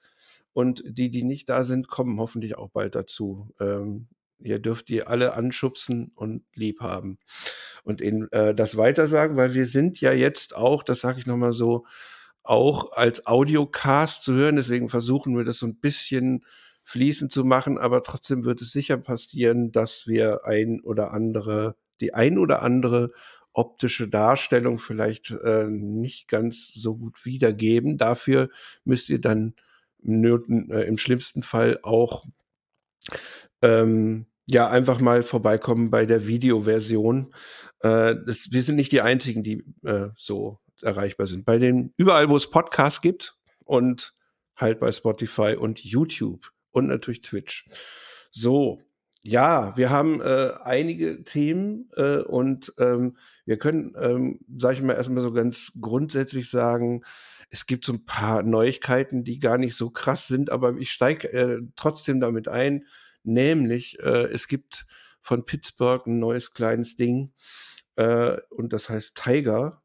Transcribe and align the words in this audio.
Und 0.53 0.83
die, 0.87 1.11
die 1.11 1.23
nicht 1.23 1.49
da 1.49 1.65
sind, 1.65 1.89
kommen 1.89 2.17
hoffentlich 2.19 2.57
auch 2.57 2.69
bald 2.69 2.95
dazu. 2.95 3.49
Ähm, 3.59 4.07
Ihr 4.39 4.59
dürft 4.59 4.89
die 4.89 5.03
alle 5.03 5.33
anschubsen 5.33 6.11
und 6.15 6.43
lieb 6.53 6.81
haben. 6.81 7.19
Und 7.83 8.01
ihnen 8.01 8.31
äh, 8.31 8.53
das 8.53 8.77
weitersagen, 8.77 9.37
weil 9.37 9.53
wir 9.53 9.65
sind 9.65 10.01
ja 10.01 10.11
jetzt 10.11 10.55
auch, 10.55 10.83
das 10.83 11.01
sage 11.01 11.19
ich 11.19 11.25
nochmal 11.25 11.53
so, 11.53 11.85
auch 12.43 12.91
als 12.93 13.25
Audiocast 13.25 14.23
zu 14.23 14.33
hören. 14.33 14.57
Deswegen 14.57 14.89
versuchen 14.89 15.35
wir 15.35 15.43
das 15.43 15.57
so 15.57 15.65
ein 15.65 15.77
bisschen 15.77 16.45
fließend 16.83 17.31
zu 17.31 17.43
machen, 17.43 17.77
aber 17.77 18.03
trotzdem 18.03 18.45
wird 18.45 18.61
es 18.61 18.71
sicher 18.71 18.97
passieren, 18.97 19.71
dass 19.71 20.05
wir 20.05 20.45
ein 20.45 20.81
oder 20.81 21.11
andere, 21.11 21.75
die 21.99 22.13
ein 22.13 22.37
oder 22.37 22.61
andere 22.61 23.11
optische 23.53 24.07
Darstellung 24.07 24.79
vielleicht 24.79 25.31
äh, 25.31 25.65
nicht 25.67 26.27
ganz 26.27 26.73
so 26.73 26.95
gut 26.95 27.25
wiedergeben. 27.25 27.97
Dafür 27.97 28.49
müsst 28.83 29.09
ihr 29.09 29.19
dann 29.19 29.55
im, 30.03 30.23
äh, 30.71 30.83
im 30.83 30.97
schlimmsten 30.97 31.41
Fall 31.41 31.79
auch 31.81 32.25
ähm, 33.61 34.27
ja, 34.47 34.69
einfach 34.69 34.99
mal 34.99 35.23
vorbeikommen 35.23 35.89
bei 35.89 36.05
der 36.05 36.27
Videoversion. 36.27 37.33
Äh, 37.79 38.15
das, 38.25 38.51
wir 38.51 38.61
sind 38.61 38.75
nicht 38.75 38.91
die 38.91 39.01
einzigen, 39.01 39.43
die 39.43 39.63
äh, 39.83 40.09
so 40.17 40.59
erreichbar 40.81 41.27
sind. 41.27 41.45
Bei 41.45 41.57
den, 41.57 41.93
überall, 41.97 42.29
wo 42.29 42.37
es 42.37 42.49
Podcasts 42.49 43.01
gibt 43.01 43.35
und 43.63 44.13
halt 44.55 44.79
bei 44.79 44.91
Spotify 44.91 45.55
und 45.55 45.79
YouTube 45.83 46.51
und 46.71 46.87
natürlich 46.87 47.21
Twitch. 47.21 47.67
So, 48.31 48.81
ja, 49.21 49.75
wir 49.75 49.89
haben 49.89 50.21
äh, 50.21 50.51
einige 50.63 51.23
Themen 51.23 51.89
äh, 51.95 52.17
und 52.17 52.73
ähm, 52.77 53.17
wir 53.45 53.57
können, 53.57 53.95
ähm, 53.99 54.39
sage 54.59 54.75
ich 54.75 54.83
mal, 54.83 54.93
erstmal 54.93 55.23
so 55.23 55.33
ganz 55.33 55.71
grundsätzlich 55.81 56.49
sagen, 56.49 57.03
es 57.49 57.65
gibt 57.65 57.85
so 57.85 57.93
ein 57.93 58.05
paar 58.05 58.43
Neuigkeiten, 58.43 59.23
die 59.23 59.39
gar 59.39 59.57
nicht 59.57 59.75
so 59.75 59.89
krass 59.89 60.27
sind, 60.27 60.51
aber 60.51 60.77
ich 60.77 60.91
steige 60.91 61.31
äh, 61.31 61.61
trotzdem 61.75 62.19
damit 62.19 62.47
ein 62.47 62.85
Nämlich, 63.25 63.99
äh, 63.99 64.25
es 64.25 64.47
gibt 64.47 64.85
von 65.21 65.45
Pittsburgh 65.45 66.05
ein 66.05 66.19
neues 66.19 66.53
kleines 66.53 66.95
Ding 66.95 67.33
äh, 67.95 68.37
und 68.49 68.73
das 68.73 68.89
heißt 68.89 69.15
Tiger. 69.15 69.81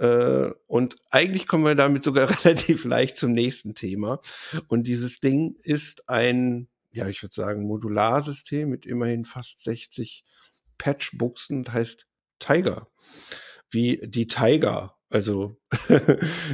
Äh, 0.00 0.50
und 0.66 0.96
eigentlich 1.10 1.46
kommen 1.46 1.64
wir 1.64 1.74
damit 1.74 2.04
sogar 2.04 2.28
relativ 2.44 2.84
leicht 2.84 3.16
zum 3.16 3.32
nächsten 3.32 3.74
Thema. 3.74 4.20
Und 4.66 4.84
dieses 4.84 5.20
Ding 5.20 5.56
ist 5.62 6.08
ein, 6.08 6.68
ja, 6.90 7.06
ich 7.08 7.22
würde 7.22 7.34
sagen, 7.34 7.64
Modularsystem 7.64 8.68
mit 8.68 8.86
immerhin 8.86 9.24
fast 9.24 9.60
60 9.60 10.24
Patchbuchsen 10.78 11.58
und 11.58 11.72
heißt 11.72 12.06
Tiger. 12.38 12.88
Wie 13.70 14.00
die 14.02 14.26
Tiger. 14.26 14.96
Also, 15.10 15.60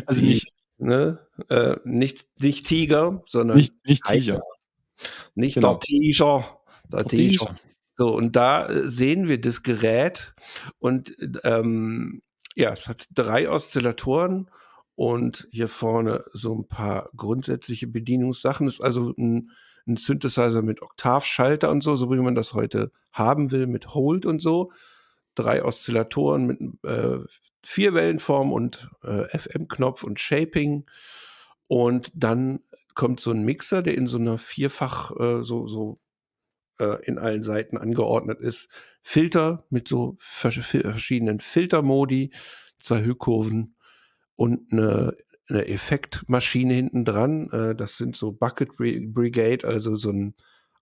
also 0.06 0.20
die, 0.20 0.28
nicht, 0.28 0.52
ne, 0.78 1.26
äh, 1.48 1.76
nicht, 1.84 2.40
nicht 2.40 2.66
Tiger, 2.66 3.22
sondern 3.26 3.56
nicht, 3.56 3.74
nicht 3.86 4.04
Tiger. 4.04 4.42
Nicht 5.34 5.54
genau. 5.54 5.74
der 5.74 5.80
T-Shirt. 5.80 6.44
Der 6.92 7.04
T-Shirt. 7.04 7.56
So, 7.94 8.14
und 8.14 8.36
da 8.36 8.66
äh, 8.66 8.88
sehen 8.88 9.26
wir 9.26 9.40
das 9.40 9.62
Gerät 9.62 10.34
und 10.78 11.16
ähm, 11.44 12.22
ja, 12.54 12.72
es 12.72 12.88
hat 12.88 13.06
drei 13.12 13.50
Oszillatoren 13.50 14.50
und 14.94 15.48
hier 15.50 15.68
vorne 15.68 16.24
so 16.32 16.54
ein 16.54 16.68
paar 16.68 17.10
grundsätzliche 17.16 17.86
Bedienungssachen. 17.86 18.66
Es 18.66 18.74
ist 18.74 18.80
also 18.80 19.14
ein, 19.16 19.50
ein 19.86 19.96
Synthesizer 19.96 20.62
mit 20.62 20.82
Oktavschalter 20.82 21.70
und 21.70 21.82
so, 21.82 21.96
so 21.96 22.10
wie 22.10 22.16
man 22.16 22.34
das 22.34 22.54
heute 22.54 22.92
haben 23.12 23.50
will, 23.50 23.66
mit 23.66 23.94
Hold 23.94 24.26
und 24.26 24.40
so. 24.40 24.72
Drei 25.34 25.62
Oszillatoren 25.62 26.46
mit 26.46 26.60
äh, 26.82 27.18
vier 27.62 27.92
Wellenform 27.94 28.52
und 28.52 28.90
äh, 29.04 29.38
FM-Knopf 29.38 30.02
und 30.02 30.18
Shaping. 30.18 30.86
Und 31.68 32.10
dann 32.14 32.60
kommt 32.96 33.20
so 33.20 33.30
ein 33.30 33.44
Mixer, 33.44 33.82
der 33.82 33.94
in 33.94 34.08
so 34.08 34.18
einer 34.18 34.38
vierfach 34.38 35.12
äh, 35.20 35.44
so, 35.44 35.68
so 35.68 36.00
äh, 36.80 37.04
in 37.04 37.18
allen 37.18 37.44
Seiten 37.44 37.76
angeordnet 37.76 38.40
ist. 38.40 38.68
Filter 39.02 39.64
mit 39.70 39.86
so 39.86 40.16
verschiedenen 40.18 41.38
Filtermodi, 41.38 42.32
zwei 42.78 43.04
Hüllkurven 43.04 43.76
und 44.34 44.72
eine, 44.72 45.16
eine 45.48 45.68
Effektmaschine 45.68 46.74
hinten 46.74 47.04
dran. 47.04 47.50
Äh, 47.50 47.74
das 47.76 47.96
sind 47.98 48.16
so 48.16 48.32
Bucket 48.32 48.76
Brigade, 48.76 49.68
also 49.68 49.96
so 49.96 50.10
ein 50.10 50.34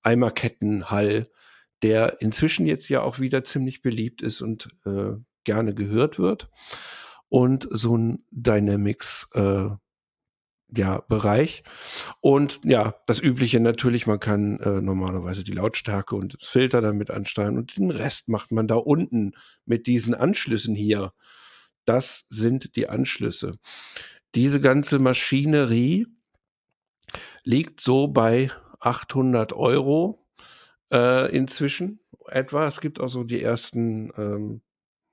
Eimerkettenhall, 0.03 1.31
der 1.83 2.21
inzwischen 2.21 2.67
jetzt 2.67 2.89
ja 2.89 3.03
auch 3.03 3.19
wieder 3.19 3.45
ziemlich 3.45 3.83
beliebt 3.83 4.23
ist 4.23 4.41
und 4.41 4.69
äh, 4.87 5.13
gerne 5.43 5.75
gehört 5.75 6.19
wird. 6.19 6.49
Und 7.29 7.67
so 7.71 7.97
ein 7.97 8.25
Dynamics 8.31 9.29
äh, 9.35 9.71
ja, 10.77 11.03
Bereich. 11.09 11.63
Und 12.21 12.61
ja, 12.65 12.95
das 13.07 13.21
Übliche 13.21 13.61
natürlich, 13.61 14.07
man 14.07 14.21
kann 14.21 14.59
äh, 14.61 14.81
normalerweise 14.81 15.45
die 15.45 15.53
Lautstärke 15.53 16.17
und 16.17 16.35
das 16.35 16.49
Filter 16.49 16.81
damit 16.81 17.11
ansteuern 17.11 17.59
und 17.59 17.77
den 17.77 17.91
Rest 17.91 18.29
macht 18.29 18.53
man 18.53 18.69
da 18.69 18.77
unten 18.77 19.33
mit 19.65 19.87
diesen 19.87 20.15
Anschlüssen 20.15 20.75
hier. 20.75 21.13
Das 21.85 22.25
sind 22.31 22.77
die 22.77 22.89
Anschlüsse. 22.89 23.59
Diese 24.35 24.61
ganze 24.61 24.99
Maschinerie 24.99 26.07
liegt 27.45 27.81
so 27.81 28.09
bei 28.09 28.51
800 28.81 29.53
Euro 29.53 30.27
äh, 30.93 31.35
inzwischen 31.35 32.01
etwa. 32.27 32.67
Es 32.67 32.81
gibt 32.81 33.01
auch 33.01 33.09
so 33.09 33.25
die 33.25 33.43
ersten 33.43 34.11
ähm, 34.17 34.63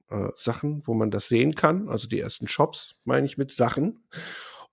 äh, 0.10 0.30
Sachen, 0.36 0.82
wo 0.86 0.94
man 0.94 1.12
das 1.12 1.28
sehen 1.28 1.56
kann, 1.56 1.88
also 1.90 2.08
die 2.08 2.20
ersten 2.20 2.48
Shops, 2.48 3.00
meine 3.06 3.26
ich 3.26 3.38
mit 3.38 3.52
Sachen. 3.52 4.04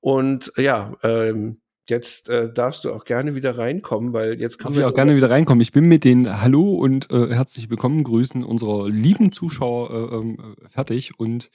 Und 0.00 0.52
ja, 0.56 0.96
ähm, 1.02 1.60
jetzt 1.88 2.28
äh, 2.28 2.52
darfst 2.52 2.84
du 2.84 2.92
auch 2.92 3.04
gerne 3.04 3.34
wieder 3.34 3.58
reinkommen, 3.58 4.12
weil 4.12 4.40
jetzt 4.40 4.58
kann 4.58 4.72
ich 4.72 4.84
auch 4.84 4.94
gerne 4.94 5.16
wieder 5.16 5.30
reinkommen. 5.30 5.60
Ich 5.60 5.72
bin 5.72 5.86
mit 5.86 6.04
den 6.04 6.40
Hallo 6.42 6.74
und 6.74 7.10
äh, 7.10 7.34
herzlich 7.34 7.70
willkommen 7.70 8.04
Grüßen 8.04 8.44
unserer 8.44 8.88
lieben 8.88 9.32
Zuschauer 9.32 9.90
äh, 9.90 10.16
ähm, 10.16 10.56
fertig 10.68 11.18
und 11.18 11.50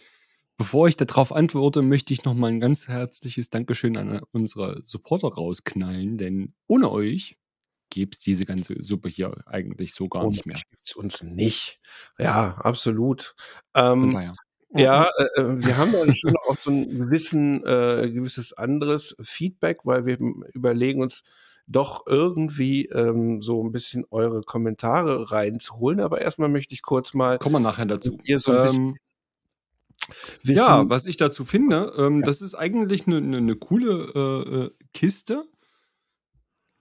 bevor 0.58 0.88
ich 0.88 0.98
darauf 0.98 1.34
antworte, 1.34 1.82
möchte 1.82 2.14
ich 2.14 2.26
nochmal 2.26 2.52
ein 2.52 2.60
ganz 2.60 2.88
herzliches 2.88 3.50
Dankeschön 3.50 3.96
an 3.98 4.22
unsere 4.32 4.80
Supporter 4.84 5.30
rausknallen, 5.30 6.18
denn 6.18 6.54
ohne 6.68 6.92
euch 6.92 7.38
gäbe 7.90 8.12
es 8.14 8.20
diese 8.20 8.46
ganze 8.46 8.76
Suppe 8.82 9.08
hier 9.08 9.36
eigentlich 9.46 9.94
so 9.94 10.08
gar 10.10 10.28
nicht 10.28 10.46
mehr. 10.46 10.58
Gibt 10.72 10.86
es 10.86 10.94
uns 10.94 11.22
nicht. 11.22 11.80
Ja, 12.18 12.56
absolut. 12.58 13.36
Ähm. 13.76 14.12
Ja, 14.76 15.10
äh, 15.18 15.42
äh, 15.42 15.66
wir 15.66 15.78
haben 15.78 15.92
da 15.92 16.06
schon 16.16 16.36
auch 16.48 16.58
so 16.58 16.72
ein 16.72 16.90
gewissen, 17.00 17.66
äh, 17.66 18.10
gewisses 18.12 18.54
anderes 18.54 19.16
Feedback, 19.22 19.80
weil 19.84 20.06
wir 20.06 20.18
überlegen 20.54 21.02
uns 21.02 21.24
doch 21.68 22.06
irgendwie 22.08 22.86
ähm, 22.88 23.42
so 23.42 23.64
ein 23.64 23.72
bisschen 23.72 24.06
eure 24.12 24.42
Kommentare 24.42 25.32
reinzuholen. 25.32 26.00
Aber 26.02 26.22
erstmal 26.22 26.50
möchte 26.50 26.74
ich 26.74 26.82
kurz 26.82 27.14
mal 27.14 27.38
Kommen 27.40 27.56
wir 27.56 27.60
nachher 27.60 27.86
dazu. 27.86 28.18
so 28.40 28.54
Ähm, 28.54 28.98
ja, 30.44 30.90
was 30.90 31.06
ich 31.06 31.18
dazu 31.18 31.46
finde, 31.46 31.94
ähm, 31.98 32.20
Ja. 32.20 32.26
das 32.26 32.42
ist 32.42 32.56
eigentlich 32.56 33.08
eine 33.08 33.22
ne, 33.22 33.42
ne 33.42 33.56
coole 33.56 34.12
äh, 34.14 34.64
äh, 34.66 34.70
Kiste. 34.94 35.46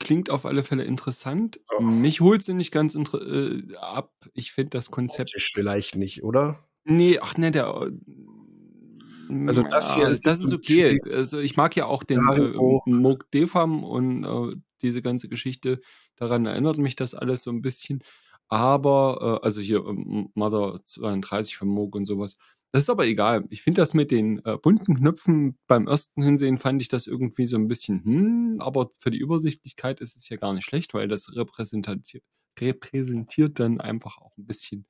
Klingt 0.01 0.31
auf 0.31 0.47
alle 0.47 0.65
Fälle 0.65 0.83
interessant. 0.83 1.61
Oh. 1.79 1.81
Mich 1.81 2.21
holt 2.21 2.43
sie 2.43 2.55
nicht 2.55 2.73
ganz 2.73 2.97
äh, 2.97 3.77
ab. 3.77 4.13
Ich 4.35 4.51
finde 4.53 4.71
das 4.71 4.91
Konzept. 4.91 5.33
vielleicht 5.55 5.95
nicht, 5.95 6.25
oder? 6.25 6.59
Nee, 6.85 7.19
ach 7.21 7.37
ne, 7.37 7.51
der. 7.51 7.67
äh, 7.67 9.47
Also 9.47 9.63
das 9.63 9.95
hier 9.95 10.05
ja, 10.05 10.09
ist 10.11 10.27
das 10.27 10.41
ist 10.41 10.53
okay. 10.53 11.01
Also 11.11 11.39
ich 11.39 11.57
mag 11.57 11.77
ja 11.77 11.87
auch 11.87 12.03
den 12.05 12.21
äh. 12.21 12.91
Moog 12.91 13.31
Defam 13.31 13.85
und 13.85 14.25
äh, 14.25 14.57
diese 14.83 15.03
ganze 15.03 15.29
Geschichte. 15.29 15.81
Daran 16.17 16.47
erinnert 16.47 16.79
mich 16.79 16.97
das 16.97 17.15
alles 17.15 17.43
so 17.43 17.51
ein 17.51 17.63
bisschen. 17.63 18.03
Aber, 18.49 19.39
äh, 19.41 19.45
also 19.45 19.61
hier 19.61 19.85
ähm, 19.87 20.31
Mother 20.35 20.81
32 20.85 21.57
von 21.57 21.69
Moog 21.69 21.95
und 21.95 22.05
sowas. 22.05 22.37
Das 22.73 22.83
ist 22.83 22.91
aber 22.91 23.07
egal. 23.07 23.45
Ich 23.51 23.63
finde 23.63 23.81
das 23.83 23.95
mit 23.95 24.11
den 24.11 24.45
äh, 24.45 24.57
bunten 24.57 24.97
Knöpfen 24.97 25.59
beim 25.67 25.87
ersten 25.87 26.23
Hinsehen 26.23 26.59
fand 26.59 26.81
ich 26.83 26.89
das 26.89 27.07
irgendwie 27.07 27.47
so 27.47 27.57
ein 27.57 27.69
bisschen, 27.69 28.03
hm, 28.05 28.57
aber 28.61 28.89
für 28.99 29.11
die 29.11 29.19
Übersichtlichkeit 29.19 30.01
ist 30.01 30.17
es 30.17 30.29
ja 30.31 30.37
gar 30.39 30.55
nicht 30.55 30.65
schlecht, 30.65 30.95
weil 30.95 31.07
das 31.09 31.35
repräsentiert, 31.37 32.23
repräsentiert 32.59 33.61
dann 33.61 33.81
einfach 33.81 34.19
auch 34.19 34.37
ein 34.39 34.47
bisschen 34.47 34.87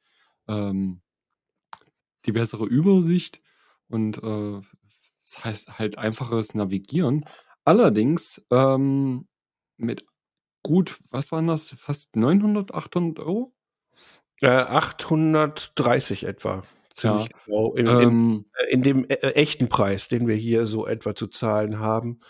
ähm, 0.49 1.01
die 2.27 2.33
bessere 2.33 2.67
Übersicht 2.67 3.41
und 3.89 4.19
äh, 4.23 4.61
das 5.21 5.45
heißt 5.45 5.79
halt 5.79 5.99
einfaches 5.99 6.55
Navigieren. 6.55 7.25
Allerdings 7.65 8.45
ähm, 8.51 9.29
mit 9.77 10.05
gut, 10.63 10.99
was 11.11 11.31
waren 11.33 11.47
das? 11.47 11.75
Fast 11.79 12.17
900, 12.17 12.75
800 12.75 13.21
Euro? 13.21 13.55
Äh, 14.41 14.49
830 14.49 16.25
etwa. 16.25 16.63
Ziemlich 16.95 17.29
Ja. 17.31 17.39
genau. 17.47 17.75
In, 17.75 17.87
in, 17.87 18.01
Ähm, 18.01 18.45
äh, 18.59 18.73
in 18.73 18.83
dem 18.83 19.05
äh, 19.09 19.15
echten 19.15 19.69
Preis, 19.69 20.09
den 20.09 20.27
wir 20.27 20.35
hier 20.35 20.67
so 20.67 20.87
etwa 20.87 21.15
zu 21.15 21.29
zahlen 21.29 21.79
haben. 21.79 22.21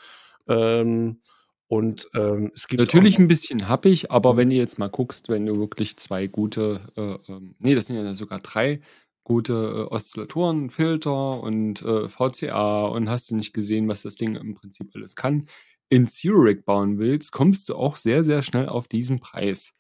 Ähm, 0.49 1.21
und 1.67 2.09
ähm, 2.15 2.53
es 2.55 2.69
gibt 2.69 2.81
natürlich 2.81 3.19
ein 3.19 3.29
bisschen 3.29 3.67
happig, 3.69 4.11
aber 4.11 4.37
wenn 4.37 4.51
du 4.51 4.57
jetzt 4.57 4.79
mal 4.79 4.91
guckst, 4.91 5.31
wenn 5.31 5.47
du 5.47 5.59
wirklich 5.59 5.97
zwei 5.97 6.27
gute, 6.27 6.83
äh, 6.97 7.33
ähm, 7.33 7.55
nee, 7.59 7.75
das 7.75 7.87
sind 7.87 7.97
ja 7.97 8.15
sogar 8.15 8.41
drei 8.41 8.81
gute 9.25 9.53
äh, 9.53 9.95
Oszillatoren, 9.95 10.71
Filter 10.71 11.41
und 11.43 11.83
äh, 11.83 12.09
VCA 12.09 12.87
und 12.87 13.09
hast 13.09 13.31
du 13.31 13.37
nicht 13.37 13.53
gesehen, 13.53 13.89
was 13.89 14.03
das 14.03 14.17
Ding 14.17 14.37
im 14.37 14.55
Prinzip 14.55 14.91
alles 14.95 15.17
kann, 15.17 15.47
in 15.89 16.07
Zurich 16.07 16.65
bauen 16.65 16.99
willst, 16.99 17.33
kommst 17.33 17.69
du 17.69 17.77
auch 17.77 17.97
sehr, 17.97 18.25
sehr 18.25 18.43
schnell 18.43 18.69
auf 18.69 18.89
diesen 18.89 19.21
Preis. 19.21 19.73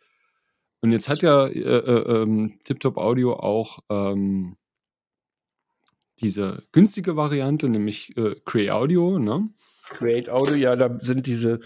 Und 0.81 0.93
jetzt 0.93 1.09
hat 1.09 1.23
ja 1.23 1.47
äh, 1.47 1.61
äh, 1.61 2.23
ähm, 2.23 2.59
TipTop 2.65 2.99
Audio 2.99 3.35
auch 3.35 3.79
ähm, 3.89 4.57
diese 6.21 6.65
günstige 6.73 7.17
Variante, 7.17 7.69
nämlich 7.69 8.17
äh, 8.17 8.37
Cray 8.45 8.71
Audio, 8.71 9.19
ne? 9.19 9.49
Create 9.89 10.29
Audio, 10.31 10.55
ja, 10.55 10.77
da 10.77 10.99
sind 11.01 11.27
diese 11.27 11.61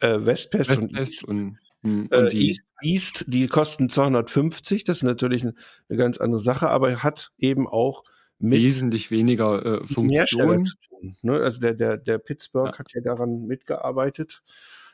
äh, 0.00 0.18
Westpest 0.24 0.70
und 0.70 0.94
Westpest 0.94 1.24
und, 1.24 1.54
äh, 1.54 1.71
und 1.82 2.32
die 2.32 2.50
East, 2.50 2.62
East, 2.82 3.24
die 3.28 3.46
kosten 3.48 3.88
250, 3.88 4.84
das 4.84 4.98
ist 4.98 5.02
natürlich 5.02 5.42
eine, 5.42 5.54
eine 5.88 5.98
ganz 5.98 6.18
andere 6.18 6.40
Sache, 6.40 6.68
aber 6.68 7.02
hat 7.02 7.32
eben 7.38 7.66
auch 7.66 8.04
mit 8.38 8.60
wesentlich 8.60 9.10
weniger 9.10 9.64
äh, 9.82 9.86
Funktionen. 9.86 10.64
zu 10.64 10.76
tun. 10.88 11.16
Ne? 11.22 11.40
Also 11.40 11.60
der, 11.60 11.74
der, 11.74 11.96
der 11.96 12.18
Pittsburgh 12.18 12.72
Ja. 12.72 12.78
hat 12.78 12.92
ja 12.92 13.00
daran 13.00 13.46
mitgearbeitet. 13.46 14.42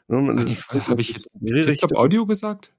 Ne? 0.09 0.47
Habe 0.69 1.01
ich 1.01 1.13
jetzt. 1.15 1.33
TikTok 1.41 1.95
Audio 1.95 2.27
gesagt? 2.27 2.73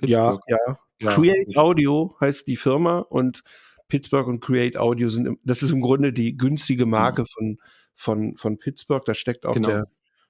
Ja, 0.00 0.32
Pittsburgh. 0.36 0.42
ja. 0.48 0.78
Ja. 1.00 1.10
Create 1.12 1.56
Audio 1.56 2.16
heißt 2.20 2.48
die 2.48 2.56
Firma 2.56 2.98
und 2.98 3.42
Pittsburgh 3.86 4.26
und 4.26 4.40
Create 4.40 4.76
Audio 4.76 5.08
sind, 5.08 5.38
das 5.44 5.62
ist 5.62 5.70
im 5.70 5.80
Grunde 5.80 6.12
die 6.12 6.36
günstige 6.36 6.86
Marke 6.86 7.24
von, 7.26 7.58
von, 7.94 8.36
von 8.36 8.58
Pittsburgh. 8.58 9.04
Da 9.04 9.14
steckt 9.14 9.46
auch 9.46 9.54
Mhm. 9.54 9.62
Genau. 9.62 9.68
der 9.68 9.86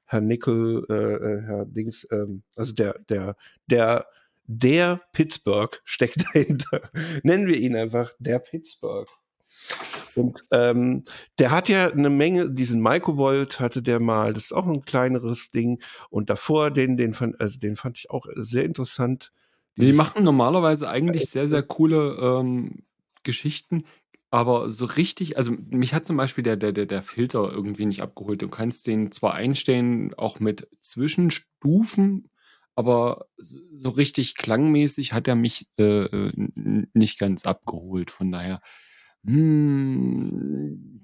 Herr 0.09 0.23
Nickel, 0.23 0.87
äh, 0.89 0.95
äh, 0.95 1.43
Herr 1.43 1.65
Dings, 1.67 2.09
ähm, 2.11 2.43
also 2.57 2.73
der, 2.73 2.99
der, 3.11 3.37
der, 3.67 4.07
der 4.47 5.03
Pittsburgh 5.13 5.81
steckt 5.85 6.25
dahinter. 6.25 6.91
Nennen 7.23 7.47
wir 7.47 7.57
ihn 7.57 7.77
einfach 7.77 8.13
der 8.19 8.39
Pittsburgh. 8.39 9.09
Und 10.15 10.43
ähm, 10.51 11.05
der 11.39 11.51
hat 11.51 11.69
ja 11.69 11.91
eine 11.91 12.11
Menge, 12.11 12.51
diesen 12.51 12.83
Microvolt 12.83 13.61
hatte 13.61 13.83
der 13.83 14.01
mal, 14.01 14.33
das 14.33 14.47
ist 14.47 14.53
auch 14.53 14.67
ein 14.67 14.83
kleineres 14.83 15.51
Ding. 15.51 15.81
Und 16.11 16.31
davor, 16.31 16.71
den, 16.71 16.97
den 16.97 17.13
fand, 17.13 17.41
also 17.41 17.59
den 17.59 17.77
fand 17.77 17.99
ich 17.99 18.11
auch 18.11 18.27
sehr 18.37 18.65
interessant. 18.65 19.31
Die 19.77 19.93
machen 19.93 20.25
normalerweise 20.25 20.89
eigentlich 20.89 21.31
sehr, 21.31 21.47
sehr 21.47 21.63
coole 21.63 22.17
ähm, 22.21 22.83
Geschichten, 23.23 23.85
aber 24.31 24.69
so 24.69 24.85
richtig, 24.85 25.39
also 25.39 25.53
mich 25.71 25.95
hat 25.95 26.05
zum 26.05 26.17
Beispiel 26.17 26.45
der, 26.45 26.57
der, 26.57 26.73
der, 26.73 27.03
Filter 27.03 27.51
irgendwie 27.51 27.87
nicht 27.87 28.03
abgeholt. 28.03 28.43
Du 28.43 28.49
kannst 28.49 28.87
den 28.87 29.11
zwar 29.11 29.35
einstellen, 29.35 30.13
auch 30.15 30.39
mit 30.39 30.69
Zwischenstufen, 30.81 32.31
aber 32.75 33.27
so 33.39 33.91
richtig 33.91 34.35
klangmäßig 34.35 35.13
hat 35.15 35.29
er 35.29 35.35
mich 35.35 35.69
äh, 35.79 36.31
nicht 36.93 37.19
ganz 37.19 37.45
abgeholt. 37.45 38.11
Von 38.11 38.31
daher, 38.31 38.61
hm, 39.23 41.01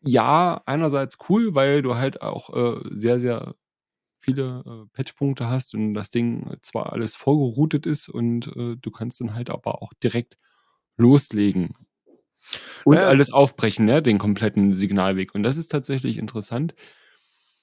ja, 0.00 0.62
einerseits 0.66 1.18
cool, 1.28 1.54
weil 1.54 1.82
du 1.82 1.96
halt 1.96 2.22
auch 2.22 2.54
äh, 2.54 2.80
sehr, 2.90 3.18
sehr 3.18 3.56
viele 4.18 4.62
äh, 4.66 4.88
Patchpunkte 4.92 5.48
hast 5.48 5.74
und 5.74 5.94
das 5.94 6.10
Ding 6.10 6.56
zwar 6.62 6.92
alles 6.92 7.14
vorgeroutet 7.14 7.86
ist 7.86 8.08
und 8.08 8.46
äh, 8.56 8.76
du 8.76 8.90
kannst 8.90 9.20
dann 9.20 9.34
halt 9.34 9.50
aber 9.50 9.82
auch 9.82 9.92
direkt 9.94 10.38
loslegen 10.96 11.74
und 12.84 12.96
Ja. 12.96 13.06
alles 13.06 13.32
aufbrechen, 13.32 13.86
ne, 13.86 14.02
den 14.02 14.18
kompletten 14.18 14.74
Signalweg. 14.74 15.34
Und 15.34 15.42
das 15.42 15.56
ist 15.56 15.68
tatsächlich 15.68 16.18
interessant. 16.18 16.74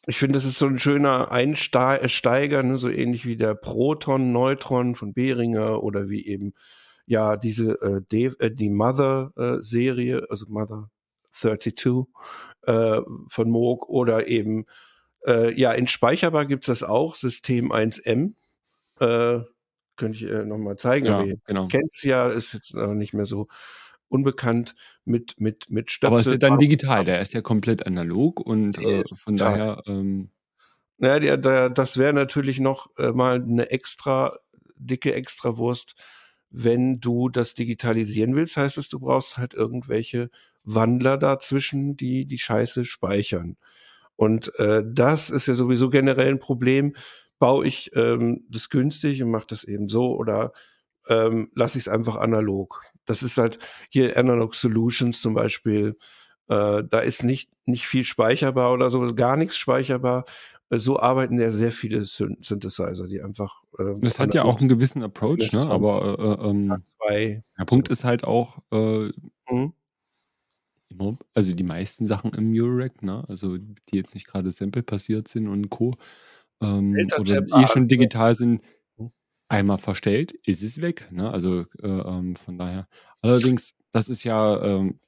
Ich 0.07 0.17
finde, 0.17 0.33
das 0.33 0.45
ist 0.45 0.57
so 0.57 0.65
ein 0.65 0.79
schöner 0.79 1.31
Einsteiger, 1.31 2.63
ne, 2.63 2.77
so 2.77 2.89
ähnlich 2.89 3.25
wie 3.25 3.37
der 3.37 3.53
Proton, 3.53 4.31
Neutron 4.31 4.95
von 4.95 5.13
Behringer 5.13 5.83
oder 5.83 6.09
wie 6.09 6.25
eben 6.25 6.53
ja 7.05 7.37
diese 7.37 7.73
äh, 7.81 8.01
De 8.11 8.31
äh, 8.39 8.51
die 8.51 8.69
Mother-Serie, 8.69 10.25
also 10.29 10.45
Mother 10.47 10.89
32 11.33 12.05
äh, 12.63 13.01
von 13.27 13.49
Moog 13.49 13.87
oder 13.89 14.27
eben 14.27 14.65
äh, 15.25 15.53
ja 15.59 15.71
in 15.71 15.87
Speicherbar 15.87 16.45
gibt 16.45 16.63
es 16.67 16.79
das 16.79 16.87
auch, 16.89 17.15
System 17.15 17.71
1M. 17.71 18.33
Äh, 18.99 19.41
könnte 19.97 20.17
ich 20.17 20.23
äh, 20.23 20.45
nochmal 20.45 20.77
zeigen, 20.77 21.05
Ja, 21.05 21.23
genau. 21.45 21.67
kennt 21.67 21.91
es 21.93 22.01
ja, 22.03 22.29
ist 22.29 22.53
jetzt 22.53 22.73
nicht 22.73 23.13
mehr 23.13 23.25
so 23.27 23.47
unbekannt 24.11 24.75
mit, 25.05 25.39
mit, 25.39 25.69
mit 25.69 25.97
Aber 26.01 26.17
es 26.17 26.25
ist 26.25 26.33
ja 26.33 26.37
dann 26.37 26.59
digital, 26.59 27.03
der 27.05 27.21
ist 27.21 27.33
ja 27.33 27.41
komplett 27.41 27.85
analog 27.87 28.39
und 28.39 28.77
äh, 28.77 29.03
von 29.07 29.35
digital. 29.35 29.57
daher, 29.57 29.83
ähm, 29.87 30.29
Ja, 30.97 31.19
der, 31.19 31.37
der, 31.37 31.69
das 31.69 31.97
wäre 31.97 32.13
natürlich 32.13 32.59
noch 32.59 32.89
äh, 32.97 33.11
mal 33.11 33.41
eine 33.41 33.71
extra 33.71 34.37
dicke 34.75 35.13
Extrawurst, 35.13 35.95
wenn 36.49 36.99
du 36.99 37.29
das 37.29 37.53
digitalisieren 37.53 38.35
willst. 38.35 38.57
Heißt 38.57 38.77
es, 38.77 38.89
du 38.89 38.99
brauchst 38.99 39.37
halt 39.37 39.53
irgendwelche 39.53 40.29
Wandler 40.63 41.17
dazwischen, 41.17 41.95
die 41.95 42.25
die 42.25 42.37
Scheiße 42.37 42.85
speichern. 42.85 43.57
Und 44.15 44.53
äh, 44.59 44.83
das 44.85 45.29
ist 45.29 45.47
ja 45.47 45.53
sowieso 45.53 45.89
generell 45.89 46.29
ein 46.29 46.39
Problem. 46.39 46.95
Baue 47.39 47.65
ich 47.65 47.91
ähm, 47.95 48.45
das 48.49 48.69
günstig 48.69 49.23
und 49.23 49.31
mache 49.31 49.47
das 49.47 49.63
eben 49.63 49.89
so 49.89 50.15
oder 50.15 50.51
ähm, 51.07 51.51
lasse 51.55 51.77
ich 51.77 51.85
es 51.85 51.87
einfach 51.87 52.15
analog. 52.15 52.81
Das 53.05 53.23
ist 53.23 53.37
halt 53.37 53.59
hier 53.89 54.17
Analog 54.17 54.55
Solutions 54.55 55.21
zum 55.21 55.33
Beispiel. 55.33 55.97
Äh, 56.47 56.83
da 56.89 56.99
ist 56.99 57.23
nicht, 57.23 57.51
nicht 57.65 57.87
viel 57.87 58.03
speicherbar 58.03 58.73
oder 58.73 58.89
so, 58.91 59.05
gar 59.15 59.37
nichts 59.37 59.57
speicherbar. 59.57 60.25
Äh, 60.69 60.79
So 60.79 60.99
arbeiten 60.99 61.39
ja 61.39 61.49
sehr 61.49 61.71
viele 61.71 62.03
Syn 62.05 62.37
Synthesizer, 62.41 63.07
die 63.07 63.21
einfach. 63.21 63.61
Äh, 63.77 63.99
das 64.01 64.19
hat 64.19 64.33
ja 64.33 64.43
auch 64.43 64.59
einen 64.59 64.69
gewissen 64.69 65.03
Approach, 65.03 65.51
ne? 65.53 65.61
aber 65.69 66.19
äh, 66.19 66.23
äh, 66.23 66.49
ähm, 66.49 66.83
zwei. 66.97 67.43
der 67.57 67.65
Punkt 67.65 67.89
ist 67.89 68.03
halt 68.03 68.23
auch, 68.23 68.59
äh, 68.71 69.11
Mhm. 69.49 69.73
also 71.33 71.53
die 71.53 71.63
meisten 71.63 72.05
Sachen 72.05 72.33
im 72.33 72.51
Eurorack, 72.53 73.01
ne? 73.01 73.23
also 73.27 73.57
die 73.57 73.95
jetzt 73.95 74.13
nicht 74.13 74.27
gerade 74.27 74.51
Sample 74.51 74.83
passiert 74.83 75.27
sind 75.27 75.47
und 75.47 75.69
Co. 75.69 75.95
Ähm, 76.61 76.95
oder 77.17 77.41
eh 77.41 77.67
schon 77.67 77.87
digital 77.87 78.35
sind. 78.35 78.61
Einmal 79.51 79.77
verstellt, 79.77 80.31
ist 80.45 80.63
es 80.63 80.81
weg. 80.81 81.07
Ne? 81.11 81.29
Also 81.29 81.65
äh, 81.81 81.87
ähm, 81.87 82.35
von 82.35 82.57
daher. 82.57 82.87
Allerdings, 83.21 83.75
das 83.91 84.09
ist 84.09 84.23
ja 84.23 84.63
ähm, 84.63 84.99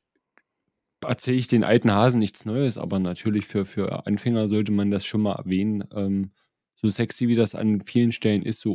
erzähle 1.02 1.38
ich 1.38 1.48
den 1.48 1.64
alten 1.64 1.92
Hasen 1.92 2.20
nichts 2.20 2.46
Neues, 2.46 2.78
aber 2.78 3.00
natürlich 3.00 3.46
für, 3.46 3.66
für 3.66 4.06
Anfänger 4.06 4.48
sollte 4.48 4.72
man 4.72 4.92
das 4.92 5.06
schon 5.06 5.22
mal 5.22 5.36
erwähnen. 5.36 5.84
Ähm, 5.94 6.32
so 6.76 6.90
sexy 6.90 7.28
wie 7.28 7.36
das 7.36 7.56
an 7.56 7.82
vielen 7.82 8.12
Stellen 8.12 8.44
ist, 8.44 8.60
so 8.60 8.74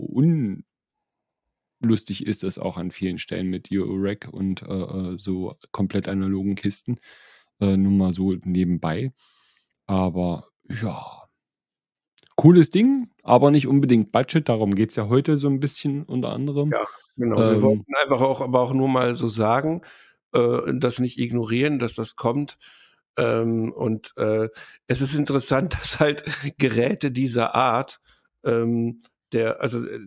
unlustig 1.80 2.26
ist 2.26 2.44
es 2.44 2.58
auch 2.58 2.76
an 2.78 2.90
vielen 2.90 3.18
Stellen 3.18 3.48
mit 3.48 3.68
Euro-Rack 3.72 4.28
und 4.32 4.62
äh, 4.62 4.66
äh, 4.66 5.18
so 5.18 5.56
komplett 5.72 6.08
analogen 6.08 6.54
Kisten. 6.54 6.98
Äh, 7.60 7.76
nur 7.76 7.92
mal 7.92 8.12
so 8.12 8.34
nebenbei. 8.44 9.12
Aber 9.86 10.48
ja, 10.68 11.27
cooles 12.38 12.70
Ding, 12.70 13.10
aber 13.24 13.50
nicht 13.50 13.66
unbedingt 13.66 14.12
Budget. 14.12 14.48
Darum 14.48 14.74
geht 14.74 14.90
es 14.90 14.96
ja 14.96 15.08
heute 15.08 15.36
so 15.36 15.48
ein 15.48 15.58
bisschen 15.58 16.04
unter 16.04 16.30
anderem. 16.30 16.70
Ja, 16.70 16.86
genau. 17.16 17.36
Wir 17.36 17.50
Ähm, 17.52 17.62
wollten 17.62 17.94
einfach 18.00 18.20
auch, 18.20 18.40
aber 18.40 18.60
auch 18.60 18.72
nur 18.72 18.88
mal 18.88 19.16
so 19.16 19.28
sagen, 19.28 19.82
äh, 20.32 20.72
das 20.78 21.00
nicht 21.00 21.18
ignorieren, 21.18 21.80
dass 21.80 21.94
das 21.94 22.14
kommt. 22.14 22.58
Ähm, 23.16 23.72
und 23.72 24.12
äh, 24.16 24.48
es 24.86 25.00
ist 25.00 25.16
interessant, 25.16 25.74
dass 25.80 25.98
halt 25.98 26.24
Geräte 26.58 27.10
dieser 27.10 27.56
Art, 27.56 28.00
ähm, 28.44 29.02
der, 29.32 29.60
also 29.60 29.84
äh, 29.84 29.98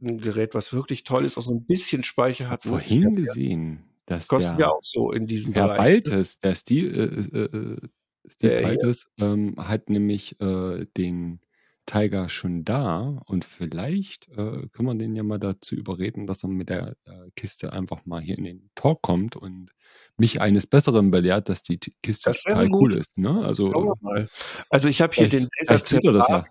ein 0.00 0.18
Gerät, 0.18 0.54
was 0.54 0.72
wirklich 0.72 1.02
toll 1.02 1.24
ist, 1.24 1.36
auch 1.36 1.42
so 1.42 1.52
ein 1.52 1.64
bisschen 1.66 2.04
Speicher 2.04 2.48
hat. 2.48 2.64
ne? 2.64 2.70
vorhin 2.70 3.16
gesehen, 3.16 3.84
dass 4.06 4.28
Kostet 4.28 4.52
ja 4.52 4.56
der 4.56 4.72
auch 4.72 4.82
so 4.82 5.10
in 5.10 5.26
diesem 5.26 5.52
Herr 5.52 5.64
Bereich. 5.64 5.78
Baltes, 6.04 6.38
der 6.38 6.54
Steve, 6.54 6.88
äh, 6.96 7.38
äh, 7.38 7.44
äh, 7.44 7.76
Steve 8.28 8.50
Der 8.52 8.58
hier. 8.60 8.68
Baltes, 8.68 9.10
ähm, 9.18 9.56
hat 9.58 9.90
nämlich 9.90 10.40
äh, 10.40 10.86
den 10.96 11.40
Tiger 11.86 12.28
schon 12.28 12.64
da 12.64 13.20
und 13.26 13.44
vielleicht 13.44 14.28
äh, 14.28 14.68
können 14.72 14.86
wir 14.88 14.94
den 14.94 15.16
ja 15.16 15.22
mal 15.22 15.38
dazu 15.38 15.74
überreden, 15.74 16.26
dass 16.26 16.44
er 16.44 16.48
mit 16.48 16.68
der 16.68 16.96
äh, 17.04 17.30
Kiste 17.34 17.72
einfach 17.72 18.06
mal 18.06 18.20
hier 18.20 18.38
in 18.38 18.44
den 18.44 18.70
Talk 18.74 19.02
kommt 19.02 19.34
und 19.36 19.70
mich 20.16 20.40
eines 20.40 20.66
Besseren 20.66 21.10
belehrt, 21.10 21.48
dass 21.48 21.62
die 21.62 21.78
T- 21.78 21.92
Kiste 22.02 22.30
Das 22.30 22.42
total 22.42 22.68
gut. 22.68 22.82
cool 22.82 22.96
ist. 22.98 23.18
Ne? 23.18 23.44
Also. 23.44 23.94
Also 24.70 24.88
ich 24.88 25.02
habe 25.02 25.12
hier 25.14 25.28
den 25.28 25.48
das. 25.66 25.84
Delta 25.88 26.42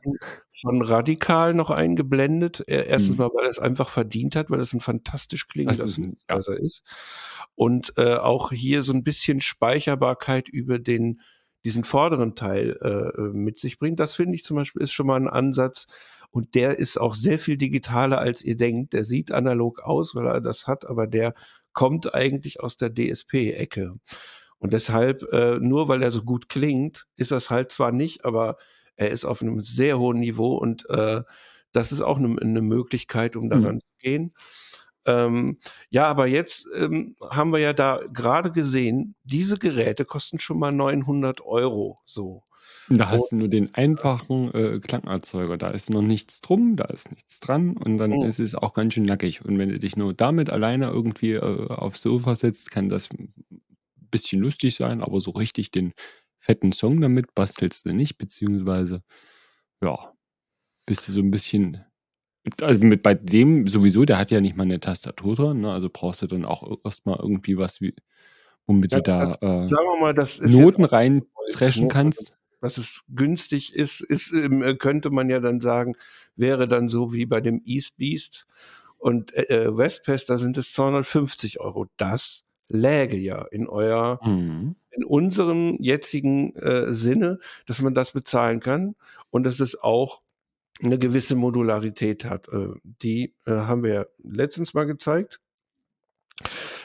von 0.62 0.82
Radikal 0.84 1.54
noch 1.56 1.72
eingeblendet. 1.72 2.64
Er- 2.68 2.86
Erstens 2.88 3.18
Hm. 3.18 3.26
mal, 3.26 3.30
weil 3.34 3.46
er 3.46 3.50
es 3.52 3.58
einfach 3.60 3.90
verdient 3.90 4.36
hat, 4.36 4.50
weil 4.52 4.60
es 4.60 4.74
ein 4.74 4.82
fantastisch 4.82 5.48
Das 5.48 5.54
klingender 5.54 5.86
ist 5.86 5.98
ja. 6.30 6.54
Ist. 6.56 6.84
Und 7.56 7.94
äh, 7.98 8.16
auch 8.16 8.52
hier 8.52 8.84
so 8.84 8.94
ein 8.94 9.04
bisschen 9.04 9.42
Speicherbarkeit 9.42 10.48
über 10.50 10.78
den 10.78 11.22
diesen 11.64 11.84
vorderen 11.84 12.36
Teil 12.36 12.78
äh, 12.82 13.22
äh, 13.22 13.34
mit 13.34 13.60
sich 13.60 13.80
bringt. 13.80 14.00
Das 14.00 14.16
finde 14.16 14.36
ich 14.36 14.44
zum 14.44 14.58
Beispiel 14.58 14.82
ist 14.82 14.92
schon 14.94 15.08
mal 15.08 15.18
ein 15.20 15.28
Ansatz. 15.28 15.88
Und 16.32 16.56
der 16.56 16.80
ist 16.80 16.98
auch 16.98 17.14
sehr 17.16 17.40
viel 17.40 17.58
digitaler, 17.58 18.20
als 18.20 18.44
ihr 18.44 18.56
denkt. 18.56 18.94
Der 18.94 19.04
sieht 19.04 19.32
analog 19.32 19.82
aus, 19.82 20.16
weil 20.16 20.28
er 20.28 20.42
das 20.42 20.66
hat, 20.66 20.86
aber 20.90 21.06
der 21.08 21.34
kommt 21.74 22.14
eigentlich 22.16 22.62
aus 22.62 22.78
der 22.78 22.90
DSP-Ecke. 22.94 23.96
Und 24.60 24.74
deshalb, 24.74 25.24
äh, 25.34 25.58
nur 25.60 25.88
weil 25.88 26.04
er 26.04 26.12
so 26.12 26.24
gut 26.24 26.48
klingt, 26.50 27.08
ist 27.16 27.32
das 27.32 27.50
halt 27.50 27.72
zwar 27.72 27.92
nicht, 27.92 28.26
aber 28.26 28.58
er 28.96 29.10
ist 29.12 29.26
auf 29.26 29.42
einem 29.42 29.62
sehr 29.62 29.98
hohen 30.00 30.20
Niveau 30.20 30.56
und 30.56 30.88
äh, 30.90 31.22
das 31.72 31.92
ist 31.92 32.02
auch 32.02 32.18
eine, 32.18 32.40
eine 32.40 32.62
Möglichkeit, 32.62 33.36
um 33.36 33.44
Hm. 33.44 33.50
daran 33.50 33.80
zu 33.80 33.88
gehen. 34.00 34.34
Ähm, 35.06 35.60
ja, 35.90 36.08
aber 36.08 36.28
jetzt 36.28 36.68
ähm, 36.76 37.16
haben 37.30 37.52
wir 37.52 37.60
ja 37.60 37.74
da 37.74 38.02
gerade 38.14 38.52
gesehen, 38.52 39.16
diese 39.24 39.58
Geräte 39.58 40.06
kosten 40.06 40.40
schon 40.40 40.60
mal 40.60 40.72
900 40.72 41.42
Euro 41.42 42.00
so. 42.06 42.44
Da 42.90 43.10
hast 43.10 43.32
du 43.32 43.38
nur 43.38 43.48
den 43.48 43.74
einfachen 43.74 44.54
äh, 44.54 44.80
Klangerzeuger. 44.80 45.58
Da 45.58 45.70
ist 45.70 45.90
noch 45.90 46.02
nichts 46.02 46.42
drum, 46.42 46.76
da 46.76 46.86
ist 46.86 47.10
nichts 47.12 47.40
dran 47.40 47.78
und 47.78 47.98
dann 47.98 48.12
Mhm. 48.12 48.24
ist 48.24 48.40
es 48.40 48.54
auch 48.54 48.74
ganz 48.74 48.94
schön 48.94 49.04
nackig. 49.06 49.46
Und 49.46 49.58
wenn 49.58 49.70
du 49.70 49.80
dich 49.80 49.96
nur 49.96 50.14
damit 50.14 50.50
alleine 50.50 50.88
irgendwie 50.90 51.34
äh, 51.34 51.68
aufs 51.70 52.02
Sofa 52.02 52.36
setzt, 52.36 52.70
kann 52.72 52.90
das 52.90 53.10
ein 53.12 53.34
bisschen 54.12 54.42
lustig 54.42 54.76
sein, 54.76 55.02
aber 55.02 55.22
so 55.22 55.32
richtig 55.32 55.72
den 55.72 55.94
fetten 56.38 56.74
Song 56.74 57.00
damit 57.00 57.34
bastelst 57.34 57.86
du 57.86 57.94
nicht, 57.94 58.18
beziehungsweise, 58.18 59.04
ja, 59.82 60.14
bist 60.86 61.08
du 61.08 61.12
so 61.14 61.22
ein 61.22 61.32
bisschen. 61.32 61.86
Also 62.62 62.84
mit 62.84 63.04
bei 63.04 63.14
dem 63.14 63.68
sowieso, 63.68 64.04
der 64.06 64.18
hat 64.18 64.32
ja 64.32 64.42
nicht 64.42 64.56
mal 64.56 64.64
eine 64.64 64.80
Tastatur 64.80 65.36
dran, 65.36 65.62
ne? 65.62 65.72
also 65.72 65.90
brauchst 65.92 66.22
du 66.24 66.28
dann 66.28 66.46
auch 66.46 66.80
erstmal 66.84 67.18
irgendwie 67.20 67.58
was, 67.58 67.82
wie, 67.82 67.94
womit 68.66 68.92
ja, 68.92 68.98
du 68.98 69.04
da 69.04 69.26
das, 69.26 69.44
äh, 69.44 69.66
sagen 69.66 69.86
wir 69.94 70.00
mal, 70.02 70.14
das 70.14 70.42
Noten 70.42 70.86
auch 70.86 70.92
rein 70.92 71.24
Neues, 71.38 71.56
dreschen 71.56 71.84
ne? 71.84 71.90
kannst. 71.90 72.34
dass 72.60 72.78
es 72.80 73.04
günstig 73.10 73.76
ist, 73.76 74.02
ist 74.02 74.34
ähm, 74.34 74.64
äh, 74.64 74.76
könnte 74.76 75.12
man 75.12 75.30
ja 75.30 75.40
dann 75.40 75.60
sagen, 75.60 75.96
wäre 76.36 76.68
dann 76.68 76.90
so 76.90 77.14
wie 77.14 77.28
bei 77.28 77.42
dem 77.42 77.62
East 77.64 77.98
Beast 77.98 78.48
und 78.98 79.34
äh, 79.36 79.44
äh, 79.66 79.78
Westpass, 79.78 80.26
da 80.26 80.38
sind 80.40 80.58
es 80.58 80.74
250 80.74 81.60
Euro. 81.60 81.88
Das 81.98 82.44
läge 82.70 83.18
ja 83.18 83.44
in 83.52 83.68
euer, 83.68 84.20
Mhm. 84.24 84.76
in 84.92 85.04
unserem 85.04 85.78
jetzigen 85.80 86.56
äh, 86.56 86.94
Sinne, 86.94 87.40
dass 87.68 87.82
man 87.82 87.94
das 87.94 88.12
bezahlen 88.12 88.60
kann 88.62 88.96
und 89.30 89.44
dass 89.44 89.60
es 89.60 89.80
auch 89.80 90.22
eine 90.84 90.98
gewisse 90.98 91.36
Modularität 91.36 92.26
hat. 92.26 92.48
Äh, 92.50 92.70
die 92.84 93.36
äh, 93.46 93.52
haben 93.52 93.84
wir 93.84 93.94
ja 93.94 94.06
letztens 94.24 94.74
mal 94.74 94.86
gezeigt. 94.86 95.40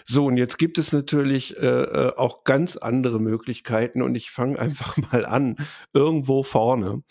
So, 0.09 0.27
und 0.27 0.37
jetzt 0.37 0.59
gibt 0.59 0.79
es 0.79 0.93
natürlich 0.93 1.57
äh, 1.57 1.67
äh, 1.67 2.13
auch 2.17 2.45
ganz 2.45 2.77
andere 2.77 3.19
Möglichkeiten 3.21 4.03
und 4.03 4.15
ich 4.15 4.31
fange 4.31 4.59
einfach 4.59 4.97
mal 4.97 5.27
an, 5.27 5.57
irgendwo 5.93 6.43
vorne. 6.43 7.03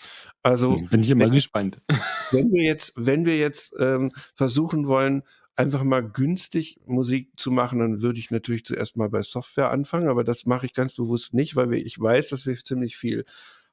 Also, 0.44 0.76
Bin 0.90 1.02
ich 1.02 1.10
immer 1.10 1.26
wenn, 1.26 1.32
gespannt. 1.32 1.82
wenn 2.32 2.52
wir 2.52 2.64
jetzt, 2.64 2.94
wenn 2.96 3.26
wir 3.26 3.38
jetzt 3.38 3.76
ähm, 3.80 4.12
versuchen 4.36 4.88
wollen, 4.88 5.24
einfach 5.58 5.84
mal 5.84 6.02
günstig 6.02 6.80
Musik 6.86 7.32
zu 7.38 7.50
machen, 7.50 7.80
dann 7.80 8.02
würde 8.02 8.20
ich 8.20 8.30
natürlich 8.30 8.66
zuerst 8.66 8.98
mal 8.98 9.10
bei 9.10 9.22
Software 9.22 9.72
anfangen, 9.72 10.10
aber 10.10 10.24
das 10.24 10.46
mache 10.46 10.66
ich 10.66 10.74
ganz 10.74 10.96
bewusst 10.96 11.34
nicht, 11.34 11.56
weil 11.56 11.72
wir, 11.72 11.86
ich 11.86 12.00
weiß, 12.00 12.30
dass 12.30 12.46
wir 12.46 12.58
ziemlich 12.58 12.98
viel 12.98 13.26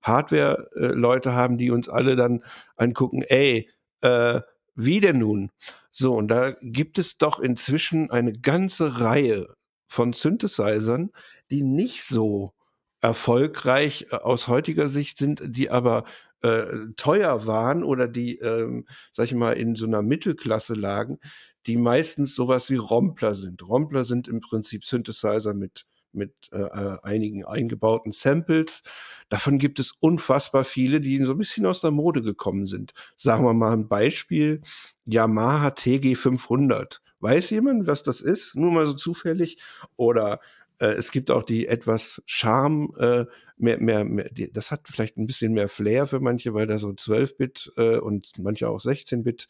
Hardware-Leute 0.02 1.34
haben, 1.34 1.58
die 1.58 1.70
uns 1.70 1.88
alle 1.88 2.16
dann 2.16 2.44
angucken, 2.76 3.22
ey, 3.22 3.70
äh, 4.00 4.40
wie 4.74 5.00
denn 5.00 5.18
nun? 5.18 5.50
So, 5.90 6.14
und 6.14 6.28
da 6.28 6.52
gibt 6.62 6.98
es 6.98 7.18
doch 7.18 7.38
inzwischen 7.38 8.10
eine 8.10 8.32
ganze 8.32 9.00
Reihe 9.00 9.54
von 9.86 10.12
Synthesizern, 10.12 11.10
die 11.50 11.62
nicht 11.62 12.04
so 12.04 12.54
erfolgreich 13.00 14.06
äh, 14.10 14.16
aus 14.16 14.48
heutiger 14.48 14.88
Sicht 14.88 15.18
sind, 15.18 15.42
die 15.44 15.70
aber 15.70 16.04
äh, 16.42 16.64
teuer 16.96 17.46
waren 17.46 17.84
oder 17.84 18.08
die, 18.08 18.38
ähm, 18.38 18.86
sag 19.12 19.26
ich 19.26 19.34
mal, 19.34 19.52
in 19.52 19.74
so 19.76 19.86
einer 19.86 20.02
Mittelklasse 20.02 20.74
lagen, 20.74 21.18
die 21.66 21.76
meistens 21.76 22.34
sowas 22.34 22.70
wie 22.70 22.76
Rompler 22.76 23.34
sind. 23.34 23.62
Rompler 23.62 24.04
sind 24.04 24.28
im 24.28 24.40
Prinzip 24.40 24.84
Synthesizer 24.84 25.54
mit 25.54 25.84
mit 26.12 26.32
äh, 26.52 26.58
äh, 26.58 26.98
einigen 27.02 27.44
eingebauten 27.44 28.12
Samples. 28.12 28.82
Davon 29.28 29.58
gibt 29.58 29.78
es 29.78 29.92
unfassbar 29.92 30.64
viele, 30.64 31.00
die 31.00 31.22
so 31.22 31.32
ein 31.32 31.38
bisschen 31.38 31.66
aus 31.66 31.80
der 31.80 31.90
Mode 31.90 32.22
gekommen 32.22 32.66
sind. 32.66 32.92
Sagen 33.16 33.44
wir 33.44 33.54
mal 33.54 33.72
ein 33.72 33.88
Beispiel: 33.88 34.60
Yamaha 35.06 35.70
TG 35.70 36.14
500. 36.16 37.00
Weiß 37.20 37.50
jemand, 37.50 37.86
was 37.86 38.02
das 38.02 38.20
ist? 38.20 38.56
Nur 38.56 38.72
mal 38.72 38.86
so 38.86 38.94
zufällig? 38.94 39.58
Oder 39.96 40.40
äh, 40.82 40.94
es 40.94 41.12
gibt 41.12 41.30
auch 41.30 41.44
die 41.44 41.68
etwas 41.68 42.20
Charme, 42.26 42.92
äh, 42.98 43.26
mehr, 43.56 43.78
mehr, 43.78 44.04
mehr 44.04 44.28
das 44.52 44.70
hat 44.72 44.88
vielleicht 44.88 45.16
ein 45.16 45.26
bisschen 45.26 45.52
mehr 45.52 45.68
Flair 45.68 46.06
für 46.06 46.20
manche, 46.20 46.52
weil 46.54 46.66
da 46.66 46.78
so 46.78 46.88
12-Bit 46.88 47.72
äh, 47.76 47.98
und 47.98 48.32
manche 48.38 48.68
auch 48.68 48.80
16-Bit 48.80 49.46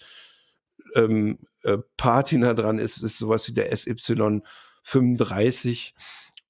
ähm, 0.95 1.39
äh, 1.63 1.79
Patina 1.97 2.55
dran 2.55 2.79
ist, 2.79 2.99
ist 2.99 3.19
sowas 3.19 3.49
wie 3.49 3.55
der 3.55 3.75
SY 3.75 4.43
35 4.83 5.95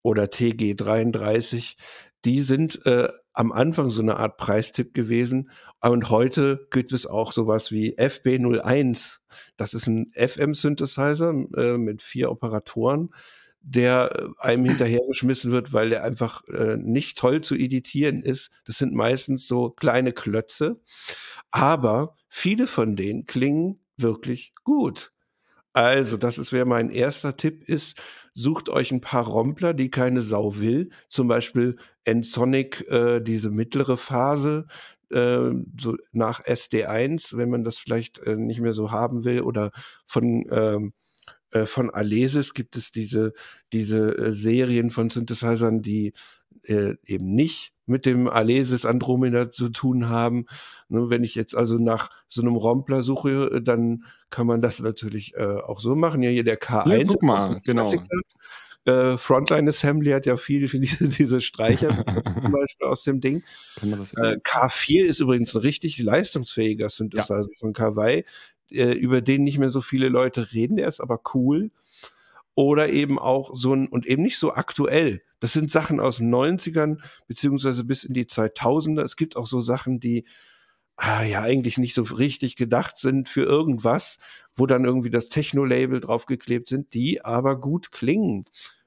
oder 0.03 0.31
TG 0.31 0.75
33. 0.75 1.77
Die 2.25 2.43
sind 2.43 2.85
äh, 2.87 3.09
am 3.33 3.53
Anfang 3.53 3.91
so 3.91 4.03
eine 4.03 4.17
Art 4.17 4.37
Preistipp 4.37 4.95
gewesen. 4.95 5.51
Und 5.81 6.11
heute 6.11 6.67
gibt 6.71 6.93
es 6.93 7.07
auch 7.07 7.33
sowas 7.33 7.71
wie 7.71 7.99
FB01. 7.99 9.19
Das 9.57 9.75
ist 9.75 9.87
ein 9.87 10.13
FM-Synthesizer 10.15 11.31
äh, 11.57 11.79
mit 11.79 12.03
vier 12.03 12.31
Operatoren, 12.31 13.11
der 13.61 14.31
einem 14.39 14.65
hinterhergeschmissen 14.65 15.51
wird, 15.51 15.73
weil 15.73 15.91
der 15.91 16.05
einfach 16.05 16.47
äh, 16.49 16.77
nicht 16.77 17.19
toll 17.19 17.41
zu 17.41 17.55
editieren 17.55 18.23
ist. 18.23 18.51
Das 18.65 18.79
sind 18.79 18.93
meistens 18.95 19.47
so 19.47 19.71
kleine 19.71 20.13
Klötze. 20.13 20.81
Aber 21.51 22.17
viele 22.29 22.67
von 22.67 22.97
denen 22.97 23.27
klingen 23.27 23.81
wirklich 23.97 24.53
gut. 24.65 25.13
Also, 25.73 26.19
das 26.19 26.37
ist 26.37 26.53
wäre 26.53 26.67
mein 26.67 26.91
erster 26.91 27.37
Tipp 27.37 27.67
ist, 27.67 27.99
sucht 28.35 28.69
euch 28.69 28.91
ein 28.93 29.01
paar 29.01 29.27
Rompler, 29.27 29.75
die 29.75 29.91
keine 29.91 30.23
Sau 30.23 30.57
will. 30.59 30.91
Zum 31.09 31.29
Beispiel 31.29 31.77
Ensonic, 32.05 32.87
äh, 32.89 33.21
diese 33.21 33.51
mittlere 33.51 33.97
Phase, 33.97 34.67
äh, 35.11 35.51
so 35.79 35.97
nach 36.13 36.43
SD1, 36.45 37.37
wenn 37.37 37.51
man 37.51 37.65
das 37.65 37.79
vielleicht 37.79 38.19
äh, 38.21 38.37
nicht 38.37 38.61
mehr 38.61 38.75
so 38.75 38.91
haben 38.91 39.25
will. 39.25 39.43
Oder 39.43 39.73
von, 40.07 40.47
ähm, 40.51 40.93
äh, 41.51 41.67
von 41.67 41.91
Alesis 41.91 42.55
gibt 42.55 42.77
es 42.77 42.93
diese, 42.93 43.33
diese 43.73 44.17
äh, 44.17 44.33
Serien 44.33 44.91
von 44.91 45.11
Synthesizern, 45.11 45.83
die 45.83 46.13
äh, 46.65 46.95
eben 47.05 47.35
nicht 47.35 47.73
mit 47.87 48.07
dem 48.07 48.29
Alesis 48.29 48.85
Andromeda 48.85 49.51
zu 49.51 49.69
tun 49.69 50.09
haben. 50.09 50.47
Ne, 50.89 51.11
wenn 51.11 51.25
ich 51.25 51.35
jetzt 51.35 51.55
also 51.55 51.79
nach 51.79 52.11
so 52.29 52.43
einem 52.43 52.57
Rompler 52.57 53.03
suche, 53.03 53.61
dann 53.63 54.05
kann 54.31 54.47
man 54.47 54.63
das 54.63 54.81
natürlich 54.81 55.35
äh, 55.35 55.45
auch 55.45 55.81
so 55.81 55.95
machen. 55.95 56.23
Ja, 56.23 56.31
hier 56.31 56.45
der 56.45 56.61
K1. 56.61 56.95
Hier, 56.95 57.05
guck 57.07 57.23
mal, 57.23 57.61
genau. 57.65 57.83
Klassiker. 57.83 58.22
Äh, 58.85 59.17
Frontline 59.17 59.69
Assembly 59.69 60.11
hat 60.11 60.27
ja 60.27 60.37
viel 60.37 60.69
für 60.69 60.81
diese, 60.81 61.09
diese 61.09 61.41
Streicher 61.41 61.91
zum 61.91 62.05
Beispiel 62.53 62.87
aus 62.87 63.05
dem 63.05 63.21
Ding. 63.21 63.43
Äh, 63.81 64.39
K4 64.45 65.05
ist 65.05 65.21
übrigens 65.21 65.55
ein 65.55 65.61
richtig 65.61 65.99
leistungsfähiger 65.99 66.89
Synthesizer 66.89 67.41
ja. 67.41 67.59
von 67.59 67.73
Kawaii, 67.73 68.25
äh, 68.71 68.93
über 68.93 69.21
den 69.21 69.45
nicht 69.45 69.59
mehr 69.59 69.71
so 69.71 69.81
viele 69.81 70.09
Leute 70.09 70.53
reden. 70.53 70.77
Der 70.77 70.89
ist 70.89 71.01
aber 71.01 71.21
cool. 71.35 71.71
Oder 72.55 72.91
eben 72.91 73.19
auch 73.19 73.53
so 73.55 73.73
ein, 73.73 73.89
und 73.89 74.07
eben 74.07 74.23
nicht 74.23 74.39
so 74.39 74.53
aktuell. 74.53 75.23
Das 75.41 75.55
sind 75.55 75.71
Sachen 75.71 76.01
aus 76.01 76.19
den 76.19 76.33
90ern, 76.33 76.99
beziehungsweise 77.27 77.85
bis 77.85 78.05
in 78.05 78.15
die 78.15 78.27
2000er. 78.27 79.03
Es 79.03 79.17
gibt 79.17 79.37
auch 79.37 79.47
so 79.47 79.61
Sachen, 79.61 80.01
die 80.01 80.27
ah, 80.97 81.23
ja 81.23 81.43
eigentlich 81.43 81.79
nicht 81.79 81.95
so 81.95 82.03
richtig 82.03 82.57
gedacht 82.57 82.99
sind 82.99 83.29
für 83.29 83.43
irgendwas, 83.43 84.19
wo 84.55 84.67
dann 84.67 84.85
irgendwie 84.85 85.11
das 85.11 85.29
Techno-Label 85.29 86.01
draufgeklebt 86.01 86.69
sind, 86.69 86.93
die 86.95 87.25
aber 87.25 87.61
gut 87.61 87.93
klingen. 87.93 88.45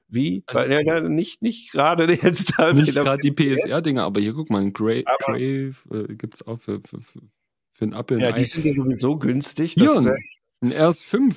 Wie? 0.08 0.44
Also, 0.46 0.60
Weil, 0.60 0.86
ja, 0.86 1.00
nicht, 1.00 1.42
nicht 1.42 1.72
gerade 1.72 2.10
jetzt 2.22 2.54
da. 2.56 2.72
Nicht 2.72 2.94
gerade 2.94 3.18
die 3.18 3.32
PSR-Dinger, 3.32 4.04
aber 4.04 4.20
hier 4.20 4.34
guck 4.34 4.50
mal, 4.50 4.70
Grave, 4.70 5.04
Grave 5.20 5.74
äh, 5.90 6.14
gibt 6.14 6.34
es 6.34 6.46
auch 6.46 6.60
für, 6.60 6.80
für, 6.80 7.00
für, 7.00 7.20
für 7.72 7.84
einen 7.84 7.92
Apple. 7.92 8.20
Ja, 8.20 8.32
die 8.32 8.44
sind 8.44 8.64
ja 8.64 8.72
sowieso 8.72 9.18
günstig. 9.18 9.72
Hier, 9.72 10.16
ein 10.60 10.72
RS5. 10.72 11.34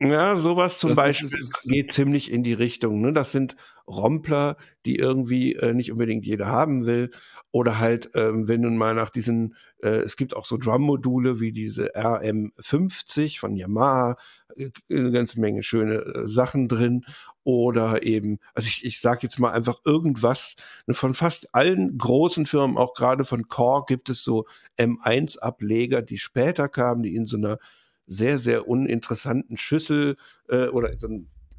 Ja, 0.00 0.36
sowas 0.36 0.80
zum 0.80 0.90
das 0.90 0.96
Beispiel 0.96 1.28
ist, 1.28 1.38
ist, 1.38 1.62
geht 1.70 1.94
ziemlich 1.94 2.30
in 2.30 2.42
die 2.42 2.52
Richtung. 2.52 3.00
Ne? 3.00 3.12
Das 3.12 3.30
sind 3.30 3.56
Rompler, 3.86 4.56
die 4.84 4.96
irgendwie 4.96 5.54
äh, 5.54 5.72
nicht 5.72 5.92
unbedingt 5.92 6.26
jeder 6.26 6.46
haben 6.46 6.84
will. 6.84 7.12
Oder 7.52 7.78
halt, 7.78 8.10
ähm, 8.14 8.48
wenn 8.48 8.62
nun 8.62 8.76
mal 8.76 8.94
nach 8.94 9.10
diesen, 9.10 9.54
äh, 9.80 10.00
es 10.00 10.16
gibt 10.16 10.34
auch 10.34 10.46
so 10.46 10.56
Drum-Module 10.56 11.38
wie 11.38 11.52
diese 11.52 11.94
RM50 11.94 13.38
von 13.38 13.54
Yamaha, 13.54 14.16
äh, 14.56 14.70
eine 14.90 15.12
ganze 15.12 15.40
Menge 15.40 15.62
schöne 15.62 15.94
äh, 15.94 16.26
Sachen 16.26 16.66
drin. 16.66 17.04
Oder 17.44 18.02
eben, 18.02 18.40
also 18.54 18.66
ich, 18.66 18.84
ich 18.84 19.00
sage 19.00 19.20
jetzt 19.22 19.38
mal 19.38 19.52
einfach 19.52 19.78
irgendwas, 19.84 20.56
ne, 20.86 20.94
von 20.94 21.14
fast 21.14 21.54
allen 21.54 21.96
großen 21.98 22.46
Firmen, 22.46 22.78
auch 22.78 22.94
gerade 22.94 23.24
von 23.24 23.46
Core, 23.46 23.84
gibt 23.86 24.08
es 24.08 24.24
so 24.24 24.46
M1-Ableger, 24.76 26.02
die 26.02 26.18
später 26.18 26.68
kamen, 26.68 27.04
die 27.04 27.14
in 27.14 27.26
so 27.26 27.36
einer 27.36 27.58
sehr, 28.06 28.38
sehr 28.38 28.68
uninteressanten 28.68 29.56
Schüssel 29.56 30.16
äh, 30.48 30.66
oder 30.68 30.90
so, 30.98 31.08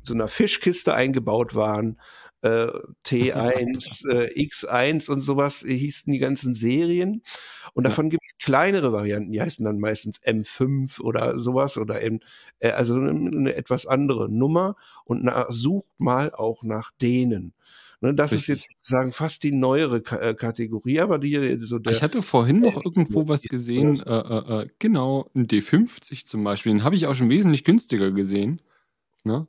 so 0.04 0.14
einer 0.14 0.28
Fischkiste 0.28 0.94
eingebaut 0.94 1.56
waren. 1.56 2.00
Äh, 2.42 2.68
T1, 3.06 4.08
äh, 4.12 4.46
X1 4.46 5.10
und 5.10 5.22
sowas 5.22 5.64
hießen 5.66 6.12
die 6.14 6.20
ganzen 6.20 6.54
Serien. 6.54 7.24
Und 7.74 7.84
davon 7.86 8.06
ja. 8.06 8.12
gibt 8.12 8.24
es 8.26 8.38
kleinere 8.38 8.94
Varianten, 8.94 9.32
die 9.32 9.42
heißen 9.42 9.66
dann 9.66 9.80
meistens 9.80 10.22
M5 10.22 11.02
oder 11.02 11.40
sowas 11.40 11.78
oder 11.78 12.02
M, 12.02 12.20
äh, 12.60 12.70
also 12.70 12.96
eine, 12.96 13.10
eine, 13.10 13.56
etwas 13.56 13.86
andere 13.88 14.30
Nummer. 14.30 14.76
Und 15.06 15.24
na, 15.24 15.48
sucht 15.50 15.90
mal 15.98 16.34
auch 16.34 16.64
nach 16.64 16.92
denen. 17.02 17.54
Ne, 18.02 18.14
das 18.14 18.32
Richtig. 18.32 18.42
ist 18.42 18.48
jetzt 18.48 18.70
sozusagen 18.78 19.14
fast 19.14 19.44
die 19.44 19.52
neuere 19.52 20.02
K 20.02 20.18
äh, 20.18 20.34
Kategorie, 20.34 21.00
aber 21.00 21.18
die 21.18 21.36
äh, 21.36 21.60
so 21.62 21.80
der. 21.80 21.94
Ich 21.94 22.04
hatte 22.04 22.22
vorhin 22.22 22.60
noch 22.60 22.84
irgendwo 22.84 23.28
was 23.28 23.44
gesehen, 23.44 24.02
äh, 24.02 24.12
äh, 24.12 24.62
äh, 24.62 24.68
genau, 24.80 25.30
ein 25.34 25.48
D50 25.48 26.26
zum 26.26 26.44
Beispiel. 26.44 26.74
Den 26.74 26.84
habe 26.84 26.96
ich 26.96 27.08
auch 27.08 27.16
schon 27.16 27.30
wesentlich 27.30 27.64
günstiger 27.64 28.12
gesehen. 28.12 28.62
Ne? 29.24 29.48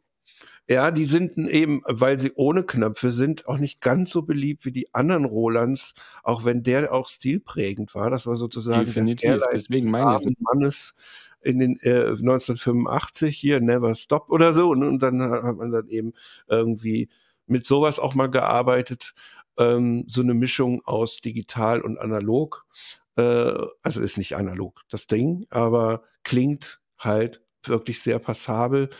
Ja, 0.68 0.90
die 0.90 1.04
sind 1.04 1.38
eben, 1.38 1.82
weil 1.86 2.18
sie 2.18 2.32
ohne 2.34 2.64
Knöpfe 2.64 3.12
sind, 3.12 3.46
auch 3.46 3.58
nicht 3.58 3.80
ganz 3.80 4.10
so 4.10 4.22
beliebt 4.22 4.64
wie 4.64 4.72
die 4.72 4.92
anderen 4.94 5.24
Rolands, 5.24 5.94
auch 6.24 6.44
wenn 6.44 6.64
der 6.64 6.92
auch 6.92 7.08
stilprägend 7.08 7.94
war. 7.94 8.10
Das 8.10 8.26
war 8.26 8.36
sozusagen 8.36 8.84
Definitiv, 8.84 9.40
deswegen 9.52 9.90
meine 9.90 10.16
ich 10.20 10.36
Mannes 10.40 10.94
in 11.40 11.60
den 11.60 11.78
äh, 11.82 12.08
1985 12.08 13.36
hier 13.36 13.60
Never 13.60 13.94
Stop 13.94 14.28
oder 14.28 14.52
so 14.52 14.68
und, 14.70 14.82
und 14.82 14.98
dann 15.00 15.22
hat 15.22 15.56
man 15.56 15.70
dann 15.70 15.88
eben 15.88 16.14
irgendwie 16.48 17.08
mit 17.46 17.66
sowas 17.66 17.98
auch 17.98 18.14
mal 18.14 18.30
gearbeitet. 18.30 19.14
Ähm, 19.58 20.04
so 20.06 20.22
eine 20.22 20.34
Mischung 20.34 20.82
aus 20.84 21.20
digital 21.20 21.80
und 21.80 21.98
analog. 21.98 22.66
Äh, 23.16 23.54
also 23.82 24.02
ist 24.02 24.18
nicht 24.18 24.36
analog 24.36 24.80
das 24.90 25.06
Ding, 25.06 25.46
aber 25.50 26.02
klingt 26.22 26.80
halt 26.98 27.42
wirklich 27.68 28.02
sehr 28.02 28.18
passabel 28.18 28.90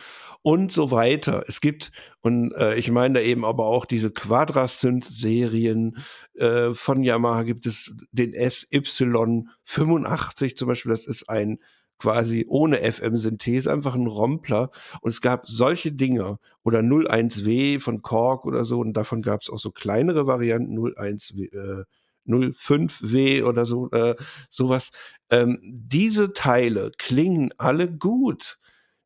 und 0.41 0.71
so 0.71 0.91
weiter. 0.91 1.43
Es 1.47 1.61
gibt, 1.61 1.91
und 2.21 2.51
äh, 2.53 2.75
ich 2.75 2.91
meine 2.91 3.15
da 3.15 3.21
eben 3.21 3.43
aber 3.45 3.65
auch 3.65 3.85
diese 3.85 4.11
Quadrasynth-Serien 4.11 5.97
äh, 6.35 6.73
von 6.73 7.03
Yamaha 7.03 7.43
gibt 7.43 7.65
es 7.65 7.95
den 8.11 8.33
SY85 8.33 10.55
zum 10.55 10.67
Beispiel, 10.67 10.91
das 10.91 11.05
ist 11.05 11.29
ein 11.29 11.59
quasi 11.99 12.45
ohne 12.47 12.77
FM-Synthese, 12.77 13.71
einfach 13.71 13.95
ein 13.95 14.07
Rompler. 14.07 14.71
Und 15.01 15.09
es 15.09 15.21
gab 15.21 15.47
solche 15.47 15.91
Dinge 15.91 16.39
oder 16.63 16.79
01W 16.79 17.79
von 17.79 18.01
Korg 18.01 18.45
oder 18.45 18.65
so. 18.65 18.79
Und 18.79 18.93
davon 18.93 19.21
gab 19.21 19.41
es 19.41 19.49
auch 19.49 19.59
so 19.59 19.71
kleinere 19.71 20.27
Varianten, 20.27 20.77
01W. 20.77 21.81
Äh, 21.81 21.85
05W 22.27 23.43
oder 23.43 23.65
so, 23.65 23.89
äh, 23.91 24.15
sowas. 24.49 24.91
Ähm, 25.29 25.59
diese 25.61 26.33
Teile 26.33 26.91
klingen 26.97 27.53
alle 27.57 27.89
gut. 27.89 28.59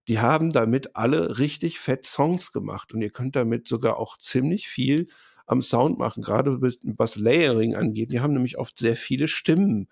Die 0.07 0.19
haben 0.19 0.51
damit 0.51 0.95
alle 0.95 1.37
richtig 1.37 1.79
fett 1.79 2.05
Songs 2.05 2.51
gemacht 2.51 2.93
und 2.93 3.01
ihr 3.01 3.11
könnt 3.11 3.35
damit 3.35 3.67
sogar 3.67 3.99
auch 3.99 4.17
ziemlich 4.17 4.67
viel 4.67 5.07
am 5.45 5.61
Sound 5.61 5.99
machen, 5.99 6.23
gerade 6.23 6.61
was 6.61 7.15
Layering 7.17 7.75
angeht. 7.75 8.11
Die 8.11 8.21
haben 8.21 8.33
nämlich 8.33 8.57
oft 8.57 8.79
sehr 8.79 8.95
viele 8.95 9.27
Stimmen. 9.27 9.89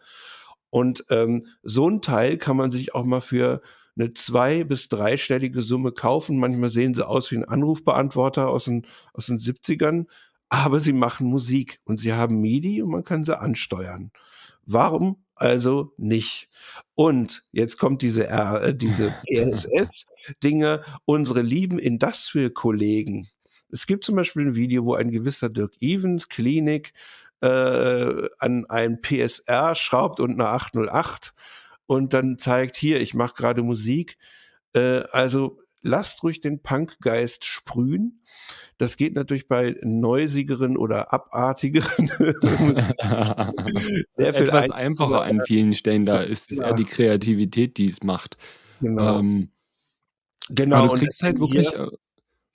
Und 0.69 1.05
ähm, 1.09 1.47
so 1.63 1.89
ein 1.89 2.01
Teil 2.01 2.37
kann 2.37 2.57
man 2.57 2.71
sich 2.71 2.93
auch 2.93 3.05
mal 3.05 3.21
für 3.21 3.61
eine 3.97 4.13
zwei- 4.13 4.63
bis 4.63 4.87
dreistellige 4.87 5.61
Summe 5.61 5.91
kaufen. 5.91 6.37
Manchmal 6.37 6.69
sehen 6.69 6.93
sie 6.93 7.07
aus 7.07 7.31
wie 7.31 7.37
ein 7.37 7.45
Anrufbeantworter 7.45 8.47
aus 8.47 8.65
den, 8.65 8.85
aus 9.13 9.25
den 9.25 9.39
70ern, 9.39 10.05
aber 10.49 10.79
sie 10.79 10.93
machen 10.93 11.27
Musik 11.27 11.79
und 11.85 11.99
sie 11.99 12.13
haben 12.13 12.41
MIDI 12.41 12.81
und 12.81 12.91
man 12.91 13.03
kann 13.03 13.23
sie 13.23 13.37
ansteuern. 13.37 14.11
Warum 14.65 15.17
also 15.35 15.93
nicht? 15.97 16.49
Und 16.95 17.43
jetzt 17.51 17.77
kommt 17.77 18.01
diese, 18.01 18.27
äh, 18.27 18.75
diese 18.75 19.13
PSS-Dinge, 19.27 20.83
unsere 21.05 21.41
lieben 21.41 21.79
Industrial-Kollegen. 21.79 23.29
Es 23.71 23.87
gibt 23.87 24.03
zum 24.03 24.15
Beispiel 24.15 24.47
ein 24.47 24.55
Video, 24.55 24.85
wo 24.85 24.95
ein 24.95 25.11
gewisser 25.11 25.49
Dirk 25.49 25.73
Evans, 25.79 26.27
Klinik, 26.27 26.93
äh, 27.41 28.29
an 28.39 28.65
ein 28.67 29.01
PSR 29.01 29.75
schraubt 29.75 30.19
und 30.19 30.31
eine 30.31 30.49
808 30.49 31.33
und 31.85 32.13
dann 32.13 32.37
zeigt, 32.37 32.77
hier, 32.77 33.01
ich 33.01 33.13
mache 33.13 33.35
gerade 33.35 33.63
Musik. 33.63 34.17
Äh, 34.73 35.03
also 35.11 35.59
lasst 35.81 36.23
ruhig 36.23 36.41
den 36.41 36.61
Punkgeist 36.61 37.45
sprühen. 37.45 38.21
Das 38.77 38.97
geht 38.97 39.15
natürlich 39.15 39.47
bei 39.47 39.75
neusigeren 39.81 40.77
oder 40.77 41.13
abartigeren. 41.13 42.07
sehr 44.11 44.33
viel 44.33 44.47
Etwas 44.47 44.71
einfacher 44.71 45.23
an 45.23 45.41
vielen 45.45 45.73
Stellen. 45.73 46.05
Da 46.05 46.19
ist 46.19 46.51
es 46.51 46.59
eher 46.59 46.73
die 46.73 46.85
Kreativität, 46.85 47.77
die 47.77 47.85
es 47.85 48.03
macht. 48.03 48.37
Genau. 48.81 49.19
Ähm, 49.19 49.51
genau. 50.49 50.87
du 50.87 50.93
kriegst 50.93 51.21
halt 51.23 51.39
wirklich 51.39 51.73
äh, 51.73 51.87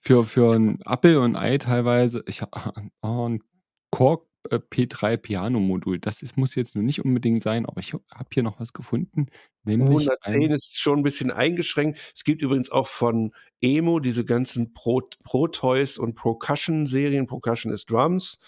für, 0.01 0.25
für 0.25 0.55
ein 0.55 0.81
Apple 0.85 1.21
und 1.21 1.37
Ei 1.37 1.59
teilweise, 1.59 2.23
ich 2.27 2.43
habe 2.43 2.91
oh, 3.03 3.29
ein 3.29 3.43
Kork 3.91 4.27
P3 4.51 5.17
Piano-Modul. 5.17 5.99
Das 5.99 6.23
ist, 6.23 6.37
muss 6.37 6.55
jetzt 6.55 6.75
nur 6.75 6.85
nicht 6.85 7.05
unbedingt 7.05 7.43
sein, 7.43 7.67
aber 7.67 7.81
ich 7.81 7.93
habe 7.93 8.29
hier 8.33 8.43
noch 8.43 8.61
was 8.61 8.73
gefunden. 8.73 9.27
Nämlich 9.65 9.89
110 9.89 10.51
ist 10.51 10.81
schon 10.81 11.01
ein 11.01 11.03
bisschen 11.03 11.31
eingeschränkt. 11.31 11.99
Es 12.15 12.25
gibt 12.25 12.43
übrigens 12.43 12.71
auch 12.71 12.87
von 12.87 13.33
Emo 13.61 14.01
diese 14.01 14.25
ganzen 14.25 14.75
Pro, 14.75 15.03
Pro 15.23 15.49
Toys 15.49 15.99
und 15.99 16.15
Percussion-Serien. 16.15 17.27
Percussion 17.27 17.73
ist 17.73 17.91
Drums. 17.91 18.39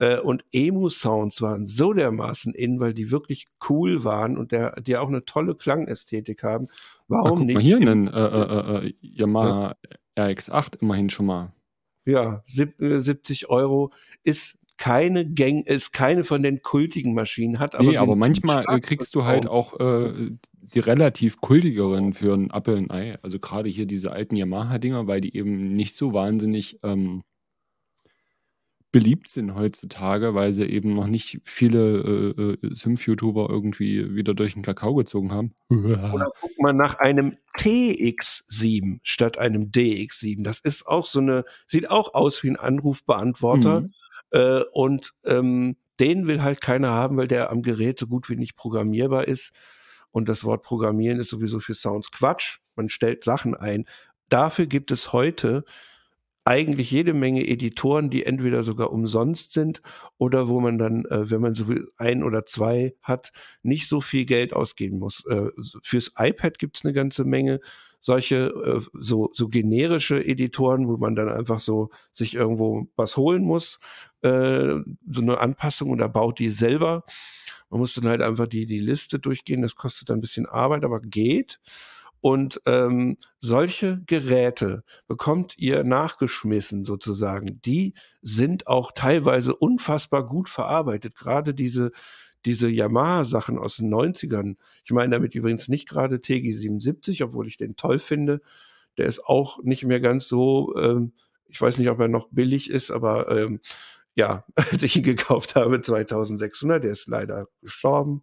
Äh, 0.00 0.18
und 0.18 0.44
Emu-Sounds 0.52 1.42
waren 1.42 1.66
so 1.66 1.92
dermaßen 1.92 2.54
in, 2.54 2.78
weil 2.80 2.94
die 2.94 3.10
wirklich 3.10 3.46
cool 3.68 4.04
waren 4.04 4.36
und 4.36 4.52
der, 4.52 4.80
die 4.80 4.96
auch 4.96 5.08
eine 5.08 5.24
tolle 5.24 5.54
Klangästhetik 5.54 6.42
haben. 6.42 6.68
Warum 7.08 7.40
Ach, 7.40 7.44
nicht? 7.44 7.54
Mal 7.54 7.62
hier 7.62 7.76
einen 7.78 8.08
äh, 8.08 8.20
äh, 8.20 8.86
äh 8.86 8.94
Yamaha 9.00 9.76
ja. 10.16 10.26
RX8 10.26 10.80
immerhin 10.80 11.10
schon 11.10 11.26
mal. 11.26 11.52
Ja, 12.04 12.42
70 12.46 13.42
äh, 13.42 13.46
Euro 13.46 13.92
ist 14.22 14.58
keine 14.78 15.28
Gang, 15.28 15.66
ist 15.66 15.92
keine 15.92 16.24
von 16.24 16.42
den 16.42 16.62
kultigen 16.62 17.14
Maschinen 17.14 17.58
hat. 17.58 17.74
Aber 17.74 17.84
nee, 17.84 17.96
aber 17.96 18.16
manchmal 18.16 18.64
kriegst 18.80 19.14
du 19.14 19.24
halt 19.24 19.46
auch 19.46 19.78
äh, 19.78 20.30
die 20.74 20.80
relativ 20.80 21.40
kultigeren 21.40 22.14
für 22.14 22.34
ein 22.34 22.50
Apple 22.50 22.76
und 22.76 22.90
Ei. 22.90 23.18
Also 23.22 23.38
gerade 23.38 23.68
hier 23.68 23.86
diese 23.86 24.12
alten 24.12 24.36
Yamaha-Dinger, 24.36 25.06
weil 25.06 25.20
die 25.20 25.36
eben 25.36 25.74
nicht 25.74 25.94
so 25.94 26.12
wahnsinnig 26.12 26.78
ähm, 26.82 27.22
beliebt 28.90 29.28
sind 29.28 29.54
heutzutage, 29.54 30.34
weil 30.34 30.52
sie 30.52 30.64
eben 30.64 30.94
noch 30.94 31.06
nicht 31.06 31.40
viele 31.44 32.34
äh, 32.38 32.66
äh 32.66 32.74
Synth-YouTuber 32.74 33.48
irgendwie 33.50 34.14
wieder 34.14 34.32
durch 34.32 34.54
den 34.54 34.62
Kakao 34.62 34.94
gezogen 34.94 35.30
haben. 35.30 35.54
Oder 35.70 36.30
guck 36.40 36.58
mal 36.58 36.72
nach 36.72 36.98
einem 36.98 37.36
TX7 37.56 39.00
statt 39.02 39.38
einem 39.38 39.70
DX7. 39.70 40.42
Das 40.42 40.60
ist 40.60 40.86
auch 40.86 41.06
so 41.06 41.20
eine, 41.20 41.44
sieht 41.66 41.90
auch 41.90 42.14
aus 42.14 42.42
wie 42.42 42.48
ein 42.48 42.56
Anrufbeantworter. 42.56 43.82
Mhm. 43.82 43.92
Äh, 44.30 44.62
und 44.72 45.12
ähm, 45.24 45.76
den 46.00 46.26
will 46.26 46.42
halt 46.42 46.60
keiner 46.60 46.90
haben, 46.90 47.16
weil 47.16 47.28
der 47.28 47.50
am 47.50 47.62
Gerät 47.62 47.98
so 47.98 48.06
gut 48.06 48.28
wie 48.28 48.36
nicht 48.36 48.56
programmierbar 48.56 49.26
ist. 49.26 49.52
Und 50.10 50.28
das 50.28 50.44
Wort 50.44 50.62
Programmieren 50.62 51.20
ist 51.20 51.30
sowieso 51.30 51.60
für 51.60 51.74
Sounds 51.74 52.10
Quatsch. 52.10 52.58
Man 52.76 52.88
stellt 52.88 53.24
Sachen 53.24 53.54
ein. 53.54 53.84
Dafür 54.28 54.66
gibt 54.66 54.90
es 54.90 55.12
heute 55.12 55.64
eigentlich 56.44 56.90
jede 56.90 57.12
Menge 57.12 57.46
Editoren, 57.46 58.08
die 58.08 58.24
entweder 58.24 58.64
sogar 58.64 58.90
umsonst 58.90 59.52
sind 59.52 59.82
oder 60.16 60.48
wo 60.48 60.60
man 60.60 60.78
dann, 60.78 61.04
äh, 61.04 61.30
wenn 61.30 61.42
man 61.42 61.54
so 61.54 61.66
ein 61.98 62.22
oder 62.22 62.46
zwei 62.46 62.94
hat, 63.02 63.32
nicht 63.62 63.86
so 63.86 64.00
viel 64.00 64.24
Geld 64.24 64.54
ausgeben 64.54 64.98
muss. 64.98 65.26
Äh, 65.26 65.50
fürs 65.82 66.12
iPad 66.16 66.58
gibt's 66.58 66.86
eine 66.86 66.94
ganze 66.94 67.24
Menge 67.24 67.60
solche 68.00 68.36
äh, 68.46 68.80
so, 68.94 69.30
so 69.32 69.48
generische 69.48 70.24
Editoren, 70.24 70.88
wo 70.88 70.96
man 70.96 71.14
dann 71.14 71.28
einfach 71.28 71.60
so 71.60 71.90
sich 72.12 72.34
irgendwo 72.34 72.88
was 72.96 73.16
holen 73.16 73.44
muss, 73.44 73.80
äh, 74.22 74.76
so 75.10 75.20
eine 75.20 75.38
Anpassung 75.38 75.90
und 75.90 76.00
er 76.00 76.08
baut 76.08 76.38
die 76.38 76.50
selber. 76.50 77.04
Man 77.70 77.80
muss 77.80 77.94
dann 77.94 78.08
halt 78.08 78.22
einfach 78.22 78.46
die, 78.46 78.66
die 78.66 78.80
Liste 78.80 79.18
durchgehen, 79.18 79.62
das 79.62 79.76
kostet 79.76 80.10
dann 80.10 80.18
ein 80.18 80.22
bisschen 80.22 80.46
Arbeit, 80.46 80.84
aber 80.84 81.00
geht. 81.00 81.60
Und 82.20 82.60
ähm, 82.66 83.16
solche 83.40 84.00
Geräte 84.06 84.82
bekommt 85.06 85.56
ihr 85.56 85.84
nachgeschmissen 85.84 86.84
sozusagen. 86.84 87.60
Die 87.62 87.94
sind 88.22 88.66
auch 88.66 88.90
teilweise 88.92 89.54
unfassbar 89.54 90.26
gut 90.26 90.48
verarbeitet. 90.48 91.14
Gerade 91.14 91.54
diese, 91.54 91.92
diese 92.48 92.70
Yamaha-Sachen 92.70 93.58
aus 93.58 93.76
den 93.76 93.92
90ern. 93.92 94.56
Ich 94.84 94.90
meine 94.90 95.10
damit 95.10 95.34
übrigens 95.34 95.68
nicht 95.68 95.86
gerade 95.86 96.16
TG77, 96.16 97.22
obwohl 97.22 97.46
ich 97.46 97.58
den 97.58 97.76
toll 97.76 97.98
finde. 97.98 98.40
Der 98.96 99.04
ist 99.04 99.22
auch 99.26 99.62
nicht 99.62 99.84
mehr 99.84 100.00
ganz 100.00 100.28
so, 100.28 100.74
ähm, 100.76 101.12
ich 101.46 101.60
weiß 101.60 101.76
nicht, 101.76 101.90
ob 101.90 102.00
er 102.00 102.08
noch 102.08 102.28
billig 102.30 102.70
ist, 102.70 102.90
aber 102.90 103.30
ähm, 103.30 103.60
ja, 104.14 104.44
als 104.56 104.82
ich 104.82 104.96
ihn 104.96 105.02
gekauft 105.02 105.56
habe, 105.56 105.78
2600, 105.82 106.82
der 106.82 106.90
ist 106.90 107.06
leider 107.06 107.48
gestorben. 107.60 108.22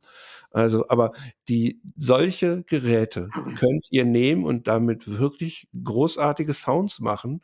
Also, 0.49 0.89
aber 0.89 1.11
die, 1.47 1.79
solche 1.95 2.63
Geräte 2.63 3.29
könnt 3.59 3.85
ihr 3.91 4.05
nehmen 4.05 4.43
und 4.43 4.67
damit 4.67 5.19
wirklich 5.19 5.67
großartige 5.83 6.55
Sounds 6.55 6.99
machen. 6.99 7.43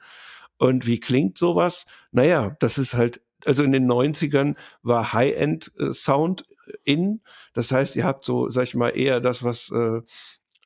Und 0.57 0.87
wie 0.87 0.99
klingt 0.99 1.37
sowas? 1.37 1.85
Naja, 2.11 2.55
das 2.59 2.79
ist 2.79 2.95
halt, 2.95 3.21
also 3.45 3.63
in 3.63 3.71
den 3.71 3.85
90ern 3.85 4.55
war 4.81 5.13
High-End-Sound 5.13 6.41
äh, 6.41 6.50
in. 6.83 7.21
Das 7.53 7.71
heißt, 7.71 7.95
ihr 7.95 8.05
habt 8.05 8.25
so, 8.25 8.49
sag 8.49 8.63
ich 8.63 8.75
mal, 8.75 8.89
eher 8.89 9.19
das, 9.19 9.43
was 9.43 9.71
äh, 9.71 10.01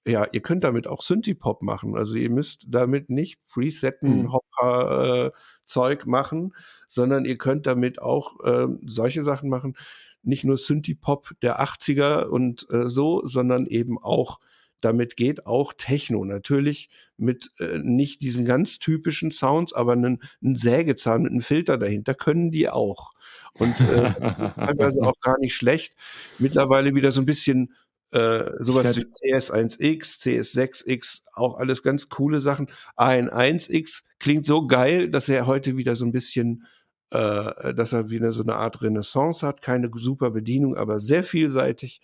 ja, 0.07 0.27
ihr 0.31 0.41
könnt 0.41 0.63
damit 0.63 0.87
auch 0.87 1.01
Synthie-Pop 1.01 1.63
machen. 1.63 1.97
Also 1.97 2.15
ihr 2.15 2.29
müsst 2.29 2.65
damit 2.67 3.09
nicht 3.09 3.39
Presetten, 3.47 4.23
mhm. 4.23 4.33
Hopper, 4.33 5.25
äh, 5.25 5.31
Zeug 5.65 6.05
machen, 6.05 6.53
sondern 6.87 7.25
ihr 7.25 7.37
könnt 7.37 7.65
damit 7.65 7.99
auch 8.01 8.39
äh, 8.43 8.67
solche 8.85 9.23
Sachen 9.23 9.49
machen. 9.49 9.75
Nicht 10.21 10.43
nur 10.43 10.57
Synthie-Pop 10.57 11.31
der 11.41 11.59
80er 11.59 12.25
und 12.25 12.67
äh, 12.69 12.87
so, 12.87 13.25
sondern 13.25 13.65
eben 13.65 13.97
auch 13.97 14.39
damit 14.85 15.17
geht 15.17 15.47
auch 15.47 15.73
Techno 15.73 16.23
natürlich 16.25 16.89
mit 17.17 17.49
äh, 17.59 17.79
nicht 17.79 18.21
diesen 18.21 18.45
ganz 18.45 18.77
typischen 18.77 19.31
Sounds, 19.31 19.73
aber 19.73 19.93
einen, 19.93 20.21
einen 20.43 20.55
Sägezahn 20.55 21.23
mit 21.23 21.31
einem 21.31 21.41
Filter 21.41 21.77
dahinter 21.77 22.13
können 22.13 22.51
die 22.51 22.69
auch. 22.69 23.09
Und 23.53 23.79
äh, 23.79 24.13
teilweise 24.55 25.01
auch 25.01 25.19
gar 25.21 25.39
nicht 25.39 25.55
schlecht. 25.55 25.95
Mittlerweile 26.37 26.93
wieder 26.93 27.11
so 27.11 27.21
ein 27.21 27.25
bisschen 27.25 27.73
äh, 28.11 28.51
sowas 28.59 28.95
wie 28.95 29.01
CS1X, 29.01 30.21
CS6X, 30.21 31.23
auch 31.33 31.57
alles 31.57 31.81
ganz 31.81 32.07
coole 32.07 32.39
Sachen. 32.39 32.69
AN1X 32.95 34.03
klingt 34.19 34.45
so 34.45 34.67
geil, 34.67 35.09
dass 35.09 35.27
er 35.27 35.47
heute 35.47 35.77
wieder 35.77 35.95
so 35.95 36.05
ein 36.05 36.11
bisschen, 36.11 36.67
äh, 37.11 37.73
dass 37.73 37.93
er 37.93 38.09
wieder 38.09 38.31
so 38.31 38.43
eine 38.43 38.55
Art 38.55 38.81
Renaissance 38.81 39.45
hat. 39.45 39.61
Keine 39.61 39.89
super 39.95 40.31
Bedienung, 40.31 40.75
aber 40.75 40.99
sehr 40.99 41.23
vielseitig. 41.23 42.01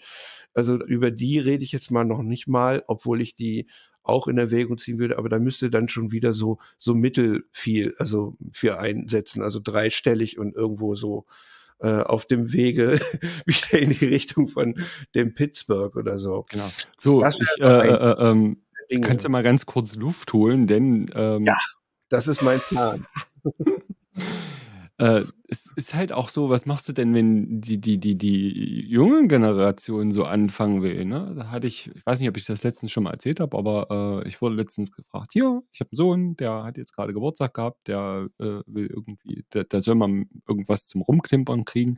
Also 0.54 0.78
über 0.84 1.12
die 1.12 1.40
rede 1.40 1.64
ich 1.64 1.72
jetzt 1.72 1.92
mal 1.92 2.04
noch 2.06 2.22
nicht 2.22 2.48
mal, 2.48 2.84
obwohl 2.88 3.22
ich 3.22 3.36
die 3.36 3.68
auch 4.04 4.28
in 4.28 4.38
Erwägung 4.38 4.78
ziehen 4.78 5.00
würde, 5.00 5.18
aber 5.18 5.30
da 5.30 5.40
müsste 5.40 5.70
dann 5.70 5.88
schon 5.88 6.12
wieder 6.12 6.34
so, 6.34 6.58
so 6.78 6.96
mittel 6.96 7.46
viel, 7.52 7.94
also 8.00 8.36
für 8.52 8.80
einsetzen, 8.80 9.44
also 9.44 9.60
dreistellig 9.64 10.40
und 10.40 10.56
irgendwo 10.56 10.96
so 10.96 11.26
äh, 11.80 12.02
auf 12.02 12.26
dem 12.26 12.52
Wege 12.52 13.00
wieder 13.46 13.80
in 13.80 13.92
die 13.92 14.06
Richtung 14.06 14.48
von 14.48 14.76
dem 15.16 15.34
Pittsburgh 15.34 15.96
oder 15.96 16.18
so. 16.18 16.46
Genau. 16.50 16.70
So, 16.98 17.26
ich 17.26 17.62
äh, 17.62 17.88
äh, 17.88 18.30
ähm, 18.30 18.62
kannst 19.02 19.26
du 19.26 19.30
mal 19.30 19.44
ganz 19.44 19.66
kurz 19.66 19.96
Luft 19.96 20.34
holen, 20.34 20.68
denn 20.68 21.06
ähm, 21.14 21.46
ja, 21.46 21.58
das 22.10 22.28
ist 22.28 22.42
mein 22.42 22.60
Plan. 22.60 23.06
äh, 25.02 25.26
es 25.48 25.74
ist 25.76 25.96
halt 25.96 26.12
auch 26.12 26.30
so, 26.30 26.52
was 26.52 26.68
machst 26.68 26.88
du 26.88 26.94
denn, 26.94 27.16
wenn 27.16 27.60
die, 27.60 27.82
die, 27.82 28.00
die, 28.00 28.16
die 28.16 28.86
junge 28.88 29.28
Generation 29.28 30.12
so 30.12 30.26
anfangen 30.26 30.84
will? 30.84 31.06
Ne? 31.06 31.34
Da 31.36 31.50
hatte 31.50 31.66
ich, 31.66 31.90
ich 31.96 32.06
weiß 32.06 32.20
nicht, 32.20 32.30
ob 32.30 32.38
ich 32.38 32.46
das 32.46 32.62
letztens 32.62 32.92
schon 32.92 33.06
mal 33.06 33.12
erzählt 33.12 33.40
habe, 33.40 33.58
aber 33.58 34.22
äh, 34.24 34.28
ich 34.28 34.44
wurde 34.44 34.54
letztens 34.54 34.92
gefragt, 34.92 35.32
hier, 35.34 35.64
ich 35.72 35.80
habe 35.80 35.90
einen 35.90 35.96
Sohn, 35.96 36.38
der 36.38 36.64
hat 36.64 36.78
jetzt 36.78 36.96
gerade 36.96 37.14
Geburtstag 37.14 37.56
gehabt, 37.56 37.88
der 37.88 38.28
äh, 38.38 38.62
will 38.68 38.86
irgendwie, 38.96 39.44
der, 39.56 39.64
der 39.64 39.82
soll 39.82 39.96
mal 39.96 40.24
irgendwas 40.48 40.86
zum 40.86 41.02
Rumklimpern 41.02 41.66
kriegen. 41.66 41.98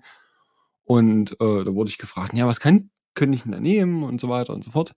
Und 0.86 1.34
äh, 1.42 1.66
da 1.66 1.76
wurde 1.76 1.89
ich 1.89 1.98
gefragt, 1.98 2.34
ja, 2.34 2.48
was 2.48 2.62
kann, 2.62 2.89
könnte 3.16 3.36
ich 3.36 3.44
denn 3.44 3.52
da 3.52 3.60
nehmen 3.60 4.04
und 4.04 4.22
so 4.22 4.30
weiter 4.30 4.54
und 4.54 4.63
so 4.63 4.72
fort. 4.72 4.94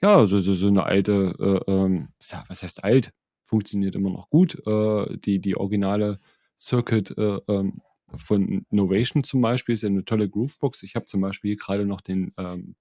Ja, 0.00 0.26
so, 0.26 0.38
so, 0.38 0.54
so 0.54 0.68
eine 0.68 0.84
alte, 0.84 1.34
äh, 1.66 1.72
ähm, 1.72 2.10
was 2.46 2.62
heißt 2.62 2.84
alt? 2.84 3.10
Funktioniert 3.42 3.96
immer 3.96 4.10
noch 4.10 4.30
gut. 4.30 4.64
Äh, 4.64 5.16
die, 5.18 5.40
die 5.40 5.56
originale 5.56 6.20
Circuit 6.58 7.16
äh, 7.16 7.38
ähm, 7.48 7.80
von 8.14 8.66
Novation 8.70 9.24
zum 9.24 9.40
Beispiel 9.40 9.74
ist 9.74 9.82
ja 9.82 9.88
eine 9.88 10.04
tolle 10.04 10.28
Groovebox. 10.28 10.82
Ich 10.82 10.94
habe 10.94 11.06
zum 11.06 11.20
Beispiel 11.20 11.56
gerade 11.56 11.84
noch 11.84 12.00
den, 12.00 12.32
ähm, 12.38 12.74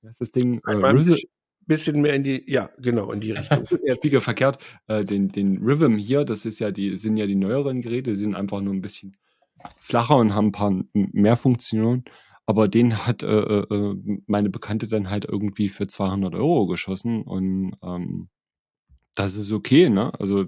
wie 0.00 0.08
heißt 0.08 0.20
das 0.20 0.30
Ding? 0.32 0.60
Äh, 0.66 0.72
Rhythm, 0.72 1.14
bisschen 1.66 2.00
mehr 2.00 2.14
in 2.14 2.24
die, 2.24 2.44
ja, 2.50 2.70
genau, 2.78 3.12
in 3.12 3.20
die 3.20 3.32
Richtung. 3.32 3.64
Jetzt. 3.86 4.06
Verkehrt. 4.22 4.58
Äh, 4.88 5.04
den, 5.04 5.28
den 5.28 5.58
Rhythm 5.58 5.96
hier, 5.96 6.24
das 6.24 6.44
ist 6.44 6.58
ja 6.58 6.70
die, 6.70 6.96
sind 6.96 7.16
ja 7.16 7.26
die 7.26 7.36
neueren 7.36 7.80
Geräte, 7.80 8.10
die 8.10 8.16
sind 8.16 8.34
einfach 8.34 8.60
nur 8.60 8.74
ein 8.74 8.82
bisschen 8.82 9.16
flacher 9.78 10.16
und 10.16 10.34
haben 10.34 10.46
ein 10.48 10.52
paar 10.52 10.84
mehr 10.92 11.36
Funktionen. 11.36 12.04
Aber 12.46 12.66
den 12.66 13.06
hat 13.06 13.22
äh, 13.22 13.26
äh, 13.28 13.74
äh, 13.74 14.20
meine 14.26 14.50
Bekannte 14.50 14.88
dann 14.88 15.10
halt 15.10 15.24
irgendwie 15.24 15.68
für 15.68 15.86
200 15.86 16.34
Euro 16.34 16.66
geschossen 16.66 17.22
und 17.22 17.76
ähm, 17.82 18.28
das 19.14 19.36
ist 19.36 19.52
okay, 19.52 19.88
ne? 19.88 20.12
Also 20.18 20.44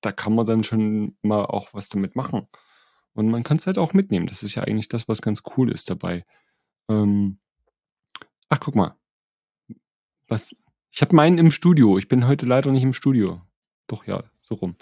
da 0.00 0.12
kann 0.12 0.34
man 0.34 0.46
dann 0.46 0.64
schon 0.64 1.16
mal 1.22 1.44
auch 1.44 1.74
was 1.74 1.88
damit 1.88 2.16
machen. 2.16 2.48
Und 3.12 3.28
man 3.28 3.42
kann 3.42 3.56
es 3.56 3.66
halt 3.66 3.78
auch 3.78 3.92
mitnehmen. 3.92 4.26
Das 4.26 4.42
ist 4.42 4.54
ja 4.54 4.62
eigentlich 4.62 4.88
das, 4.88 5.08
was 5.08 5.22
ganz 5.22 5.42
cool 5.56 5.70
ist 5.70 5.90
dabei. 5.90 6.24
Ähm, 6.88 7.38
ach, 8.48 8.60
guck 8.60 8.76
mal. 8.76 8.96
Was? 10.28 10.54
Ich 10.92 11.02
habe 11.02 11.16
meinen 11.16 11.38
im 11.38 11.50
Studio. 11.50 11.98
Ich 11.98 12.08
bin 12.08 12.26
heute 12.26 12.46
leider 12.46 12.70
nicht 12.70 12.82
im 12.82 12.92
Studio. 12.92 13.42
Doch, 13.88 14.06
ja, 14.06 14.22
so 14.40 14.54
rum. 14.54 14.76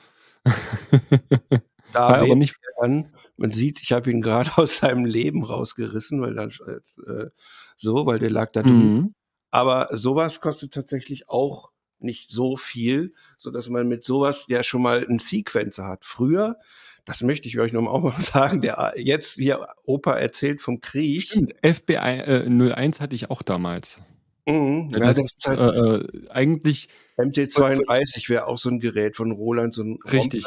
da 1.93 2.09
aber 2.09 2.35
nicht. 2.35 2.57
An, 2.81 3.13
man 3.37 3.51
sieht, 3.51 3.81
ich 3.81 3.93
habe 3.93 4.11
ihn 4.11 4.21
gerade 4.21 4.51
aus 4.57 4.79
seinem 4.79 5.05
Leben 5.05 5.45
rausgerissen, 5.45 6.21
weil 6.21 6.35
dann 6.35 6.51
äh, 6.51 7.31
so, 7.77 8.07
weil 8.07 8.19
der 8.19 8.31
lag 8.31 8.53
da 8.53 8.63
drin. 8.63 8.95
Mhm. 8.95 9.15
Aber 9.51 9.89
sowas 9.97 10.41
kostet 10.41 10.75
tatsächlich 10.75 11.29
auch 11.29 11.71
nicht 12.03 12.31
so 12.31 12.57
viel, 12.57 13.13
so 13.39 13.51
dass 13.51 13.69
man 13.69 13.89
mit 13.89 14.05
sowas 14.05 14.47
ja 14.49 14.63
schon 14.63 14.83
mal 14.83 15.07
einen 15.07 15.19
Sequencer 15.19 15.87
hat. 15.87 16.05
Früher, 16.05 16.57
das 17.05 17.23
möchte 17.23 17.49
ich 17.49 17.59
euch 17.59 17.73
noch 17.73 17.87
auch 17.87 18.03
mal 18.03 18.13
sagen, 18.21 18.61
der 18.61 18.95
jetzt 18.97 19.35
hier 19.35 19.67
Opa 19.85 20.15
erzählt 20.15 20.61
vom 20.61 20.81
Krieg. 20.81 21.23
Stimmt, 21.23 21.55
FBI 21.65 21.95
äh, 21.95 22.49
01 22.49 23.01
hatte 23.01 23.15
ich 23.15 23.31
auch 23.31 23.43
damals. 23.43 24.03
Mhm, 24.47 24.89
ja, 24.93 24.99
das, 24.99 25.17
das 25.17 25.25
ist 25.25 25.39
halt 25.45 25.59
äh, 25.59 25.97
äh 25.97 26.31
eigentlich 26.31 26.89
MT32 27.19 28.29
wäre 28.31 28.47
auch 28.47 28.59
so 28.59 28.71
ein 28.71 28.81
Gerät 28.81 29.17
von 29.17 29.31
Roland, 29.33 29.75
so 29.75 29.83
ein 29.83 29.99
Richtig. 30.11 30.45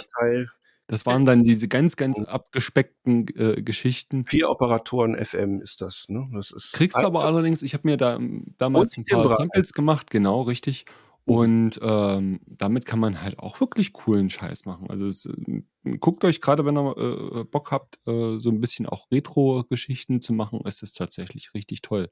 Das 0.88 1.06
waren 1.06 1.24
dann 1.24 1.44
diese 1.44 1.70
ganz, 1.70 1.96
ganz 1.96 2.20
abgespeckten 2.20 3.26
äh, 3.38 3.62
Geschichten. 3.62 4.26
Vier 4.26 4.50
Operatoren 4.50 5.16
FM 5.16 5.62
ist 5.62 5.80
das, 5.80 6.08
ne? 6.10 6.28
Das 6.34 6.52
ist 6.52 6.74
Kriegst 6.74 6.98
du 6.98 7.06
aber 7.06 7.24
allerdings, 7.24 7.62
ich 7.64 7.74
habe 7.74 7.88
mir 7.88 7.96
da 7.96 8.20
damals 8.58 8.98
ein 8.98 9.06
paar 9.06 9.30
Samples 9.30 9.72
gemacht, 9.72 10.12
genau, 10.12 10.42
richtig. 10.42 10.84
Und 11.26 11.80
ähm, 11.84 12.40
damit 12.48 12.86
kann 12.86 13.00
man 13.00 13.22
halt 13.22 13.38
auch 13.38 13.60
wirklich 13.60 13.94
coolen 13.94 14.30
Scheiß 14.30 14.66
machen. 14.66 14.90
Also 14.90 15.06
es, 15.06 15.28
äh, 15.28 15.64
guckt 16.00 16.24
euch 16.24 16.42
gerade, 16.42 16.66
wenn 16.66 16.78
ihr 16.78 16.98
äh, 16.98 17.44
Bock 17.44 17.72
habt, 17.72 18.00
äh, 18.08 18.40
so 18.40 18.50
ein 18.50 18.60
bisschen 18.60 18.88
auch 18.88 19.10
Retro-Geschichten 19.12 20.22
zu 20.22 20.34
machen, 20.34 20.62
ist 20.66 20.82
es 20.82 20.94
tatsächlich 20.94 21.54
richtig 21.54 21.82
toll. 21.84 22.10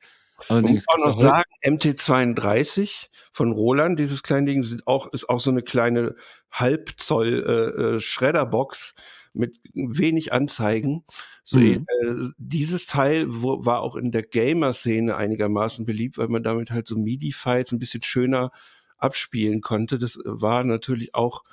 Allerdings 0.48 0.86
muss 0.88 1.04
auch 1.04 1.08
noch 1.08 1.16
sagen, 1.16 1.50
MT32 1.66 3.08
von 3.34 3.52
Roland, 3.52 4.00
dieses 4.00 4.24
kleine 4.24 4.46
Ding, 4.52 4.64
sind 4.64 4.88
auch, 4.88 5.12
ist 5.12 5.28
auch 5.28 5.40
so 5.40 5.52
eine 5.52 5.64
kleine 5.64 6.16
Halbzoll 6.52 7.44
äh, 7.46 7.82
äh, 7.82 8.00
Schredderbox 8.00 8.94
mit 9.34 9.60
wenig 9.74 10.34
Anzeigen. 10.34 11.04
So, 11.44 11.58
mhm. 11.58 11.84
äh, 12.02 12.30
dieses 12.38 12.86
Teil 12.86 13.26
wo, 13.28 13.66
war 13.66 13.82
auch 13.82 13.96
in 13.96 14.12
der 14.12 14.24
Gamer-Szene 14.24 15.16
einigermaßen 15.16 15.86
beliebt, 15.86 16.18
weil 16.18 16.28
man 16.28 16.44
damit 16.44 16.72
halt 16.72 16.88
so 16.88 16.96
MIDI-Files 16.96 17.72
ein 17.72 17.80
bisschen 17.80 18.04
schöner 18.04 18.52
abspielen 19.00 19.62
konnte. 19.62 20.00
Das 20.00 20.20
war 20.24 20.64
natürlich 20.64 21.16
auch 21.16 21.44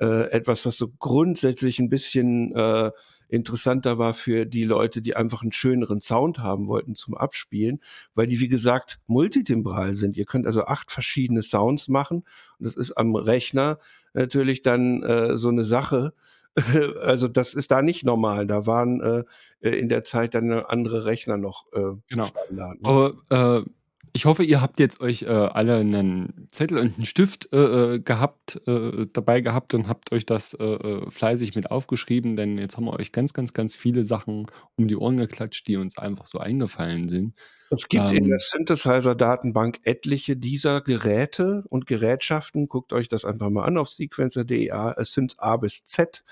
äh, 0.00 0.30
etwas, 0.30 0.64
was 0.66 0.76
so 0.76 0.88
grundsätzlich 0.98 1.78
ein 1.78 1.88
bisschen 1.88 2.54
äh, 2.54 2.90
interessanter 3.28 3.98
war 3.98 4.14
für 4.14 4.46
die 4.46 4.64
Leute, 4.64 5.02
die 5.02 5.16
einfach 5.16 5.42
einen 5.42 5.52
schöneren 5.52 6.00
Sound 6.00 6.38
haben 6.38 6.66
wollten 6.66 6.94
zum 6.94 7.16
Abspielen, 7.16 7.80
weil 8.14 8.26
die, 8.26 8.40
wie 8.40 8.48
gesagt, 8.48 9.00
multitimbral 9.06 9.96
sind. 9.96 10.16
Ihr 10.16 10.26
könnt 10.26 10.46
also 10.46 10.64
acht 10.64 10.90
verschiedene 10.90 11.42
Sounds 11.42 11.88
machen 11.88 12.24
und 12.58 12.66
das 12.66 12.76
ist 12.76 12.92
am 12.92 13.14
Rechner 13.16 13.78
natürlich 14.12 14.62
dann 14.62 15.02
äh, 15.02 15.36
so 15.36 15.48
eine 15.48 15.64
Sache, 15.64 16.12
Also 17.02 17.28
das 17.28 17.54
ist 17.54 17.70
da 17.70 17.82
nicht 17.82 18.04
normal. 18.04 18.46
Da 18.46 18.66
waren 18.66 19.00
äh, 19.00 19.24
äh 19.60 19.78
in 19.78 19.88
der 19.88 20.04
Zeit 20.04 20.34
dann 20.34 20.52
andere 20.52 21.04
Rechner 21.04 21.36
noch 21.36 21.66
äh, 21.72 21.96
genau. 22.08 22.26
Standard. 22.26 22.82
Ne? 22.82 22.88
Aber 22.88 23.60
äh, 23.60 23.70
ich 24.14 24.26
hoffe, 24.26 24.44
ihr 24.44 24.60
habt 24.60 24.78
jetzt 24.78 25.00
euch 25.00 25.22
äh, 25.22 25.26
alle 25.28 25.76
einen 25.76 26.46
Zettel 26.50 26.78
und 26.78 26.96
einen 26.96 27.06
Stift 27.06 27.48
äh, 27.52 27.94
äh 27.94 27.98
gehabt, 27.98 28.60
äh, 28.66 29.06
dabei 29.10 29.40
gehabt 29.40 29.72
und 29.72 29.88
habt 29.88 30.12
euch 30.12 30.26
das 30.26 30.52
äh, 30.54 30.64
äh, 30.64 31.10
fleißig 31.10 31.54
mit 31.54 31.70
aufgeschrieben, 31.70 32.36
denn 32.36 32.58
jetzt 32.58 32.76
haben 32.76 32.84
wir 32.84 32.98
euch 32.98 33.12
ganz, 33.12 33.32
ganz, 33.32 33.54
ganz 33.54 33.74
viele 33.74 34.04
Sachen 34.04 34.46
um 34.76 34.86
die 34.86 34.96
Ohren 34.96 35.16
geklatscht, 35.16 35.66
die 35.66 35.76
uns 35.76 35.96
einfach 35.96 36.26
so 36.26 36.38
eingefallen 36.38 37.08
sind. 37.08 37.32
Es 37.70 37.88
gibt 37.88 38.10
ähm, 38.10 38.16
in 38.16 38.28
der 38.28 38.38
Synthesizer-Datenbank 38.38 39.78
etliche 39.84 40.36
dieser 40.36 40.82
Geräte 40.82 41.64
und 41.70 41.86
Gerätschaften. 41.86 42.68
Guckt 42.68 42.92
euch 42.92 43.08
das 43.08 43.24
einfach 43.24 43.48
mal 43.48 43.64
an 43.64 43.78
auf 43.78 43.88
sequencer.de. 43.88 44.70
Es 44.98 45.12
sind 45.12 45.36
A 45.38 45.56
bis 45.56 45.86
Z. 45.86 46.22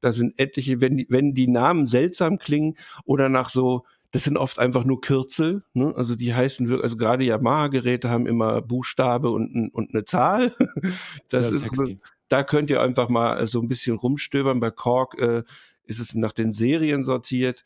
Da 0.00 0.12
sind 0.12 0.38
etliche, 0.38 0.80
wenn 0.80 0.98
die, 0.98 1.06
wenn 1.08 1.34
die 1.34 1.48
Namen 1.48 1.86
seltsam 1.86 2.38
klingen 2.38 2.76
oder 3.04 3.28
nach 3.28 3.48
so 3.48 3.84
das 4.14 4.22
sind 4.22 4.38
oft 4.38 4.60
einfach 4.60 4.84
nur 4.84 5.00
Kürzel, 5.00 5.64
ne? 5.72 5.92
also 5.96 6.14
die 6.14 6.32
heißen 6.32 6.68
wirklich, 6.68 6.84
also 6.84 6.96
gerade 6.96 7.24
Yamaha-Geräte 7.24 8.10
haben 8.10 8.28
immer 8.28 8.62
Buchstabe 8.62 9.28
und, 9.32 9.70
und 9.74 9.92
eine 9.92 10.04
Zahl. 10.04 10.54
Das 11.30 11.40
Sehr 11.40 11.48
ist, 11.48 11.58
sexy. 11.58 11.96
Da 12.28 12.44
könnt 12.44 12.70
ihr 12.70 12.80
einfach 12.80 13.08
mal 13.08 13.44
so 13.48 13.60
ein 13.60 13.66
bisschen 13.66 13.96
rumstöbern. 13.96 14.60
Bei 14.60 14.70
Korg 14.70 15.18
äh, 15.18 15.42
ist 15.86 15.98
es 15.98 16.14
nach 16.14 16.30
den 16.30 16.52
Serien 16.52 17.02
sortiert. 17.02 17.64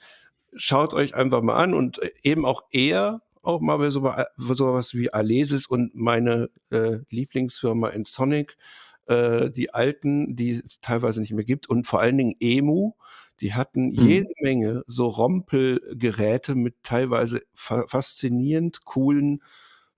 Schaut 0.55 0.95
euch 0.95 1.15
einfach 1.15 1.43
mal 1.43 1.57
an 1.57 1.75
und 1.75 1.99
äh, 1.99 2.13
eben 2.23 2.47
auch 2.47 2.63
eher 2.71 3.21
auch 3.43 3.61
mal 3.61 3.77
bei 3.77 3.91
so, 3.91 4.11
sowas 4.39 4.95
wie 4.95 5.13
Alesis 5.13 5.67
und 5.67 5.95
meine 5.95 6.49
äh, 6.71 7.01
Lieblingsfirma 7.11 7.91
in 7.91 8.07
Sonic, 8.07 8.57
äh, 9.05 9.51
die 9.51 9.75
alten, 9.75 10.35
die 10.35 10.63
es 10.65 10.81
teilweise 10.81 11.21
nicht 11.21 11.35
mehr 11.35 11.45
gibt 11.45 11.69
und 11.69 11.87
vor 11.87 12.01
allen 12.01 12.17
Dingen 12.17 12.37
Emu 12.41 12.95
die 13.41 13.55
hatten 13.55 13.91
mhm. 13.91 14.07
jede 14.07 14.33
Menge 14.41 14.85
so 14.87 15.07
Rompelgeräte 15.09 16.55
mit 16.55 16.77
teilweise 16.83 17.43
fa 17.55 17.87
faszinierend 17.87 18.85
coolen 18.85 19.43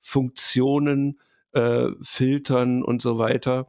Funktionen, 0.00 1.20
äh, 1.52 1.88
Filtern 2.02 2.82
und 2.82 3.02
so 3.02 3.18
weiter, 3.18 3.68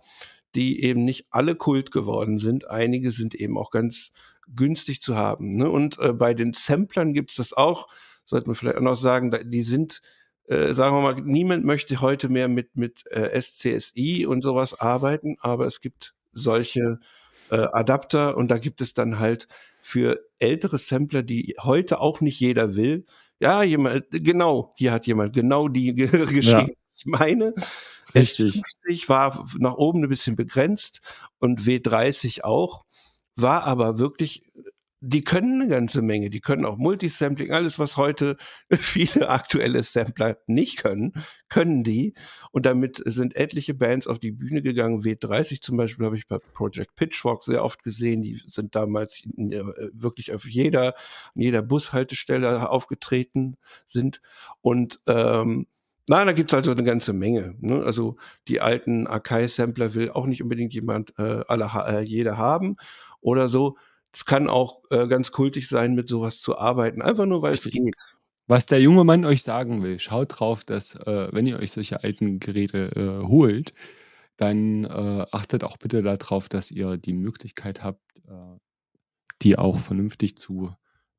die 0.55 0.83
eben 0.83 1.03
nicht 1.03 1.27
alle 1.31 1.55
Kult 1.55 1.91
geworden 1.91 2.37
sind. 2.37 2.69
Einige 2.69 3.11
sind 3.11 3.35
eben 3.35 3.57
auch 3.57 3.71
ganz 3.71 4.11
günstig 4.53 5.01
zu 5.01 5.15
haben. 5.15 5.55
Ne? 5.55 5.69
Und 5.69 5.99
äh, 5.99 6.13
bei 6.13 6.33
den 6.33 6.53
Samplern 6.53 7.13
gibt's 7.13 7.35
das 7.35 7.53
auch, 7.53 7.87
sollte 8.25 8.47
man 8.47 8.55
vielleicht 8.55 8.77
auch 8.77 8.81
noch 8.81 8.95
sagen, 8.95 9.31
die 9.49 9.61
sind 9.61 10.01
äh, 10.47 10.73
sagen 10.73 10.95
wir 10.95 11.01
mal, 11.01 11.21
niemand 11.21 11.63
möchte 11.63 12.01
heute 12.01 12.27
mehr 12.27 12.49
mit, 12.49 12.75
mit 12.75 13.05
äh, 13.11 13.41
SCSI 13.41 14.25
und 14.25 14.41
sowas 14.41 14.77
arbeiten, 14.77 15.37
aber 15.39 15.65
es 15.65 15.79
gibt 15.79 16.13
solche 16.33 16.99
äh, 17.51 17.67
Adapter 17.71 18.37
und 18.37 18.49
da 18.49 18.57
gibt 18.57 18.81
es 18.81 18.93
dann 18.93 19.19
halt 19.19 19.47
für 19.79 20.19
ältere 20.39 20.79
Sampler, 20.79 21.21
die 21.21 21.55
heute 21.61 21.99
auch 21.99 22.21
nicht 22.21 22.39
jeder 22.39 22.75
will. 22.75 23.05
Ja, 23.39 23.61
jemand, 23.63 24.05
genau, 24.09 24.73
hier 24.77 24.91
hat 24.91 25.05
jemand 25.05 25.33
genau 25.33 25.67
die 25.67 25.93
geschrieben. 25.93 26.41
Ja. 26.41 26.67
Ich 26.93 27.05
meine, 27.05 27.55
Richtig. 28.13 28.61
S50 28.87 29.09
war 29.09 29.47
nach 29.57 29.75
oben 29.75 30.03
ein 30.03 30.09
bisschen 30.09 30.35
begrenzt 30.35 31.01
und 31.39 31.61
W30 31.61 32.43
auch, 32.43 32.85
war 33.35 33.63
aber 33.63 33.97
wirklich 33.97 34.43
die 35.03 35.23
können 35.23 35.61
eine 35.61 35.67
ganze 35.69 36.03
Menge. 36.03 36.29
Die 36.29 36.41
können 36.41 36.63
auch 36.63 36.77
Multisampling, 36.77 37.51
alles, 37.51 37.79
was 37.79 37.97
heute 37.97 38.37
viele 38.71 39.29
aktuelle 39.29 39.81
Sampler 39.81 40.37
nicht 40.45 40.77
können, 40.77 41.13
können 41.49 41.83
die. 41.83 42.13
Und 42.51 42.67
damit 42.67 43.01
sind 43.05 43.35
etliche 43.35 43.73
Bands 43.73 44.05
auf 44.05 44.19
die 44.19 44.31
Bühne 44.31 44.61
gegangen. 44.61 45.01
W30 45.01 45.61
zum 45.61 45.77
Beispiel 45.77 46.05
habe 46.05 46.17
ich 46.17 46.27
bei 46.27 46.37
Project 46.37 46.95
Pitchfork 46.95 47.43
sehr 47.43 47.63
oft 47.63 47.83
gesehen. 47.83 48.21
Die 48.21 48.41
sind 48.47 48.75
damals 48.75 49.23
wirklich 49.91 50.33
auf 50.33 50.45
jeder, 50.45 50.95
an 51.33 51.41
jeder 51.41 51.63
Bushaltestelle 51.63 52.69
aufgetreten 52.69 53.57
sind. 53.87 54.21
Und 54.61 54.99
ähm, 55.07 55.65
Nein, 56.07 56.27
da 56.27 56.33
gibt's 56.33 56.53
also 56.53 56.71
eine 56.71 56.83
ganze 56.83 57.13
Menge. 57.13 57.55
Ne? 57.61 57.83
Also 57.83 58.17
die 58.47 58.59
alten 58.59 59.07
Akai-Sampler 59.07 59.93
will 59.93 60.09
auch 60.09 60.25
nicht 60.25 60.43
unbedingt 60.43 60.73
jemand, 60.73 61.17
äh, 61.17 61.43
alle, 61.47 61.69
äh, 61.87 62.01
jeder 62.01 62.37
haben 62.37 62.75
oder 63.21 63.47
so. 63.47 63.77
Es 64.13 64.25
kann 64.25 64.49
auch 64.49 64.83
äh, 64.89 65.07
ganz 65.07 65.31
kultig 65.31 65.67
sein, 65.69 65.95
mit 65.95 66.07
sowas 66.09 66.41
zu 66.41 66.57
arbeiten, 66.57 67.01
einfach 67.01 67.25
nur 67.25 67.41
weil 67.41 67.53
es 67.53 67.63
geht. 67.63 67.95
Was 68.47 68.65
der 68.65 68.81
junge 68.81 69.05
Mann 69.05 69.23
euch 69.23 69.43
sagen 69.43 69.81
will, 69.83 69.99
schaut 69.99 70.39
drauf, 70.39 70.65
dass 70.65 70.95
äh, 70.95 71.29
wenn 71.31 71.47
ihr 71.47 71.57
euch 71.59 71.71
solche 71.71 72.03
alten 72.03 72.39
Geräte 72.39 72.91
äh, 72.95 73.25
holt, 73.25 73.73
dann 74.37 74.83
äh, 74.85 75.25
achtet 75.31 75.63
auch 75.63 75.77
bitte 75.77 76.01
darauf, 76.01 76.49
dass 76.49 76.71
ihr 76.71 76.97
die 76.97 77.13
Möglichkeit 77.13 77.83
habt, 77.83 78.01
äh, 78.27 78.57
die 79.41 79.57
auch 79.57 79.79
vernünftig 79.79 80.35
zu 80.35 80.75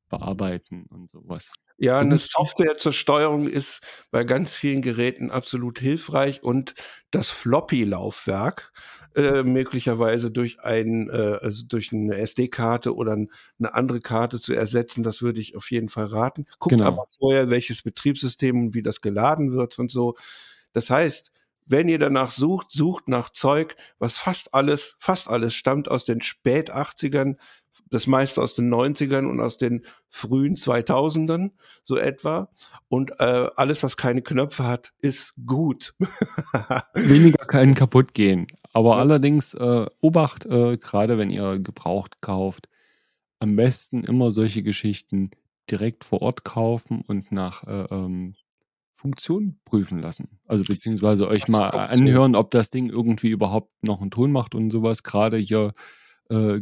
bearbeiten 0.09 0.85
und 0.89 1.09
sowas. 1.09 1.51
Ja, 1.77 1.99
eine 1.99 2.17
Software 2.17 2.77
zur 2.77 2.93
Steuerung 2.93 3.47
ist 3.47 3.81
bei 4.11 4.23
ganz 4.23 4.55
vielen 4.55 4.81
Geräten 4.81 5.31
absolut 5.31 5.79
hilfreich 5.79 6.43
und 6.43 6.75
das 7.11 7.29
Floppy-Laufwerk 7.29 8.71
äh, 9.15 9.43
möglicherweise 9.43 10.31
durch 10.31 10.63
ein, 10.63 11.09
äh, 11.09 11.37
also 11.41 11.65
durch 11.67 11.91
eine 11.93 12.15
SD-Karte 12.15 12.95
oder 12.95 13.13
eine 13.13 13.73
andere 13.73 14.01
Karte 14.01 14.39
zu 14.39 14.53
ersetzen, 14.53 15.03
das 15.03 15.21
würde 15.21 15.39
ich 15.39 15.55
auf 15.55 15.71
jeden 15.71 15.89
Fall 15.89 16.05
raten. 16.05 16.45
Guckt 16.59 16.75
genau. 16.75 16.87
aber 16.87 17.05
vorher, 17.07 17.49
welches 17.49 17.81
Betriebssystem 17.81 18.67
und 18.67 18.73
wie 18.73 18.83
das 18.83 19.01
geladen 19.01 19.51
wird 19.51 19.77
und 19.77 19.91
so. 19.91 20.15
Das 20.73 20.89
heißt, 20.89 21.31
wenn 21.65 21.87
ihr 21.87 21.99
danach 21.99 22.31
sucht, 22.31 22.71
sucht 22.71 23.07
nach 23.07 23.29
Zeug, 23.29 23.75
was 23.99 24.17
fast 24.17 24.53
alles, 24.53 24.95
fast 24.99 25.27
alles 25.27 25.53
stammt 25.55 25.89
aus 25.89 26.05
den 26.05 26.21
Spät 26.21 26.73
80ern, 26.73 27.37
das 27.93 28.07
meiste 28.07 28.41
aus 28.41 28.55
den 28.55 28.73
90ern 28.73 29.29
und 29.29 29.39
aus 29.39 29.57
den 29.57 29.85
frühen 30.09 30.55
2000ern, 30.55 31.51
so 31.83 31.97
etwa. 31.97 32.49
Und 32.87 33.11
äh, 33.19 33.49
alles, 33.55 33.83
was 33.83 33.97
keine 33.97 34.23
Knöpfe 34.23 34.63
hat, 34.63 34.93
ist 34.99 35.33
gut. 35.45 35.93
Weniger 36.93 37.45
kann 37.45 37.75
kaputt 37.75 38.13
gehen. 38.13 38.47
Aber 38.73 38.91
ja. 38.91 38.97
allerdings, 38.97 39.53
äh, 39.53 39.85
Obacht, 40.01 40.45
äh, 40.45 40.77
gerade 40.77 41.17
wenn 41.19 41.29
ihr 41.29 41.59
gebraucht 41.59 42.19
kauft, 42.21 42.67
am 43.39 43.55
besten 43.55 44.03
immer 44.03 44.31
solche 44.31 44.63
Geschichten 44.63 45.29
direkt 45.69 46.03
vor 46.03 46.21
Ort 46.23 46.43
kaufen 46.43 47.03
und 47.05 47.31
nach 47.31 47.63
äh, 47.67 47.85
ähm, 47.91 48.35
Funktion 48.95 49.59
prüfen 49.65 49.99
lassen. 49.99 50.39
Also 50.47 50.63
beziehungsweise 50.63 51.27
euch 51.27 51.43
Was 51.43 51.49
mal 51.49 51.69
anhören, 51.69 52.35
ob 52.35 52.51
das 52.51 52.69
Ding 52.69 52.89
irgendwie 52.89 53.29
überhaupt 53.29 53.71
noch 53.83 54.01
einen 54.01 54.11
Ton 54.11 54.31
macht 54.31 54.55
und 54.55 54.71
sowas. 54.71 55.03
Gerade 55.03 55.37
hier 55.37 55.73
äh, 56.29 56.61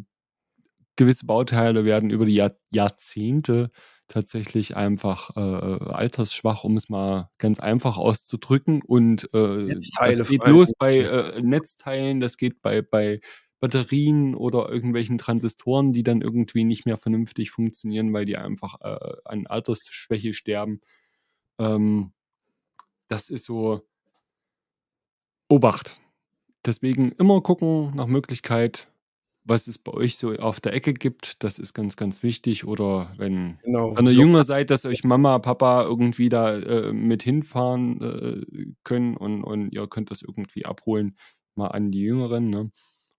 gewisse 1.02 1.26
Bauteile 1.26 1.84
werden 1.84 2.12
über 2.12 2.26
die 2.26 2.36
Jahr 2.36 2.56
Jahrzehnte 2.70 3.72
tatsächlich 4.08 4.76
einfach 4.76 5.36
äh, 5.36 5.40
altersschwach, 5.40 6.64
um 6.64 6.76
es 6.78 6.90
mal 6.90 7.32
ganz 7.40 7.60
einfach 7.60 7.98
auszudrücken. 7.98 8.84
Und 8.84 9.24
äh, 9.34 9.66
das 9.68 10.28
geht 10.28 10.46
los 10.46 10.74
bei 10.78 11.00
äh, 11.00 11.42
Netzteilen, 11.42 12.20
das 12.20 12.38
geht 12.38 12.62
bei, 12.62 12.84
bei 12.84 13.20
Batterien 13.60 14.36
oder 14.36 14.70
irgendwelchen 14.70 15.18
Transistoren, 15.18 15.92
die 15.92 16.04
dann 16.04 16.22
irgendwie 16.22 16.66
nicht 16.66 16.86
mehr 16.86 16.98
vernünftig 16.98 17.50
funktionieren, 17.50 18.14
weil 18.14 18.26
die 18.26 18.38
einfach 18.38 18.76
äh, 18.82 19.16
an 19.26 19.48
Altersschwäche 19.48 20.34
sterben. 20.34 20.82
Ähm, 21.58 22.12
das 23.08 23.30
ist 23.30 23.46
so 23.46 23.88
Obacht. 25.50 26.00
Deswegen 26.64 27.12
immer 27.14 27.42
gucken 27.42 27.96
nach 27.96 28.08
Möglichkeit, 28.08 28.92
was 29.43 29.67
es 29.67 29.77
bei 29.77 29.91
euch 29.91 30.17
so 30.17 30.34
auf 30.36 30.60
der 30.62 30.73
Ecke 30.73 30.93
gibt, 30.93 31.43
das 31.43 31.58
ist 31.60 31.73
ganz, 31.73 31.95
ganz 31.95 32.23
wichtig. 32.23 32.65
Oder 32.65 33.13
wenn, 33.17 33.58
genau. 33.63 33.95
wenn 33.97 34.06
ihr 34.06 34.13
jünger 34.13 34.43
seid, 34.43 34.69
dass 34.69 34.86
euch 34.86 35.04
Mama, 35.04 35.39
Papa 35.39 35.84
irgendwie 35.84 36.30
da 36.30 36.58
äh, 36.58 36.93
mit 36.93 37.23
hinfahren 37.23 38.01
äh, 38.01 38.73
können 38.84 39.17
und, 39.17 39.43
und 39.43 39.71
ihr 39.71 39.88
könnt 39.88 40.12
das 40.12 40.21
irgendwie 40.21 40.65
abholen, 40.65 41.15
mal 41.56 41.67
an 41.67 41.91
die 41.91 42.01
Jüngeren 42.01 42.49
ne? 42.49 42.71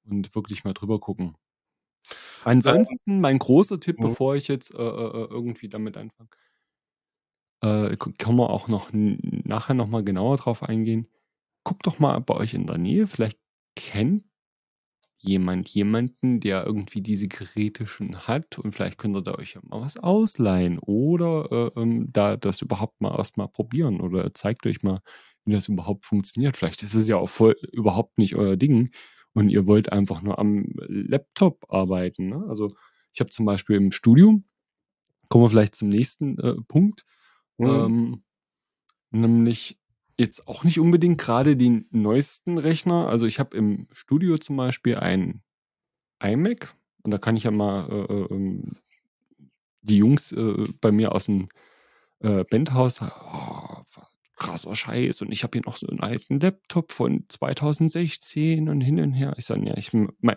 und 0.04 0.34
wirklich 0.34 0.64
mal 0.64 0.74
drüber 0.74 1.00
gucken. 1.00 1.36
Ansonsten, 2.44 3.20
mein 3.20 3.38
großer 3.38 3.78
Tipp, 3.78 3.98
mhm. 3.98 4.04
bevor 4.04 4.36
ich 4.36 4.48
jetzt 4.48 4.74
äh, 4.74 4.82
äh, 4.82 4.84
äh 4.84 5.28
irgendwie 5.30 5.68
damit 5.68 5.96
anfange, 5.96 6.30
äh, 7.62 7.96
kann 7.96 8.36
man 8.36 8.48
auch 8.48 8.68
noch 8.68 8.90
nachher 8.92 9.74
nochmal 9.74 10.04
genauer 10.04 10.36
drauf 10.36 10.62
eingehen. 10.62 11.08
Guckt 11.64 11.86
doch 11.86 11.98
mal 11.98 12.18
bei 12.20 12.34
euch 12.34 12.54
in 12.54 12.66
der 12.66 12.78
Nähe, 12.78 13.06
vielleicht 13.06 13.38
kennt 13.76 14.24
jemand 15.22 15.68
jemanden, 15.68 16.40
der 16.40 16.66
irgendwie 16.66 17.00
diese 17.00 17.28
Geräte 17.28 17.86
schon 17.86 18.26
hat 18.26 18.58
und 18.58 18.72
vielleicht 18.72 18.98
könnt 18.98 19.16
ihr 19.16 19.22
da 19.22 19.36
euch 19.36 19.54
ja 19.54 19.60
mal 19.62 19.80
was 19.80 19.96
ausleihen 19.96 20.80
oder 20.80 21.72
äh, 21.76 21.80
ähm, 21.80 22.08
da 22.12 22.36
das 22.36 22.60
überhaupt 22.60 23.00
mal 23.00 23.16
erstmal 23.16 23.48
probieren 23.48 24.00
oder 24.00 24.32
zeigt 24.32 24.66
euch 24.66 24.82
mal, 24.82 25.00
wie 25.44 25.52
das 25.52 25.68
überhaupt 25.68 26.04
funktioniert. 26.04 26.56
Vielleicht 26.56 26.82
ist 26.82 26.94
es 26.94 27.06
ja 27.06 27.16
auch 27.16 27.28
voll 27.28 27.56
überhaupt 27.72 28.18
nicht 28.18 28.34
euer 28.34 28.56
Ding 28.56 28.90
und 29.32 29.48
ihr 29.48 29.66
wollt 29.68 29.92
einfach 29.92 30.22
nur 30.22 30.40
am 30.40 30.64
Laptop 30.88 31.66
arbeiten. 31.68 32.28
Ne? 32.28 32.44
Also 32.48 32.68
ich 33.12 33.20
habe 33.20 33.30
zum 33.30 33.46
Beispiel 33.46 33.76
im 33.76 33.92
Studium, 33.92 34.44
kommen 35.28 35.44
wir 35.44 35.50
vielleicht 35.50 35.76
zum 35.76 35.88
nächsten 35.88 36.36
äh, 36.40 36.56
Punkt, 36.66 37.04
mhm. 37.58 37.66
ähm, 37.66 38.24
nämlich 39.12 39.78
jetzt 40.22 40.48
auch 40.48 40.64
nicht 40.64 40.78
unbedingt 40.78 41.18
gerade 41.18 41.56
die 41.56 41.86
neuesten 41.90 42.56
Rechner. 42.58 43.08
Also 43.08 43.26
ich 43.26 43.38
habe 43.38 43.56
im 43.56 43.88
Studio 43.92 44.38
zum 44.38 44.56
Beispiel 44.56 44.96
ein 44.96 45.42
iMac, 46.22 46.74
Und 47.02 47.10
da 47.10 47.18
kann 47.18 47.36
ich 47.36 47.44
ja 47.44 47.50
mal 47.50 47.88
äh, 47.90 48.14
äh 48.14 48.26
ähm, 48.30 48.76
die 49.82 49.98
Jungs 49.98 50.32
äh, 50.32 50.64
bei 50.80 50.92
mir 50.92 51.12
aus 51.12 51.26
dem 51.26 51.48
äh, 52.20 52.44
Bandhaus, 52.44 53.02
oh, 53.02 53.82
krasser 54.36 54.74
Scheiß. 54.76 55.22
Und 55.22 55.32
ich 55.32 55.42
habe 55.42 55.58
hier 55.58 55.62
noch 55.66 55.76
so 55.76 55.86
einen 55.88 56.00
alten 56.00 56.40
Laptop 56.40 56.92
von 56.92 57.24
2016 57.28 58.68
und 58.68 58.80
hin 58.80 59.00
und 59.00 59.12
her. 59.12 59.34
Ich 59.36 59.46
sage, 59.46 59.66
ja, 59.66 59.76
ich 59.76 59.92
mein, 59.92 60.36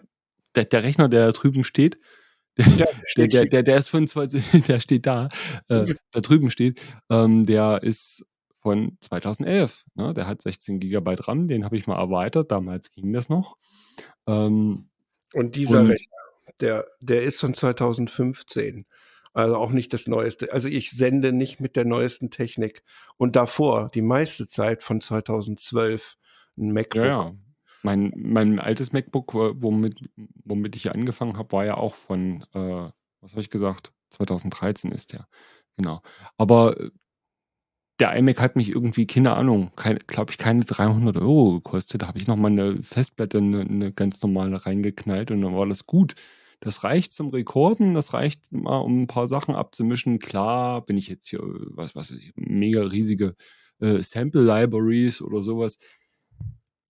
der, 0.56 0.66
der, 0.66 0.84
Rechner, 0.84 1.10
der 1.10 1.28
da 1.28 1.32
drüben 1.32 1.64
steht, 1.64 2.00
der, 2.58 2.68
ja, 2.68 2.86
der, 3.18 3.28
der, 3.28 3.46
der, 3.46 3.64
der, 3.64 3.78
ist 3.78 3.90
von 3.90 4.08
20, 4.08 4.66
der 4.68 4.80
steht 4.80 5.06
da, 5.06 5.30
äh, 5.68 5.94
da 6.12 6.22
drüben 6.22 6.50
steht, 6.50 6.82
ähm, 7.12 7.46
der 7.46 7.84
ist 7.84 8.26
von 8.66 8.98
2011. 9.00 9.86
Ne? 9.94 10.16
Der 10.16 10.26
hat 10.26 10.42
16 10.42 10.80
GB 10.80 11.18
RAM, 11.20 11.48
den 11.48 11.66
habe 11.66 11.78
ich 11.78 11.86
mal 11.86 12.00
erweitert, 12.00 12.50
damals 12.50 12.92
ging 12.92 13.14
das 13.14 13.30
noch. 13.30 13.58
Ähm, 14.26 14.90
und 15.36 15.56
dieser 15.56 15.82
und, 15.82 15.92
Rechner, 15.92 16.18
der, 16.60 16.88
der 17.00 17.22
ist 17.22 17.40
von 17.40 17.54
2015. 17.54 18.88
Also 19.34 19.56
auch 19.58 19.70
nicht 19.70 19.94
das 19.94 20.08
Neueste. 20.08 20.52
Also 20.52 20.68
ich 20.68 20.90
sende 20.90 21.32
nicht 21.32 21.60
mit 21.60 21.76
der 21.76 21.86
neuesten 21.86 22.32
Technik. 22.32 22.82
Und 23.18 23.36
davor, 23.36 23.92
die 23.94 24.02
meiste 24.02 24.48
Zeit 24.48 24.82
von 24.82 25.00
2012, 25.00 26.18
ein 26.58 26.72
MacBook. 26.74 27.04
Ja, 27.04 27.26
ja. 27.26 27.36
Mein, 27.84 28.14
mein 28.16 28.58
altes 28.58 28.94
MacBook, 28.94 29.36
womit, 29.36 30.10
womit 30.44 30.76
ich 30.76 30.82
hier 30.82 30.96
angefangen 30.96 31.38
habe, 31.38 31.52
war 31.52 31.66
ja 31.66 31.78
auch 31.78 31.94
von, 31.94 32.48
äh, 32.56 32.90
was 33.22 33.32
habe 33.34 33.42
ich 33.42 33.52
gesagt? 33.52 33.94
2013 34.10 34.92
ist 34.92 35.14
der. 35.14 35.28
Genau. 35.78 36.02
Aber 36.38 36.76
der 38.00 38.16
iMac 38.16 38.42
hat 38.42 38.56
mich 38.56 38.70
irgendwie, 38.70 39.08
keine 39.08 39.34
Ahnung, 39.36 39.72
glaube 40.08 40.32
ich, 40.32 40.38
keine 40.38 40.66
300 40.66 41.18
Euro 41.18 41.54
gekostet. 41.54 42.02
Da 42.02 42.08
habe 42.08 42.18
ich 42.18 42.28
nochmal 42.28 42.52
eine 42.52 42.84
Festplatte, 42.84 43.38
eine, 43.38 43.62
eine, 43.62 43.92
ganz 43.94 44.22
normale 44.22 44.66
reingeknallt 44.66 45.32
und 45.32 45.42
dann 45.42 45.56
war 45.56 45.66
das 45.66 45.86
gut. 45.86 46.16
Das 46.60 46.84
reicht 46.84 47.14
zum 47.14 47.30
Rekorden, 47.30 47.94
das 47.94 48.14
reicht 48.14 48.52
mal, 48.52 48.80
um 48.80 49.04
ein 49.04 49.08
paar 49.08 49.28
Sachen 49.28 49.56
abzumischen. 49.56 50.20
Klar 50.20 50.86
bin 50.86 50.98
ich 50.98 51.08
jetzt 51.08 51.28
hier, 51.30 51.40
was, 51.42 51.96
was 51.96 52.12
weiß 52.12 52.18
ich, 52.18 52.34
mega 52.36 52.82
riesige 52.84 53.36
äh, 53.80 54.02
Sample 54.02 54.44
Libraries 54.44 55.22
oder 55.22 55.42
sowas. 55.42 55.78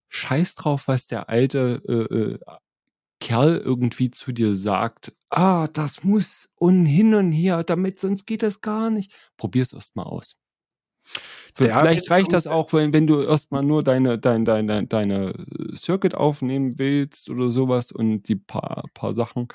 Scheiß 0.10 0.56
drauf, 0.56 0.88
was 0.88 1.08
der 1.08 1.30
alte 1.30 1.82
äh, 1.88 2.15
äh, 2.15 2.39
Kerl 3.20 3.58
irgendwie 3.58 4.12
zu 4.12 4.32
dir 4.32 4.56
sagt. 4.56 5.13
Ah, 5.30 5.68
das 5.68 6.04
muss 6.04 6.50
und 6.56 6.86
hin 6.86 7.13
und 7.15 7.32
her, 7.32 7.63
damit 7.63 8.00
sonst 8.00 8.26
geht 8.26 8.44
das 8.44 8.62
gar 8.62 8.89
nicht. 8.89 9.12
Probier's 9.38 9.74
erst 9.74 9.96
mal 9.96 10.04
aus. 10.04 10.39
So, 11.54 11.63
vielleicht 11.65 12.10
reicht 12.12 12.34
das 12.34 12.48
auch, 12.48 12.74
wenn, 12.74 12.91
wenn 12.91 13.08
du 13.08 13.22
erstmal 13.22 13.63
nur 13.63 13.82
deine, 13.82 14.20
deine, 14.20 14.44
deine, 14.44 14.88
deine 14.88 15.46
Circuit 15.74 16.13
aufnehmen 16.13 16.78
willst 16.78 17.30
oder 17.30 17.50
sowas 17.50 17.94
und 17.94 18.24
die 18.24 18.36
paar, 18.36 18.84
paar 18.94 19.13
Sachen, 19.13 19.48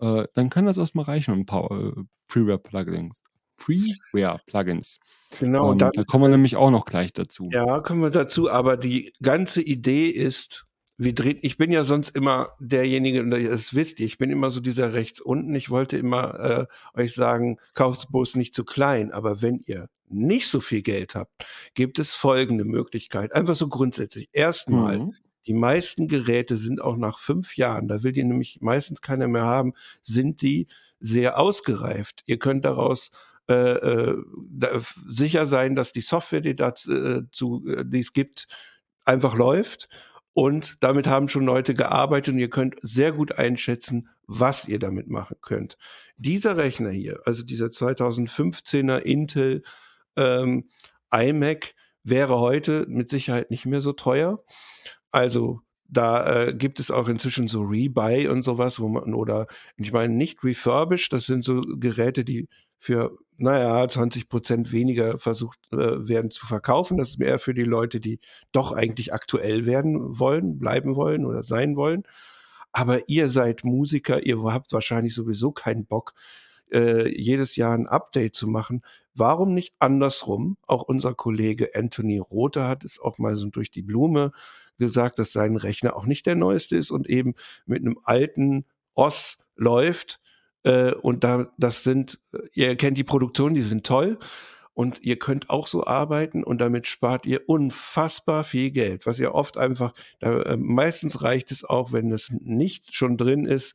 äh, 0.00 0.24
dann 0.34 0.50
kann 0.50 0.66
das 0.66 0.76
erstmal 0.76 1.06
reichen, 1.06 1.32
ein 1.32 1.46
paar 1.46 1.70
äh, 1.70 1.92
Freeware-Plugins. 2.26 3.22
Freeware-Plugins. 3.56 4.98
Genau, 5.38 5.72
ähm, 5.72 5.78
dann, 5.78 5.92
da 5.94 6.04
kommen 6.04 6.24
wir 6.24 6.28
nämlich 6.28 6.56
auch 6.56 6.70
noch 6.70 6.84
gleich 6.84 7.12
dazu. 7.14 7.48
Ja, 7.50 7.80
kommen 7.80 8.02
wir 8.02 8.10
dazu, 8.10 8.50
aber 8.50 8.76
die 8.76 9.12
ganze 9.22 9.62
Idee 9.62 10.08
ist, 10.08 10.65
wir 10.98 11.14
drehen, 11.14 11.38
ich 11.42 11.58
bin 11.58 11.70
ja 11.70 11.84
sonst 11.84 12.10
immer 12.10 12.52
derjenige, 12.58 13.20
und 13.22 13.30
das 13.30 13.74
wisst 13.74 14.00
ihr, 14.00 14.06
ich 14.06 14.18
bin 14.18 14.30
immer 14.30 14.50
so 14.50 14.60
dieser 14.60 14.94
rechts 14.94 15.20
unten. 15.20 15.54
Ich 15.54 15.68
wollte 15.68 15.98
immer 15.98 16.68
äh, 16.94 17.00
euch 17.00 17.14
sagen, 17.14 17.58
kauft 17.74 18.08
bloß 18.10 18.36
nicht 18.36 18.54
zu 18.54 18.64
klein, 18.64 19.12
aber 19.12 19.42
wenn 19.42 19.62
ihr 19.66 19.88
nicht 20.08 20.48
so 20.48 20.60
viel 20.60 20.82
Geld 20.82 21.14
habt, 21.14 21.44
gibt 21.74 21.98
es 21.98 22.14
folgende 22.14 22.64
Möglichkeit. 22.64 23.32
Einfach 23.32 23.56
so 23.56 23.68
grundsätzlich. 23.68 24.28
Erstmal, 24.32 24.98
mhm. 25.00 25.14
die 25.46 25.54
meisten 25.54 26.08
Geräte 26.08 26.56
sind 26.56 26.80
auch 26.80 26.96
nach 26.96 27.18
fünf 27.18 27.56
Jahren, 27.56 27.88
da 27.88 28.02
will 28.02 28.12
die 28.12 28.24
nämlich 28.24 28.58
meistens 28.62 29.02
keiner 29.02 29.28
mehr 29.28 29.44
haben, 29.44 29.74
sind 30.02 30.40
die 30.40 30.66
sehr 30.98 31.38
ausgereift. 31.38 32.22
Ihr 32.24 32.38
könnt 32.38 32.64
daraus 32.64 33.10
äh, 33.48 33.54
äh, 33.54 34.24
sicher 35.08 35.46
sein, 35.46 35.74
dass 35.74 35.92
die 35.92 36.00
Software, 36.00 36.40
die 36.40 36.56
dazu, 36.56 37.66
äh, 37.66 37.72
äh, 37.72 37.84
die 37.84 38.00
es 38.00 38.12
gibt, 38.12 38.46
einfach 39.04 39.36
läuft 39.36 39.88
und 40.36 40.76
damit 40.80 41.06
haben 41.06 41.28
schon 41.28 41.46
Leute 41.46 41.74
gearbeitet 41.74 42.34
und 42.34 42.38
ihr 42.38 42.50
könnt 42.50 42.76
sehr 42.82 43.12
gut 43.12 43.38
einschätzen, 43.38 44.10
was 44.26 44.68
ihr 44.68 44.78
damit 44.78 45.08
machen 45.08 45.38
könnt. 45.40 45.78
Dieser 46.18 46.58
Rechner 46.58 46.90
hier, 46.90 47.20
also 47.24 47.42
dieser 47.42 47.68
2015er 47.68 48.98
Intel 48.98 49.62
ähm, 50.14 50.68
iMac, 51.10 51.74
wäre 52.02 52.38
heute 52.38 52.84
mit 52.86 53.08
Sicherheit 53.08 53.50
nicht 53.50 53.64
mehr 53.64 53.80
so 53.80 53.94
teuer. 53.94 54.44
Also 55.10 55.62
da 55.88 56.46
äh, 56.46 56.54
gibt 56.54 56.80
es 56.80 56.90
auch 56.90 57.08
inzwischen 57.08 57.48
so 57.48 57.62
Rebuy 57.62 58.28
und 58.28 58.42
sowas, 58.42 58.80
wo 58.80 58.88
man, 58.88 59.14
oder 59.14 59.46
ich 59.76 59.92
meine 59.92 60.14
nicht 60.14 60.42
refurbished, 60.42 61.12
das 61.12 61.26
sind 61.26 61.44
so 61.44 61.60
Geräte, 61.60 62.24
die 62.24 62.48
für, 62.78 63.16
naja, 63.38 63.88
20 63.88 64.28
Prozent 64.28 64.72
weniger 64.72 65.18
versucht 65.18 65.58
äh, 65.72 66.08
werden 66.08 66.30
zu 66.30 66.46
verkaufen. 66.46 66.98
Das 66.98 67.10
ist 67.10 67.18
mehr 67.18 67.38
für 67.38 67.54
die 67.54 67.64
Leute, 67.64 68.00
die 68.00 68.18
doch 68.52 68.72
eigentlich 68.72 69.12
aktuell 69.12 69.66
werden 69.66 70.18
wollen, 70.18 70.58
bleiben 70.58 70.96
wollen 70.96 71.24
oder 71.24 71.42
sein 71.42 71.76
wollen. 71.76 72.04
Aber 72.72 73.08
ihr 73.08 73.30
seid 73.30 73.64
Musiker, 73.64 74.24
ihr 74.24 74.42
habt 74.44 74.72
wahrscheinlich 74.72 75.14
sowieso 75.14 75.50
keinen 75.52 75.86
Bock, 75.86 76.14
äh, 76.72 77.08
jedes 77.08 77.56
Jahr 77.56 77.72
ein 77.74 77.86
Update 77.86 78.34
zu 78.34 78.46
machen. 78.48 78.82
Warum 79.14 79.54
nicht 79.54 79.74
andersrum? 79.78 80.58
Auch 80.66 80.82
unser 80.82 81.14
Kollege 81.14 81.70
Anthony 81.74 82.18
Rothe 82.18 82.68
hat 82.68 82.84
es 82.84 83.00
auch 83.00 83.18
mal 83.18 83.36
so 83.36 83.48
durch 83.48 83.70
die 83.70 83.82
Blume 83.82 84.32
gesagt, 84.78 85.18
dass 85.18 85.32
sein 85.32 85.56
Rechner 85.56 85.96
auch 85.96 86.06
nicht 86.06 86.26
der 86.26 86.36
neueste 86.36 86.76
ist 86.76 86.90
und 86.90 87.08
eben 87.08 87.34
mit 87.64 87.82
einem 87.82 87.98
alten 88.04 88.64
OS 88.94 89.38
läuft 89.56 90.20
äh, 90.66 90.92
und 90.94 91.22
da, 91.22 91.52
das 91.58 91.84
sind, 91.84 92.18
äh, 92.32 92.38
ihr 92.52 92.76
kennt 92.76 92.98
die 92.98 93.04
Produktion, 93.04 93.54
die 93.54 93.62
sind 93.62 93.86
toll. 93.86 94.18
Und 94.74 95.00
ihr 95.02 95.18
könnt 95.18 95.48
auch 95.48 95.68
so 95.68 95.86
arbeiten 95.86 96.44
und 96.44 96.60
damit 96.60 96.86
spart 96.86 97.24
ihr 97.24 97.48
unfassbar 97.48 98.44
viel 98.44 98.72
Geld, 98.72 99.06
was 99.06 99.18
ihr 99.18 99.34
oft 99.34 99.56
einfach, 99.56 99.94
da, 100.18 100.42
äh, 100.42 100.56
meistens 100.58 101.22
reicht 101.22 101.50
es 101.50 101.64
auch, 101.64 101.92
wenn 101.92 102.12
es 102.12 102.30
nicht 102.30 102.94
schon 102.94 103.16
drin 103.16 103.46
ist, 103.46 103.74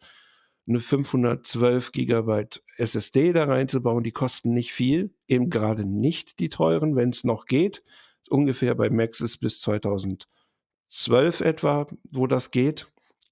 eine 0.68 0.80
512 0.80 1.92
Gigabyte 1.92 2.62
SSD 2.78 3.34
da 3.34 3.46
reinzubauen. 3.46 4.04
Die 4.04 4.12
kosten 4.12 4.54
nicht 4.54 4.74
viel, 4.74 5.12
eben 5.28 5.50
gerade 5.50 5.86
nicht 5.86 6.40
die 6.40 6.50
teuren, 6.50 6.96
wenn 6.96 7.10
es 7.10 7.24
noch 7.24 7.46
geht. 7.48 7.84
Ungefähr 8.30 8.76
bei 8.76 8.92
Maxis 8.92 9.38
bis 9.38 9.60
2012 10.92 11.42
etwa, 11.42 11.88
wo 12.12 12.28
das 12.28 12.52
geht 12.52 12.88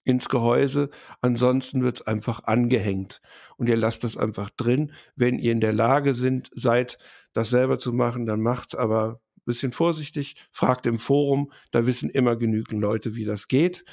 ins 0.06 0.30
Gehäuse. 0.30 0.90
Ansonsten 1.22 1.84
wird 1.84 2.00
es 2.00 2.08
einfach 2.08 2.46
angehängt. 2.46 3.22
Und 3.58 3.68
ihr 3.68 3.78
lasst 3.78 4.04
das 4.04 4.18
einfach 4.18 4.50
drin. 4.50 4.94
Wenn 5.16 5.38
ihr 5.38 5.52
in 5.52 5.62
der 5.62 5.74
Lage 5.74 6.14
sind, 6.14 6.50
seid, 6.56 6.98
das 7.34 7.50
selber 7.50 7.78
zu 7.78 7.94
machen, 7.94 8.26
dann 8.26 8.42
macht's 8.42 8.76
aber 8.76 9.20
ein 9.38 9.42
bisschen 9.46 9.72
vorsichtig. 9.72 10.36
Fragt 10.52 10.88
im 10.88 11.00
Forum, 11.00 11.52
da 11.72 11.86
wissen 11.86 12.10
immer 12.10 12.38
genügend 12.38 12.82
Leute, 12.82 13.16
wie 13.16 13.26
das 13.26 13.48
geht. 13.48 13.86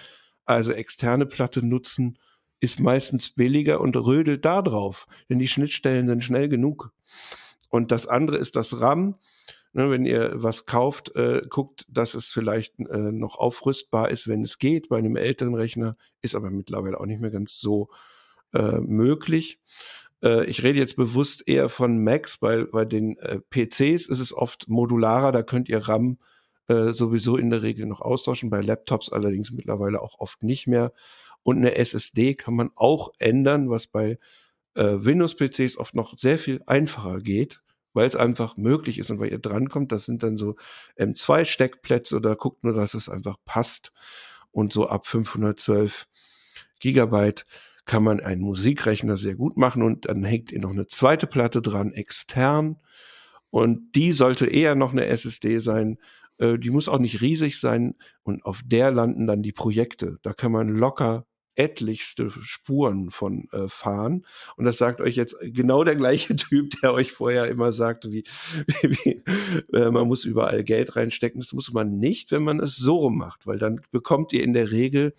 Also 0.44 0.72
externe 0.72 1.26
Platte 1.26 1.66
nutzen 1.66 2.18
ist 2.60 2.80
meistens 2.80 3.30
billiger 3.30 3.80
und 3.80 3.96
rödelt 3.96 4.44
da 4.44 4.62
drauf, 4.62 5.06
denn 5.28 5.38
die 5.38 5.48
Schnittstellen 5.48 6.06
sind 6.06 6.24
schnell 6.24 6.48
genug. 6.48 6.92
Und 7.68 7.90
das 7.90 8.06
andere 8.06 8.38
ist 8.38 8.56
das 8.56 8.80
RAM. 8.80 9.16
Ne, 9.72 9.90
wenn 9.90 10.06
ihr 10.06 10.32
was 10.36 10.64
kauft, 10.64 11.14
äh, 11.16 11.42
guckt, 11.50 11.84
dass 11.88 12.14
es 12.14 12.30
vielleicht 12.30 12.78
äh, 12.78 13.12
noch 13.12 13.36
aufrüstbar 13.36 14.10
ist, 14.10 14.26
wenn 14.26 14.42
es 14.42 14.58
geht. 14.58 14.88
Bei 14.88 14.96
einem 14.96 15.16
älteren 15.16 15.54
Rechner 15.54 15.96
ist 16.22 16.34
aber 16.34 16.50
mittlerweile 16.50 16.98
auch 16.98 17.04
nicht 17.04 17.20
mehr 17.20 17.30
ganz 17.30 17.60
so 17.60 17.90
äh, 18.54 18.80
möglich. 18.80 19.60
Äh, 20.22 20.46
ich 20.46 20.62
rede 20.62 20.78
jetzt 20.78 20.96
bewusst 20.96 21.46
eher 21.46 21.68
von 21.68 22.02
Macs, 22.02 22.40
weil 22.40 22.66
bei 22.66 22.84
den 22.84 23.18
äh, 23.18 23.40
PCs 23.50 24.06
ist 24.06 24.20
es 24.20 24.32
oft 24.32 24.68
modularer, 24.68 25.32
da 25.32 25.42
könnt 25.42 25.68
ihr 25.68 25.78
RAM 25.78 26.18
äh, 26.68 26.92
sowieso 26.92 27.36
in 27.36 27.50
der 27.50 27.62
Regel 27.62 27.86
noch 27.86 28.00
austauschen, 28.00 28.50
bei 28.50 28.60
Laptops 28.60 29.12
allerdings 29.12 29.50
mittlerweile 29.52 30.00
auch 30.00 30.18
oft 30.18 30.42
nicht 30.42 30.66
mehr. 30.66 30.92
Und 31.42 31.58
eine 31.58 31.76
SSD 31.76 32.34
kann 32.34 32.54
man 32.54 32.70
auch 32.74 33.12
ändern, 33.18 33.70
was 33.70 33.86
bei 33.86 34.18
Windows-PCs 34.74 35.78
oft 35.78 35.94
noch 35.94 36.18
sehr 36.18 36.36
viel 36.36 36.60
einfacher 36.66 37.20
geht 37.20 37.62
weil 37.96 38.06
es 38.06 38.14
einfach 38.14 38.56
möglich 38.56 38.98
ist 38.98 39.10
und 39.10 39.18
weil 39.18 39.32
ihr 39.32 39.38
drankommt. 39.38 39.90
Das 39.90 40.04
sind 40.04 40.22
dann 40.22 40.36
so 40.36 40.56
M2-Steckplätze 40.98 42.14
oder 42.14 42.36
guckt 42.36 42.62
nur, 42.62 42.74
dass 42.74 42.94
es 42.94 43.08
einfach 43.08 43.36
passt. 43.44 43.92
Und 44.52 44.72
so 44.72 44.86
ab 44.88 45.06
512 45.06 46.06
Gigabyte 46.78 47.46
kann 47.86 48.02
man 48.02 48.20
einen 48.20 48.42
Musikrechner 48.42 49.16
sehr 49.16 49.34
gut 49.34 49.56
machen 49.56 49.82
und 49.82 50.06
dann 50.06 50.24
hängt 50.24 50.52
ihr 50.52 50.60
noch 50.60 50.70
eine 50.70 50.86
zweite 50.86 51.26
Platte 51.26 51.62
dran, 51.62 51.92
extern. 51.92 52.76
Und 53.50 53.92
die 53.94 54.12
sollte 54.12 54.46
eher 54.46 54.74
noch 54.74 54.92
eine 54.92 55.06
SSD 55.06 55.60
sein. 55.60 55.98
Äh, 56.38 56.58
die 56.58 56.70
muss 56.70 56.88
auch 56.88 56.98
nicht 56.98 57.20
riesig 57.22 57.58
sein 57.58 57.94
und 58.22 58.44
auf 58.44 58.60
der 58.64 58.90
landen 58.90 59.26
dann 59.26 59.42
die 59.42 59.52
Projekte. 59.52 60.18
Da 60.22 60.34
kann 60.34 60.52
man 60.52 60.68
locker 60.68 61.26
etlichste 61.56 62.30
Spuren 62.42 63.10
von 63.10 63.48
äh, 63.52 63.68
fahren. 63.68 64.24
Und 64.56 64.66
das 64.66 64.76
sagt 64.78 65.00
euch 65.00 65.16
jetzt 65.16 65.36
genau 65.42 65.84
der 65.84 65.96
gleiche 65.96 66.36
Typ, 66.36 66.80
der 66.82 66.92
euch 66.92 67.12
vorher 67.12 67.48
immer 67.48 67.72
sagte, 67.72 68.12
wie, 68.12 68.24
wie 68.82 69.22
äh, 69.72 69.90
man 69.90 70.06
muss 70.06 70.24
überall 70.24 70.62
Geld 70.62 70.96
reinstecken. 70.96 71.40
Das 71.40 71.52
muss 71.52 71.72
man 71.72 71.98
nicht, 71.98 72.30
wenn 72.30 72.44
man 72.44 72.60
es 72.60 72.76
so 72.76 72.96
rum 72.96 73.18
macht, 73.18 73.46
weil 73.46 73.58
dann 73.58 73.80
bekommt 73.90 74.32
ihr 74.32 74.44
in 74.44 74.52
der 74.52 74.70
Regel 74.70 75.14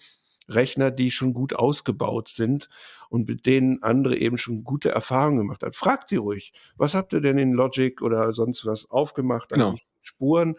Rechner, 0.50 0.92
die 0.92 1.12
schon 1.12 1.34
gut 1.34 1.54
ausgebaut 1.54 2.30
sind 2.30 2.70
und 3.10 3.28
mit 3.28 3.46
denen 3.46 3.84
andere 3.84 4.18
eben 4.18 4.38
schon 4.38 4.64
gute 4.64 4.90
Erfahrungen 4.90 5.40
gemacht 5.40 5.62
haben. 5.64 5.74
Fragt 5.74 6.12
die 6.12 6.16
ruhig, 6.16 6.54
was 6.78 6.94
habt 6.94 7.14
ihr 7.14 7.22
denn 7.22 7.38
in 7.38 7.52
Logic 7.52 8.02
oder 8.02 8.32
sonst 8.34 8.66
was 8.66 8.90
aufgemacht 8.90 9.50
Genau. 9.50 9.72
an 9.72 9.80
Spuren? 10.02 10.56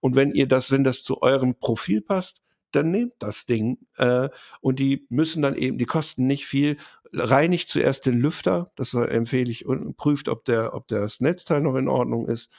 Und 0.00 0.14
wenn 0.14 0.32
ihr 0.32 0.46
das, 0.46 0.70
wenn 0.70 0.84
das 0.84 1.02
zu 1.04 1.22
eurem 1.22 1.54
Profil 1.54 2.02
passt, 2.02 2.42
dann 2.72 2.90
nehmt 2.90 3.14
das 3.18 3.46
Ding. 3.46 3.78
Äh, 3.96 4.28
und 4.60 4.78
die 4.78 5.06
müssen 5.08 5.42
dann 5.42 5.56
eben, 5.56 5.78
die 5.78 5.86
kosten 5.86 6.26
nicht 6.26 6.46
viel. 6.46 6.76
Reinigt 7.12 7.68
zuerst 7.68 8.06
den 8.06 8.20
Lüfter, 8.20 8.72
das 8.76 8.94
empfehle 8.94 9.50
ich, 9.50 9.66
und 9.66 9.96
prüft, 9.96 10.28
ob 10.28 10.44
der, 10.44 10.74
ob 10.74 10.86
das 10.88 11.20
Netzteil 11.20 11.60
noch 11.60 11.74
in 11.74 11.88
Ordnung 11.88 12.28
ist. 12.28 12.50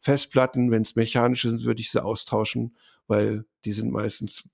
Festplatten, 0.00 0.70
wenn 0.70 0.82
es 0.82 0.96
mechanische 0.96 1.50
sind, 1.50 1.64
würde 1.64 1.80
ich 1.80 1.90
sie 1.90 2.02
austauschen, 2.02 2.74
weil 3.06 3.44
die 3.64 3.72
sind 3.72 3.92
meistens 3.92 4.44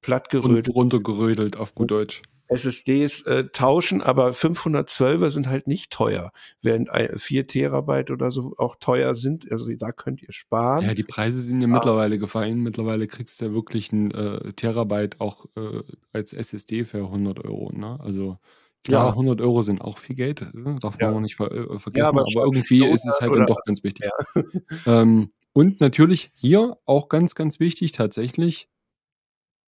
platt 0.00 0.34
Und 0.34 0.74
runtergerödelt 0.74 1.56
auf 1.56 1.74
gut 1.74 1.90
Deutsch. 1.90 2.22
SSDs 2.48 3.22
äh, 3.22 3.44
tauschen, 3.48 4.02
aber 4.02 4.30
512er 4.30 5.30
sind 5.30 5.46
halt 5.48 5.66
nicht 5.66 5.90
teuer, 5.92 6.30
während 6.62 6.90
ein- 6.90 7.18
4 7.18 7.46
Terabyte 7.46 8.10
oder 8.10 8.30
so 8.30 8.54
auch 8.58 8.76
teuer 8.76 9.14
sind. 9.14 9.50
Also 9.50 9.72
da 9.74 9.92
könnt 9.92 10.22
ihr 10.22 10.32
sparen. 10.32 10.84
Ja, 10.84 10.94
die 10.94 11.02
Preise 11.04 11.40
sind 11.40 11.60
ja 11.60 11.66
mittlerweile 11.66 12.18
gefallen. 12.18 12.60
Mittlerweile 12.60 13.06
kriegst 13.06 13.40
du 13.40 13.46
ja 13.46 13.52
wirklich 13.52 13.92
ein 13.92 14.10
äh, 14.12 14.52
Terabyte 14.52 15.20
auch 15.20 15.46
äh, 15.56 15.82
als 16.12 16.32
SSD 16.32 16.84
für 16.84 16.98
100 16.98 17.44
Euro. 17.44 17.70
Ne? 17.74 17.98
Also 18.00 18.38
klar, 18.84 19.06
Ja. 19.06 19.10
100 19.12 19.40
Euro 19.40 19.62
sind 19.62 19.80
auch 19.80 19.96
viel 19.98 20.14
Geld, 20.16 20.42
äh, 20.42 20.48
darf 20.80 21.00
Ja. 21.00 21.06
man 21.08 21.16
auch 21.16 21.20
nicht 21.20 21.36
ver 21.36 21.50
äh, 21.50 21.78
vergessen. 21.78 22.08
aber 22.08 22.20
aber 22.20 22.26
statt 22.30 22.42
irgendwie 22.44 22.60
400 22.66 22.94
ist 22.94 23.06
es 23.06 23.20
halt 23.20 23.32
dann 23.34 23.42
oder- 23.44 23.54
doch 23.54 23.64
ganz 23.64 23.82
wichtig. 23.82 24.06
Ähm, 24.86 25.32
und 25.54 25.80
natürlich 25.80 26.32
hier 26.34 26.76
auch 26.84 27.08
ganz, 27.08 27.34
ganz 27.34 27.58
wichtig 27.60 27.92
tatsächlich 27.92 28.68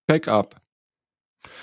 Backup. 0.06 0.56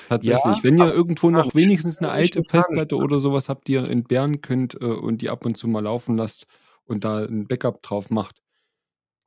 Tatsächlich, 0.10 0.58
Ja, 0.58 0.64
wenn 0.64 0.78
ihr 0.78 0.92
irgendwo 0.94 1.30
noch 1.30 1.54
wenigstens 1.56 1.98
eine 2.00 2.10
alte 2.12 2.44
Festplatte 2.44 2.98
oder 2.98 3.20
sowas 3.20 3.50
habt, 3.50 3.68
die 3.68 3.74
ihr 3.74 3.90
entbehren 3.90 4.42
könnt 4.42 4.76
äh, 4.76 4.86
und 4.86 5.22
die 5.22 5.30
ab 5.30 5.46
und 5.46 5.58
zu 5.58 5.68
mal 5.68 5.84
laufen 5.84 6.18
lasst 6.18 6.48
und 6.86 7.04
da 7.04 7.24
ein 7.26 7.48
Backup 7.48 7.82
drauf 7.82 8.10
macht, 8.10 8.42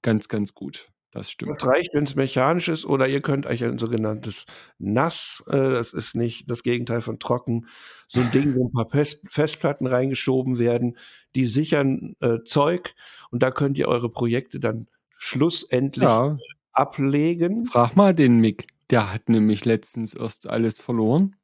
ganz, 0.02 0.28
ganz 0.28 0.54
gut. 0.54 0.88
Das 1.12 1.30
stimmt. 1.30 1.62
Das 1.62 1.66
reicht, 1.66 1.94
wenn 1.94 2.04
es 2.04 2.14
mechanisch 2.14 2.68
ist, 2.68 2.84
oder 2.84 3.09
ihr 3.09 3.22
könnt 3.22 3.46
euch 3.46 3.64
ein 3.64 3.78
sogenanntes 3.78 4.44
Nass, 4.78 5.42
äh, 5.46 5.52
das 5.57 5.94
ist 5.94 6.14
nicht 6.14 6.50
das 6.50 6.62
Gegenteil 6.62 7.00
von 7.00 7.18
trocken, 7.18 7.68
so 8.07 8.20
ein 8.20 8.30
Ding, 8.32 8.54
wo 8.54 8.68
ein 8.68 8.72
paar 8.72 8.90
Fest 8.90 9.22
Festplatten 9.30 9.86
reingeschoben 9.86 10.59
werden, 10.59 10.98
die 11.34 11.46
sichern 11.46 12.16
äh, 12.20 12.42
Zeug 12.44 12.94
und 13.30 13.42
da 13.42 13.50
könnt 13.50 13.78
ihr 13.78 13.88
eure 13.88 14.11
Projekte 14.11 14.61
dann 14.61 14.88
schlussendlich 15.16 16.04
Ja, 16.04 16.36
ablegen. 16.72 17.64
frag 17.64 17.96
mal 17.96 18.14
den 18.14 18.38
Mick. 18.40 18.66
Der 18.91 19.12
hat 19.12 19.28
nämlich 19.28 19.64
letztens 19.64 20.14
erst 20.14 20.47
alles 20.49 20.80
verloren. 20.80 21.37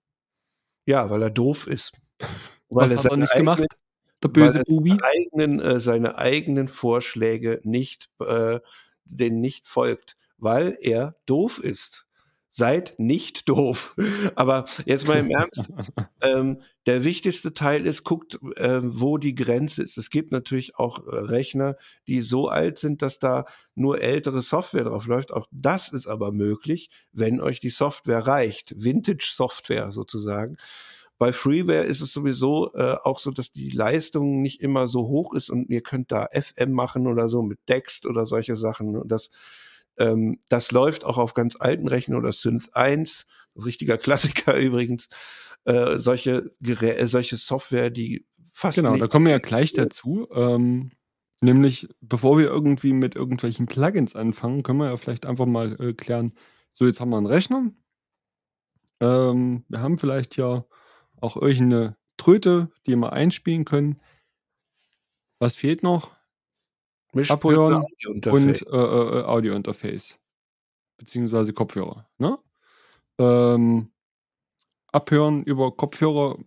Ja, 0.86 1.11
weil 1.11 1.22
er 1.22 1.30
doof 1.30 1.66
ist. 1.66 2.01
Weil 2.68 2.88
Was 2.90 3.05
hat 3.05 3.11
er 3.12 3.16
nicht 3.18 3.32
eigenen- 3.32 3.57
gemacht? 3.57 3.76
Der 4.22 4.28
böse 4.28 4.59
er 4.61 4.64
Bubi. 4.64 4.90
seine 4.90 5.03
eigenen, 5.05 5.61
äh, 5.61 5.80
seine 5.80 6.16
eigenen 6.16 6.68
Vorschläge 6.68 7.61
nicht, 7.64 8.09
äh, 8.20 8.61
denen 9.05 9.40
nicht 9.40 9.66
folgt, 9.66 10.16
weil 10.38 10.78
er 10.80 11.16
doof 11.26 11.59
ist. 11.59 12.07
Seid 12.55 12.94
nicht 12.98 13.48
doof. 13.48 13.96
Aber 14.34 14.66
jetzt 14.84 15.09
mal 15.09 15.18
im 15.18 15.30
Ernst, 15.30 15.72
ähm, 16.20 16.61
der 16.84 17.03
wichtigste 17.03 17.55
Teil 17.55 17.86
ist, 17.86 18.05
guckt, 18.05 18.38
ähm, 18.57 19.00
wo 19.00 19.16
die 19.16 19.34
Grenze 19.34 19.82
ist. 19.82 19.96
Es 19.96 20.11
gibt 20.11 20.32
natürlich 20.32 20.76
auch 20.76 21.07
äh, 21.07 21.16
Rechner, 21.16 21.76
die 22.07 22.20
so 22.20 22.48
alt 22.48 22.78
sind, 22.78 23.00
dass 23.00 23.18
da 23.18 23.46
nur 23.74 24.03
ältere 24.03 24.42
Software 24.42 24.84
drauf 24.84 25.07
läuft. 25.07 25.32
Auch 25.32 25.48
das 25.50 25.88
ist 25.88 26.07
aber 26.07 26.30
möglich, 26.30 26.90
wenn 27.12 27.40
euch 27.40 27.59
die 27.59 27.70
Software 27.70 28.26
reicht. 28.26 28.74
Vintage-Software 28.76 29.90
sozusagen. 29.90 30.59
Bei 31.16 31.32
Freeware 31.32 31.84
ist 31.84 32.03
es 32.03 32.12
sowieso 32.12 32.74
äh, 32.74 32.96
auch 33.03 33.18
so, 33.18 33.30
dass 33.30 33.50
die 33.50 33.70
Leistung 33.70 34.42
nicht 34.42 34.61
immer 34.61 34.88
so 34.88 35.07
hoch 35.07 35.32
ist 35.32 35.48
und 35.48 35.70
ihr 35.70 35.80
könnt 35.80 36.12
da 36.12 36.28
FM 36.32 36.72
machen 36.72 37.07
oder 37.07 37.30
so 37.30 37.40
mit 37.40 37.61
Dext 37.68 38.05
oder 38.05 38.26
solche 38.26 38.57
Sachen. 38.57 38.96
Und 38.96 39.09
das, 39.09 39.30
ähm, 39.99 40.40
das 40.49 40.72
läuft 40.72 41.05
auch 41.05 41.18
auf 41.18 41.34
ganz 41.34 41.57
alten 41.59 41.88
Rechnern 41.88 42.18
oder 42.18 42.32
Synth 42.32 42.74
1, 42.74 43.26
richtiger 43.57 43.99
Klassiker 43.99 44.57
übrigens. 44.59 45.09
Äh, 45.64 45.99
solche, 45.99 46.51
Gerä 46.61 46.97
äh, 46.97 47.07
solche 47.07 47.36
Software, 47.36 47.90
die 47.90 48.26
fast 48.53 48.76
Genau, 48.76 48.97
da 48.97 49.07
kommen 49.07 49.26
wir 49.26 49.32
ja 49.32 49.38
gleich 49.38 49.72
dazu. 49.72 50.28
Ähm, 50.32 50.90
nämlich, 51.40 51.88
bevor 52.01 52.38
wir 52.38 52.47
irgendwie 52.47 52.93
mit 52.93 53.14
irgendwelchen 53.14 53.66
Plugins 53.66 54.16
anfangen, 54.16 54.62
können 54.62 54.78
wir 54.78 54.86
ja 54.86 54.97
vielleicht 54.97 55.26
einfach 55.26 55.47
mal 55.47 55.80
äh, 55.80 55.93
klären, 55.95 56.32
so 56.70 56.86
jetzt 56.86 57.01
haben 57.01 57.11
wir 57.11 57.18
einen 57.18 57.26
Rechner. 57.26 57.70
Ähm, 59.01 59.64
wir 59.68 59.80
haben 59.80 59.99
vielleicht 59.99 60.36
ja 60.36 60.64
auch 61.20 61.36
irgendeine 61.36 61.97
Tröte, 62.16 62.70
die 62.86 62.97
wir 62.97 63.12
einspielen 63.12 63.64
können. 63.64 64.01
Was 65.38 65.57
fehlt 65.57 65.82
noch? 65.82 66.12
Mischpult 67.12 67.58
und. 68.06 68.26
Und 68.26 68.62
äh, 68.62 68.76
äh, 68.76 69.22
Audiointerface. 69.24 70.18
Beziehungsweise 70.96 71.52
Kopfhörer. 71.52 72.08
Ne? 72.18 72.38
Ähm, 73.18 73.90
abhören 74.92 75.42
über 75.44 75.72
Kopfhörer 75.76 76.38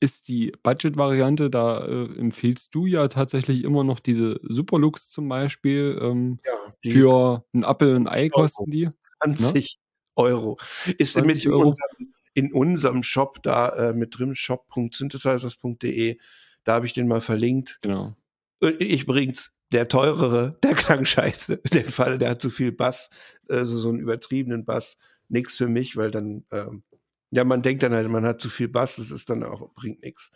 ist 0.00 0.28
die 0.28 0.52
Budget-Variante. 0.62 1.50
Da 1.50 1.84
äh, 1.84 2.18
empfiehlst 2.18 2.74
du 2.74 2.86
ja 2.86 3.08
tatsächlich 3.08 3.64
immer 3.64 3.84
noch 3.84 4.00
diese 4.00 4.38
Superlux 4.42 5.10
zum 5.10 5.28
Beispiel. 5.28 5.98
Ähm, 6.00 6.38
ja, 6.44 6.92
für 6.92 7.44
ein 7.54 7.62
Apple 7.62 7.96
und 7.96 8.08
20 8.08 8.22
Ei 8.24 8.28
kosten 8.28 8.70
die. 8.70 8.88
20 9.22 9.80
Euro. 10.16 10.58
Ist 10.98 11.14
20 11.14 11.26
mit 11.26 11.44
in 11.44 11.52
Euro. 11.52 11.68
unserem, 11.68 12.14
in 12.34 12.52
unserem 12.52 13.02
Shop 13.02 13.42
da 13.42 13.68
äh, 13.70 13.92
mit 13.92 14.18
drin, 14.18 14.34
shop.synthesizers.de. 14.34 16.18
Da 16.64 16.74
habe 16.74 16.86
ich 16.86 16.92
den 16.92 17.08
mal 17.08 17.20
verlinkt. 17.20 17.78
Genau. 17.82 18.14
Äh, 18.60 18.70
Ich 18.78 19.02
übrigens, 19.02 19.54
der 19.74 19.88
teurere, 19.88 20.56
der 20.62 20.72
klang 20.74 21.04
scheiße. 21.04 21.58
Der 21.72 21.84
Fall, 21.84 22.18
der 22.18 22.30
hat 22.30 22.40
zu 22.40 22.48
viel 22.48 22.72
Bass, 22.72 23.10
also 23.48 23.76
so 23.76 23.88
einen 23.90 23.98
übertriebenen 23.98 24.64
Bass. 24.64 24.96
Nix 25.28 25.56
für 25.56 25.68
mich, 25.68 25.96
weil 25.96 26.10
dann, 26.10 26.44
ähm, 26.52 26.82
ja, 27.30 27.44
man 27.44 27.62
denkt 27.62 27.82
dann 27.82 27.92
halt, 27.92 28.08
man 28.08 28.24
hat 28.24 28.40
zu 28.40 28.50
viel 28.50 28.68
Bass, 28.68 28.96
das 28.96 29.10
ist 29.10 29.28
dann 29.30 29.42
auch, 29.42 29.74
bringt 29.74 30.02
nichts. 30.02 30.30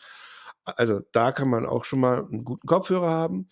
Also 0.64 1.00
da 1.12 1.32
kann 1.32 1.48
man 1.48 1.66
auch 1.66 1.84
schon 1.84 2.00
mal 2.00 2.24
einen 2.24 2.44
guten 2.44 2.66
Kopfhörer 2.66 3.10
haben. 3.10 3.48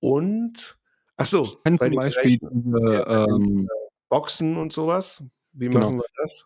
Und, 0.00 0.78
ach 1.16 1.26
so, 1.26 1.44
Kann 1.64 1.76
bei 1.76 1.86
zum 1.86 1.96
Beispiel 1.96 2.38
Geräten, 2.38 2.76
äh, 2.86 3.24
ähm, 3.24 3.68
Boxen 4.08 4.56
und 4.56 4.72
sowas. 4.72 5.22
Wie 5.52 5.68
Genau. 5.68 5.80
machen 5.80 5.98
wir 5.98 6.22
das? 6.22 6.44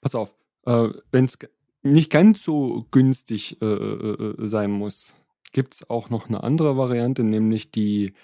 pass 0.00 0.14
auf, 0.14 0.34
äh, 0.66 0.88
wenn 1.12 1.24
es 1.24 1.38
nicht 1.82 2.10
ganz 2.10 2.42
so 2.42 2.86
günstig 2.90 3.60
äh, 3.62 3.66
äh, 3.66 4.34
äh, 4.42 4.46
sein 4.46 4.70
muss, 4.70 5.14
gibt 5.52 5.74
es 5.74 5.90
auch 5.90 6.10
noch 6.10 6.28
eine 6.28 6.42
andere 6.42 6.76
Variante, 6.76 7.24
nämlich 7.24 7.70
die 7.70 8.14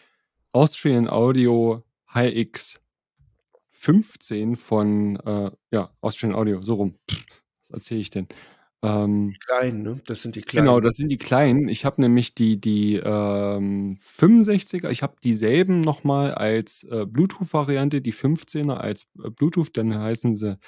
Austrian 0.52 1.08
Audio 1.08 1.84
HX 2.06 2.80
15 3.72 4.56
von 4.56 5.16
äh, 5.16 5.50
ja, 5.70 5.90
Austrian 6.00 6.34
Audio, 6.34 6.62
so 6.62 6.74
rum. 6.74 6.94
Was 7.60 7.70
erzähle 7.70 8.00
ich 8.00 8.10
denn? 8.10 8.26
Ähm, 8.82 9.34
Kleinen, 9.44 9.82
ne? 9.82 10.00
Das 10.06 10.22
sind 10.22 10.36
die 10.36 10.42
kleinen. 10.42 10.66
Genau, 10.66 10.80
das 10.80 10.96
sind 10.96 11.08
die 11.08 11.16
kleinen. 11.16 11.68
Ich 11.68 11.84
habe 11.84 12.00
nämlich 12.00 12.34
die, 12.34 12.60
die 12.60 12.94
ähm, 12.94 13.98
65er, 14.00 14.90
ich 14.90 15.02
habe 15.02 15.16
dieselben 15.22 15.80
nochmal 15.80 16.34
als 16.34 16.84
äh, 16.84 17.04
Bluetooth-Variante, 17.06 18.00
die 18.00 18.12
15er 18.12 18.74
als 18.74 19.06
äh, 19.22 19.30
Bluetooth, 19.30 19.76
dann 19.76 19.98
heißen 19.98 20.36
sie, 20.36 20.58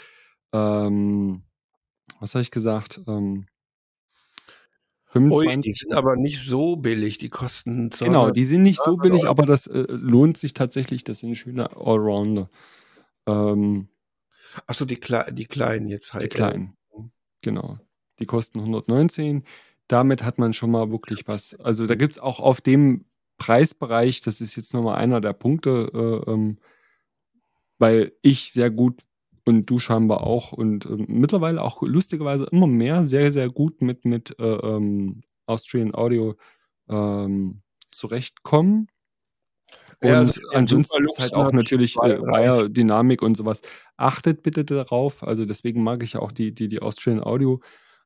ähm, 0.53 1.43
was 2.19 2.35
habe 2.35 2.43
ich 2.43 2.51
gesagt? 2.51 3.01
Ähm, 3.07 3.47
Ui, 5.15 5.21
die 5.21 5.29
25. 5.29 5.79
sind 5.79 5.93
aber 5.93 6.17
nicht 6.17 6.41
so 6.41 6.77
billig. 6.77 7.19
Die 7.19 7.31
kosten 7.31 7.91
Genau, 7.91 8.23
200 8.23 8.37
die 8.37 8.45
sind 8.45 8.63
nicht 8.63 8.79
so 8.79 8.97
200 8.97 9.03
billig, 9.03 9.29
aber 9.29 9.47
das 9.47 9.67
äh, 9.67 9.87
lohnt 9.89 10.37
sich 10.37 10.55
tatsächlich. 10.55 11.05
Das 11.05 11.19
sind 11.19 11.35
schöne 11.35 11.77
Allrounder. 11.77 12.49
Ähm, 13.27 13.89
Achso, 14.67 14.85
die, 14.85 14.97
Kle 14.97 15.27
die 15.33 15.47
kleinen 15.47 15.89
jetzt 15.89 16.13
halt. 16.13 16.25
Die 16.25 16.29
kleinen. 16.29 16.77
Genau. 17.43 17.79
Die 18.19 18.27
kosten 18.27 18.59
119. 18.61 19.45
Damit 19.89 20.23
hat 20.23 20.39
man 20.39 20.53
schon 20.53 20.71
mal 20.71 20.91
wirklich 20.91 21.27
was. 21.27 21.55
Also 21.55 21.87
da 21.87 21.95
gibt 21.95 22.15
es 22.15 22.21
auch 22.21 22.39
auf 22.39 22.61
dem 22.61 23.05
Preisbereich, 23.39 24.21
das 24.21 24.41
ist 24.41 24.55
jetzt 24.55 24.75
nochmal 24.75 24.97
einer 24.97 25.21
der 25.21 25.33
Punkte, 25.33 25.91
äh, 25.93 26.31
ähm, 26.31 26.59
weil 27.79 28.13
ich 28.23 28.53
sehr 28.53 28.71
gut 28.71 29.03
und 29.45 29.67
du 29.67 29.79
scheinbar 29.79 30.23
auch 30.23 30.53
und 30.53 30.87
ähm, 30.87 31.07
mittlerweile 31.09 31.63
auch 31.63 31.83
lustigerweise 31.83 32.45
immer 32.51 32.67
mehr 32.67 33.05
sehr, 33.05 33.33
sehr 33.33 33.49
gut 33.49 33.83
mit, 33.83 34.05
mit 34.05 34.39
äh, 34.39 34.45
ähm, 34.45 35.23
Austrian 35.47 35.95
Audio 35.95 36.37
ähm, 36.89 37.63
zurechtkommen. 37.91 38.89
Ja, 40.03 40.21
Und 40.21 40.29
also 40.29 40.41
den 40.41 40.57
ansonsten 40.57 41.05
ist 41.05 41.19
halt 41.19 41.35
auch 41.35 41.53
natürlich 41.53 41.97
äh, 41.97 42.17
drei. 42.17 42.21
Wire, 42.21 42.71
Dynamik 42.71 43.23
und 43.23 43.37
sowas. 43.37 43.61
Achtet 43.97 44.43
bitte 44.43 44.65
darauf. 44.65 45.23
Also 45.23 45.45
deswegen 45.45 45.83
mag 45.83 46.03
ich 46.03 46.15
ja 46.15 46.21
auch 46.21 46.33
die, 46.33 46.55
die, 46.55 46.69
die 46.69 46.81
Austrian 46.81 47.23
Audio 47.23 47.61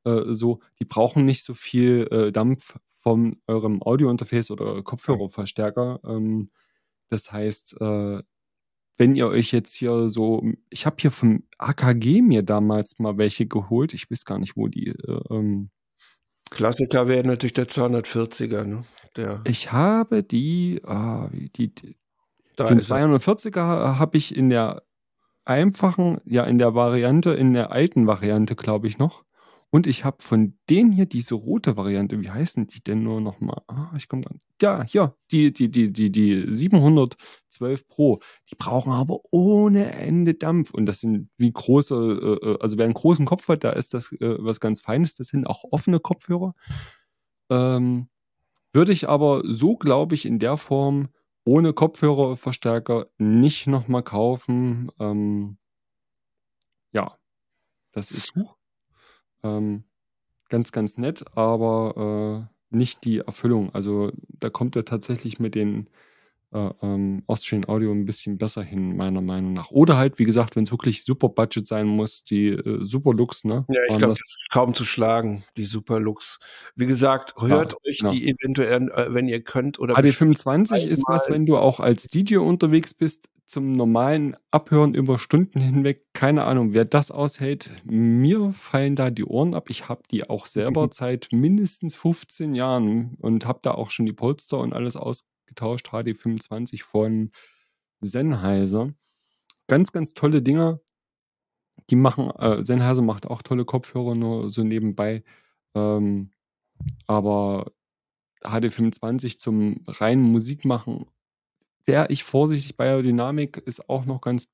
äh, 0.04 0.22
so. 0.28 0.60
Die 0.80 0.84
brauchen 0.84 1.24
nicht 1.24 1.44
so 1.44 1.54
viel 1.54 2.08
äh, 2.10 2.32
Dampf 2.32 2.78
von 2.98 3.40
eurem 3.46 3.82
Audiointerface 3.82 4.50
oder 4.50 4.82
Kopfhörerverstärker. 4.82 6.00
Ähm, 6.04 6.50
das 7.10 7.30
heißt, 7.30 7.80
äh, 7.80 8.22
wenn 8.96 9.16
ihr 9.16 9.26
euch 9.28 9.52
jetzt 9.52 9.74
hier 9.74 10.08
so, 10.08 10.42
ich 10.70 10.86
habe 10.86 10.96
hier 11.00 11.10
vom 11.10 11.44
AKG 11.58 12.22
mir 12.22 12.42
damals 12.42 12.98
mal 12.98 13.18
welche 13.18 13.46
geholt. 13.46 13.92
Ich 13.92 14.10
weiß 14.10 14.24
gar 14.24 14.38
nicht, 14.38 14.56
wo 14.56 14.68
die. 14.68 14.88
Äh, 14.88 15.20
ähm, 15.30 15.70
Klassiker 16.50 17.08
wäre 17.08 17.26
natürlich 17.26 17.54
der 17.54 17.66
240er. 17.66 18.64
Ne? 18.64 18.84
Der 19.16 19.42
ich 19.44 19.72
habe 19.72 20.22
die, 20.22 20.80
ah, 20.84 21.28
die, 21.32 21.74
die 21.74 21.96
den 22.58 22.78
ist 22.78 22.90
er. 22.90 23.08
240er 23.08 23.98
habe 23.98 24.16
ich 24.16 24.36
in 24.36 24.50
der 24.50 24.82
einfachen, 25.44 26.20
ja, 26.24 26.44
in 26.44 26.58
der 26.58 26.74
Variante, 26.74 27.32
in 27.32 27.52
der 27.52 27.72
alten 27.72 28.06
Variante, 28.06 28.54
glaube 28.54 28.86
ich 28.86 28.98
noch. 28.98 29.23
Und 29.74 29.88
ich 29.88 30.04
habe 30.04 30.18
von 30.20 30.56
denen 30.70 30.92
hier 30.92 31.06
diese 31.06 31.34
rote 31.34 31.76
Variante, 31.76 32.20
wie 32.20 32.30
heißen 32.30 32.68
die 32.68 32.80
denn 32.80 33.02
nur 33.02 33.20
nochmal? 33.20 33.60
Ah, 33.66 33.92
ich 33.96 34.06
komme 34.06 34.22
ganz. 34.22 34.40
Ja, 34.62 34.84
hier, 34.84 35.16
die, 35.32 35.52
die, 35.52 35.68
die, 35.68 35.92
die, 35.92 36.12
die 36.12 36.46
712 36.48 37.88
Pro. 37.88 38.20
Die 38.48 38.54
brauchen 38.54 38.92
aber 38.92 39.18
ohne 39.32 39.90
Ende 39.90 40.34
Dampf. 40.34 40.70
Und 40.70 40.86
das 40.86 41.00
sind 41.00 41.28
wie 41.38 41.50
große, 41.50 41.92
äh, 41.96 42.50
äh, 42.50 42.58
also 42.60 42.78
wer 42.78 42.84
einen 42.84 42.94
großen 42.94 43.26
Kopf 43.26 43.48
hat, 43.48 43.64
da 43.64 43.70
ist 43.70 43.94
das 43.94 44.12
äh, 44.12 44.36
was 44.38 44.60
ganz 44.60 44.80
Feines. 44.80 45.14
Das 45.14 45.26
sind 45.26 45.48
auch 45.48 45.64
offene 45.72 45.98
Kopfhörer. 45.98 46.54
Ähm, 47.50 48.06
würde 48.72 48.92
ich 48.92 49.08
aber 49.08 49.42
so, 49.44 49.76
glaube 49.76 50.14
ich, 50.14 50.24
in 50.24 50.38
der 50.38 50.56
Form 50.56 51.08
ohne 51.44 51.72
Kopfhörerverstärker 51.72 53.08
nicht 53.18 53.66
nochmal 53.66 54.04
kaufen. 54.04 54.92
Ähm, 55.00 55.58
ja, 56.92 57.18
das 57.90 58.12
ist 58.12 58.36
huch. 58.36 58.56
Ähm, 59.44 59.84
ganz, 60.48 60.72
ganz 60.72 60.98
nett, 60.98 61.24
aber 61.36 62.48
äh, 62.72 62.76
nicht 62.76 63.04
die 63.04 63.18
Erfüllung. 63.18 63.74
Also 63.74 64.12
da 64.28 64.50
kommt 64.50 64.76
er 64.76 64.84
tatsächlich 64.84 65.38
mit 65.38 65.54
den 65.54 65.88
äh, 66.54 66.70
ähm, 66.82 67.22
Austrian 67.26 67.64
Audio 67.66 67.90
ein 67.90 68.04
bisschen 68.04 68.38
besser 68.38 68.62
hin, 68.62 68.96
meiner 68.96 69.20
Meinung 69.20 69.54
nach. 69.54 69.70
Oder 69.70 69.96
halt, 69.96 70.18
wie 70.18 70.24
gesagt, 70.24 70.54
wenn 70.54 70.62
es 70.62 70.70
wirklich 70.70 71.02
super 71.04 71.28
Budget 71.28 71.66
sein 71.66 71.86
muss, 71.86 72.22
die 72.22 72.48
äh, 72.48 72.84
Superlux, 72.84 73.44
ne? 73.44 73.64
Ja, 73.68 73.74
ich 73.84 73.90
waren 73.90 73.98
glaube, 73.98 74.12
das- 74.12 74.20
ist 74.20 74.46
kaum 74.52 74.72
zu 74.74 74.84
schlagen, 74.84 75.44
die 75.56 75.64
Superlux. 75.64 76.38
Wie 76.76 76.86
gesagt, 76.86 77.34
hört 77.40 77.74
euch 77.86 77.98
genau. 77.98 78.12
die 78.12 78.28
eventuell, 78.28 78.88
äh, 78.90 79.12
wenn 79.12 79.26
ihr 79.26 79.42
könnt 79.42 79.78
oder 79.80 79.96
AD25 79.96 80.86
ist 80.86 81.02
was, 81.08 81.28
wenn 81.28 81.44
du 81.46 81.56
auch 81.56 81.80
als 81.80 82.06
DJ 82.06 82.36
unterwegs 82.36 82.94
bist, 82.94 83.28
zum 83.46 83.72
normalen 83.72 84.36
Abhören 84.50 84.94
über 84.94 85.18
Stunden 85.18 85.60
hinweg. 85.60 86.06
Keine 86.12 86.44
Ahnung, 86.44 86.72
wer 86.72 86.84
das 86.84 87.10
aushält. 87.10 87.70
Mir 87.84 88.52
fallen 88.52 88.96
da 88.96 89.10
die 89.10 89.24
Ohren 89.24 89.54
ab. 89.54 89.70
Ich 89.70 89.88
habe 89.88 90.02
die 90.10 90.28
auch 90.28 90.46
selber 90.46 90.88
seit 90.90 91.28
mindestens 91.32 91.94
15 91.94 92.54
Jahren 92.54 93.16
und 93.20 93.46
habe 93.46 93.60
da 93.62 93.72
auch 93.72 93.90
schon 93.90 94.06
die 94.06 94.12
Polster 94.12 94.58
und 94.58 94.72
alles 94.72 94.96
ausgetauscht. 94.96 95.88
HD25 95.88 96.82
von 96.82 97.30
Sennheiser. 98.00 98.92
Ganz, 99.68 99.92
ganz 99.92 100.14
tolle 100.14 100.42
Dinger. 100.42 100.80
Die 101.90 101.96
machen, 101.96 102.30
äh, 102.30 102.62
Sennheiser 102.62 103.02
macht 103.02 103.26
auch 103.26 103.42
tolle 103.42 103.64
Kopfhörer, 103.64 104.14
nur 104.14 104.50
so 104.50 104.62
nebenbei. 104.62 105.22
Ähm, 105.74 106.30
aber 107.06 107.72
HD25 108.42 109.38
zum 109.38 109.84
reinen 109.86 110.22
Musik 110.22 110.64
machen, 110.64 111.06
wäre 111.86 112.06
ich 112.10 112.24
vorsichtig 112.24 112.76
bei 112.76 112.86
Aerodynamik, 112.88 113.58
ist 113.58 113.88
auch 113.90 114.04
noch 114.06 114.20
ganz 114.20 114.46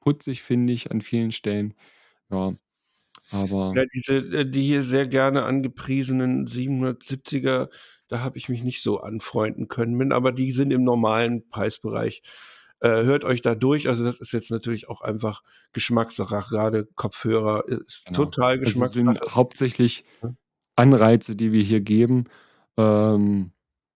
putzig, 0.00 0.42
finde 0.42 0.72
ich, 0.72 0.90
an 0.90 1.00
vielen 1.00 1.32
Stellen. 1.32 1.74
Ja, 2.30 2.54
aber 3.30 3.72
Ja, 3.76 3.84
diese, 3.94 4.16
äh, 4.18 4.50
die 4.50 4.62
hier 4.64 4.82
sehr 4.82 5.06
gerne 5.08 5.44
angepriesenen 5.44 6.46
770er, 6.46 7.70
da 8.08 8.20
habe 8.20 8.38
ich 8.38 8.48
mich 8.48 8.62
nicht 8.64 8.82
so 8.82 9.00
anfreunden 9.00 9.68
können 9.68 9.94
aber 10.12 10.32
die 10.32 10.52
sind 10.52 10.70
im 10.72 10.84
normalen 10.84 11.48
Preisbereich. 11.48 12.22
Äh, 12.80 13.04
hört 13.04 13.24
euch 13.24 13.42
da 13.42 13.54
durch. 13.54 13.88
Also 13.88 14.04
das 14.04 14.20
ist 14.20 14.32
jetzt 14.32 14.50
natürlich 14.50 14.88
auch 14.88 15.00
einfach 15.02 15.42
Geschmackssache. 15.72 16.44
Gerade 16.50 16.86
Kopfhörer 16.96 17.68
ist 17.68 18.06
Genau. 18.06 18.24
total 18.24 18.58
sind 18.64 18.64
Geschmackssache. 18.64 19.34
hauptsächlich 19.34 20.04
Ja. 20.22 20.34
Anreize, 20.76 21.36
die 21.36 21.52
wir 21.52 21.62
hier 21.62 21.80
geben. 21.80 22.24
Ähm, 22.76 23.52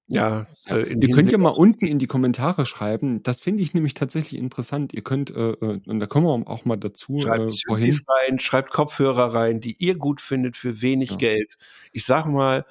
Ja, 0.09 0.47
ja. 0.69 0.77
äh, 0.77 0.93
Ihr 0.93 1.11
könnt 1.11 1.33
ja 1.33 1.39
mal 1.39 1.51
unten 1.51 1.87
in 1.87 1.99
die 1.99 2.07
Kommentare 2.07 2.65
schreiben. 2.65 3.23
Das 3.23 3.41
finde 3.41 3.63
ich 3.63 3.75
nämlich 3.75 3.95
tatsächlich 3.95 4.41
interessant. 4.41 4.95
Ihr 4.95 5.03
könnt, 5.03 5.31
äh, 5.31 5.51
äh, 5.51 5.81
und 5.85 5.99
da 5.99 6.07
kommen 6.07 6.27
wir 6.27 6.49
auch 6.49 6.65
mal 6.65 6.77
dazu, 6.77 7.19
Schreibt 7.19 7.53
äh, 7.53 7.57
vorhin. 7.67 7.97
Rein, 8.09 8.39
schreibt 8.39 8.71
Kopfhörer 8.71 9.35
rein, 9.35 9.61
die 9.61 9.77
ihr 9.79 9.97
gut 9.97 10.21
findet 10.21 10.57
für 10.57 10.81
wenig 10.81 11.11
Ja. 11.11 11.17
Geld. 11.17 11.57
Ich 11.93 12.05
sag 12.05 12.27
mal, 12.27 12.65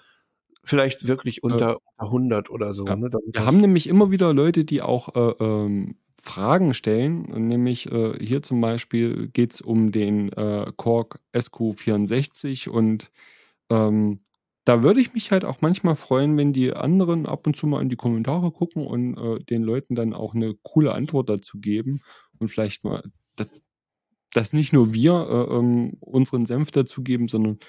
vielleicht 0.64 1.08
wirklich 1.08 1.44
unter, 1.44 1.78
unter 1.98 2.06
100 2.06 2.50
oder 2.50 2.74
so. 2.74 2.88
Ja. 2.88 2.96
Ne, 2.96 3.10
Wir 3.12 3.46
haben 3.46 3.60
nämlich 3.60 3.88
immer 3.88 4.12
wieder 4.12 4.34
Leute, 4.34 4.64
die 4.64 4.82
auch 4.82 5.16
äh, 5.16 5.44
ähm, 5.44 5.96
Fragen 6.20 6.74
stellen. 6.74 7.24
Nämlich 7.48 7.92
äh, 7.92 8.14
hier 8.20 8.42
zum 8.42 8.62
Beispiel 8.62 9.28
geht 9.28 9.54
es 9.54 9.62
um 9.62 9.92
den 9.92 10.32
äh, 10.34 10.72
Korg 10.76 11.20
SQ64 11.34 12.70
und 12.70 13.12
ähm, 13.70 14.20
da 14.66 14.82
würde 14.82 15.00
ich 15.00 15.14
mich 15.14 15.32
halt 15.32 15.46
auch 15.46 15.62
manchmal 15.62 15.96
freuen, 15.96 16.38
wenn 16.38 16.52
die 16.52 16.74
anderen 16.74 17.28
ab 17.28 17.46
und 17.46 17.56
zu 17.56 17.68
mal 17.68 17.82
in 17.82 17.90
die 17.90 17.96
Kommentare 17.96 18.52
gucken 18.52 18.86
und 18.86 19.18
äh, 19.18 19.44
den 19.44 19.64
Leuten 19.64 19.96
dann 19.96 20.14
auch 20.14 20.34
eine 20.34 20.56
coole 20.64 20.94
Antwort 20.94 21.30
dazu 21.30 21.60
geben 21.60 22.02
und 22.40 22.50
vielleicht 22.50 22.84
mal, 22.84 23.04
dass, 23.36 23.62
dass 24.34 24.54
nicht 24.54 24.74
nur 24.74 24.94
wir 24.94 25.14
äh, 25.14 25.56
ähm, 25.56 25.98
unseren 26.00 26.48
Senf 26.48 26.72
dazugeben, 26.72 27.28
sondern 27.28 27.60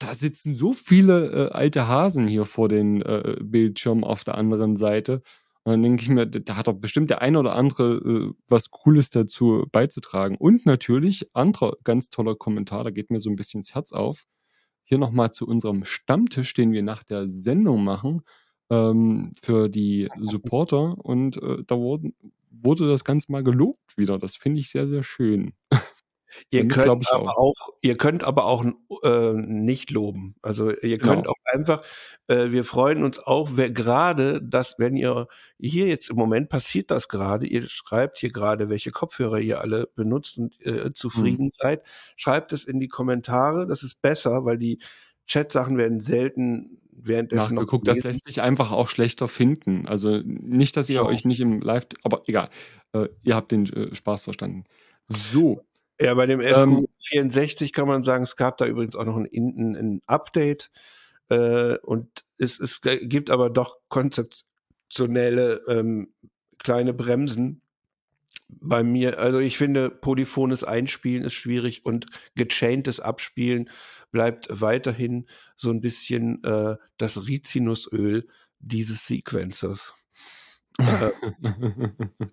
da 0.00 0.14
sitzen 0.14 0.54
so 0.54 0.72
viele 0.72 1.50
äh, 1.50 1.52
alte 1.52 1.86
Hasen 1.86 2.26
hier 2.26 2.44
vor 2.44 2.68
den 2.68 3.02
äh, 3.02 3.36
Bildschirmen 3.40 4.04
auf 4.04 4.24
der 4.24 4.36
anderen 4.36 4.76
Seite. 4.76 5.22
Und 5.64 5.72
dann 5.72 5.82
denke 5.82 6.02
ich 6.02 6.08
mir, 6.08 6.26
da 6.26 6.56
hat 6.56 6.68
doch 6.68 6.74
bestimmt 6.74 7.10
der 7.10 7.20
ein 7.20 7.36
oder 7.36 7.54
andere 7.54 7.96
äh, 7.96 8.32
was 8.48 8.70
Cooles 8.70 9.10
dazu 9.10 9.66
beizutragen. 9.70 10.36
Und 10.36 10.66
natürlich, 10.66 11.28
anderer 11.34 11.74
ganz 11.84 12.10
toller 12.10 12.36
Kommentar, 12.36 12.84
da 12.84 12.90
geht 12.90 13.10
mir 13.10 13.20
so 13.20 13.30
ein 13.30 13.36
bisschen 13.36 13.62
das 13.62 13.74
Herz 13.74 13.92
auf. 13.92 14.24
Hier 14.88 14.96
nochmal 14.96 15.32
zu 15.32 15.46
unserem 15.46 15.84
Stammtisch, 15.84 16.54
den 16.54 16.72
wir 16.72 16.82
nach 16.82 17.02
der 17.02 17.30
Sendung 17.30 17.84
machen, 17.84 18.22
ähm, 18.70 19.32
für 19.38 19.68
die 19.68 20.08
Supporter. 20.18 20.96
Und 21.04 21.36
äh, 21.42 21.62
da 21.66 21.76
wurden, 21.76 22.14
wurde 22.50 22.88
das 22.88 23.04
Ganze 23.04 23.30
mal 23.30 23.44
gelobt 23.44 23.98
wieder. 23.98 24.18
Das 24.18 24.36
finde 24.36 24.60
ich 24.60 24.70
sehr, 24.70 24.88
sehr 24.88 25.02
schön. 25.02 25.52
Ihr 26.50 26.68
könnt, 26.68 27.02
ich 27.02 27.12
aber 27.12 27.38
auch. 27.38 27.54
ihr 27.80 27.96
könnt 27.96 28.24
aber 28.24 28.44
auch 28.46 28.64
äh, 29.02 29.32
nicht 29.34 29.90
loben. 29.90 30.36
Also 30.42 30.70
ihr 30.70 30.98
könnt 30.98 31.22
Genau. 31.24 31.30
auch 31.30 31.52
einfach, 31.52 31.82
äh, 32.26 32.50
wir 32.50 32.64
freuen 32.64 33.04
uns 33.04 33.18
auch, 33.18 33.50
wer 33.54 33.70
gerade 33.70 34.40
das, 34.42 34.74
wenn 34.78 34.96
ihr 34.96 35.26
hier 35.58 35.86
jetzt 35.86 36.10
im 36.10 36.16
Moment 36.16 36.48
passiert 36.48 36.90
das 36.90 37.08
gerade, 37.08 37.46
ihr 37.46 37.68
schreibt 37.68 38.18
hier 38.18 38.30
gerade, 38.32 38.68
welche 38.68 38.90
Kopfhörer 38.90 39.38
ihr 39.38 39.60
alle 39.60 39.88
benutzt 39.94 40.38
und 40.38 40.60
äh, 40.66 40.92
zufrieden 40.92 41.46
Mhm. 41.46 41.50
seid, 41.52 41.82
schreibt 42.16 42.52
es 42.52 42.64
in 42.64 42.80
die 42.80 42.88
Kommentare. 42.88 43.66
Das 43.66 43.82
ist 43.82 44.00
besser, 44.02 44.44
weil 44.44 44.58
die 44.58 44.78
Chat-Sachen 45.26 45.76
werden 45.76 46.00
selten 46.00 46.78
währenddessen 47.00 47.54
nachgeguckt. 47.54 47.86
Das 47.86 48.02
lässt 48.02 48.24
sich 48.26 48.42
einfach 48.42 48.72
auch 48.72 48.88
schlechter 48.88 49.28
finden. 49.28 49.86
Also 49.86 50.20
nicht, 50.24 50.76
dass 50.76 50.90
ihr 50.90 50.98
Genau. 51.00 51.10
euch 51.10 51.24
nicht 51.24 51.40
im 51.40 51.60
Live, 51.60 51.86
aber 52.02 52.22
egal. 52.26 52.48
Äh, 52.92 53.08
ihr 53.22 53.34
habt 53.36 53.52
den 53.52 53.66
äh, 53.72 53.94
Spaß 53.94 54.22
verstanden. 54.22 54.64
So, 55.08 55.62
Ja, 56.00 56.14
bei 56.14 56.26
dem 56.26 56.40
Ähm, 56.40 56.86
SQ64 57.12 57.72
kann 57.72 57.88
man 57.88 58.02
sagen, 58.02 58.24
es 58.24 58.36
gab 58.36 58.56
da 58.58 58.66
übrigens 58.66 58.94
auch 58.94 59.04
noch 59.04 59.16
ein, 59.16 59.26
ein, 59.32 59.76
ein 59.76 60.00
Update 60.06 60.70
äh, 61.28 61.76
und 61.78 62.24
es, 62.38 62.60
es 62.60 62.80
gibt 62.82 63.30
aber 63.30 63.50
doch 63.50 63.78
konzeptionelle 63.88 65.62
ähm, 65.68 66.12
kleine 66.58 66.94
Bremsen 66.94 67.62
bei 68.48 68.82
mir. 68.82 69.18
Also 69.18 69.38
ich 69.38 69.58
finde, 69.58 69.90
polyphones 69.90 70.64
Einspielen 70.64 71.24
ist 71.24 71.34
schwierig 71.34 71.84
und 71.84 72.06
gechaintes 72.34 73.00
Abspielen 73.00 73.68
bleibt 74.10 74.48
weiterhin 74.50 75.26
so 75.56 75.70
ein 75.70 75.80
bisschen 75.80 76.42
äh, 76.44 76.76
das 76.96 77.26
Rizinusöl 77.26 78.26
dieses 78.60 79.06
Sequencers. 79.06 79.94
Äh, 80.78 81.10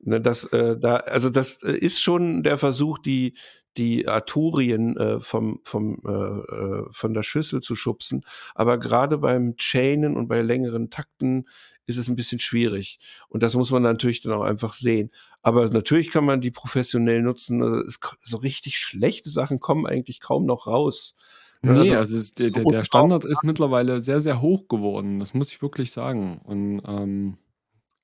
Ne, 0.00 0.20
das, 0.20 0.44
äh, 0.52 0.78
da, 0.78 0.96
also 0.96 1.30
das 1.30 1.62
äh, 1.62 1.72
ist 1.72 2.00
schon 2.00 2.42
der 2.42 2.58
Versuch, 2.58 2.98
die, 2.98 3.34
die 3.76 4.06
Arturien 4.08 4.96
äh, 4.96 5.20
vom, 5.20 5.60
vom, 5.64 6.00
äh, 6.06 6.10
äh, 6.10 6.84
von 6.92 7.14
der 7.14 7.22
Schüssel 7.22 7.60
zu 7.60 7.74
schubsen. 7.74 8.24
Aber 8.54 8.78
gerade 8.78 9.18
beim 9.18 9.56
Chainen 9.56 10.16
und 10.16 10.28
bei 10.28 10.42
längeren 10.42 10.90
Takten 10.90 11.48
ist 11.86 11.96
es 11.98 12.08
ein 12.08 12.16
bisschen 12.16 12.38
schwierig. 12.40 12.98
Und 13.28 13.42
das 13.42 13.54
muss 13.54 13.70
man 13.70 13.82
natürlich 13.82 14.20
dann 14.22 14.32
auch 14.32 14.42
einfach 14.42 14.74
sehen. 14.74 15.10
Aber 15.42 15.68
natürlich 15.68 16.10
kann 16.10 16.24
man 16.24 16.40
die 16.40 16.50
professionell 16.50 17.22
nutzen. 17.22 17.62
Also 17.62 17.80
es, 17.80 17.98
so 18.22 18.36
richtig 18.36 18.78
schlechte 18.78 19.30
Sachen 19.30 19.60
kommen 19.60 19.86
eigentlich 19.86 20.20
kaum 20.20 20.46
noch 20.46 20.66
raus. 20.66 21.16
Ne, 21.62 21.72
nee, 21.72 21.78
also- 21.96 22.16
also 22.16 22.32
der, 22.38 22.50
der, 22.50 22.64
der 22.64 22.84
Standard 22.84 23.24
ist 23.24 23.42
mittlerweile 23.44 24.00
sehr, 24.00 24.20
sehr 24.20 24.40
hoch 24.40 24.68
geworden. 24.68 25.20
Das 25.20 25.34
muss 25.34 25.50
ich 25.50 25.62
wirklich 25.62 25.90
sagen. 25.90 26.40
Und 26.44 26.82
ähm, 26.86 27.38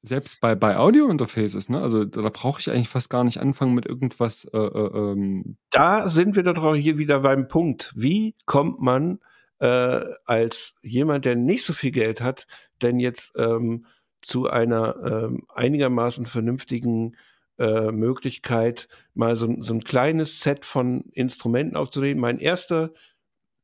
selbst 0.03 0.41
bei, 0.41 0.55
bei 0.55 0.77
Audio-Interfaces, 0.77 1.69
ne, 1.69 1.81
also 1.81 2.05
da, 2.05 2.23
da 2.23 2.29
brauche 2.29 2.61
ich 2.61 2.71
eigentlich 2.71 2.89
fast 2.89 3.09
gar 3.09 3.25
nicht 3.25 3.39
anfangen 3.39 3.75
mit 3.75 3.87
irgendwas 3.87 4.45
äh, 4.53 4.59
äh, 4.59 5.13
ähm, 5.13 5.57
da 5.71 6.09
sind 6.09 6.35
wir 6.37 6.43
doch 6.43 6.63
auch 6.63 6.75
hier 6.75 6.99
wieder 6.99 7.21
beim 7.21 7.49
Punkt. 7.49 7.93
Wie 7.97 8.35
kommt 8.45 8.81
man 8.81 9.21
äh, 9.61 10.01
als 10.25 10.77
jemand, 10.83 11.25
der 11.25 11.37
nicht 11.37 11.65
so 11.65 11.73
viel 11.73 11.93
Geld 11.93 12.21
hat, 12.21 12.49
denn 12.83 12.99
jetzt 12.99 13.33
ähm, 13.37 13.87
zu 14.21 14.51
einer 14.51 14.97
ähm, 15.05 15.47
einigermaßen 15.49 16.27
vernünftigen 16.27 17.17
äh, 17.59 17.93
Möglichkeit, 17.93 18.89
mal 19.15 19.37
so, 19.37 19.55
so 19.61 19.75
ein 19.75 19.85
kleines 19.85 20.41
Set 20.41 20.65
von 20.65 21.03
Instrumenten 21.13 21.77
aufzunehmen. 21.77 22.21
Mein 22.21 22.39
erster 22.39 22.93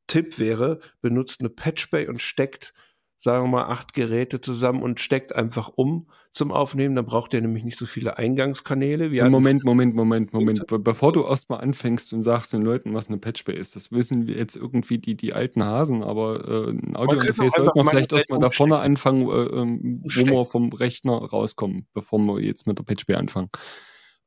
Tipp 0.06 0.38
wäre, 0.38 0.78
benutzt 1.00 1.40
eine 1.40 1.50
Patchbay 1.50 2.06
und 2.06 2.22
steckt 2.22 2.74
sagen 3.18 3.44
wir 3.44 3.48
mal, 3.48 3.64
acht 3.64 3.94
Geräte 3.94 4.40
zusammen 4.40 4.82
und 4.82 5.00
steckt 5.00 5.34
einfach 5.34 5.70
um 5.74 6.08
zum 6.30 6.52
Aufnehmen. 6.52 6.94
Dann 6.94 7.04
braucht 7.04 7.34
ihr 7.34 7.40
nämlich 7.40 7.64
nicht 7.64 7.76
so 7.76 7.84
viele 7.84 8.16
Eingangskanäle. 8.16 9.10
Wir 9.10 9.28
Moment, 9.28 9.64
Moment, 9.64 9.94
Moment, 9.96 10.32
Moment. 10.32 10.64
Bevor 10.68 11.12
du 11.12 11.24
erstmal 11.24 11.60
anfängst 11.60 12.12
und 12.12 12.22
sagst 12.22 12.52
den 12.52 12.62
Leuten, 12.62 12.94
was 12.94 13.08
eine 13.08 13.18
Patchbay 13.18 13.56
ist, 13.56 13.74
das 13.74 13.90
wissen 13.90 14.28
wir 14.28 14.36
jetzt 14.36 14.54
irgendwie 14.54 14.98
die, 14.98 15.16
die 15.16 15.34
alten 15.34 15.64
Hasen, 15.64 16.04
aber 16.04 16.48
äh, 16.48 16.70
ein 16.70 16.96
Audiointerface 16.96 17.54
sollte 17.54 17.72
man 17.74 17.88
vielleicht 17.88 18.12
erstmal 18.12 18.38
da 18.38 18.50
vorne 18.50 18.78
anfangen, 18.78 19.28
äh, 19.28 19.60
ähm, 19.60 20.02
wo 20.04 20.26
wir 20.26 20.46
vom 20.46 20.72
Rechner 20.72 21.16
rauskommen, 21.16 21.88
bevor 21.94 22.20
wir 22.20 22.40
jetzt 22.40 22.68
mit 22.68 22.78
der 22.78 22.84
Patchbay 22.84 23.16
anfangen. 23.16 23.50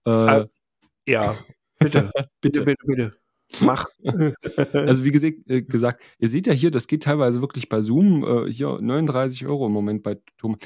Äh, 0.06 0.12
also, 0.12 0.62
ja, 1.08 1.34
bitte, 1.80 2.12
bitte, 2.42 2.64
bitte, 2.64 2.86
bitte. 2.86 3.21
Mach. 3.60 3.86
also 4.74 5.04
wie 5.04 5.12
gesagt, 5.12 5.38
äh, 5.48 5.62
gesagt, 5.62 6.02
ihr 6.20 6.30
seht 6.30 6.48
ja 6.48 6.54
hier, 6.54 6.72
das 6.72 6.88
geht 6.88 7.04
teilweise 7.04 7.42
wirklich 7.42 7.70
bei 7.70 7.82
Zoom, 7.82 8.24
äh, 8.24 8.52
hier 8.52 8.80
39 8.82 9.46
Euro 9.46 9.68
im 9.68 9.74
Moment 9.74 10.04
bei 10.04 10.18
Thomann. 10.38 10.60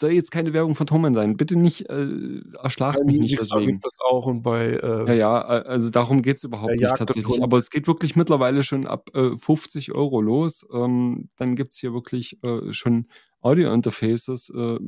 Soll 0.00 0.12
jetzt 0.12 0.30
keine 0.30 0.54
Werbung 0.54 0.74
von 0.74 0.86
Thomann 0.86 1.12
sein. 1.12 1.36
Bitte 1.36 1.56
nicht, 1.56 1.90
äh, 1.90 2.40
erschlagt 2.62 3.04
mich 3.04 3.18
nicht 3.18 3.38
deswegen. 3.38 3.72
Gibt 3.72 3.84
das 3.84 3.98
auch 4.00 4.24
und 4.24 4.42
bei. 4.42 4.68
Äh, 4.68 5.08
ja, 5.08 5.12
ja, 5.12 5.40
also 5.42 5.90
darum 5.90 6.22
geht 6.22 6.38
es 6.38 6.44
überhaupt 6.44 6.72
nicht 6.72 6.96
tatsächlich. 6.96 7.42
Aber 7.42 7.58
es 7.58 7.68
geht 7.68 7.86
wirklich 7.86 8.16
mittlerweile 8.16 8.62
schon 8.62 8.86
ab 8.86 9.10
äh, 9.14 9.36
50 9.36 9.94
Euro 9.94 10.22
los. 10.22 10.66
Ähm, 10.72 11.28
dann 11.36 11.54
gibt 11.54 11.72
es 11.72 11.80
hier 11.80 11.92
wirklich 11.92 12.42
äh, 12.42 12.72
schon 12.72 13.08
Audio-Interfaces, 13.42 14.50
äh, 14.56 14.78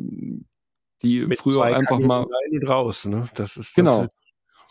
die 1.02 1.26
Mit 1.26 1.38
früher 1.38 1.64
einfach 1.64 1.98
mal. 1.98 2.24
raus, 2.66 3.04
ne? 3.04 3.28
Das 3.34 3.58
ist 3.58 3.74
genau. 3.74 4.08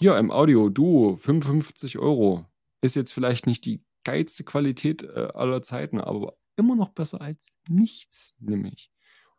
Hier 0.02 0.18
im 0.18 0.32
Audio 0.32 0.70
Duo 0.70 1.16
55 1.18 2.00
Euro. 2.00 2.48
Ist 2.82 2.96
jetzt 2.96 3.12
vielleicht 3.12 3.46
nicht 3.46 3.68
die 3.68 3.84
geilste 4.04 4.44
Qualität 4.44 5.04
äh, 5.04 5.28
aller 5.36 5.62
Zeiten, 5.62 6.02
aber 6.02 6.34
immer 6.58 6.76
noch 6.76 6.90
besser 6.90 7.22
als 7.22 7.54
nichts, 7.70 8.34
nämlich. 8.40 8.90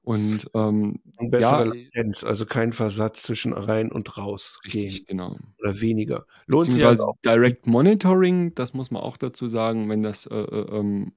Und, 0.02 0.48
ähm, 0.54 1.00
bessere 1.18 1.40
ja, 1.40 1.62
Latenz, 1.64 2.22
also 2.22 2.46
kein 2.46 2.72
Versatz 2.72 3.24
zwischen 3.24 3.52
rein 3.52 3.90
und 3.90 4.16
raus. 4.16 4.60
Richtig, 4.64 4.98
gehen. 4.98 5.04
genau. 5.08 5.36
Oder 5.58 5.80
weniger. 5.80 6.26
Lohnt 6.46 6.70
sich 6.70 6.86
also 6.86 7.06
auch. 7.06 7.16
Direct 7.24 7.66
Monitoring, 7.66 8.54
das 8.54 8.72
muss 8.72 8.92
man 8.92 9.02
auch 9.02 9.16
dazu 9.16 9.48
sagen, 9.48 9.88
wenn 9.88 10.04
das 10.04 10.26
äh, 10.26 10.36
äh, 10.36 10.78
ähm, 10.78 11.12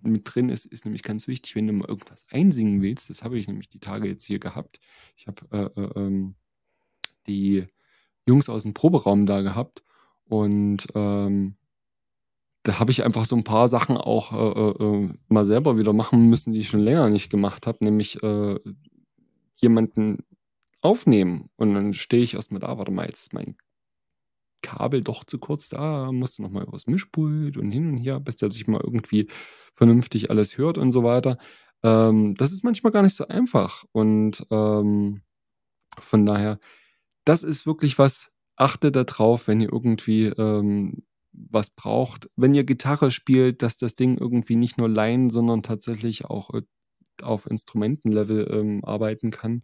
mit 0.00 0.22
drin 0.24 0.48
ist, 0.48 0.64
ist 0.64 0.86
nämlich 0.86 1.02
ganz 1.02 1.28
wichtig, 1.28 1.54
wenn 1.54 1.66
du 1.66 1.74
mal 1.74 1.88
irgendwas 1.88 2.24
einsingen 2.30 2.80
willst. 2.80 3.10
Das 3.10 3.22
habe 3.22 3.38
ich 3.38 3.46
nämlich 3.46 3.68
die 3.68 3.80
Tage 3.80 4.08
jetzt 4.08 4.24
hier 4.24 4.38
gehabt. 4.38 4.80
Ich 5.18 5.26
habe 5.26 5.42
äh, 5.76 5.82
äh 5.82 6.00
ähm, 6.00 6.36
die 7.26 7.66
Jungs 8.26 8.48
aus 8.48 8.64
dem 8.64 8.74
Proberaum 8.74 9.26
da 9.26 9.42
gehabt 9.42 9.82
und 10.28 10.86
ähm, 10.94 11.56
da 12.66 12.80
habe 12.80 12.90
ich 12.90 13.04
einfach 13.04 13.24
so 13.24 13.36
ein 13.36 13.44
paar 13.44 13.68
Sachen 13.68 13.96
auch 13.96 14.32
äh, 14.32 14.60
äh, 14.60 14.84
äh, 14.84 15.10
mal 15.28 15.46
selber 15.46 15.78
wieder 15.78 15.92
machen 15.92 16.28
müssen, 16.28 16.52
die 16.52 16.60
ich 16.60 16.68
schon 16.68 16.80
länger 16.80 17.08
nicht 17.08 17.30
gemacht 17.30 17.66
habe, 17.66 17.84
nämlich 17.84 18.20
äh, 18.24 18.58
jemanden 19.54 20.24
aufnehmen. 20.80 21.48
Und 21.56 21.74
dann 21.74 21.94
stehe 21.94 22.24
ich 22.24 22.34
erstmal 22.34 22.60
da, 22.60 22.76
warte 22.76 22.92
mal, 22.92 23.06
jetzt 23.06 23.22
ist 23.22 23.34
mein 23.34 23.56
Kabel 24.62 25.00
doch 25.02 25.22
zu 25.22 25.38
kurz 25.38 25.68
da, 25.68 26.10
musste 26.10 26.42
nochmal 26.42 26.64
übers 26.64 26.88
Mischpult 26.88 27.56
und 27.56 27.70
hin 27.70 27.88
und 27.88 27.98
her, 27.98 28.18
bis 28.18 28.34
der 28.34 28.50
sich 28.50 28.66
mal 28.66 28.80
irgendwie 28.82 29.28
vernünftig 29.74 30.30
alles 30.30 30.58
hört 30.58 30.76
und 30.76 30.90
so 30.90 31.04
weiter. 31.04 31.38
Ähm, 31.84 32.34
das 32.34 32.50
ist 32.52 32.64
manchmal 32.64 32.92
gar 32.92 33.02
nicht 33.02 33.14
so 33.14 33.26
einfach. 33.28 33.84
Und 33.92 34.44
ähm, 34.50 35.22
von 36.00 36.26
daher, 36.26 36.58
das 37.26 37.42
ist 37.42 37.66
wirklich 37.66 37.98
was, 37.98 38.30
achtet 38.56 38.96
darauf, 38.96 39.48
wenn 39.48 39.60
ihr 39.60 39.72
irgendwie 39.72 40.26
ähm, 40.26 41.02
was 41.32 41.70
braucht. 41.70 42.30
Wenn 42.36 42.54
ihr 42.54 42.64
Gitarre 42.64 43.10
spielt, 43.10 43.62
dass 43.62 43.76
das 43.76 43.94
Ding 43.94 44.16
irgendwie 44.16 44.56
nicht 44.56 44.78
nur 44.78 44.88
Line, 44.88 45.28
sondern 45.28 45.62
tatsächlich 45.62 46.24
auch 46.24 46.50
äh, 46.54 46.62
auf 47.22 47.46
Instrumentenlevel 47.50 48.48
ähm, 48.50 48.84
arbeiten 48.84 49.30
kann. 49.30 49.62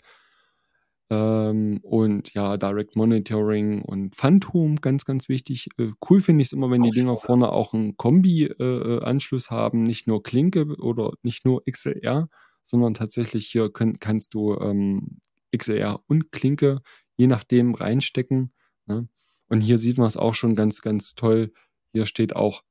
Ähm, 1.11 1.81
und 1.83 2.35
ja, 2.35 2.57
Direct 2.57 2.97
Monitoring 2.97 3.83
und 3.83 4.17
Phantom, 4.17 4.77
ganz, 4.77 5.05
ganz 5.05 5.29
wichtig. 5.29 5.69
Äh, 5.79 5.93
cool 6.09 6.21
finde 6.21 6.43
ich 6.43 6.49
es 6.49 6.53
immer, 6.53 6.71
wenn 6.71 6.83
die 6.83 6.91
Dinger 6.91 7.17
vorne 7.17 7.51
auch 7.53 7.75
einen 7.75 7.97
Kombi-Anschluss 7.97 9.47
äh, 9.47 9.55
äh 9.55 9.57
haben, 9.57 9.83
nicht 9.83 10.07
nur 10.07 10.23
Klinke 10.23 10.67
oder 10.79 11.13
nicht 11.23 11.45
nur 11.45 11.63
XLR, 11.71 12.29
sondern 12.65 12.95
tatsächlich 12.95 13.47
hier 13.47 13.71
könnt, 13.71 14.01
kannst 14.01 14.35
du 14.35 14.59
ähm, 14.59 15.21
XLR 15.57 16.01
und 16.07 16.33
Klinke 16.33 16.81
je 17.23 17.29
nachdem 17.29 17.75
reinstecken. 17.77 18.53
Ne? 18.87 19.07
Und 19.49 19.61
hier 19.61 19.79
sieht 19.79 19.97
man 19.97 20.09
es 20.09 20.17
auch 20.17 20.35
schon 20.35 20.57
ganz, 20.57 20.83
ganz 20.83 21.15
toll. 21.15 21.53
Hier 21.93 22.05
steht 22.05 22.35
auch 22.35 22.65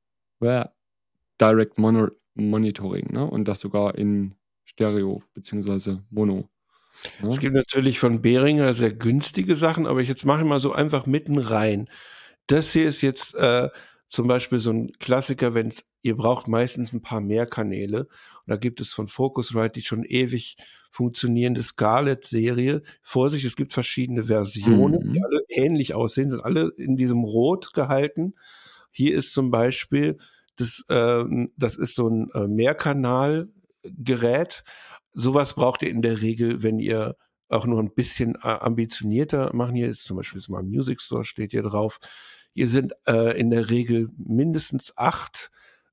Direct 1.40 1.78
Mono 1.78 2.08
Monitoring 2.34 3.12
ne? 3.12 3.24
und 3.24 3.48
das 3.48 3.60
sogar 3.60 3.96
in 3.96 4.34
Stereo 4.64 5.22
bzw. 5.32 6.00
Mono. 6.10 6.50
Ne? 7.22 7.28
Es 7.30 7.40
gibt 7.40 7.54
natürlich 7.54 7.98
von 7.98 8.20
Behringer 8.20 8.74
sehr 8.74 8.92
günstige 8.92 9.56
Sachen, 9.56 9.86
aber 9.86 10.00
ich 10.00 10.08
jetzt 10.08 10.26
mache 10.26 10.44
mal 10.44 10.60
so 10.60 10.72
einfach 10.72 11.06
mitten 11.06 11.38
rein. 11.38 11.88
Das 12.46 12.72
hier 12.72 12.86
ist 12.86 13.00
jetzt 13.00 13.34
äh, 13.36 13.70
zum 14.12 14.28
Beispiel 14.28 14.60
so 14.60 14.70
ein 14.70 14.92
Klassiker, 14.98 15.54
wenn 15.54 15.68
es, 15.68 15.90
ihr 16.02 16.18
braucht 16.18 16.46
meistens 16.46 16.92
ein 16.92 17.00
paar 17.00 17.22
mehr 17.22 17.46
Kanäle. 17.46 18.00
Und 18.00 18.48
da 18.48 18.56
gibt 18.56 18.82
es 18.82 18.92
von 18.92 19.08
Focusrite 19.08 19.72
die 19.72 19.80
schon 19.80 20.04
ewig 20.04 20.58
funktionierende 20.90 21.62
Scarlett-Serie. 21.62 22.82
Vorsicht, 23.00 23.46
es 23.46 23.56
gibt 23.56 23.72
verschiedene 23.72 24.24
Versionen, 24.24 25.08
mhm. 25.08 25.14
die 25.14 25.24
alle 25.24 25.40
ähnlich 25.48 25.94
aussehen, 25.94 26.28
sind 26.28 26.44
alle 26.44 26.74
in 26.76 26.98
diesem 26.98 27.24
Rot 27.24 27.72
gehalten. 27.72 28.34
Hier 28.90 29.16
ist 29.16 29.32
zum 29.32 29.50
Beispiel, 29.50 30.18
das, 30.56 30.84
äh, 30.90 31.24
das 31.56 31.76
ist 31.76 31.94
so 31.94 32.06
ein 32.06 32.28
äh, 32.34 32.48
Mehrkanalgerät. 32.48 34.62
Sowas 35.14 35.54
braucht 35.54 35.80
ihr 35.80 35.88
in 35.88 36.02
der 36.02 36.20
Regel, 36.20 36.62
wenn 36.62 36.78
ihr 36.78 37.16
auch 37.48 37.64
nur 37.64 37.80
ein 37.80 37.94
bisschen 37.94 38.34
äh, 38.42 38.48
ambitionierter 38.48 39.56
machen. 39.56 39.74
Hier 39.74 39.88
ist 39.88 40.04
zum 40.04 40.18
Beispiel 40.18 40.42
mal 40.48 40.62
Music 40.62 41.00
Store, 41.00 41.24
steht 41.24 41.52
hier 41.52 41.62
drauf. 41.62 41.98
Hier 42.54 42.68
sind 42.68 42.94
äh, 43.06 43.38
in 43.38 43.50
der 43.50 43.70
Regel 43.70 44.10
mindestens 44.16 44.96
acht 44.96 45.50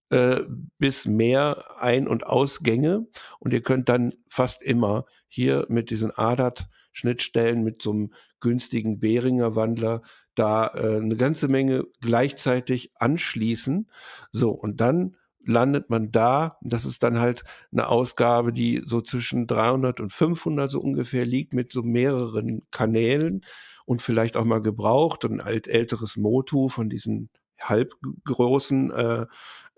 äh, 0.09 0.41
bis 0.77 1.05
mehr 1.05 1.63
Ein- 1.79 2.07
und 2.07 2.25
Ausgänge 2.25 3.07
und 3.39 3.53
ihr 3.53 3.61
könnt 3.61 3.89
dann 3.89 4.13
fast 4.27 4.63
immer 4.63 5.05
hier 5.27 5.65
mit 5.69 5.89
diesen 5.89 6.11
ADAT-Schnittstellen 6.11 7.63
mit 7.63 7.81
so 7.81 7.91
einem 7.91 8.13
günstigen 8.39 8.99
Behringer 8.99 9.55
Wandler 9.55 10.01
da 10.35 10.67
äh, 10.73 10.97
eine 10.97 11.15
ganze 11.15 11.47
Menge 11.47 11.85
gleichzeitig 12.01 12.91
anschließen. 12.95 13.89
So, 14.31 14.51
und 14.51 14.81
dann 14.81 15.15
landet 15.45 15.89
man 15.89 16.11
da. 16.11 16.57
Das 16.61 16.85
ist 16.85 17.03
dann 17.03 17.19
halt 17.19 17.43
eine 17.71 17.87
Ausgabe, 17.87 18.53
die 18.53 18.81
so 18.85 19.01
zwischen 19.01 19.47
300 19.47 19.99
und 19.99 20.13
500 20.13 20.71
so 20.71 20.79
ungefähr 20.79 21.25
liegt 21.25 21.53
mit 21.53 21.71
so 21.71 21.83
mehreren 21.83 22.63
Kanälen 22.71 23.45
und 23.89 24.03
vielleicht 24.03 24.37
auch 24.37 24.45
mal 24.45 24.61
gebraucht 24.61 25.25
und 25.25 25.33
ein 25.33 25.41
alt 25.41 25.67
älteres 25.67 26.15
Motu 26.15 26.69
von 26.69 26.91
diesen 26.91 27.31
halbgroßen 27.59 28.91
äh, 28.91 29.25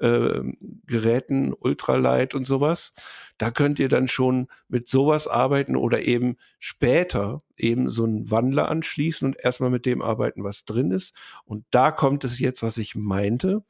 äh, 0.05 0.41
Geräten, 0.85 1.53
Ultralight 1.53 2.35
und 2.35 2.45
sowas. 2.45 2.93
Da 3.37 3.51
könnt 3.51 3.79
ihr 3.79 3.87
dann 3.87 4.09
schon 4.09 4.49
mit 4.67 4.89
sowas 4.89 5.29
arbeiten 5.29 5.77
oder 5.77 6.01
eben 6.01 6.35
später 6.59 7.41
eben 7.55 7.89
so 7.89 8.03
einen 8.03 8.29
Wandler 8.29 8.69
anschließen 8.69 9.25
und 9.25 9.37
erstmal 9.41 9.69
mit 9.69 9.85
dem 9.85 10.01
arbeiten, 10.01 10.43
was 10.43 10.65
drin 10.65 10.91
ist. 10.91 11.15
Und 11.45 11.63
da 11.71 11.91
kommt 11.91 12.25
es 12.25 12.37
jetzt, 12.37 12.63
was 12.63 12.77
ich 12.77 12.95
meinte. 12.95 13.63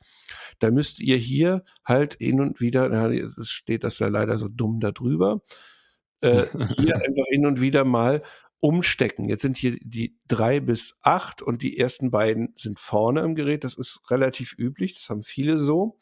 Da 0.58 0.72
müsst 0.72 1.02
ihr 1.02 1.18
hier 1.18 1.64
halt 1.86 2.16
hin 2.16 2.42
und 2.42 2.60
wieder, 2.62 2.90
na, 2.90 3.12
es 3.12 3.50
steht 3.52 3.84
das 3.84 4.00
ja 4.00 4.08
leider 4.08 4.40
so 4.40 4.48
dumm 4.48 4.80
da 4.80 4.92
drüber, 4.92 5.42
äh, 6.22 6.48
hier 6.78 6.96
einfach 6.96 7.26
hin 7.30 7.46
und 7.46 7.62
wieder 7.62 7.86
mal 7.86 8.24
umstecken. 8.62 9.28
Jetzt 9.28 9.42
sind 9.42 9.58
hier 9.58 9.78
die 9.82 10.16
drei 10.28 10.60
bis 10.60 10.98
acht 11.04 11.42
und 11.42 11.62
die 11.62 11.78
ersten 11.78 12.12
beiden 12.12 12.54
sind 12.56 12.80
vorne 12.80 13.22
im 13.22 13.36
Gerät. 13.36 13.64
Das 13.64 13.74
ist 13.74 14.00
relativ 14.10 14.56
üblich. 14.58 14.94
Das 14.94 15.10
haben 15.10 15.24
viele 15.24 15.58
so. 15.58 15.98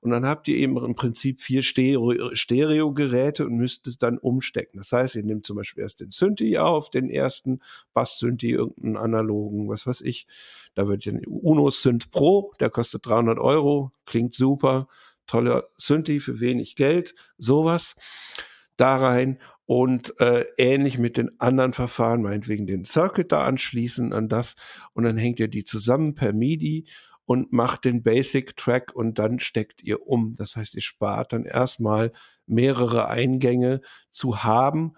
Und 0.00 0.10
dann 0.10 0.26
habt 0.26 0.46
ihr 0.48 0.56
eben 0.56 0.76
im 0.76 0.94
Prinzip 0.94 1.40
vier 1.40 1.62
Stereo-Geräte 1.62 3.46
und 3.46 3.56
müsst 3.56 3.86
es 3.86 3.96
dann 3.96 4.18
umstecken. 4.18 4.76
Das 4.76 4.92
heißt, 4.92 5.16
ihr 5.16 5.22
nehmt 5.22 5.46
zum 5.46 5.56
Beispiel 5.56 5.82
erst 5.82 6.00
den 6.00 6.10
Synthi 6.10 6.58
auf, 6.58 6.90
den 6.90 7.08
ersten 7.08 7.60
Bass-Synthi, 7.94 8.50
irgendeinen 8.50 8.98
analogen, 8.98 9.66
was 9.70 9.86
weiß 9.86 10.02
ich. 10.02 10.26
Da 10.74 10.86
wird 10.88 11.06
den 11.06 11.24
Uno 11.26 11.70
Synth 11.70 12.10
Pro, 12.10 12.52
der 12.60 12.68
kostet 12.68 13.06
300 13.06 13.38
Euro, 13.38 13.92
klingt 14.04 14.34
super, 14.34 14.88
toller 15.26 15.64
Synthi 15.78 16.20
für 16.20 16.38
wenig 16.38 16.76
Geld, 16.76 17.14
sowas 17.38 17.96
da 18.76 18.96
rein 18.96 19.38
und 19.66 20.18
äh, 20.20 20.44
ähnlich 20.58 20.98
mit 20.98 21.16
den 21.16 21.40
anderen 21.40 21.72
Verfahren, 21.72 22.22
meinetwegen 22.22 22.66
den 22.66 22.84
Circuit 22.84 23.32
da 23.32 23.44
anschließen 23.44 24.12
an 24.12 24.28
das 24.28 24.56
und 24.94 25.04
dann 25.04 25.16
hängt 25.16 25.40
ihr 25.40 25.48
die 25.48 25.64
zusammen 25.64 26.14
per 26.14 26.32
MIDI 26.32 26.86
und 27.24 27.52
macht 27.52 27.84
den 27.84 28.02
Basic 28.02 28.56
Track 28.56 28.94
und 28.94 29.18
dann 29.18 29.40
steckt 29.40 29.82
ihr 29.82 30.06
um. 30.06 30.34
Das 30.36 30.56
heißt, 30.56 30.74
ihr 30.74 30.82
spart 30.82 31.32
dann 31.32 31.44
erstmal 31.44 32.12
mehrere 32.46 33.08
Eingänge 33.08 33.80
zu 34.10 34.44
haben 34.44 34.94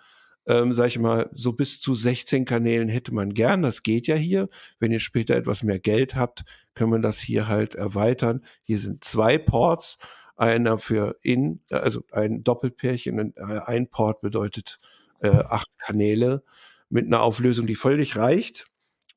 ähm, 0.47 0.75
sag 0.75 0.87
ich 0.87 0.99
mal, 0.99 1.29
so 1.35 1.53
bis 1.53 1.81
zu 1.81 1.95
16 1.95 2.45
Kanälen 2.45 2.89
hätte 2.89 3.13
man 3.13 3.35
gern. 3.35 3.63
Das 3.63 3.83
geht 3.83 4.07
ja 4.07 4.15
hier. 4.15 4.49
Wenn 4.79 4.93
ihr 4.93 5.01
später 5.01 5.35
etwas 5.35 5.63
mehr 5.63 5.81
Geld 5.81 6.15
habt, 6.15 6.45
können 6.75 6.93
wir 6.93 7.01
das 7.01 7.19
hier 7.19 7.49
halt 7.49 7.75
erweitern. 7.75 8.45
Hier 8.63 8.79
sind 8.79 9.03
zwei 9.05 9.39
Ports. 9.39 9.99
Einer 10.37 10.79
für 10.79 11.17
in, 11.23 11.61
also 11.71 12.03
ein 12.13 12.45
Doppelpärchen. 12.45 13.35
Äh, 13.37 13.61
ein 13.65 13.89
Port 13.89 14.21
bedeutet 14.21 14.79
äh, 15.21 15.29
acht 15.29 15.69
Kanäle 15.79 16.43
mit 16.89 17.07
einer 17.07 17.23
Auflösung, 17.23 17.67
die 17.67 17.75
völlig 17.75 18.17
reicht. 18.17 18.67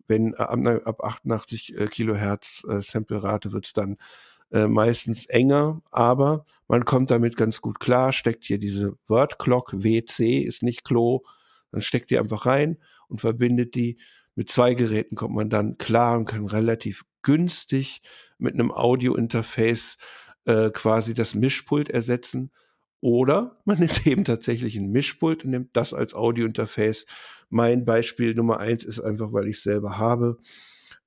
Wenn 0.07 0.33
äh, 0.33 0.37
ab 0.85 1.03
88 1.03 1.77
äh, 1.77 1.87
Kilohertz 1.87 2.65
äh, 2.69 2.81
Samplerate 2.81 3.51
wird 3.51 3.65
es 3.65 3.73
dann 3.73 3.97
äh, 4.51 4.67
meistens 4.67 5.25
enger, 5.25 5.81
aber 5.91 6.45
man 6.67 6.85
kommt 6.85 7.11
damit 7.11 7.35
ganz 7.35 7.61
gut 7.61 7.79
klar, 7.79 8.11
steckt 8.11 8.45
hier 8.45 8.57
diese 8.57 8.97
Word 9.07 9.37
Clock 9.37 9.83
WC, 9.83 10.39
ist 10.39 10.63
nicht 10.63 10.83
Klo, 10.83 11.21
dann 11.71 11.81
steckt 11.81 12.09
die 12.09 12.17
einfach 12.17 12.45
rein 12.45 12.77
und 13.07 13.21
verbindet 13.21 13.75
die. 13.75 13.97
Mit 14.35 14.49
zwei 14.49 14.73
Geräten 14.73 15.15
kommt 15.15 15.35
man 15.35 15.49
dann 15.49 15.77
klar 15.77 16.17
und 16.17 16.25
kann 16.25 16.45
relativ 16.47 17.03
günstig 17.23 18.01
mit 18.37 18.53
einem 18.53 18.71
Audio-Interface 18.71 19.97
äh, 20.49 20.71
quasi 20.71 21.13
das 21.13 21.35
Mischpult 21.35 21.89
ersetzen. 21.89 22.51
Oder 23.01 23.57
man 23.65 23.79
nimmt 23.79 24.07
eben 24.07 24.25
tatsächlich 24.25 24.75
ein 24.75 24.91
Mischpult 24.91 25.45
und 25.45 25.51
nimmt 25.51 25.69
das 25.77 25.93
als 25.93 26.15
Audio-Interface. 26.15 27.05
Mein 27.49 27.85
Beispiel 27.85 28.33
Nummer 28.33 28.59
eins 28.59 28.83
ist 28.83 28.99
einfach, 28.99 29.31
weil 29.31 29.47
ich 29.47 29.61
selber 29.61 29.99
habe, 29.99 30.39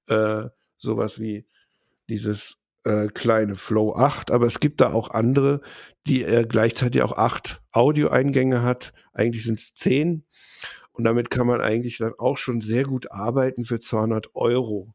äh, 0.06 0.44
sowas 0.78 1.18
wie 1.18 1.44
dieses 2.08 2.58
äh, 2.84 3.08
kleine 3.08 3.56
Flow 3.56 3.94
8, 3.94 4.30
aber 4.30 4.46
es 4.46 4.60
gibt 4.60 4.80
da 4.80 4.92
auch 4.92 5.10
andere, 5.10 5.60
die 6.06 6.22
äh, 6.22 6.46
gleichzeitig 6.48 7.02
auch 7.02 7.16
acht 7.16 7.62
Audioeingänge 7.72 8.62
hat. 8.62 8.92
Eigentlich 9.12 9.44
sind 9.44 9.58
es 9.58 9.74
zehn. 9.74 10.24
Und 10.92 11.04
damit 11.04 11.30
kann 11.30 11.46
man 11.46 11.60
eigentlich 11.60 11.98
dann 11.98 12.12
auch 12.18 12.38
schon 12.38 12.60
sehr 12.60 12.84
gut 12.84 13.10
arbeiten 13.10 13.64
für 13.64 13.80
200 13.80 14.34
Euro. 14.34 14.94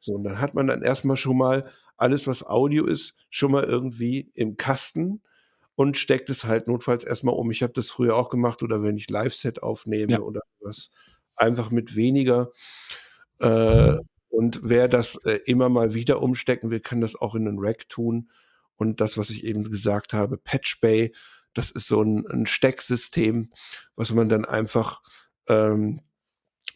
So, 0.00 0.14
und 0.14 0.24
dann 0.24 0.40
hat 0.40 0.54
man 0.54 0.66
dann 0.66 0.82
erstmal 0.82 1.16
schon 1.16 1.36
mal 1.36 1.70
alles, 1.96 2.26
was 2.26 2.44
Audio 2.44 2.86
ist, 2.86 3.14
schon 3.30 3.52
mal 3.52 3.64
irgendwie 3.64 4.30
im 4.34 4.56
Kasten 4.56 5.22
und 5.74 5.98
steckt 5.98 6.30
es 6.30 6.44
halt 6.44 6.68
notfalls 6.68 7.04
erstmal 7.04 7.34
um. 7.34 7.50
Ich 7.50 7.62
habe 7.62 7.72
das 7.72 7.90
früher 7.90 8.16
auch 8.16 8.30
gemacht 8.30 8.62
oder 8.62 8.82
wenn 8.82 8.96
ich 8.96 9.10
Live-Set 9.10 9.62
aufnehme 9.62 10.12
ja. 10.12 10.20
oder 10.20 10.40
was, 10.60 10.90
einfach 11.36 11.70
mit 11.70 11.96
weniger. 11.96 12.50
Äh, 13.38 13.96
und 14.28 14.60
wer 14.62 14.88
das 14.88 15.16
äh, 15.24 15.40
immer 15.46 15.68
mal 15.68 15.94
wieder 15.94 16.22
umstecken 16.22 16.70
will, 16.70 16.80
kann 16.80 17.00
das 17.00 17.16
auch 17.16 17.34
in 17.34 17.46
einen 17.46 17.58
Rack 17.58 17.88
tun. 17.88 18.30
Und 18.76 19.00
das, 19.00 19.16
was 19.16 19.30
ich 19.30 19.44
eben 19.44 19.70
gesagt 19.70 20.12
habe, 20.12 20.36
Patch 20.36 20.80
Bay, 20.80 21.14
das 21.54 21.70
ist 21.70 21.86
so 21.86 22.02
ein, 22.02 22.26
ein 22.26 22.46
Stecksystem, 22.46 23.50
was 23.94 24.12
man 24.12 24.28
dann 24.28 24.44
einfach 24.44 25.00
ähm, 25.48 26.02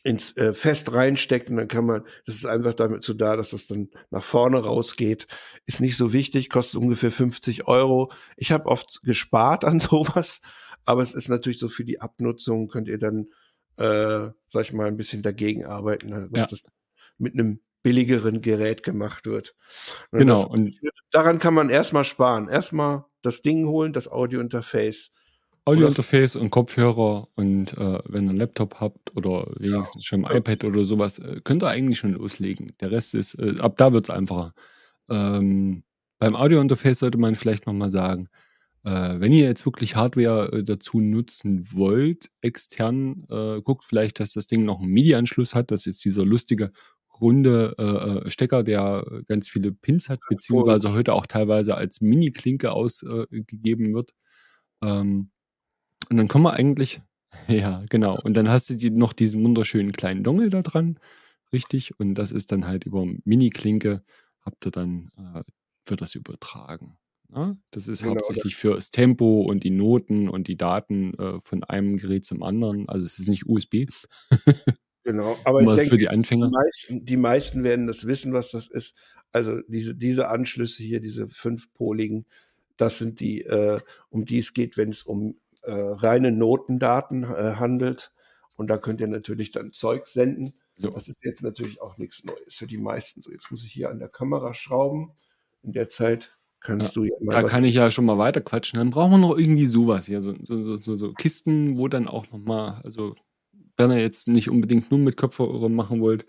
ins 0.02 0.36
äh, 0.36 0.54
Fest 0.54 0.92
reinsteckt 0.92 1.50
und 1.50 1.56
dann 1.56 1.68
kann 1.68 1.84
man, 1.84 2.04
das 2.24 2.36
ist 2.36 2.46
einfach 2.46 2.74
damit 2.74 3.04
so 3.04 3.12
da, 3.12 3.36
dass 3.36 3.50
das 3.50 3.66
dann 3.66 3.90
nach 4.10 4.24
vorne 4.24 4.58
rausgeht. 4.58 5.26
Ist 5.66 5.80
nicht 5.80 5.96
so 5.96 6.12
wichtig, 6.12 6.48
kostet 6.48 6.80
ungefähr 6.80 7.10
50 7.10 7.68
Euro. 7.68 8.10
Ich 8.36 8.50
habe 8.52 8.66
oft 8.66 9.02
gespart 9.02 9.64
an 9.64 9.78
sowas, 9.80 10.40
aber 10.84 11.02
es 11.02 11.14
ist 11.14 11.28
natürlich 11.28 11.58
so 11.58 11.68
für 11.68 11.84
die 11.84 12.00
Abnutzung, 12.00 12.68
könnt 12.68 12.88
ihr 12.88 12.98
dann, 12.98 13.26
äh, 13.76 14.30
sag 14.48 14.62
ich 14.62 14.72
mal, 14.72 14.86
ein 14.86 14.96
bisschen 14.96 15.22
dagegen 15.22 15.66
arbeiten, 15.66 16.08
ne, 16.08 16.28
was 16.30 16.40
ja. 16.40 16.46
das 16.46 16.62
mit 17.18 17.34
einem 17.34 17.60
billigeren 17.82 18.40
Gerät 18.40 18.82
gemacht 18.82 19.26
wird. 19.26 19.54
Und 20.10 20.20
ne, 20.20 20.24
genau. 20.24 20.42
Das, 20.42 20.44
und 20.46 20.76
daran 21.10 21.38
kann 21.38 21.54
man 21.54 21.68
erstmal 21.68 22.04
sparen. 22.04 22.48
Erstmal 22.48 23.04
das 23.22 23.42
Ding 23.42 23.66
holen, 23.66 23.92
das 23.92 24.10
Audio-Interface. 24.10 25.12
Audio-Interface 25.70 26.36
und 26.36 26.50
Kopfhörer 26.50 27.28
und 27.34 27.72
äh, 27.78 27.98
wenn 28.06 28.24
ihr 28.24 28.30
einen 28.30 28.38
Laptop 28.38 28.80
habt 28.80 29.16
oder 29.16 29.46
wenigstens 29.58 30.04
ja. 30.04 30.08
schon 30.08 30.24
ein 30.24 30.36
iPad 30.36 30.64
oder 30.64 30.84
sowas, 30.84 31.18
äh, 31.18 31.40
könnt 31.44 31.62
ihr 31.62 31.68
eigentlich 31.68 31.98
schon 31.98 32.12
loslegen. 32.12 32.72
Der 32.80 32.90
Rest 32.90 33.14
ist, 33.14 33.34
äh, 33.34 33.54
ab 33.60 33.76
da 33.76 33.92
wird 33.92 34.06
es 34.06 34.10
einfacher. 34.10 34.54
Ähm, 35.08 35.84
beim 36.18 36.36
Audio-Interface 36.36 36.98
sollte 36.98 37.18
man 37.18 37.34
vielleicht 37.34 37.66
nochmal 37.66 37.90
sagen, 37.90 38.28
äh, 38.84 39.20
wenn 39.20 39.32
ihr 39.32 39.44
jetzt 39.44 39.66
wirklich 39.66 39.96
Hardware 39.96 40.52
äh, 40.52 40.64
dazu 40.64 41.00
nutzen 41.00 41.66
wollt, 41.72 42.30
extern, 42.40 43.26
äh, 43.30 43.60
guckt 43.60 43.84
vielleicht, 43.84 44.20
dass 44.20 44.32
das 44.32 44.46
Ding 44.46 44.64
noch 44.64 44.80
einen 44.80 44.90
MIDI-Anschluss 44.90 45.54
hat. 45.54 45.70
Das 45.70 45.86
ist 45.86 46.04
dieser 46.04 46.24
lustige 46.24 46.72
runde 47.20 47.74
äh, 47.78 48.26
äh, 48.26 48.30
Stecker, 48.30 48.62
der 48.62 49.04
ganz 49.26 49.48
viele 49.48 49.72
Pins 49.72 50.08
hat, 50.08 50.20
beziehungsweise 50.28 50.92
heute 50.92 51.12
auch 51.12 51.26
teilweise 51.26 51.76
als 51.76 52.00
Mini-Klinke 52.00 52.72
ausgegeben 52.72 53.94
wird. 53.94 54.12
Ähm, 54.82 55.30
und 56.08 56.16
dann 56.16 56.28
kommen 56.28 56.44
wir 56.44 56.54
eigentlich, 56.54 57.00
ja, 57.48 57.84
genau. 57.88 58.18
Und 58.24 58.34
dann 58.34 58.48
hast 58.48 58.70
du 58.70 58.74
die, 58.74 58.90
noch 58.90 59.12
diesen 59.12 59.44
wunderschönen 59.44 59.92
kleinen 59.92 60.24
Dongle 60.24 60.50
da 60.50 60.60
dran, 60.60 60.98
richtig. 61.52 61.98
Und 61.98 62.14
das 62.14 62.32
ist 62.32 62.52
dann 62.52 62.66
halt 62.66 62.84
über 62.84 63.06
Mini-Klinke, 63.24 64.02
habt 64.40 64.66
ihr 64.66 64.70
dann, 64.70 65.10
äh, 65.16 65.42
wird 65.86 66.00
das 66.00 66.14
übertragen. 66.14 66.98
Ja? 67.32 67.46
Ne? 67.46 67.58
Das 67.70 67.88
ist 67.88 68.02
genau, 68.02 68.14
hauptsächlich 68.14 68.56
für 68.56 68.74
das 68.74 68.90
Tempo 68.90 69.42
und 69.42 69.64
die 69.64 69.70
Noten 69.70 70.28
und 70.28 70.48
die 70.48 70.56
Daten 70.56 71.14
äh, 71.14 71.40
von 71.44 71.64
einem 71.64 71.96
Gerät 71.96 72.24
zum 72.24 72.42
anderen. 72.42 72.88
Also 72.88 73.04
es 73.06 73.18
ist 73.18 73.28
nicht 73.28 73.46
USB. 73.46 73.86
Genau, 75.02 75.36
aber 75.44 75.62
ich 75.62 75.68
denke, 75.68 75.90
für 75.90 75.96
die 75.96 76.08
Anfänger. 76.08 76.48
Die 76.48 76.52
meisten, 76.52 77.04
die 77.06 77.16
meisten, 77.16 77.64
werden 77.64 77.86
das 77.86 78.06
wissen, 78.06 78.34
was 78.34 78.50
das 78.50 78.68
ist. 78.68 78.94
Also 79.32 79.60
diese, 79.66 79.94
diese 79.94 80.28
Anschlüsse 80.28 80.82
hier, 80.82 81.00
diese 81.00 81.28
fünfpoligen, 81.28 82.26
das 82.76 82.98
sind 82.98 83.18
die, 83.18 83.40
äh, 83.40 83.80
um 84.10 84.26
die 84.26 84.38
es 84.38 84.52
geht, 84.52 84.76
wenn 84.76 84.90
es 84.90 85.02
um 85.02 85.36
äh, 85.62 85.72
reine 85.72 86.32
Notendaten 86.32 87.24
äh, 87.24 87.54
handelt. 87.56 88.12
Und 88.54 88.68
da 88.68 88.76
könnt 88.76 89.00
ihr 89.00 89.06
natürlich 89.06 89.52
dann 89.52 89.72
Zeug 89.72 90.06
senden. 90.06 90.54
So. 90.72 90.90
Das 90.90 91.08
ist 91.08 91.24
jetzt 91.24 91.42
natürlich 91.42 91.80
auch 91.80 91.96
nichts 91.98 92.24
Neues 92.24 92.56
für 92.56 92.66
die 92.66 92.78
meisten. 92.78 93.22
So, 93.22 93.30
jetzt 93.30 93.50
muss 93.50 93.64
ich 93.64 93.72
hier 93.72 93.90
an 93.90 93.98
der 93.98 94.08
Kamera 94.08 94.54
schrauben. 94.54 95.12
In 95.62 95.72
der 95.72 95.88
Zeit 95.88 96.36
kannst 96.60 96.88
ja, 96.88 96.92
du 96.92 97.04
ja 97.04 97.14
mal. 97.20 97.42
Da 97.42 97.48
kann 97.48 97.64
ich 97.64 97.74
ja 97.74 97.90
schon 97.90 98.04
mal 98.04 98.18
weiter 98.18 98.40
quatschen. 98.40 98.78
Dann 98.78 98.90
brauchen 98.90 99.12
wir 99.12 99.18
noch 99.18 99.36
irgendwie 99.36 99.66
sowas 99.66 100.06
hier, 100.06 100.22
so, 100.22 100.34
so, 100.42 100.76
so, 100.76 100.96
so 100.96 101.12
Kisten, 101.12 101.78
wo 101.78 101.88
dann 101.88 102.08
auch 102.08 102.30
nochmal, 102.30 102.80
also 102.84 103.14
wenn 103.76 103.90
ihr 103.90 104.00
jetzt 104.00 104.28
nicht 104.28 104.50
unbedingt 104.50 104.90
nur 104.90 105.00
mit 105.00 105.16
Kopfhörer 105.16 105.68
machen 105.68 106.00
wollt, 106.00 106.26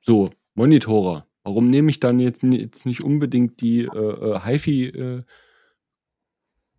so, 0.00 0.30
Monitore. 0.54 1.26
Warum 1.42 1.68
nehme 1.68 1.90
ich 1.90 2.00
dann 2.00 2.20
jetzt, 2.20 2.42
jetzt 2.42 2.86
nicht 2.86 3.02
unbedingt 3.02 3.60
die 3.60 3.82
äh, 3.82 3.88
äh 3.88 4.40
HiFi 4.40 5.24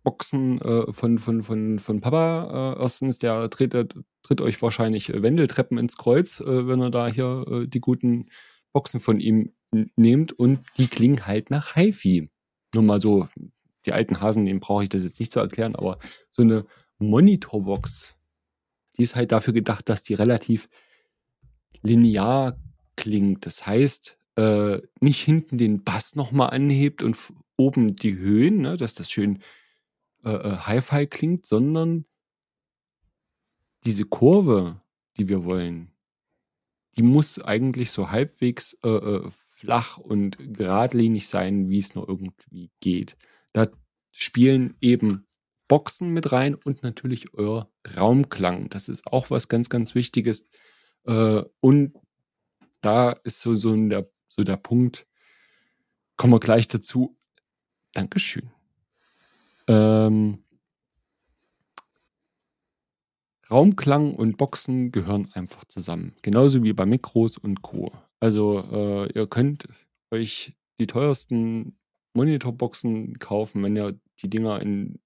Boxen 0.06 0.60
äh, 0.62 0.92
von, 0.92 1.18
von, 1.18 1.42
von, 1.42 1.80
von 1.80 2.00
Papa? 2.00 2.74
Äh, 2.76 2.82
erstens, 2.82 3.18
der 3.18 3.50
tritt, 3.50 3.74
tritt 4.22 4.40
euch 4.40 4.62
wahrscheinlich 4.62 5.12
Wendeltreppen 5.12 5.78
ins 5.78 5.96
Kreuz, 5.96 6.40
äh, 6.40 6.68
wenn 6.68 6.80
ihr 6.80 6.90
da 6.90 7.08
hier 7.08 7.44
äh, 7.50 7.66
die 7.66 7.80
guten 7.80 8.26
Boxen 8.72 9.00
von 9.00 9.18
ihm 9.18 9.52
nehmt 9.96 10.32
und 10.32 10.60
die 10.78 10.86
klingen 10.86 11.26
halt 11.26 11.50
nach 11.50 11.74
HiFi. 11.74 12.30
Nur 12.72 12.84
mal 12.84 13.00
so, 13.00 13.26
die 13.84 13.92
alten 13.92 14.20
Hasen, 14.20 14.46
denen 14.46 14.60
brauche 14.60 14.84
ich 14.84 14.88
das 14.88 15.02
jetzt 15.02 15.18
nicht 15.18 15.32
zu 15.32 15.40
erklären, 15.40 15.74
aber 15.74 15.98
so 16.30 16.42
eine 16.42 16.66
Monitorbox 16.98 18.16
die 18.96 19.02
ist 19.02 19.16
halt 19.16 19.32
dafür 19.32 19.52
gedacht, 19.52 19.88
dass 19.88 20.02
die 20.02 20.14
relativ 20.14 20.68
linear 21.82 22.58
klingt. 22.96 23.46
Das 23.46 23.66
heißt, 23.66 24.18
äh, 24.36 24.80
nicht 25.00 25.22
hinten 25.22 25.58
den 25.58 25.84
Bass 25.84 26.16
nochmal 26.16 26.50
anhebt 26.50 27.02
und 27.02 27.16
oben 27.56 27.96
die 27.96 28.16
Höhen, 28.16 28.62
ne, 28.62 28.76
dass 28.76 28.94
das 28.94 29.10
schön 29.10 29.40
äh, 30.26 30.30
äh, 30.30 30.56
Hi-Fi 30.56 31.06
klingt, 31.06 31.46
sondern 31.46 32.04
diese 33.84 34.04
Kurve, 34.04 34.80
die 35.16 35.28
wir 35.28 35.44
wollen, 35.44 35.92
die 36.96 37.04
muss 37.04 37.38
eigentlich 37.38 37.92
so 37.92 38.10
halbwegs 38.10 38.76
äh, 38.82 38.88
äh 38.88 39.30
flach 39.30 39.96
und 39.96 40.36
geradlinig 40.38 41.28
sein, 41.28 41.70
wie 41.70 41.78
es 41.78 41.94
nur 41.94 42.06
irgendwie 42.06 42.70
geht. 42.80 43.16
Da 43.54 43.68
spielen 44.10 44.76
eben 44.82 45.26
Boxen 45.66 46.10
mit 46.10 46.30
rein 46.30 46.54
und 46.54 46.82
natürlich 46.82 47.32
euer 47.32 47.70
Raumklang. 47.96 48.68
Das 48.68 48.90
ist 48.90 49.06
auch 49.06 49.30
was 49.30 49.48
ganz, 49.48 49.70
ganz 49.70 49.94
Wichtiges. 49.94 50.46
Äh, 51.04 51.42
und 51.60 51.94
da 52.82 53.12
ist 53.12 53.40
so, 53.40 53.54
so, 53.54 53.74
der, 53.74 54.10
so 54.28 54.42
der 54.42 54.58
Punkt, 54.58 55.06
kommen 56.16 56.34
wir 56.34 56.40
gleich 56.40 56.68
dazu. 56.68 57.18
Dankeschön. 57.92 58.55
Ähm, 59.68 60.38
Raumklang 63.50 64.14
und 64.14 64.36
Boxen 64.38 64.90
gehören 64.90 65.30
einfach 65.32 65.64
zusammen. 65.64 66.16
Genauso 66.22 66.62
wie 66.64 66.72
bei 66.72 66.84
Mikros 66.84 67.38
und 67.38 67.62
Co. 67.62 67.92
Also 68.18 68.60
äh, 68.72 69.12
ihr 69.12 69.26
könnt 69.28 69.68
euch 70.10 70.56
die 70.78 70.86
teuersten 70.86 71.78
Monitorboxen 72.14 73.18
kaufen, 73.18 73.62
wenn 73.62 73.76
ihr 73.76 73.98
die 74.20 74.30
Dinger 74.30 74.60
in 74.60 74.98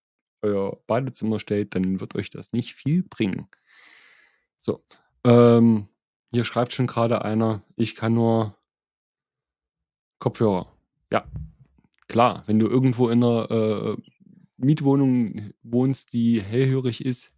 euer 0.42 0.78
Badezimmer 0.86 1.38
stellt, 1.38 1.74
dann 1.74 2.00
wird 2.00 2.14
euch 2.14 2.30
das 2.30 2.52
nicht 2.52 2.74
viel 2.74 3.02
bringen. 3.02 3.48
So. 4.58 4.80
Ähm, 5.24 5.88
hier 6.32 6.44
schreibt 6.44 6.72
schon 6.72 6.86
gerade 6.86 7.22
einer, 7.24 7.62
ich 7.76 7.94
kann 7.94 8.14
nur 8.14 8.56
Kopfhörer. 10.18 10.66
Ja, 11.12 11.24
klar, 12.08 12.44
wenn 12.46 12.58
du 12.58 12.68
irgendwo 12.68 13.08
in 13.08 13.22
einer 13.22 13.50
äh, 13.50 13.96
Mietwohnung 14.60 15.52
wohnst, 15.62 16.12
die 16.12 16.42
hellhörig 16.42 17.04
ist, 17.04 17.30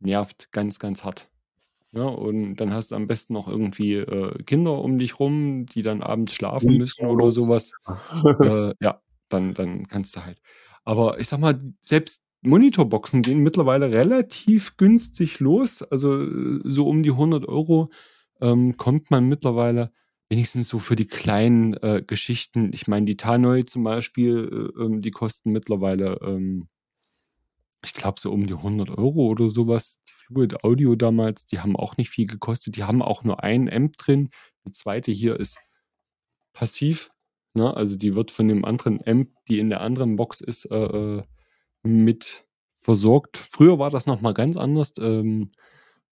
nervt 0.00 0.52
ganz, 0.52 0.78
ganz 0.78 1.04
hart. 1.04 1.28
Ja, 1.92 2.04
und 2.04 2.56
dann 2.56 2.72
hast 2.72 2.92
du 2.92 2.96
am 2.96 3.08
besten 3.08 3.32
noch 3.32 3.48
irgendwie 3.48 3.94
äh, 3.94 4.42
Kinder 4.44 4.78
um 4.78 4.98
dich 4.98 5.18
rum, 5.18 5.66
die 5.66 5.82
dann 5.82 6.02
abends 6.02 6.34
schlafen 6.34 6.76
müssen 6.76 7.06
oder 7.06 7.32
sowas. 7.32 7.72
äh, 8.40 8.72
ja, 8.80 9.02
dann, 9.28 9.54
dann 9.54 9.88
kannst 9.88 10.16
du 10.16 10.24
halt. 10.24 10.40
Aber 10.84 11.18
ich 11.18 11.26
sag 11.26 11.40
mal, 11.40 11.60
selbst 11.80 12.22
Monitorboxen 12.42 13.22
gehen 13.22 13.40
mittlerweile 13.40 13.90
relativ 13.90 14.76
günstig 14.76 15.40
los. 15.40 15.82
Also 15.82 16.22
äh, 16.22 16.60
so 16.64 16.88
um 16.88 17.02
die 17.02 17.10
100 17.10 17.46
Euro 17.48 17.90
ähm, 18.40 18.76
kommt 18.76 19.10
man 19.10 19.28
mittlerweile 19.28 19.92
wenigstens 20.30 20.68
so 20.68 20.78
für 20.78 20.96
die 20.96 21.06
kleinen 21.06 21.74
äh, 21.74 22.02
Geschichten. 22.06 22.70
Ich 22.72 22.86
meine, 22.86 23.04
die 23.04 23.16
Tanoi 23.16 23.64
zum 23.64 23.82
Beispiel, 23.82 24.72
äh, 24.78 24.82
ähm, 24.82 25.02
die 25.02 25.10
kosten 25.10 25.50
mittlerweile, 25.50 26.18
ähm, 26.22 26.68
ich 27.84 27.94
glaube, 27.94 28.20
so 28.20 28.30
um 28.30 28.46
die 28.46 28.54
100 28.54 28.90
Euro 28.90 29.26
oder 29.26 29.50
sowas. 29.50 29.98
Die 30.08 30.12
Fluid 30.12 30.64
Audio 30.64 30.94
damals, 30.94 31.46
die 31.46 31.58
haben 31.58 31.76
auch 31.76 31.96
nicht 31.96 32.10
viel 32.10 32.26
gekostet. 32.26 32.76
Die 32.76 32.84
haben 32.84 33.02
auch 33.02 33.24
nur 33.24 33.42
ein 33.42 33.68
Amp 33.72 33.96
drin. 33.96 34.28
Die 34.64 34.72
zweite 34.72 35.10
hier 35.10 35.38
ist 35.38 35.58
passiv. 36.52 37.10
Ne? 37.54 37.74
Also 37.76 37.96
die 37.96 38.14
wird 38.14 38.30
von 38.30 38.46
dem 38.46 38.64
anderen 38.64 39.00
Amp, 39.04 39.30
die 39.48 39.58
in 39.58 39.70
der 39.70 39.80
anderen 39.80 40.16
Box 40.16 40.40
ist, 40.40 40.66
äh, 40.66 40.76
äh 40.76 41.22
mit 41.82 42.44
versorgt. 42.80 43.38
Früher 43.38 43.78
war 43.78 43.88
das 43.88 44.06
noch 44.06 44.20
mal 44.20 44.34
ganz 44.34 44.58
anders. 44.58 44.92
Ähm, 45.00 45.50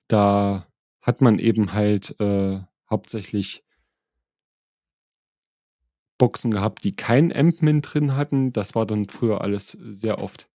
da 0.08 0.66
hat 1.02 1.20
man 1.20 1.38
eben 1.38 1.74
halt 1.74 2.18
äh, 2.20 2.60
hauptsächlich 2.88 3.64
Boxen 6.18 6.50
gehabt, 6.50 6.84
die 6.84 6.94
kein 6.94 7.34
Ampmin 7.34 7.80
drin 7.80 8.16
hatten. 8.16 8.52
Das 8.52 8.74
war 8.74 8.86
dann 8.86 9.06
früher 9.08 9.40
alles 9.40 9.78
sehr 9.90 10.18
oft 10.18 10.48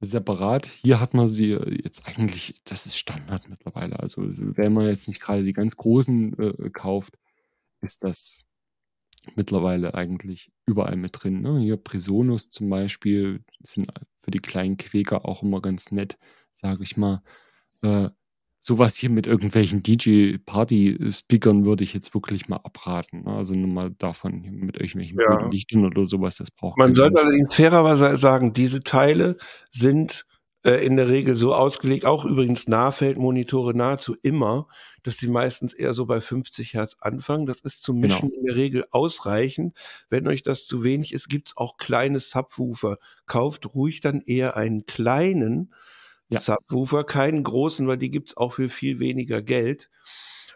separat. 0.00 0.66
Hier 0.66 1.00
hat 1.00 1.14
man 1.14 1.28
sie 1.28 1.58
jetzt 1.82 2.06
eigentlich, 2.06 2.54
das 2.64 2.86
ist 2.86 2.96
Standard 2.96 3.48
mittlerweile. 3.48 3.98
Also 3.98 4.22
wenn 4.24 4.72
man 4.72 4.86
jetzt 4.86 5.08
nicht 5.08 5.20
gerade 5.20 5.42
die 5.42 5.52
ganz 5.52 5.76
großen 5.76 6.38
äh, 6.38 6.70
kauft, 6.70 7.18
ist 7.80 8.04
das 8.04 8.46
mittlerweile 9.34 9.94
eigentlich 9.94 10.52
überall 10.66 10.96
mit 10.96 11.22
drin. 11.22 11.42
Ne? 11.42 11.58
Hier 11.58 11.76
Presonus 11.76 12.48
zum 12.48 12.70
Beispiel 12.70 13.44
sind 13.60 13.88
für 14.18 14.30
die 14.30 14.38
kleinen 14.38 14.76
Quäker 14.76 15.24
auch 15.24 15.42
immer 15.42 15.60
ganz 15.60 15.90
nett, 15.90 16.18
sage 16.52 16.82
ich 16.82 16.96
mal. 16.96 17.22
Äh, 17.82 18.10
sowas 18.60 18.96
hier 18.96 19.10
mit 19.10 19.26
irgendwelchen 19.26 19.82
DJ-Party-Speakern 19.82 21.64
würde 21.64 21.84
ich 21.84 21.94
jetzt 21.94 22.14
wirklich 22.14 22.48
mal 22.48 22.56
abraten. 22.56 23.24
Ne? 23.24 23.32
Also 23.32 23.54
nur 23.54 23.68
mal 23.68 23.90
davon 23.98 24.40
mit 24.42 24.76
irgendwelchen 24.76 25.18
ja. 25.18 25.48
Lichtern 25.48 25.84
oder 25.84 26.06
sowas, 26.06 26.36
das 26.36 26.50
braucht 26.50 26.76
man. 26.76 26.88
Man 26.88 26.94
sollte 26.94 27.20
allerdings 27.20 27.54
fairerweise 27.54 28.16
sagen, 28.16 28.52
diese 28.52 28.80
Teile 28.80 29.36
sind 29.70 30.26
äh, 30.64 30.84
in 30.84 30.96
der 30.96 31.08
Regel 31.08 31.36
so 31.36 31.54
ausgelegt, 31.54 32.04
auch 32.04 32.24
übrigens 32.24 32.66
Nahfeldmonitore 32.66 33.76
nahezu 33.76 34.16
immer, 34.22 34.66
dass 35.04 35.16
die 35.16 35.28
meistens 35.28 35.72
eher 35.72 35.94
so 35.94 36.04
bei 36.04 36.20
50 36.20 36.74
Hertz 36.74 36.96
anfangen. 37.00 37.46
Das 37.46 37.60
ist 37.60 37.82
zum 37.82 38.02
genau. 38.02 38.14
Mischen 38.14 38.28
genau. 38.30 38.40
in 38.40 38.46
der 38.46 38.56
Regel 38.56 38.84
ausreichend. 38.90 39.76
Wenn 40.10 40.26
euch 40.26 40.42
das 40.42 40.66
zu 40.66 40.82
wenig 40.82 41.14
ist, 41.14 41.28
gibt's 41.28 41.56
auch 41.56 41.76
kleine 41.76 42.18
Subwoofer. 42.18 42.98
Kauft 43.26 43.74
ruhig 43.74 44.00
dann 44.00 44.20
eher 44.20 44.56
einen 44.56 44.84
kleinen 44.84 45.72
ja. 46.28 46.40
Subwoofer, 46.40 47.04
keinen 47.04 47.42
großen, 47.42 47.86
weil 47.86 47.98
die 47.98 48.10
gibt's 48.10 48.36
auch 48.36 48.54
für 48.54 48.68
viel 48.68 49.00
weniger 49.00 49.42
Geld. 49.42 49.90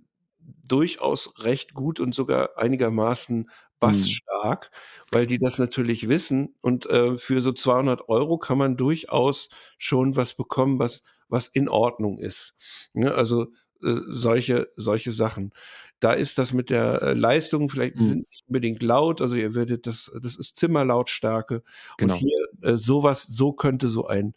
durchaus 0.68 1.34
recht 1.40 1.74
gut 1.74 2.00
und 2.00 2.14
sogar 2.14 2.58
einigermaßen. 2.58 3.50
Bassstark, 3.80 4.72
mhm. 4.72 5.16
weil 5.16 5.28
die 5.28 5.40
das 5.40 5.60
natürlich 5.60 6.10
wissen. 6.10 6.56
Und 6.62 6.86
äh, 6.88 7.18
für 7.18 7.42
so 7.42 7.52
200 7.52 8.10
Euro 8.10 8.38
kann 8.38 8.58
man 8.58 8.78
durchaus 8.78 9.50
schon 9.78 10.16
was 10.16 10.34
bekommen, 10.34 10.80
was, 10.80 11.04
was 11.30 11.48
in 11.48 11.70
Ordnung 11.70 12.18
ist. 12.18 12.56
Ne? 12.94 13.14
Also 13.14 13.44
äh, 13.84 13.96
solche, 14.08 14.72
solche 14.76 15.12
Sachen. 15.12 15.54
Da 16.00 16.14
ist 16.14 16.38
das 16.38 16.54
mit 16.54 16.70
der 16.70 17.02
äh, 17.02 17.14
Leistung 17.14 17.70
vielleicht 17.70 17.96
mhm. 17.96 18.08
sind 18.08 18.30
nicht 18.30 18.44
unbedingt 18.48 18.84
laut, 18.84 19.22
also 19.22 19.36
ihr 19.36 19.56
werdet 19.56 19.88
das, 19.88 20.12
das 20.22 20.36
ist 20.36 20.56
Zimmerlautstärke. 20.56 21.64
Genau. 21.98 22.14
Und 22.14 22.20
hier 22.20 22.48
äh, 22.62 22.78
sowas, 22.78 23.24
so 23.24 23.54
könnte 23.54 23.90
so 23.90 24.06
ein 24.06 24.36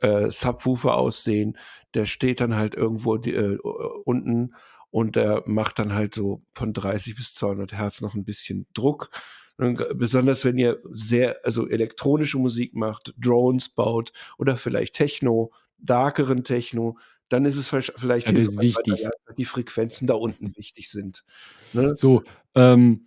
äh, 0.00 0.30
Subwoofer 0.30 0.96
aussehen. 0.96 1.56
Der 1.94 2.06
steht 2.06 2.40
dann 2.40 2.56
halt 2.56 2.74
irgendwo 2.74 3.16
die, 3.16 3.34
äh, 3.34 3.58
unten 4.04 4.54
und 4.92 5.16
der 5.16 5.42
macht 5.46 5.78
dann 5.78 5.94
halt 5.94 6.14
so 6.14 6.42
von 6.52 6.74
30 6.74 7.16
bis 7.16 7.34
200 7.34 7.72
Hertz 7.72 8.02
noch 8.02 8.14
ein 8.14 8.24
bisschen 8.24 8.66
Druck. 8.74 9.10
Und 9.56 9.82
besonders 9.94 10.44
wenn 10.44 10.58
ihr 10.58 10.80
sehr, 10.92 11.38
also 11.44 11.66
elektronische 11.66 12.38
Musik 12.38 12.74
macht, 12.74 13.14
Drones 13.16 13.70
baut 13.70 14.12
oder 14.36 14.56
vielleicht 14.56 14.94
Techno, 14.94 15.50
darkeren 15.78 16.44
Techno, 16.44 16.98
dann 17.30 17.46
ist 17.46 17.56
es 17.56 17.68
vielleicht 17.68 18.26
ja, 18.26 18.36
ist 18.36 18.60
wichtig. 18.60 19.08
die 19.38 19.44
Frequenzen 19.46 20.06
da 20.06 20.14
unten 20.14 20.54
wichtig 20.56 20.90
sind. 20.90 21.24
Ne? 21.72 21.96
So, 21.96 22.22
ähm, 22.54 23.06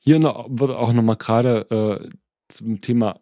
hier 0.00 0.20
noch, 0.20 0.46
wird 0.50 0.70
auch 0.70 0.92
nochmal 0.92 1.16
gerade 1.16 1.68
äh, 1.70 2.08
zum 2.46 2.80
Thema 2.80 3.20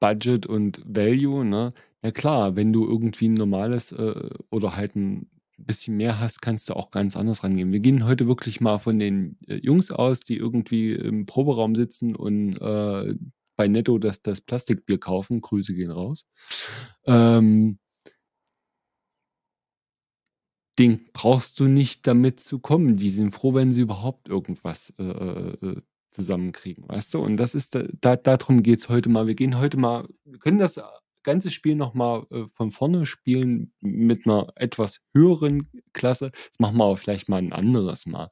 Budget 0.00 0.46
und 0.46 0.82
Value, 0.84 1.44
ne? 1.44 1.72
Ja 2.02 2.10
klar, 2.10 2.56
wenn 2.56 2.72
du 2.72 2.88
irgendwie 2.88 3.28
ein 3.28 3.34
normales 3.34 3.92
äh, 3.92 4.30
oder 4.50 4.74
halt 4.74 4.96
ein 4.96 5.30
bisschen 5.64 5.96
mehr 5.96 6.18
hast, 6.20 6.42
kannst 6.42 6.68
du 6.68 6.74
auch 6.74 6.90
ganz 6.90 7.16
anders 7.16 7.44
rangehen. 7.44 7.72
Wir 7.72 7.80
gehen 7.80 8.04
heute 8.04 8.26
wirklich 8.28 8.60
mal 8.60 8.78
von 8.78 8.98
den 8.98 9.38
äh, 9.46 9.56
Jungs 9.56 9.90
aus, 9.90 10.20
die 10.20 10.36
irgendwie 10.36 10.92
im 10.92 11.26
Proberaum 11.26 11.74
sitzen 11.74 12.14
und 12.16 12.56
äh, 12.56 13.14
bei 13.56 13.68
Netto 13.68 13.98
das, 13.98 14.22
das 14.22 14.40
Plastikbier 14.40 14.98
kaufen. 14.98 15.40
Grüße 15.40 15.74
gehen 15.74 15.90
raus. 15.90 16.26
Ähm, 17.06 17.78
den 20.78 21.00
brauchst 21.12 21.60
du 21.60 21.64
nicht 21.64 22.06
damit 22.06 22.40
zu 22.40 22.58
kommen. 22.58 22.96
Die 22.96 23.10
sind 23.10 23.34
froh, 23.34 23.54
wenn 23.54 23.72
sie 23.72 23.82
überhaupt 23.82 24.28
irgendwas 24.28 24.94
äh, 24.98 25.04
äh 25.04 25.76
zusammenkriegen, 26.10 26.88
weißt 26.88 27.14
du? 27.14 27.20
Und 27.20 27.36
das 27.36 27.54
ist, 27.54 27.78
da, 28.00 28.16
darum 28.16 28.62
geht 28.62 28.80
es 28.80 28.88
heute 28.88 29.08
mal. 29.08 29.26
Wir 29.26 29.34
gehen 29.34 29.58
heute 29.58 29.76
mal, 29.76 30.08
wir 30.24 30.38
können 30.38 30.58
das 30.58 30.80
ganze 31.22 31.50
Spiel 31.50 31.74
nochmal 31.74 32.26
äh, 32.30 32.44
von 32.52 32.70
vorne 32.70 33.06
spielen 33.06 33.72
mit 33.80 34.26
einer 34.26 34.52
etwas 34.56 35.00
höheren 35.14 35.68
Klasse. 35.92 36.30
Das 36.32 36.58
machen 36.58 36.76
wir 36.76 36.84
aber 36.84 36.96
vielleicht 36.96 37.28
mal 37.28 37.38
ein 37.38 37.52
anderes 37.52 38.06
Mal. 38.06 38.30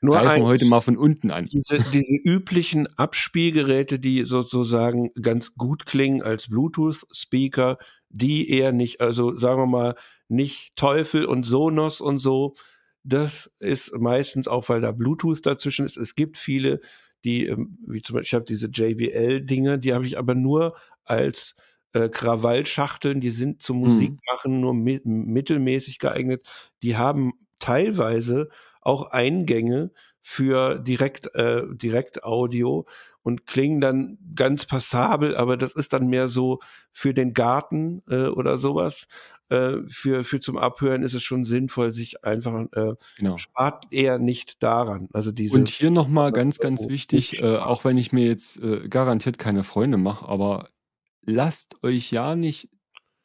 Nur 0.00 0.16
Greifen 0.16 0.42
wir 0.42 0.46
heute 0.46 0.66
mal 0.66 0.80
von 0.80 0.96
unten 0.96 1.30
an. 1.30 1.46
Diese, 1.46 1.78
diese 1.78 2.14
üblichen 2.24 2.86
Abspielgeräte, 2.98 3.98
die 3.98 4.24
sozusagen 4.24 5.10
ganz 5.20 5.54
gut 5.54 5.86
klingen 5.86 6.22
als 6.22 6.48
Bluetooth-Speaker, 6.48 7.78
die 8.08 8.50
eher 8.50 8.72
nicht, 8.72 9.00
also 9.00 9.36
sagen 9.36 9.60
wir 9.62 9.66
mal, 9.66 9.94
nicht 10.28 10.76
Teufel 10.76 11.24
und 11.24 11.44
Sonos 11.44 12.00
und 12.00 12.18
so. 12.18 12.54
Das 13.02 13.50
ist 13.58 13.92
meistens 13.98 14.48
auch, 14.48 14.68
weil 14.68 14.80
da 14.80 14.92
Bluetooth 14.92 15.44
dazwischen 15.44 15.86
ist. 15.86 15.96
Es 15.96 16.14
gibt 16.14 16.36
viele, 16.36 16.80
die, 17.24 17.46
ähm, 17.46 17.78
wie 17.86 18.02
zum 18.02 18.14
Beispiel, 18.14 18.26
ich 18.26 18.34
habe 18.34 18.44
diese 18.44 18.68
JBL-Dinge, 18.68 19.78
die 19.78 19.94
habe 19.94 20.06
ich 20.06 20.18
aber 20.18 20.34
nur 20.34 20.76
als 21.04 21.56
äh, 21.92 22.08
Krawallschachteln, 22.08 23.20
die 23.20 23.30
sind 23.30 23.62
zum 23.62 23.78
Musikmachen 23.78 24.54
mhm. 24.54 24.60
nur 24.60 24.74
mi 24.74 25.00
mittelmäßig 25.04 25.98
geeignet. 25.98 26.42
Die 26.82 26.96
haben 26.96 27.32
teilweise 27.60 28.48
auch 28.80 29.10
Eingänge 29.10 29.90
für 30.22 30.78
Direkt, 30.78 31.34
äh, 31.34 31.62
Direktaudio 31.70 32.86
und 33.22 33.46
klingen 33.46 33.80
dann 33.80 34.18
ganz 34.34 34.66
passabel, 34.66 35.36
aber 35.36 35.56
das 35.56 35.72
ist 35.72 35.92
dann 35.92 36.08
mehr 36.08 36.28
so 36.28 36.60
für 36.92 37.14
den 37.14 37.32
Garten 37.34 38.02
äh, 38.08 38.26
oder 38.26 38.58
sowas. 38.58 39.08
Äh, 39.50 39.78
für, 39.88 40.24
für 40.24 40.40
zum 40.40 40.58
Abhören 40.58 41.02
ist 41.02 41.14
es 41.14 41.22
schon 41.22 41.46
sinnvoll, 41.46 41.92
sich 41.92 42.24
einfach 42.24 42.66
äh, 42.72 42.94
genau. 43.16 43.38
spart 43.38 43.86
eher 43.90 44.18
nicht 44.18 44.62
daran. 44.62 45.08
Also 45.14 45.32
diese 45.32 45.56
und 45.56 45.68
hier 45.68 45.90
nochmal 45.90 46.32
ganz, 46.32 46.58
ganz 46.58 46.86
wichtig, 46.88 47.42
äh, 47.42 47.56
auch 47.56 47.84
wenn 47.84 47.96
ich 47.96 48.12
mir 48.12 48.26
jetzt 48.26 48.62
äh, 48.62 48.88
garantiert 48.88 49.38
keine 49.38 49.62
Freunde 49.62 49.96
mache, 49.96 50.28
aber 50.28 50.68
lasst 51.22 51.82
euch 51.82 52.10
ja 52.10 52.36
nicht 52.36 52.68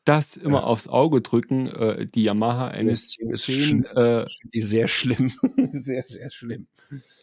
das 0.05 0.35
immer 0.35 0.59
ja. 0.59 0.63
aufs 0.63 0.87
Auge 0.87 1.21
drücken. 1.21 1.67
Äh, 1.67 2.07
die 2.07 2.23
Yamaha 2.23 2.71
NS10. 2.71 3.85
Äh, 3.95 4.25
die 4.53 4.61
sehr 4.61 4.87
schlimm. 4.87 5.31
sehr, 5.71 6.03
sehr 6.03 6.29
schlimm. 6.29 6.67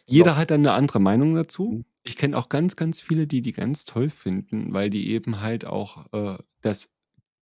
Jeder 0.05 0.31
so. 0.31 0.37
hat 0.37 0.51
dann 0.51 0.61
eine 0.61 0.73
andere 0.73 0.99
Meinung 0.99 1.35
dazu. 1.35 1.71
Mhm. 1.71 1.85
Ich 2.03 2.17
kenne 2.17 2.35
auch 2.35 2.49
ganz, 2.49 2.75
ganz 2.75 2.99
viele, 2.99 3.27
die 3.27 3.41
die 3.41 3.51
ganz 3.51 3.85
toll 3.85 4.09
finden, 4.09 4.73
weil 4.73 4.89
die 4.89 5.11
eben 5.11 5.41
halt 5.41 5.65
auch 5.65 6.11
äh, 6.13 6.37
das 6.61 6.89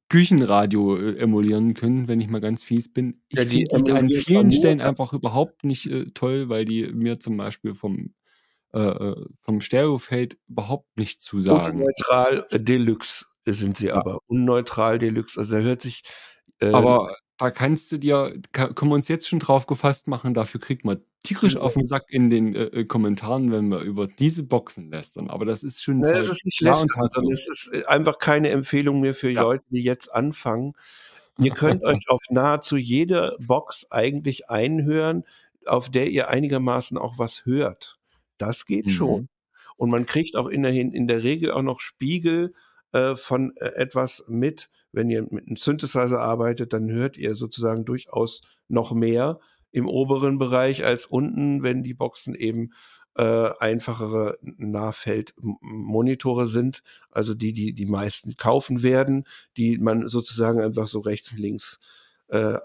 Küchenradio 0.09 0.97
äh, 0.97 1.17
emulieren 1.17 1.75
können, 1.75 2.07
wenn 2.07 2.19
ich 2.19 2.27
mal 2.27 2.41
ganz 2.41 2.63
fies 2.63 2.91
bin. 2.91 3.21
Ich 3.29 3.37
ja, 3.37 3.45
finde 3.45 3.83
die 3.83 3.91
an 3.91 4.11
vielen 4.11 4.51
Stellen 4.51 4.81
einfach 4.81 5.13
überhaupt 5.13 5.63
nicht 5.63 5.89
äh, 5.89 6.07
toll, 6.13 6.49
weil 6.49 6.65
die 6.65 6.91
mir 6.91 7.19
zum 7.19 7.37
Beispiel 7.37 7.73
vom, 7.73 8.13
äh, 8.73 8.79
äh 8.79 9.25
vom 9.41 9.61
Stereofeld 9.61 10.37
überhaupt 10.47 10.97
nicht 10.97 11.21
zusagen. 11.21 11.79
Neutral 11.79 12.47
Deluxe 12.51 13.25
sind 13.45 13.77
sie 13.77 13.87
ja. 13.87 13.95
aber. 13.95 14.19
Unneutral 14.27 14.99
Deluxe. 14.99 15.39
Also 15.39 15.53
da 15.53 15.59
hört 15.59 15.81
sich. 15.81 16.03
Äh, 16.59 16.71
aber 16.71 17.15
da 17.37 17.51
kannst 17.51 17.91
du 17.91 17.97
dir, 17.97 18.33
können 18.51 18.91
wir 18.91 18.95
uns 18.95 19.07
jetzt 19.07 19.29
schon 19.29 19.39
drauf 19.39 19.65
gefasst 19.65 20.09
machen, 20.09 20.33
dafür 20.33 20.59
kriegt 20.59 20.83
man 20.83 21.01
tierisch 21.23 21.55
auf 21.55 21.73
den 21.73 21.85
Sack 21.85 22.05
in 22.09 22.29
den 22.29 22.53
äh, 22.53 22.63
äh, 22.63 22.85
Kommentaren, 22.85 23.51
wenn 23.51 23.69
wir 23.69 23.79
über 23.79 24.07
diese 24.07 24.43
Boxen 24.43 24.89
lästern. 24.91 25.29
Aber 25.29 25.45
das 25.45 25.63
ist 25.63 25.81
schon 25.81 25.99
nee, 25.99 26.11
das 26.11 26.29
ist 26.29 26.45
nicht 26.45 26.61
lästern, 26.61 27.07
sondern 27.09 27.33
es 27.33 27.45
ist 27.47 27.73
äh, 27.73 27.85
einfach 27.85 28.19
keine 28.19 28.49
Empfehlung 28.49 28.99
mehr 28.99 29.13
für 29.13 29.29
ja. 29.29 29.41
Leute, 29.41 29.63
die 29.69 29.81
jetzt 29.81 30.13
anfangen. 30.13 30.73
Ihr 31.37 31.51
könnt 31.51 31.83
euch 31.83 32.03
auf 32.09 32.21
nahezu 32.29 32.75
jede 32.75 33.37
Box 33.39 33.87
eigentlich 33.89 34.49
einhören, 34.49 35.23
auf 35.65 35.89
der 35.89 36.09
ihr 36.09 36.29
einigermaßen 36.29 36.97
auch 36.97 37.17
was 37.17 37.45
hört. 37.45 37.98
Das 38.39 38.65
geht 38.65 38.87
mhm. 38.87 38.91
schon. 38.91 39.29
Und 39.77 39.91
man 39.91 40.05
kriegt 40.05 40.35
auch 40.35 40.47
in 40.47 40.63
der, 40.63 40.73
in 40.73 41.07
der 41.07 41.23
Regel 41.23 41.51
auch 41.51 41.61
noch 41.61 41.79
Spiegel 41.79 42.53
äh, 42.91 43.15
von 43.15 43.55
äh, 43.57 43.67
etwas 43.75 44.25
mit. 44.27 44.69
Wenn 44.91 45.09
ihr 45.09 45.21
mit 45.29 45.47
einem 45.47 45.57
Synthesizer 45.57 46.19
arbeitet, 46.19 46.73
dann 46.73 46.89
hört 46.89 47.17
ihr 47.17 47.35
sozusagen 47.35 47.85
durchaus 47.85 48.41
noch 48.67 48.91
mehr 48.91 49.39
im 49.71 49.87
oberen 49.87 50.39
Bereich 50.39 50.83
als 50.83 51.05
unten, 51.05 51.61
wenn 51.61 51.83
die 51.83 51.93
Boxen 51.93 52.33
eben 52.33 52.71
äh, 53.15 53.49
einfachere 53.59 54.37
Nahfeldmonitore 54.41 56.47
sind, 56.47 56.83
also 57.11 57.33
die, 57.33 57.53
die 57.53 57.73
die 57.73 57.85
meisten 57.85 58.37
kaufen 58.37 58.81
werden, 58.81 59.25
die 59.57 59.77
man 59.77 60.09
sozusagen 60.09 60.61
einfach 60.61 60.87
so 60.87 60.99
rechts 60.99 61.31
und 61.31 61.39
links 61.39 61.79
äh, 62.29 62.57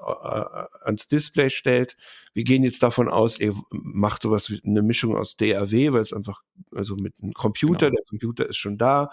ans 0.83 1.09
Display 1.09 1.51
stellt. 1.51 1.97
Wir 2.33 2.45
gehen 2.45 2.63
jetzt 2.63 2.83
davon 2.83 3.09
aus, 3.09 3.39
ihr 3.39 3.55
macht 3.71 4.23
sowas 4.23 4.51
wie 4.51 4.61
eine 4.65 4.83
Mischung 4.83 5.17
aus 5.17 5.37
DAW, 5.37 5.93
weil 5.93 6.03
es 6.03 6.13
einfach, 6.13 6.43
also 6.75 6.97
mit 6.97 7.15
einem 7.23 7.33
Computer, 7.33 7.91
genau. 7.91 7.97
der 7.97 8.07
Computer 8.07 8.49
ist 8.49 8.57
schon 8.57 8.79
da, 8.79 9.11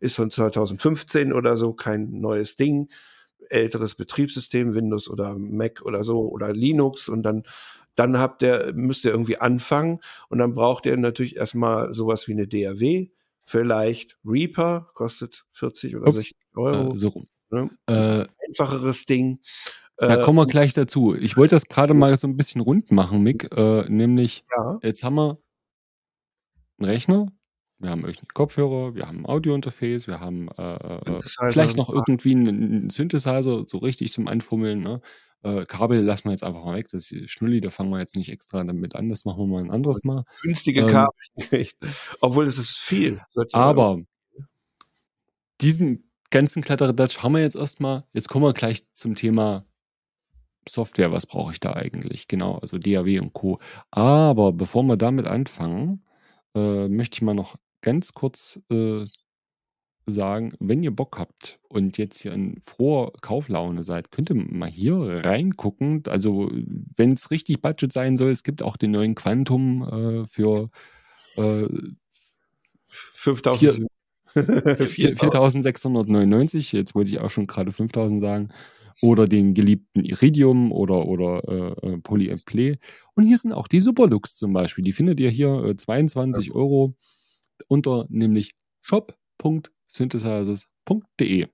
ist 0.00 0.16
von 0.16 0.30
2015 0.30 1.32
oder 1.32 1.56
so 1.56 1.72
kein 1.72 2.20
neues 2.20 2.56
Ding, 2.56 2.90
älteres 3.48 3.94
Betriebssystem, 3.94 4.74
Windows 4.74 5.08
oder 5.08 5.38
Mac 5.38 5.82
oder 5.82 6.04
so 6.04 6.28
oder 6.28 6.52
Linux 6.52 7.08
und 7.08 7.22
dann 7.22 7.44
dann 7.96 8.18
habt 8.18 8.42
ihr, 8.42 8.72
müsst 8.74 9.04
ihr 9.04 9.12
irgendwie 9.12 9.38
anfangen 9.38 10.00
und 10.28 10.38
dann 10.38 10.54
braucht 10.54 10.84
ihr 10.84 10.96
natürlich 10.96 11.36
erstmal 11.36 11.94
sowas 11.94 12.26
wie 12.26 12.32
eine 12.32 12.48
DAW, 12.48 13.08
vielleicht 13.44 14.18
Reaper, 14.24 14.90
kostet 14.94 15.44
40 15.52 15.96
oder 15.96 16.08
Ups, 16.08 16.16
60 16.16 16.36
Euro. 16.56 16.92
Äh, 16.92 16.98
so 16.98 17.08
rum. 17.08 17.26
Ne? 17.50 17.70
Äh, 17.86 18.26
Einfacheres 18.48 19.06
Ding. 19.06 19.40
Da 19.96 20.16
äh, 20.16 20.22
kommen 20.22 20.38
wir 20.38 20.46
gleich 20.46 20.72
dazu. 20.72 21.14
Ich 21.14 21.36
wollte 21.36 21.54
das 21.54 21.66
gerade 21.66 21.94
mal 21.94 22.16
so 22.16 22.26
ein 22.26 22.36
bisschen 22.36 22.60
rund 22.60 22.90
machen, 22.90 23.22
Mick. 23.22 23.50
Äh, 23.56 23.88
nämlich, 23.88 24.44
ja. 24.56 24.78
jetzt 24.82 25.04
haben 25.04 25.14
wir 25.14 25.38
einen 26.78 26.90
Rechner, 26.90 27.28
wir 27.78 27.90
haben 27.90 28.00
irgendwie 28.00 28.26
Kopfhörer, 28.32 28.94
wir 28.94 29.06
haben 29.06 29.20
ein 29.20 29.26
Audiointerface, 29.26 30.08
wir 30.08 30.20
haben 30.20 30.48
äh, 30.58 30.74
äh 30.74 31.18
vielleicht 31.50 31.76
noch 31.76 31.90
irgendwie 31.90 32.32
einen, 32.32 32.90
Synthesizer, 32.90 33.64
so 33.66 33.78
richtig 33.78 34.12
zum 34.12 34.26
Anfummeln. 34.26 34.80
Ne? 34.80 35.00
Äh, 35.42 35.64
Kabel 35.66 36.00
lassen 36.00 36.24
wir 36.24 36.30
jetzt 36.32 36.44
einfach 36.44 36.64
mal 36.64 36.76
weg. 36.76 36.88
Das 36.90 37.12
ist 37.12 37.30
Schnulli, 37.30 37.60
da 37.60 37.70
fangen 37.70 37.90
wir 37.90 37.98
jetzt 37.98 38.16
nicht 38.16 38.30
extra 38.30 38.64
damit 38.64 38.96
an. 38.96 39.08
Das 39.08 39.24
machen 39.24 39.38
wir 39.38 39.46
mal 39.46 39.62
ein 39.62 39.70
anderes 39.70 40.02
Mal. 40.02 40.24
Günstige 40.42 40.80
ähm, 40.80 40.88
Kabel, 40.88 41.68
obwohl 42.20 42.48
es 42.48 42.58
ist 42.58 42.76
viel. 42.76 43.20
Aber 43.52 44.00
diesen 45.60 46.10
ganzen 46.30 46.62
Kladderadatsch 46.62 47.22
haben 47.22 47.34
wir 47.34 47.42
jetzt 47.42 47.56
erstmal. 47.56 48.04
Jetzt 48.12 48.28
kommen 48.28 48.44
wir 48.44 48.54
gleich 48.54 48.90
zum 48.92 49.14
Thema 49.14 49.66
Software. 50.68 51.12
Was 51.12 51.26
brauche 51.26 51.52
ich 51.52 51.60
da 51.60 51.72
eigentlich? 51.74 52.28
Genau, 52.28 52.58
also 52.58 52.78
DAW 52.78 53.20
und 53.20 53.32
Co. 53.32 53.58
Aber 53.90 54.52
bevor 54.52 54.82
wir 54.84 54.96
damit 54.96 55.26
anfangen, 55.26 56.04
äh, 56.54 56.88
möchte 56.88 57.18
ich 57.18 57.22
mal 57.22 57.34
noch 57.34 57.56
ganz 57.80 58.12
kurz 58.14 58.60
äh, 58.70 59.04
sagen, 60.06 60.52
wenn 60.60 60.82
ihr 60.82 60.90
Bock 60.90 61.18
habt 61.18 61.58
und 61.68 61.98
jetzt 61.98 62.20
hier 62.20 62.32
in 62.32 62.60
froher 62.62 63.12
Kauflaune 63.20 63.82
seid, 63.82 64.10
könnt 64.10 64.30
ihr 64.30 64.36
mal 64.36 64.68
hier 64.68 64.96
reingucken. 65.24 66.02
Also, 66.08 66.50
wenn 66.96 67.12
es 67.12 67.30
richtig 67.30 67.62
Budget 67.62 67.92
sein 67.92 68.16
soll, 68.16 68.30
es 68.30 68.42
gibt 68.42 68.62
auch 68.62 68.76
den 68.76 68.90
neuen 68.90 69.14
Quantum 69.14 69.82
äh, 69.82 70.26
für 70.26 70.70
äh, 71.36 71.68
5000. 72.88 73.86
4699, 74.34 76.72
jetzt 76.72 76.94
wollte 76.94 77.10
ich 77.10 77.20
auch 77.20 77.30
schon 77.30 77.46
gerade 77.46 77.72
5000 77.72 78.20
sagen, 78.20 78.50
oder 79.02 79.26
den 79.26 79.54
geliebten 79.54 80.04
Iridium 80.04 80.70
oder, 80.72 81.06
oder 81.06 81.42
äh, 81.48 81.72
äh 81.86 81.98
Polyplay. 81.98 82.78
Und 83.14 83.24
hier 83.24 83.38
sind 83.38 83.52
auch 83.52 83.68
die 83.68 83.80
Superlux 83.80 84.36
zum 84.36 84.52
Beispiel. 84.52 84.84
Die 84.84 84.92
findet 84.92 85.20
ihr 85.20 85.30
hier 85.30 85.64
äh, 85.64 85.76
22 85.76 86.46
ja. 86.46 86.54
Euro 86.54 86.94
unter 87.68 88.06
nämlich 88.08 88.52
shop.synthesizers.de. 88.82 91.46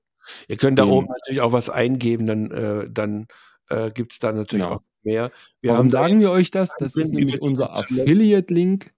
Ihr 0.49 0.57
könnt 0.57 0.78
da 0.78 0.85
oben 0.85 1.09
natürlich 1.09 1.41
auch 1.41 1.53
was 1.53 1.70
eingeben, 1.70 2.26
dann, 2.26 2.51
äh, 2.51 2.91
dann 2.91 3.26
äh, 3.68 3.91
gibt 3.91 4.12
es 4.12 4.18
da 4.18 4.33
natürlich 4.33 4.64
genau. 4.64 4.76
auch 4.76 4.83
mehr. 5.03 5.31
Wir 5.61 5.72
Warum 5.72 5.91
sagen 5.91 6.20
wir 6.20 6.31
euch 6.31 6.51
das? 6.51 6.74
Das 6.78 6.95
ist 6.95 7.12
nämlich 7.12 7.43
unser 7.43 7.76
Affiliate-Link. 7.76 8.93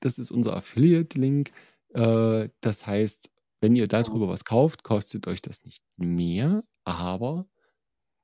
Das 0.00 0.18
ist 0.18 0.30
unser 0.30 0.56
Affiliate-Link. 0.56 1.52
Äh, 1.94 2.48
das 2.60 2.86
heißt, 2.86 3.30
wenn 3.60 3.76
ihr 3.76 3.86
darüber 3.86 4.28
was 4.28 4.44
kauft, 4.44 4.82
kostet 4.82 5.26
euch 5.26 5.40
das 5.40 5.64
nicht 5.64 5.82
mehr, 5.96 6.64
aber 6.84 7.46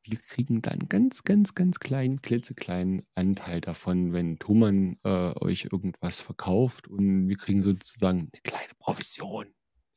wir 0.05 0.19
kriegen 0.19 0.63
dann 0.63 0.79
ganz, 0.89 1.25
ganz, 1.25 1.55
ganz 1.55 1.79
kleinen, 1.79 2.23
klitzekleinen 2.23 3.03
Anteil 3.15 3.61
davon, 3.61 4.13
wenn 4.13 4.39
Thomann 4.39 4.99
äh, 5.05 5.33
euch 5.41 5.69
irgendwas 5.71 6.21
verkauft 6.21 6.89
und 6.89 7.29
wir 7.29 7.37
kriegen 7.37 7.63
sozusagen 7.63 8.21
eine 8.21 8.41
kleine 8.43 8.73
Provision. 8.79 9.47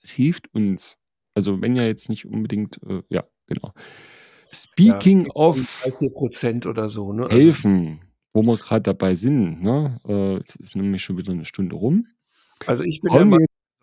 Das 0.01 0.11
hilft 0.11 0.53
uns. 0.53 0.97
Also 1.33 1.61
wenn 1.61 1.75
ja 1.75 1.83
jetzt 1.83 2.09
nicht 2.09 2.25
unbedingt, 2.25 2.81
äh, 2.83 3.01
ja, 3.09 3.23
genau. 3.47 3.73
Speaking 4.51 5.25
ja, 5.25 5.35
of 5.35 5.89
Prozent 6.13 6.65
oder 6.65 6.89
so, 6.89 7.11
ne? 7.11 7.23
Also 7.23 7.37
helfen, 7.37 8.01
wo 8.33 8.43
wir 8.43 8.57
gerade 8.57 8.83
dabei 8.83 9.15
sind, 9.15 9.63
ne? 9.63 9.99
Äh, 10.07 10.37
jetzt 10.37 10.57
ist 10.57 10.75
nämlich 10.75 11.01
schon 11.01 11.17
wieder 11.17 11.31
eine 11.31 11.45
Stunde 11.45 11.75
rum. 11.75 12.07
Also 12.67 12.83
ich 12.83 13.01
bin 13.01 13.11
Hauen 13.11 13.31
ja 13.31 13.37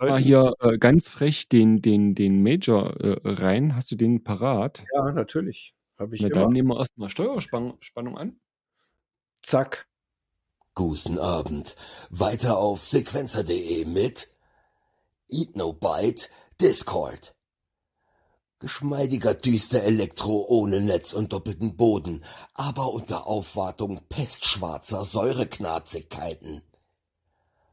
mal 0.09 0.18
hier 0.18 0.55
äh, 0.61 0.78
ganz 0.78 1.09
frech 1.09 1.48
den, 1.48 1.82
den, 1.82 2.14
den 2.14 2.42
Major 2.42 2.96
äh, 3.01 3.20
rein. 3.24 3.76
Hast 3.76 3.90
du 3.90 3.96
den 3.96 4.24
parat? 4.24 4.84
Ja, 4.94 5.12
natürlich. 5.12 5.74
Habe 5.98 6.16
ich 6.16 6.22
Na, 6.22 6.28
immer. 6.28 6.40
dann 6.40 6.51
nehmen 6.51 6.68
wir 6.68 6.78
erstmal 6.78 7.11
Steuerspannung 7.11 8.16
an. 8.16 8.40
Zack. 9.42 9.86
Guten 10.74 11.18
Abend. 11.18 11.76
Weiter 12.09 12.59
auf 12.59 12.84
sequenzer.de 12.84 13.84
mit 13.84 14.30
Eat 15.28 15.57
No 15.57 15.72
Bite 15.72 16.28
Discord. 16.61 17.34
Geschmeidiger 18.61 19.34
düster 19.34 19.82
Elektro 19.82 20.44
ohne 20.46 20.80
Netz 20.80 21.14
und 21.14 21.32
doppelten 21.32 21.76
Boden, 21.76 22.22
aber 22.55 22.92
unter 22.92 23.26
Aufwartung 23.26 24.01
pestschwarzer 24.09 25.05
Säureknarzigkeiten. 25.05 26.62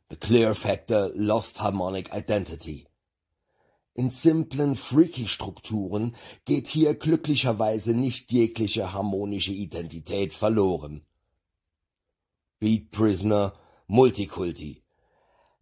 The 0.09 0.15
Clear 0.15 0.55
Factor 0.55 1.11
Lost 1.15 1.59
Harmonic 1.59 2.13
Identity. 2.13 2.87
In 3.93 4.09
simplen 4.09 4.77
Freaky-Strukturen 4.77 6.15
geht 6.45 6.69
hier 6.69 6.95
glücklicherweise 6.95 7.93
nicht 7.93 8.31
jegliche 8.31 8.93
harmonische 8.93 9.51
Identität 9.51 10.33
verloren. 10.33 11.05
Beat 12.59 12.91
Prisoner 12.91 13.53
Multikulti 13.87 14.81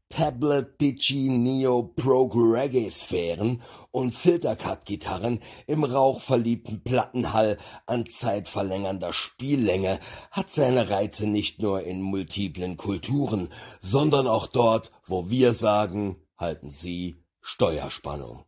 Tablet 0.10 0.80
Digi 0.80 1.30
Neo 1.30 1.84
Pro 1.84 2.26
Reggae 2.26 2.90
Sphären 2.90 3.62
und 3.92 4.14
Filtercut-Gitarren 4.14 5.40
im 5.68 5.84
rauchverliebten 5.84 6.84
Plattenhall 6.84 7.58
an 7.88 8.06
zeitverlängernder 8.06 9.14
Spiellänge 9.14 10.00
hat 10.32 10.52
seine 10.52 10.90
Reize 10.90 11.28
nicht 11.28 11.62
nur 11.62 11.84
in 11.84 12.02
multiplen 12.02 12.78
Kulturen, 12.78 13.50
sondern 13.80 14.28
auch 14.28 14.48
dort, 14.48 14.92
wo 15.06 15.30
wir 15.30 15.54
sagen, 15.54 16.18
halten 16.38 16.70
Sie 16.70 17.24
Steuerspannung. 17.42 18.46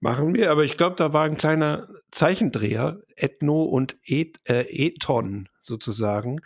Machen 0.00 0.34
wir, 0.34 0.50
aber 0.50 0.64
ich 0.64 0.76
glaube, 0.76 0.96
da 0.96 1.12
war 1.12 1.24
ein 1.24 1.36
kleiner 1.36 1.88
Zeichendreher, 2.10 3.00
Ethno 3.16 3.64
und 3.64 3.96
Et, 4.04 4.38
äh, 4.48 4.62
Ethon 4.62 5.48
sozusagen. 5.60 6.40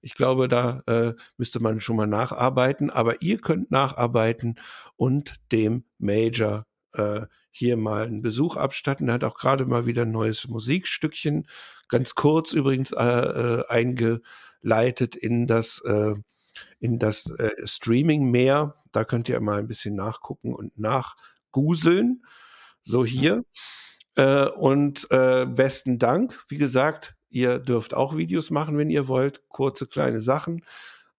Ich 0.00 0.14
glaube, 0.14 0.48
da 0.48 0.82
äh, 0.86 1.14
müsste 1.36 1.60
man 1.60 1.80
schon 1.80 1.96
mal 1.96 2.06
nacharbeiten, 2.06 2.90
aber 2.90 3.22
ihr 3.22 3.38
könnt 3.38 3.70
nacharbeiten 3.70 4.58
und 4.96 5.36
dem 5.52 5.84
Major 5.98 6.66
äh, 6.92 7.22
hier 7.50 7.76
mal 7.76 8.06
einen 8.06 8.22
Besuch 8.22 8.56
abstatten. 8.56 9.08
Er 9.08 9.14
hat 9.14 9.24
auch 9.24 9.36
gerade 9.36 9.66
mal 9.66 9.86
wieder 9.86 10.02
ein 10.02 10.12
neues 10.12 10.48
Musikstückchen, 10.48 11.48
ganz 11.88 12.14
kurz 12.14 12.52
übrigens 12.52 12.92
äh, 12.92 13.04
äh, 13.04 13.64
eingeleitet 13.68 15.16
in 15.16 15.46
das, 15.46 15.82
äh, 15.84 16.14
in 16.78 16.98
das 16.98 17.26
äh, 17.38 17.50
Streaming-Meer. 17.64 18.76
Da 18.92 19.04
könnt 19.04 19.28
ihr 19.28 19.40
mal 19.40 19.58
ein 19.58 19.68
bisschen 19.68 19.96
nachgucken 19.96 20.54
und 20.54 20.78
nachguseln. 20.78 22.22
So 22.84 23.04
hier. 23.04 23.44
Äh, 24.14 24.46
und 24.46 25.10
äh, 25.10 25.46
besten 25.46 25.98
Dank. 25.98 26.44
Wie 26.48 26.58
gesagt, 26.58 27.17
ihr 27.30 27.58
dürft 27.58 27.94
auch 27.94 28.16
Videos 28.16 28.50
machen, 28.50 28.78
wenn 28.78 28.90
ihr 28.90 29.08
wollt. 29.08 29.42
Kurze, 29.48 29.86
kleine 29.86 30.22
Sachen. 30.22 30.64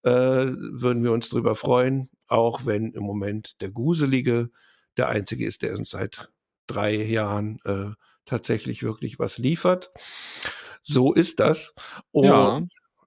Äh, 0.04 0.12
würden 0.12 1.04
wir 1.04 1.12
uns 1.12 1.30
drüber 1.30 1.56
freuen. 1.56 2.10
Auch 2.28 2.66
wenn 2.66 2.92
im 2.94 3.04
Moment 3.04 3.60
der 3.62 3.72
Guselige 3.72 4.50
der 4.98 5.10
einzige 5.10 5.46
ist, 5.46 5.62
der 5.62 5.78
uns 5.78 5.90
seit 5.92 6.30
drei 6.68 6.94
Jahren 6.96 7.60
äh, 7.66 7.92
tatsächlich 8.26 8.84
wirklich 8.84 9.20
was 9.20 9.38
liefert. 9.38 9.92
So 10.84 11.14
ist 11.14 11.40
das. 11.40 11.74
Und 12.12 12.26
Ja. 12.26 12.62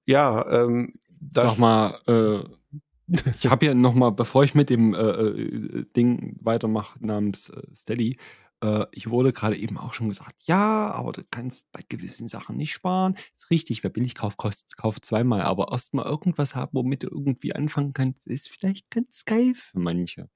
ja, 0.06 0.64
ähm, 0.64 0.94
das 1.20 1.56
Sag 1.56 1.58
mal, 1.58 2.00
äh, 2.06 2.72
ich 3.36 3.46
habe 3.46 3.66
ja 3.66 3.74
noch 3.74 3.94
mal, 3.94 4.10
bevor 4.10 4.44
ich 4.44 4.54
mit 4.54 4.70
dem 4.70 4.94
äh, 4.94 4.98
äh, 4.98 5.84
Ding 5.96 6.36
weitermache 6.40 6.98
namens 7.04 7.50
äh, 7.50 7.62
Steady, 7.74 8.18
äh, 8.62 8.86
ich 8.92 9.10
wurde 9.10 9.32
gerade 9.32 9.56
eben 9.56 9.76
auch 9.76 9.92
schon 9.92 10.08
gesagt, 10.08 10.36
ja, 10.44 10.90
aber 10.92 11.12
du 11.12 11.22
kannst 11.30 11.70
bei 11.72 11.80
gewissen 11.88 12.28
Sachen 12.28 12.56
nicht 12.56 12.72
sparen. 12.72 13.16
Ist 13.36 13.50
richtig, 13.50 13.82
wer 13.82 13.90
billig 13.90 14.14
kauft, 14.14 14.38
kost, 14.38 14.76
kauft 14.76 15.04
zweimal. 15.04 15.42
Aber 15.42 15.68
erst 15.72 15.94
mal 15.94 16.06
irgendwas 16.06 16.54
haben, 16.54 16.70
womit 16.72 17.02
du 17.02 17.08
irgendwie 17.08 17.54
anfangen 17.54 17.92
kannst, 17.92 18.26
ist 18.26 18.48
vielleicht 18.48 18.90
ganz 18.90 19.24
geil 19.24 19.54
für 19.54 19.78
manche. 19.78 20.30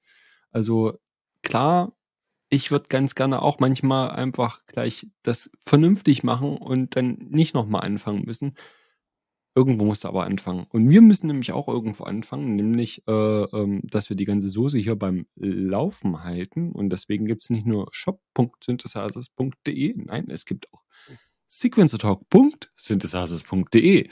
Also 0.51 0.99
klar, 1.41 1.93
ich 2.49 2.71
würde 2.71 2.89
ganz 2.89 3.15
gerne 3.15 3.41
auch 3.41 3.59
manchmal 3.59 4.11
einfach 4.11 4.65
gleich 4.67 5.07
das 5.23 5.51
vernünftig 5.61 6.23
machen 6.23 6.57
und 6.57 6.95
dann 6.95 7.17
nicht 7.29 7.55
noch 7.55 7.65
mal 7.67 7.79
anfangen 7.79 8.23
müssen. 8.25 8.55
Irgendwo 9.57 9.85
musst 9.85 10.03
du 10.03 10.09
aber 10.09 10.25
anfangen. 10.25 10.67
Und 10.69 10.87
wir 10.87 11.01
müssen 11.01 11.25
nämlich 11.25 11.51
auch 11.51 11.67
irgendwo 11.67 12.03
anfangen, 12.03 12.55
nämlich, 12.55 13.01
äh, 13.07 13.11
ähm, 13.11 13.81
dass 13.85 14.07
wir 14.07 14.15
die 14.15 14.25
ganze 14.25 14.49
Soße 14.49 14.77
hier 14.77 14.95
beim 14.95 15.25
Laufen 15.35 16.23
halten. 16.23 16.71
Und 16.71 16.91
deswegen 16.91 17.25
gibt 17.25 17.41
es 17.41 17.49
nicht 17.49 17.65
nur 17.65 17.87
shop.synthesizers.de, 17.89 19.95
nein, 19.97 20.27
es 20.29 20.45
gibt 20.45 20.71
auch 20.71 20.83
sequencertalk.synthesizers.de. 21.47 24.09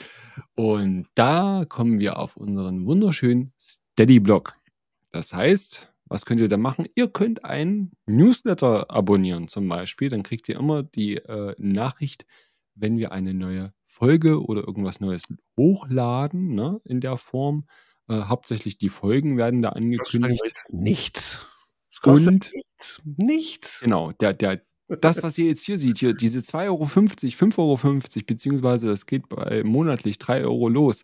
Und 0.56 1.06
da 1.14 1.64
kommen 1.68 2.00
wir 2.00 2.18
auf 2.18 2.36
unseren 2.36 2.84
wunderschönen 2.84 3.52
Steady-Blog. 3.56 4.54
Das 5.12 5.32
heißt, 5.32 5.94
was 6.06 6.26
könnt 6.26 6.40
ihr 6.40 6.48
da 6.48 6.56
machen? 6.56 6.88
Ihr 6.96 7.06
könnt 7.06 7.44
einen 7.44 7.92
Newsletter 8.06 8.90
abonnieren 8.90 9.46
zum 9.46 9.68
Beispiel. 9.68 10.08
Dann 10.08 10.24
kriegt 10.24 10.48
ihr 10.48 10.58
immer 10.58 10.82
die 10.82 11.18
äh, 11.18 11.54
Nachricht, 11.56 12.26
wenn 12.76 12.98
wir 12.98 13.12
eine 13.12 13.34
neue 13.34 13.72
Folge 13.84 14.42
oder 14.44 14.66
irgendwas 14.66 15.00
Neues 15.00 15.24
hochladen, 15.56 16.54
ne, 16.54 16.80
in 16.84 17.00
der 17.00 17.16
Form. 17.16 17.66
Äh, 18.08 18.22
hauptsächlich 18.22 18.78
die 18.78 18.88
Folgen 18.88 19.36
werden 19.36 19.62
da 19.62 19.70
angekündigt. 19.70 20.40
jetzt 20.44 20.72
nichts. 20.72 21.46
Kostet 22.00 22.28
Und 22.28 22.52
nichts. 22.54 23.02
Nichts. 23.04 23.80
genau, 23.80 24.12
der, 24.12 24.32
der, 24.34 24.62
das, 24.88 25.22
was 25.22 25.36
ihr 25.38 25.46
jetzt 25.46 25.64
hier 25.64 25.78
seht, 25.78 25.98
hier, 25.98 26.12
diese 26.12 26.38
2,50 26.38 26.66
Euro, 26.66 26.84
5,50 26.84 27.58
Euro, 27.58 28.24
beziehungsweise 28.26 28.86
das 28.86 29.06
geht 29.06 29.28
bei 29.28 29.64
monatlich 29.64 30.18
3 30.18 30.44
Euro 30.44 30.68
los, 30.68 31.02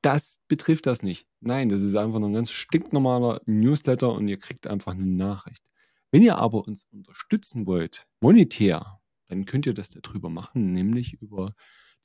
das 0.00 0.40
betrifft 0.48 0.86
das 0.86 1.02
nicht. 1.02 1.26
Nein, 1.40 1.68
das 1.68 1.82
ist 1.82 1.94
einfach 1.94 2.18
nur 2.18 2.28
ein 2.28 2.34
ganz 2.34 2.50
stinknormaler 2.50 3.40
Newsletter 3.46 4.12
und 4.12 4.26
ihr 4.26 4.38
kriegt 4.38 4.66
einfach 4.66 4.92
eine 4.92 5.06
Nachricht. 5.06 5.62
Wenn 6.10 6.22
ihr 6.22 6.36
aber 6.36 6.66
uns 6.66 6.86
unterstützen 6.90 7.66
wollt, 7.66 8.06
monetär, 8.20 9.00
dann 9.32 9.44
könnt 9.46 9.66
ihr 9.66 9.74
das 9.74 9.88
darüber 9.90 10.28
machen, 10.28 10.72
nämlich 10.72 11.14
über 11.22 11.54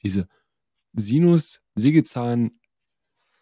diese 0.01 0.27
Sinus, 0.93 1.61
Sägezahn, 1.75 2.51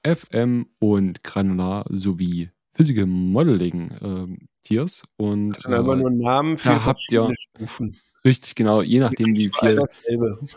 FM 0.06 0.68
und 0.80 1.24
Granular 1.24 1.86
sowie 1.90 2.50
Physical 2.74 3.06
Modeling 3.06 3.96
ähm, 4.02 4.50
Tiers. 4.64 5.04
Und 5.18 5.52
Das 5.54 5.64
sind 5.64 5.74
aber 5.74 5.94
äh, 5.94 5.98
nur 5.98 6.12
Namen 6.12 6.58
für 6.58 6.70
da 6.70 6.86
habt 6.86 7.00
ihr- 7.12 7.34
Stufen. 7.38 7.98
richtig 8.24 8.56
genau, 8.56 8.82
je 8.82 9.00
nachdem, 9.00 9.34
wie 9.36 9.50
viel. 9.58 9.80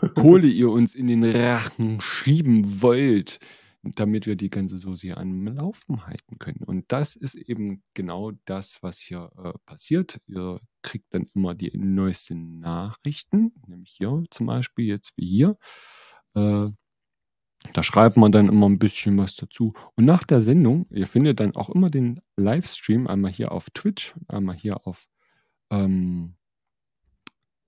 Kohle 0.15 0.47
ihr 0.47 0.69
uns 0.69 0.95
in 0.95 1.07
den 1.07 1.23
Rachen 1.23 2.01
schieben 2.01 2.81
wollt, 2.81 3.39
damit 3.83 4.25
wir 4.27 4.35
die 4.35 4.49
ganze 4.49 4.77
Soße 4.77 5.07
hier 5.07 5.17
am 5.17 5.47
Laufen 5.47 6.05
halten 6.05 6.37
können. 6.39 6.63
Und 6.65 6.91
das 6.91 7.15
ist 7.15 7.35
eben 7.35 7.81
genau 7.93 8.31
das, 8.45 8.83
was 8.83 8.99
hier 8.99 9.31
äh, 9.43 9.53
passiert. 9.65 10.19
Ihr 10.27 10.59
kriegt 10.81 11.13
dann 11.13 11.27
immer 11.33 11.55
die 11.55 11.71
neuesten 11.77 12.59
Nachrichten, 12.59 13.53
nämlich 13.67 13.91
hier 13.91 14.23
zum 14.29 14.47
Beispiel, 14.47 14.85
jetzt 14.85 15.17
wie 15.17 15.27
hier. 15.27 15.57
Äh, 16.35 16.69
da 17.73 17.83
schreibt 17.83 18.15
man 18.15 18.31
dann 18.31 18.47
immer 18.47 18.69
ein 18.69 18.79
bisschen 18.79 19.17
was 19.17 19.35
dazu. 19.35 19.73
Und 19.95 20.05
nach 20.05 20.23
der 20.23 20.39
Sendung, 20.39 20.87
ihr 20.91 21.07
findet 21.07 21.39
dann 21.39 21.55
auch 21.55 21.69
immer 21.69 21.89
den 21.89 22.21
Livestream, 22.37 23.07
einmal 23.07 23.31
hier 23.31 23.51
auf 23.51 23.69
Twitch, 23.71 24.15
einmal 24.27 24.55
hier 24.55 24.87
auf 24.87 25.07
ähm, 25.69 26.35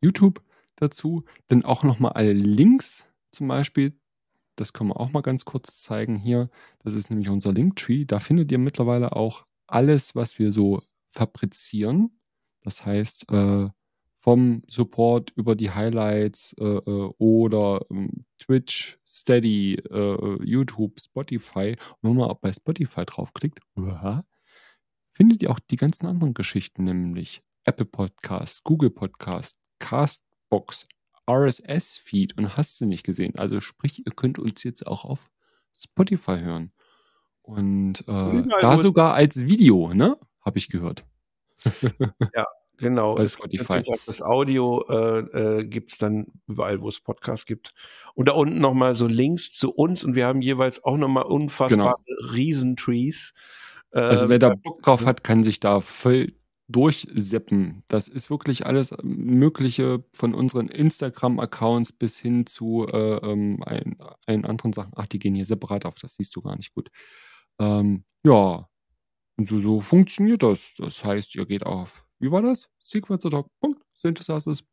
YouTube 0.01 0.41
dazu. 0.77 1.25
Dann 1.49 1.65
auch 1.65 1.83
nochmal 1.83 2.13
alle 2.13 2.33
Links 2.33 3.05
zum 3.31 3.49
Beispiel. 3.49 3.99
Das 4.55 4.73
können 4.73 4.91
wir 4.91 4.99
auch 4.99 5.11
mal 5.11 5.21
ganz 5.21 5.43
kurz 5.43 5.81
zeigen 5.81 6.15
hier. 6.15 6.49
Das 6.79 6.93
ist 6.93 7.09
nämlich 7.09 7.29
unser 7.29 7.51
Linktree. 7.51 8.05
Da 8.05 8.19
findet 8.19 8.51
ihr 8.51 8.59
mittlerweile 8.59 9.13
auch 9.15 9.45
alles, 9.67 10.15
was 10.15 10.39
wir 10.39 10.51
so 10.51 10.81
fabrizieren. 11.11 12.20
Das 12.61 12.85
heißt, 12.85 13.31
äh, 13.31 13.69
vom 14.21 14.61
Support 14.67 15.31
über 15.35 15.55
die 15.55 15.71
Highlights 15.71 16.53
äh, 16.59 16.63
äh, 16.63 17.11
oder 17.17 17.85
ähm, 17.89 18.25
Twitch, 18.39 18.99
Steady, 19.05 19.75
äh, 19.75 20.43
YouTube, 20.43 20.99
Spotify. 20.99 21.75
Und 22.01 22.09
wenn 22.11 22.17
man 22.17 22.29
auch 22.29 22.39
bei 22.39 22.53
Spotify 22.53 23.03
draufklickt, 23.05 23.59
uah, 23.75 24.23
findet 25.11 25.41
ihr 25.41 25.49
auch 25.49 25.59
die 25.59 25.75
ganzen 25.75 26.05
anderen 26.05 26.35
Geschichten, 26.35 26.83
nämlich 26.83 27.41
Apple 27.63 27.85
Podcast, 27.87 28.63
Google 28.63 28.91
Podcast, 28.91 29.59
Castbox, 29.79 30.87
RSS-Feed 31.29 32.37
und 32.37 32.55
hast 32.57 32.79
du 32.79 32.85
nicht 32.85 33.03
gesehen. 33.03 33.33
Also 33.37 33.59
sprich, 33.59 34.05
ihr 34.05 34.11
könnt 34.15 34.37
uns 34.37 34.63
jetzt 34.63 34.85
auch 34.85 35.03
auf 35.03 35.31
Spotify 35.73 36.39
hören. 36.39 36.71
Und 37.41 38.07
äh, 38.07 38.43
da 38.61 38.77
sogar 38.77 39.15
als 39.15 39.45
Video, 39.45 39.93
ne? 39.93 40.17
Habe 40.41 40.59
ich 40.59 40.69
gehört. 40.69 41.05
Genau. 42.81 43.13
Bei 43.13 43.25
Spotify. 43.25 43.83
das 44.07 44.21
Audio 44.23 44.83
äh, 44.89 45.19
äh, 45.59 45.65
gibt 45.65 45.93
es 45.93 45.97
dann 45.99 46.25
überall, 46.47 46.81
wo 46.81 46.89
es 46.89 46.99
Podcasts 46.99 47.45
gibt. 47.45 47.75
Und 48.15 48.27
da 48.27 48.33
unten 48.33 48.59
nochmal 48.59 48.95
so 48.95 49.05
Links 49.05 49.51
zu 49.51 49.71
uns 49.71 50.03
und 50.03 50.15
wir 50.15 50.25
haben 50.25 50.41
jeweils 50.41 50.83
auch 50.83 50.97
nochmal 50.97 51.25
unfassbare 51.25 51.95
Riesentrees. 52.33 53.33
Äh, 53.91 53.99
Also 53.99 54.29
wer 54.29 54.39
da 54.39 54.55
Bock 54.55 54.81
drauf 54.81 55.05
hat, 55.05 55.23
kann 55.23 55.43
sich 55.43 55.59
da 55.59 55.79
voll 55.79 56.33
durchseppen. 56.69 57.83
Das 57.87 58.07
ist 58.07 58.31
wirklich 58.31 58.65
alles 58.65 58.95
Mögliche 59.03 60.03
von 60.13 60.33
unseren 60.33 60.67
Instagram-Accounts 60.67 61.93
bis 61.93 62.17
hin 62.17 62.47
zu 62.47 62.87
äh, 62.91 63.17
ähm, 63.17 63.61
ein, 63.63 63.97
allen 64.25 64.45
anderen 64.45 64.73
Sachen. 64.73 64.93
Ach, 64.95 65.05
die 65.05 65.19
gehen 65.19 65.35
hier 65.35 65.45
separat 65.45 65.85
auf, 65.85 65.95
das 65.99 66.15
siehst 66.15 66.35
du 66.35 66.41
gar 66.41 66.55
nicht 66.55 66.73
gut. 66.73 66.89
Ähm, 67.59 68.05
ja, 68.23 68.67
und 69.37 69.45
so, 69.47 69.59
so 69.59 69.79
funktioniert 69.79 70.43
das. 70.43 70.73
Das 70.75 71.03
heißt, 71.03 71.35
ihr 71.35 71.45
geht 71.45 71.65
auf, 71.65 72.05
wie 72.19 72.31
war 72.31 72.41
das? 72.41 72.69
Sequencertalk.synthesizers. 72.79 74.63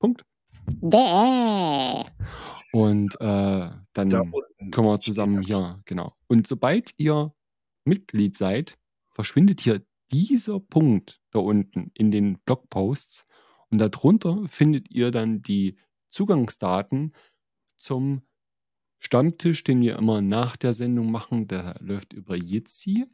Und 2.72 3.14
äh, 3.20 3.70
dann 3.92 4.32
können 4.70 4.86
wir 4.86 5.00
zusammen 5.00 5.42
hier, 5.42 5.80
genau. 5.86 6.14
Und 6.26 6.46
sobald 6.46 6.92
ihr 6.98 7.32
Mitglied 7.84 8.36
seid, 8.36 8.74
verschwindet 9.10 9.60
hier 9.60 9.82
dieser 10.12 10.60
Punkt 10.60 11.20
da 11.30 11.38
unten 11.40 11.90
in 11.94 12.10
den 12.10 12.38
Blogposts 12.44 13.26
und 13.70 13.78
darunter 13.78 14.46
findet 14.48 14.90
ihr 14.90 15.10
dann 15.10 15.42
die 15.42 15.76
Zugangsdaten 16.10 17.12
zum 17.76 18.22
Stammtisch, 19.00 19.62
den 19.62 19.80
wir 19.80 19.96
immer 19.96 20.20
nach 20.20 20.56
der 20.56 20.72
Sendung 20.72 21.10
machen. 21.10 21.46
Der 21.46 21.76
läuft 21.80 22.12
über 22.12 22.36
Jitsi. 22.36 23.06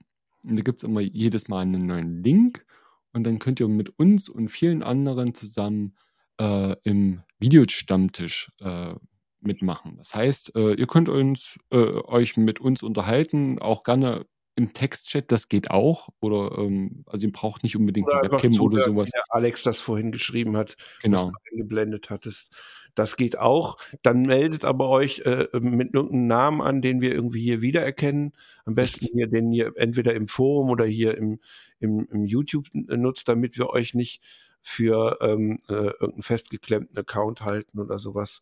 Und 0.46 0.56
da 0.56 0.62
gibt 0.62 0.82
es 0.82 0.88
immer 0.88 1.00
jedes 1.00 1.48
Mal 1.48 1.60
einen 1.60 1.86
neuen 1.86 2.22
Link. 2.22 2.64
Und 3.12 3.24
dann 3.24 3.38
könnt 3.38 3.60
ihr 3.60 3.68
mit 3.68 3.98
uns 3.98 4.28
und 4.28 4.48
vielen 4.48 4.82
anderen 4.82 5.34
zusammen 5.34 5.96
äh, 6.40 6.74
im 6.82 7.22
Videostammtisch 7.38 8.50
äh, 8.60 8.94
mitmachen. 9.40 9.96
Das 9.96 10.14
heißt, 10.14 10.56
äh, 10.56 10.74
ihr 10.74 10.86
könnt 10.86 11.08
uns, 11.08 11.58
äh, 11.70 11.76
euch 11.76 12.36
mit 12.36 12.60
uns 12.60 12.82
unterhalten, 12.82 13.58
auch 13.60 13.84
gerne 13.84 14.26
im 14.56 14.72
Textchat, 14.72 15.32
das 15.32 15.48
geht 15.48 15.70
auch. 15.70 16.08
Oder 16.20 16.56
ähm, 16.58 17.04
also 17.06 17.26
ihr 17.26 17.32
braucht 17.32 17.62
nicht 17.62 17.76
unbedingt 17.76 18.06
Oder 18.08 18.20
eine 18.20 18.30
Webcam 18.30 18.52
oder 18.60 18.78
zuhören, 18.78 18.94
sowas. 18.94 19.08
wie 19.08 19.12
der 19.12 19.24
Alex 19.30 19.62
das 19.64 19.80
vorhin 19.80 20.12
geschrieben 20.12 20.56
hat, 20.56 20.76
Genau. 21.02 21.26
was 21.26 21.32
du 21.32 21.38
eingeblendet 21.52 22.10
hattest. 22.10 22.54
Das 22.94 23.16
geht 23.16 23.38
auch. 23.38 23.78
Dann 24.02 24.22
meldet 24.22 24.64
aber 24.64 24.88
euch 24.88 25.20
äh, 25.24 25.48
mit 25.58 25.94
irgendeinem 25.94 26.26
Namen 26.28 26.60
an, 26.60 26.80
den 26.82 27.00
wir 27.00 27.12
irgendwie 27.12 27.42
hier 27.42 27.60
wiedererkennen. 27.60 28.32
Am 28.64 28.74
besten 28.76 29.06
hier 29.12 29.26
den 29.26 29.52
ihr 29.52 29.72
entweder 29.76 30.14
im 30.14 30.28
Forum 30.28 30.70
oder 30.70 30.84
hier 30.84 31.16
im, 31.18 31.40
im, 31.80 32.06
im 32.10 32.24
YouTube 32.24 32.68
nutzt, 32.72 33.28
damit 33.28 33.58
wir 33.58 33.70
euch 33.70 33.94
nicht 33.94 34.22
für 34.62 35.18
ähm, 35.20 35.58
äh, 35.68 35.72
irgendeinen 35.74 36.22
festgeklemmten 36.22 36.96
Account 36.96 37.42
halten 37.42 37.80
oder 37.80 37.98
sowas, 37.98 38.40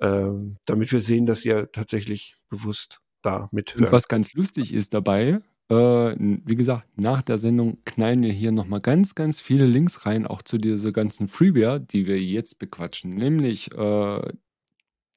ähm, 0.00 0.58
damit 0.64 0.92
wir 0.92 1.00
sehen, 1.00 1.26
dass 1.26 1.44
ihr 1.44 1.70
tatsächlich 1.72 2.36
bewusst 2.48 3.00
da 3.22 3.48
mithört. 3.52 3.86
Und 3.86 3.92
was 3.92 4.08
ganz 4.08 4.32
lustig 4.34 4.72
ist 4.72 4.94
dabei, 4.94 5.40
äh, 5.70 5.74
wie 6.16 6.54
gesagt, 6.54 6.86
nach 6.96 7.22
der 7.22 7.38
Sendung 7.38 7.78
knallen 7.84 8.22
wir 8.22 8.32
hier 8.32 8.52
nochmal 8.52 8.80
ganz, 8.80 9.14
ganz 9.14 9.40
viele 9.40 9.66
Links 9.66 10.06
rein, 10.06 10.26
auch 10.26 10.42
zu 10.42 10.56
dieser 10.56 10.92
ganzen 10.92 11.28
Freeware, 11.28 11.80
die 11.80 12.06
wir 12.06 12.20
jetzt 12.20 12.58
bequatschen. 12.58 13.10
Nämlich, 13.10 13.74
äh, 13.76 14.32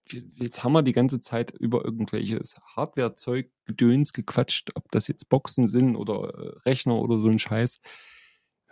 jetzt 0.09 0.63
haben 0.63 0.73
wir 0.73 0.81
die 0.81 0.91
ganze 0.91 1.21
Zeit 1.21 1.51
über 1.51 1.85
irgendwelches 1.85 2.59
Hardware-Zeug, 2.75 3.49
Gedöns 3.65 4.11
gequatscht, 4.11 4.71
ob 4.75 4.91
das 4.91 5.07
jetzt 5.07 5.29
Boxen 5.29 5.67
sind 5.67 5.95
oder 5.95 6.33
äh, 6.33 6.59
Rechner 6.65 6.95
oder 6.95 7.19
so 7.19 7.29
ein 7.29 7.39
Scheiß. 7.39 7.79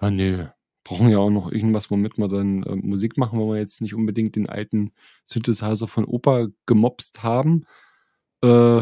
Ja, 0.02 0.12
nee, 0.12 0.48
brauchen 0.84 1.10
ja 1.10 1.20
auch 1.20 1.30
noch 1.30 1.52
irgendwas, 1.52 1.90
womit 1.92 2.18
wir 2.18 2.28
dann 2.28 2.64
äh, 2.64 2.76
Musik 2.76 3.18
machen, 3.18 3.40
wenn 3.40 3.48
wir 3.48 3.58
jetzt 3.58 3.82
nicht 3.82 3.94
unbedingt 3.94 4.36
den 4.36 4.50
alten 4.50 4.92
Synthesizer 5.24 5.88
von 5.88 6.04
Opa 6.04 6.48
gemopst 6.66 7.24
haben. 7.24 7.66
Äh, 8.44 8.82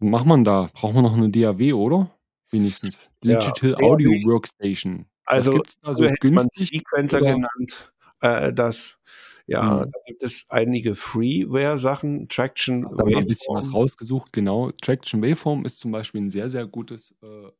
macht 0.00 0.26
man 0.26 0.44
da? 0.44 0.68
Braucht 0.74 0.94
man 0.94 1.04
noch 1.04 1.14
eine 1.14 1.30
DAW, 1.30 1.72
oder? 1.74 2.10
Wenigstens. 2.50 2.98
Digital 3.22 3.70
Ja, 3.70 3.76
Audio. 3.78 4.10
Workstation. 4.26 5.06
Also, 5.24 5.50
was 5.52 5.56
gibt's 5.56 5.74
da 5.80 5.94
so 5.94 6.04
günstig? 6.20 6.68
Sequencer 6.70 7.18
oder- 7.20 7.34
genannt. 7.34 7.92
Äh, 8.20 8.52
das, 8.52 8.98
ja, 9.46 9.62
Mhm. 9.62 9.90
da 9.92 9.98
gibt 10.06 10.22
es 10.22 10.46
einige 10.50 10.94
Freeware-Sachen, 10.96 12.28
Traction, 12.28 12.82
Da 12.82 12.88
haben 12.98 13.08
wir 13.08 13.18
ein 13.18 13.26
bisschen 13.26 13.54
was 13.54 13.66
Waveform. 13.66 13.82
rausgesucht, 13.82 14.32
genau. 14.32 14.70
Traction 14.82 15.22
Waveform 15.22 15.64
ist 15.64 15.78
zum 15.80 15.92
Beispiel 15.92 16.20
ein 16.22 16.30
sehr, 16.30 16.48
sehr 16.48 16.66
gutes 16.66 17.14
äh, 17.22 17.26
äh, 17.26 17.50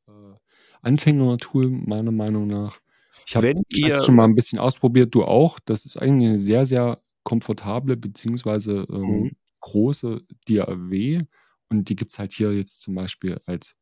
Anfängertool, 0.83 1.69
meiner 1.71 2.12
Meinung 2.12 2.47
nach. 2.47 2.81
Ich 3.27 3.37
habe 3.37 3.55
Traction 3.73 4.17
mal 4.17 4.25
ein 4.25 4.35
bisschen 4.35 4.59
ausprobiert, 4.59 5.15
du 5.15 5.25
auch. 5.25 5.61
Das 5.61 5.85
ist 5.87 5.97
eigentlich 5.97 6.29
eine 6.31 6.39
sehr, 6.39 6.67
sehr 6.67 7.01
komfortable 7.23 7.97
beziehungsweise 7.97 8.87
ähm, 8.91 9.01
Mhm. 9.23 9.31
große 9.61 10.23
DAW 10.49 11.19
und 11.71 11.89
die 11.89 11.97
gibt 11.97 12.13
es 12.13 12.19
halt 12.19 12.33
hier 12.33 12.53
jetzt 12.55 12.83
zum 12.83 12.95
Beispiel 12.95 13.41
als 13.47 13.75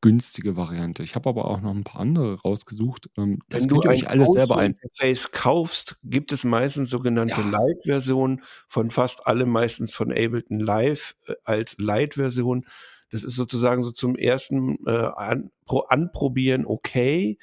günstige 0.00 0.56
Variante. 0.56 1.02
Ich 1.02 1.16
habe 1.16 1.28
aber 1.28 1.46
auch 1.46 1.60
noch 1.60 1.74
ein 1.74 1.84
paar 1.84 2.00
andere 2.00 2.40
rausgesucht. 2.42 3.10
Ähm, 3.18 3.40
das 3.48 3.64
Wenn 3.64 3.68
du 3.68 3.74
könnt 3.76 3.84
ihr 3.86 3.90
euch 3.90 4.08
alles 4.10 4.30
selber 4.32 4.58
ein. 4.58 4.72
Interface 4.74 5.32
kaufst, 5.32 5.96
gibt 6.04 6.32
es 6.32 6.44
meistens 6.44 6.90
sogenannte 6.90 7.40
Ja. 7.40 7.42
Lite-Versionen 7.42 8.42
von 8.68 8.90
fast 8.92 9.26
allem, 9.26 9.50
meistens 9.50 9.92
von 9.92 10.12
Ableton 10.12 10.60
Live 10.60 11.16
äh, 11.26 11.34
als 11.44 11.76
Lite-Version. 11.78 12.66
Das 13.10 13.24
ist 13.24 13.34
sozusagen 13.36 13.82
so 13.82 13.90
zum 13.90 14.14
ersten 14.16 14.78
äh, 14.86 14.90
an, 15.16 15.50
pro, 15.64 15.80
Anprobieren 15.80 16.64
okay, 16.66 17.38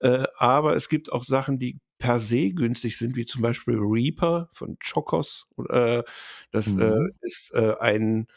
äh, 0.00 0.24
aber 0.38 0.76
es 0.76 0.88
gibt 0.88 1.12
auch 1.12 1.24
Sachen, 1.24 1.58
die 1.58 1.78
per 1.98 2.20
se 2.20 2.50
günstig 2.52 2.96
sind, 2.96 3.16
wie 3.16 3.26
zum 3.26 3.42
Beispiel 3.42 3.76
Reaper 3.78 4.48
von 4.52 4.78
Chocos. 4.78 5.46
Äh, 5.68 6.04
das 6.52 6.68
Mhm. 6.68 6.80
äh, 6.82 7.26
ist 7.26 7.52
äh, 7.54 7.74
ein, 7.80 8.28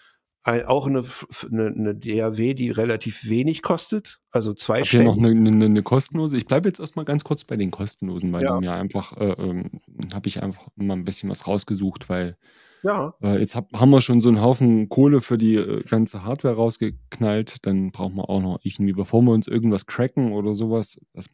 ein, 0.43 0.65
auch 0.65 0.87
eine, 0.87 1.03
eine, 1.51 1.67
eine 1.67 1.95
DAW, 1.95 2.53
die 2.53 2.71
relativ 2.71 3.29
wenig 3.29 3.61
kostet, 3.61 4.19
also 4.31 4.53
Ich 4.53 4.67
habe 4.67 4.83
hier 4.83 5.03
noch 5.03 5.17
eine, 5.17 5.29
eine, 5.29 5.83
kostenlose. 5.83 6.37
Ich 6.37 6.45
bleibe 6.45 6.67
jetzt 6.67 6.79
erstmal 6.79 7.05
ganz 7.05 7.23
kurz 7.23 7.43
bei 7.43 7.57
den 7.57 7.69
kostenlosen, 7.69 8.31
weil 8.33 8.43
Ja. 8.43 8.59
mir 8.59 8.73
einfach, 8.73 9.15
äh, 9.17 9.31
ähm, 9.33 9.81
habe 10.13 10.27
ich 10.27 10.41
einfach 10.41 10.67
mal 10.75 10.95
ein 10.95 11.03
bisschen 11.03 11.29
was 11.29 11.47
rausgesucht, 11.47 12.09
weil 12.09 12.37
Ja, 12.83 13.13
äh, 13.21 13.39
jetzt 13.39 13.55
hab, 13.55 13.71
haben 13.73 13.91
wir 13.91 14.01
schon 14.01 14.21
so 14.21 14.29
einen 14.29 14.41
Haufen 14.41 14.89
Kohle 14.89 15.21
für 15.21 15.37
die 15.37 15.55
äh, 15.55 15.83
ganze 15.83 16.23
Hardware 16.23 16.55
rausgeknallt. 16.55 17.65
Dann 17.65 17.91
brauchen 17.91 18.15
wir 18.15 18.27
auch 18.29 18.41
noch 18.41 18.59
irgendwie, 18.63 18.93
bevor 18.93 19.21
wir 19.21 19.31
uns 19.33 19.47
irgendwas 19.47 19.85
cracken 19.85 20.31
oder 20.31 20.55
sowas, 20.55 20.99
das 21.13 21.29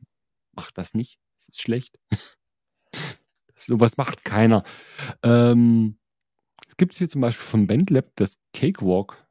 macht 0.53 0.77
das 0.77 0.93
nicht. 0.93 1.19
Das 1.37 1.47
ist 1.47 1.61
schlecht. 1.61 1.99
sowas 3.55 3.95
macht 3.97 4.25
keiner. 4.25 4.63
Ähm, 5.23 5.97
es 6.77 6.79
gibt 6.79 6.93
hier 6.93 7.09
zum 7.09 7.21
Beispiel 7.21 7.43
vom 7.43 7.65
Bandlab 7.65 8.11
das 8.17 8.37
Cakewalk. 8.53 9.27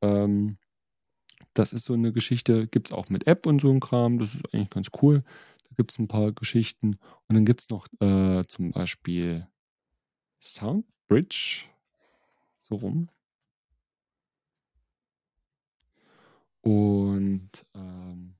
Ähm, 0.00 0.58
das 1.52 1.72
ist 1.72 1.82
so 1.82 1.94
eine 1.94 2.12
Geschichte, 2.12 2.68
gibt 2.68 2.86
es 2.86 2.92
auch 2.92 3.08
mit 3.08 3.26
App 3.26 3.46
und 3.46 3.60
so 3.60 3.68
ein 3.68 3.80
Kram. 3.80 4.20
Das 4.20 4.36
ist 4.36 4.54
eigentlich 4.54 4.70
ganz 4.70 4.90
cool. 5.02 5.24
Da 5.68 5.74
gibt 5.76 5.90
es 5.90 5.98
ein 5.98 6.06
paar 6.06 6.30
Geschichten. 6.30 7.00
Und 7.26 7.34
dann 7.34 7.44
gibt 7.44 7.62
es 7.62 7.70
noch 7.70 7.88
äh, 7.98 8.44
zum 8.46 8.70
Beispiel 8.70 9.48
Soundbridge. 10.40 11.64
So 12.62 12.76
rum. 12.76 13.08
Und 16.60 17.50
ähm, 17.74 18.36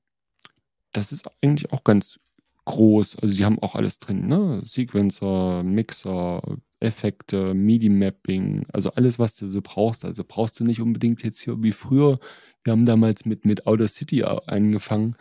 das 0.93 1.11
ist 1.11 1.29
eigentlich 1.43 1.73
auch 1.73 1.83
ganz 1.83 2.21
groß. 2.63 3.17
Also 3.17 3.35
die 3.35 3.43
haben 3.43 3.59
auch 3.59 3.75
alles 3.75 3.99
drin, 3.99 4.27
ne? 4.27 4.61
Sequencer, 4.63 5.61
Mixer, 5.63 6.41
Effekte, 6.81 7.53
MIDI-Mapping, 7.53 8.65
also 8.71 8.89
alles, 8.91 9.19
was 9.19 9.35
du 9.35 9.47
so 9.47 9.59
brauchst. 9.61 10.05
Also 10.05 10.23
brauchst 10.25 10.59
du 10.59 10.63
nicht 10.63 10.81
unbedingt 10.81 11.23
jetzt 11.23 11.41
hier 11.41 11.61
wie 11.61 11.73
früher. 11.73 12.19
Wir 12.63 12.71
haben 12.71 12.85
damals 12.85 13.25
mit, 13.25 13.45
mit 13.45 13.67
Audacity 13.67 14.23
a- 14.23 14.41
angefangen 14.47 15.15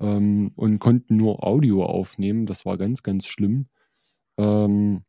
ähm, 0.00 0.52
und 0.56 0.78
konnten 0.80 1.16
nur 1.16 1.44
Audio 1.44 1.84
aufnehmen. 1.84 2.46
Das 2.46 2.66
war 2.66 2.76
ganz, 2.76 3.02
ganz 3.02 3.26
schlimm. 3.26 3.68
Ähm, 4.38 5.04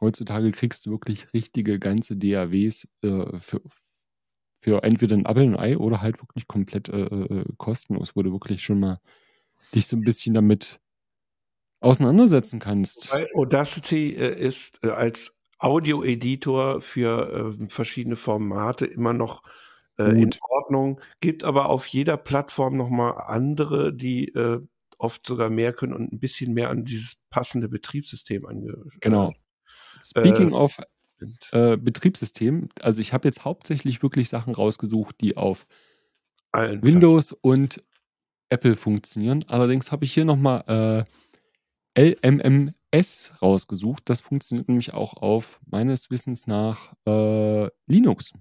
heutzutage 0.00 0.50
kriegst 0.50 0.84
du 0.84 0.90
wirklich 0.90 1.32
richtige 1.32 1.78
ganze 1.78 2.16
DAWs 2.16 2.86
äh, 3.02 3.38
für, 3.38 3.62
für 4.60 4.82
entweder 4.82 5.16
ein 5.16 5.24
Apple 5.24 5.44
und 5.46 5.56
ein 5.56 5.60
Ei 5.60 5.78
oder 5.78 6.02
halt 6.02 6.20
wirklich 6.20 6.46
komplett 6.46 6.90
äh, 6.90 7.00
äh, 7.00 7.44
kostenlos, 7.56 8.14
wo 8.14 8.22
du 8.22 8.32
wirklich 8.32 8.62
schon 8.62 8.80
mal 8.80 9.00
dich 9.74 9.86
so 9.86 9.96
ein 9.96 10.02
bisschen 10.02 10.34
damit 10.34 10.80
auseinandersetzen 11.80 12.58
kannst. 12.58 13.12
Weil 13.12 13.28
Audacity 13.34 14.14
äh, 14.14 14.38
ist 14.38 14.80
äh, 14.82 14.88
als 14.88 15.35
Audio-Editor 15.58 16.80
für 16.80 17.56
äh, 17.60 17.68
verschiedene 17.68 18.16
Formate 18.16 18.86
immer 18.86 19.12
noch 19.12 19.42
äh, 19.98 20.10
in. 20.10 20.30
Ordnung, 20.48 21.00
gibt 21.20 21.44
aber 21.44 21.68
auf 21.68 21.86
jeder 21.86 22.16
Plattform 22.16 22.76
nochmal 22.76 23.14
andere, 23.26 23.92
die 23.94 24.28
äh, 24.28 24.60
oft 24.98 25.26
sogar 25.26 25.50
mehr 25.50 25.72
können 25.72 25.92
und 25.92 26.12
ein 26.12 26.18
bisschen 26.18 26.54
mehr 26.54 26.70
an 26.70 26.84
dieses 26.84 27.16
passende 27.30 27.68
Betriebssystem 27.68 28.46
ange 28.46 28.74
Genau. 29.00 29.34
Speaking 30.02 30.50
äh, 30.50 30.54
of 30.54 30.78
sind. 31.14 31.48
äh, 31.52 31.76
Betriebssystem, 31.76 32.68
also 32.82 33.00
ich 33.00 33.12
habe 33.12 33.28
jetzt 33.28 33.44
hauptsächlich 33.44 34.02
wirklich 34.02 34.28
Sachen 34.28 34.54
rausgesucht, 34.54 35.20
die 35.20 35.36
auf 35.36 35.66
Allen 36.52 36.82
Windows 36.82 37.32
und 37.32 37.82
Apple 38.48 38.76
funktionieren. 38.76 39.44
Allerdings 39.48 39.92
habe 39.92 40.04
ich 40.04 40.12
hier 40.12 40.24
nochmal 40.24 41.06
äh, 41.94 42.14
LMMS 42.96 43.32
rausgesucht. 43.42 44.02
Das 44.06 44.20
funktioniert 44.20 44.68
nämlich 44.68 44.94
auch 44.94 45.14
auf 45.14 45.60
meines 45.66 46.10
Wissens 46.10 46.46
nach 46.46 46.92
äh, 47.06 47.68
Linux. 47.86 48.32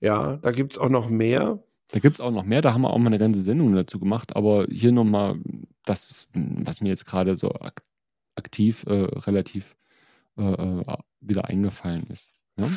Ja, 0.00 0.36
da 0.38 0.50
gibt 0.50 0.72
es 0.72 0.78
auch 0.78 0.88
noch 0.88 1.08
mehr. 1.08 1.62
Da 1.88 1.98
gibt 1.98 2.16
es 2.16 2.20
auch 2.20 2.30
noch 2.30 2.44
mehr, 2.44 2.62
da 2.62 2.72
haben 2.72 2.82
wir 2.82 2.90
auch 2.90 2.98
mal 2.98 3.08
eine 3.08 3.18
ganze 3.18 3.40
Sendung 3.40 3.74
dazu 3.74 3.98
gemacht, 3.98 4.36
aber 4.36 4.66
hier 4.70 4.92
nochmal 4.92 5.40
das, 5.84 6.28
was 6.32 6.80
mir 6.80 6.88
jetzt 6.88 7.04
gerade 7.04 7.34
so 7.34 7.50
ak 7.50 7.82
aktiv 8.36 8.84
äh, 8.86 8.92
relativ 8.92 9.76
äh, 10.38 10.42
äh, 10.42 10.96
wieder 11.20 11.46
eingefallen 11.46 12.04
ist. 12.04 12.32
Ja? 12.56 12.70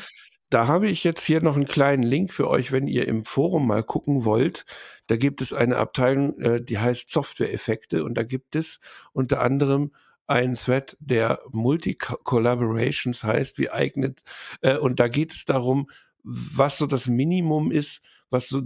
Da 0.53 0.67
habe 0.67 0.87
ich 0.87 1.03
jetzt 1.03 1.23
hier 1.23 1.41
noch 1.41 1.55
einen 1.55 1.65
kleinen 1.65 2.03
Link 2.03 2.31
für 2.31 2.47
euch, 2.47 2.71
wenn 2.71 2.87
ihr 2.87 3.07
im 3.07 3.25
Forum 3.25 3.65
mal 3.65 3.81
gucken 3.81 4.23
wollt. 4.23 4.67
Da 5.07 5.17
gibt 5.17 5.41
es 5.41 5.51
eine 5.51 5.77
Abteilung, 5.77 6.39
äh, 6.39 6.61
die 6.61 6.77
heißt 6.77 7.09
Software-Effekte 7.09 8.03
und 8.03 8.13
da 8.13 8.21
gibt 8.21 8.55
es 8.55 8.79
unter 9.13 9.41
anderem 9.41 9.93
einen 10.27 10.53
Thread, 10.53 10.95
der 10.99 11.39
Multi-Collaborations 11.49 13.23
heißt, 13.23 13.57
wie 13.57 13.71
eignet. 13.71 14.21
Äh, 14.61 14.77
und 14.77 14.99
da 14.99 15.07
geht 15.07 15.33
es 15.33 15.45
darum, 15.45 15.89
was 16.21 16.77
so 16.77 16.85
das 16.85 17.07
Minimum 17.07 17.71
ist, 17.71 18.03
was 18.29 18.47
so 18.47 18.61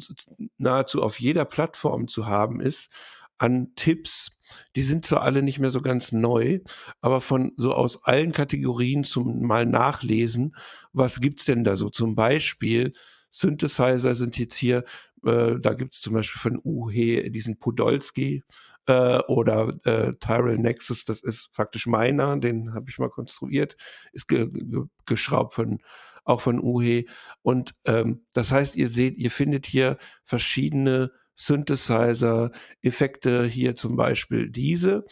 nahezu 0.58 1.02
auf 1.02 1.22
jeder 1.22 1.46
Plattform 1.46 2.10
zu 2.10 2.26
haben 2.26 2.60
ist, 2.60 2.92
an 3.38 3.74
Tipps. 3.76 4.32
Die 4.76 4.84
sind 4.84 5.06
zwar 5.06 5.24
alle 5.24 5.42
nicht 5.42 5.60
mehr 5.60 5.72
so 5.72 5.82
ganz 5.82 6.12
neu, 6.12 6.60
aber 7.02 7.22
von 7.22 7.52
so 7.58 7.74
aus 7.74 8.06
allen 8.06 8.32
Kategorien 8.32 9.04
zum 9.04 9.42
mal 9.42 9.66
nachlesen, 9.66 10.56
was 10.94 11.20
gibt's 11.20 11.46
denn 11.46 11.64
da 11.64 11.76
so? 11.76 11.90
Zum 11.90 12.16
Beispiel 12.16 12.94
Synthesizer 13.30 14.16
sind 14.16 14.38
jetzt 14.38 14.56
hier, 14.56 14.86
äh, 15.26 15.56
da 15.60 15.74
gibt's 15.74 16.02
zum 16.02 16.14
Beispiel 16.14 16.40
von 16.40 16.62
UH 16.64 17.30
diesen 17.30 17.60
Podolski 17.60 18.44
äh, 18.88 19.20
oder 19.28 19.74
äh, 19.84 20.12
Tyrell 20.20 20.58
Nexus, 20.58 21.06
das 21.06 21.22
ist 21.22 21.50
faktisch 21.52 21.86
meiner, 21.88 22.38
den 22.38 22.74
habe 22.74 22.90
ich 22.90 23.00
mal 23.00 23.10
konstruiert, 23.10 23.76
ist 24.14 24.28
ge 24.28 24.50
ge 24.50 24.84
geschraubt 25.06 25.54
von 25.54 25.80
auch 26.24 26.42
von 26.42 26.60
UH. 26.62 27.06
Und 27.42 27.74
ähm, 27.86 28.26
das 28.34 28.52
heißt, 28.52 28.76
ihr 28.76 28.90
seht, 28.90 29.18
ihr 29.18 29.32
findet 29.32 29.66
hier 29.66 29.98
verschiedene 30.26 31.12
Synthesizer, 31.38 32.52
Effekte, 32.82 33.46
hier 33.46 33.76
zum 33.76 33.96
Beispiel 33.96 34.50
diese 34.50 35.06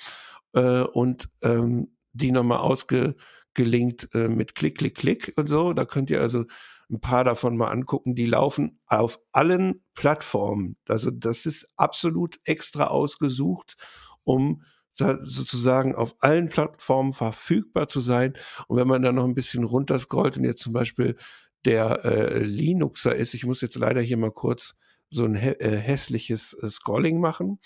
äh, 0.53 0.81
und 0.81 1.29
ähm, 1.43 1.95
die 2.13 2.31
nochmal 2.31 2.57
ausgelinkt 2.57 4.09
äh, 4.13 4.27
mit 4.27 4.55
Klick, 4.55 4.79
Klick, 4.79 4.95
Klick 4.95 5.33
und 5.35 5.47
so. 5.47 5.73
Da 5.73 5.85
könnt 5.85 6.09
ihr 6.09 6.21
also 6.21 6.45
ein 6.89 6.99
paar 6.99 7.23
davon 7.23 7.57
mal 7.57 7.69
angucken. 7.69 8.15
Die 8.15 8.25
laufen 8.25 8.79
auf 8.87 9.19
allen 9.33 9.83
Plattformen. 9.93 10.77
Also 10.87 11.11
das 11.11 11.45
ist 11.45 11.69
absolut 11.75 12.39
extra 12.43 12.87
ausgesucht, 12.87 13.77
um 14.23 14.63
sozusagen 14.93 15.93
auf 15.93 16.15
allen 16.21 16.49
Plattformen 16.49 17.13
verfügbar 17.13 17.87
zu 17.87 17.99
sein. 17.99 18.33
Und 18.67 18.77
wenn 18.77 18.87
man 18.87 19.01
dann 19.01 19.15
noch 19.15 19.25
ein 19.25 19.35
bisschen 19.35 19.65
runterscrollt 19.65 20.37
und 20.37 20.45
jetzt 20.45 20.63
zum 20.63 20.73
Beispiel 20.73 21.17
der 21.65 22.05
äh, 22.05 22.39
Linuxer 22.39 23.13
ist, 23.13 23.33
ich 23.33 23.45
muss 23.45 23.61
jetzt 23.61 23.75
leider 23.75 24.01
hier 24.01 24.17
mal 24.17 24.31
kurz 24.31 24.75
so 25.09 25.25
ein 25.25 25.35
hä 25.35 25.51
äh, 25.59 25.77
hässliches 25.77 26.53
äh, 26.61 26.69
Scrolling 26.69 27.19
machen, 27.19 27.59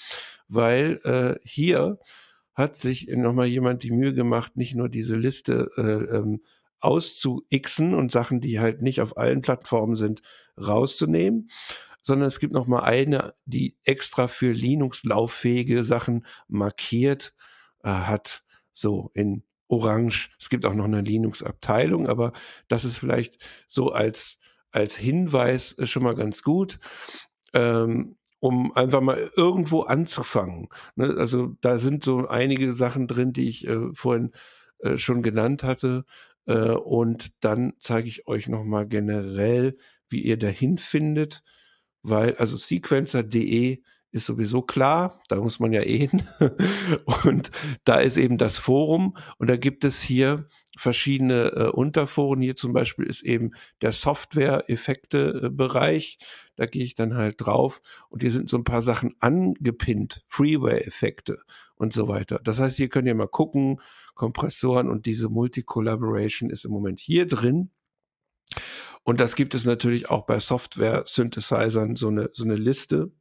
weil 0.48 1.00
äh, 1.04 1.40
hier 1.44 2.00
hat 2.54 2.76
sich 2.76 3.08
nochmal 3.08 3.48
jemand 3.48 3.84
die 3.84 3.92
Mühe 3.92 4.14
gemacht, 4.14 4.58
nicht 4.58 4.76
nur 4.76 4.90
diese 4.90 5.16
Liste 5.16 5.70
äh, 5.78 6.18
ähm, 6.18 6.42
auszuixen 6.80 7.94
und 7.94 8.12
Sachen, 8.12 8.42
die 8.42 8.60
halt 8.60 8.82
nicht 8.82 9.02
auf 9.02 9.18
allen 9.18 9.42
Plattformen 9.42 9.96
sind, 9.96 10.22
rauszunehmen, 10.58 11.50
sondern 12.04 12.28
es 12.28 12.40
gibt 12.40 12.54
noch 12.54 12.68
mal 12.68 12.82
eine, 12.82 13.34
die 13.46 13.78
extra 13.84 14.28
für 14.28 14.52
Linux 14.52 15.04
lauffähige 15.04 15.84
Sachen 15.84 16.26
markiert 16.48 17.34
äh, 17.84 17.90
hat, 17.90 18.44
so 18.74 19.12
in 19.14 19.44
Orange. 19.68 20.32
Es 20.40 20.50
gibt 20.50 20.66
auch 20.66 20.74
noch 20.74 20.86
eine 20.86 21.02
Linux-Abteilung, 21.02 22.08
aber 22.08 22.34
das 22.68 22.86
ist 22.86 22.98
vielleicht 22.98 23.38
so 23.68 23.92
als 23.92 24.40
als 24.72 24.96
Hinweis 24.96 25.76
schon 25.84 26.04
mal 26.04 26.16
ganz 26.16 26.44
gut. 26.44 26.80
Ähm, 27.54 28.16
um 28.40 28.72
einfach 28.74 29.02
mal 29.02 29.32
irgendwo 29.36 29.82
anzufangen. 29.82 30.70
Ne? 30.96 31.16
Also 31.18 31.56
da 31.62 31.78
sind 31.78 32.04
so 32.04 32.28
einige 32.28 32.74
Sachen 32.74 33.08
drin, 33.08 33.34
die 33.34 33.50
ich 33.50 33.68
äh, 33.68 33.94
vorhin 33.94 34.32
äh, 34.80 34.98
schon 34.98 35.24
genannt 35.24 35.64
hatte. 35.64 36.06
Äh, 36.46 36.72
und 36.72 37.32
dann 37.42 37.74
zeige 37.80 38.08
ich 38.08 38.28
euch 38.28 38.48
nochmal 38.48 38.88
generell, 38.88 39.78
wie 40.10 40.22
ihr 40.22 40.38
dahin 40.38 40.78
findet, 40.78 41.44
weil 42.02 42.36
also 42.38 42.58
sequencer.de 42.58 43.82
ist 44.12 44.26
sowieso 44.26 44.64
klar, 44.64 45.22
da 45.28 45.36
muss 45.36 45.60
man 45.60 45.72
ja 45.72 45.84
eh 45.84 46.08
hin. 46.08 46.24
und 47.26 47.52
da 47.84 48.00
ist 48.00 48.18
eben 48.18 48.40
das 48.40 48.58
Forum 48.58 49.16
und 49.38 49.48
da 49.48 49.56
gibt 49.56 49.84
es 49.84 50.02
hier 50.02 50.48
verschiedene 50.78 51.52
äh, 51.52 51.68
Unterforen. 51.68 52.42
Hier 52.42 52.56
zum 52.56 52.74
Beispiel 52.74 53.06
ist 53.06 53.22
eben 53.22 53.52
der 53.82 53.92
Software-Effekte-Bereich. 53.92 56.18
Da 56.60 56.66
gehe 56.66 56.84
ich 56.84 56.94
dann 56.94 57.16
halt 57.16 57.36
drauf 57.40 57.82
und 58.10 58.22
hier 58.22 58.34
sind 58.34 58.50
so 58.50 58.58
ein 58.58 58.66
paar 58.66 58.82
Sachen 58.82 59.16
angepinnt, 59.22 60.26
Freeware-Effekte 60.28 61.40
und 61.76 61.94
so 61.94 62.10
weiter. 62.10 62.42
Das 62.44 62.60
heißt, 62.60 62.76
hier 62.76 62.90
könnt 62.90 63.08
ihr 63.08 63.16
mal 63.16 63.30
gucken, 63.30 63.80
Kompressoren 64.14 64.90
und 64.90 65.06
diese 65.06 65.30
Multi-Collaboration 65.30 66.50
ist 66.50 66.66
im 66.66 66.72
Moment 66.72 67.00
hier 67.00 67.28
drin. 67.28 67.72
Und 69.04 69.22
das 69.22 69.38
gibt 69.38 69.56
es 69.56 69.64
natürlich 69.64 70.10
auch 70.10 70.26
bei 70.26 70.42
Software-Synthesizern 70.42 71.96
so 71.96 72.10
eine, 72.10 72.30
so 72.34 72.44
eine 72.44 72.58
Liste, 72.58 73.14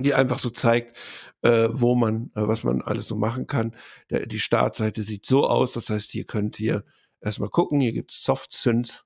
die 0.00 0.14
einfach 0.14 0.40
so 0.40 0.50
zeigt, 0.50 0.96
äh, 1.42 1.68
wo 1.70 1.94
man, 1.94 2.32
äh, 2.34 2.48
was 2.48 2.64
man 2.64 2.82
alles 2.82 3.06
so 3.06 3.14
machen 3.14 3.46
kann. 3.46 3.76
Der, 4.10 4.26
die 4.26 4.40
Startseite 4.40 5.04
sieht 5.04 5.26
so 5.26 5.46
aus, 5.46 5.74
das 5.74 5.90
heißt, 5.90 6.12
ihr 6.16 6.24
könnt 6.24 6.56
hier 6.56 6.84
erstmal 7.20 7.50
gucken, 7.50 7.80
hier 7.80 7.92
gibt 7.92 8.10
es 8.10 8.24
Soft-Synth 8.24 9.04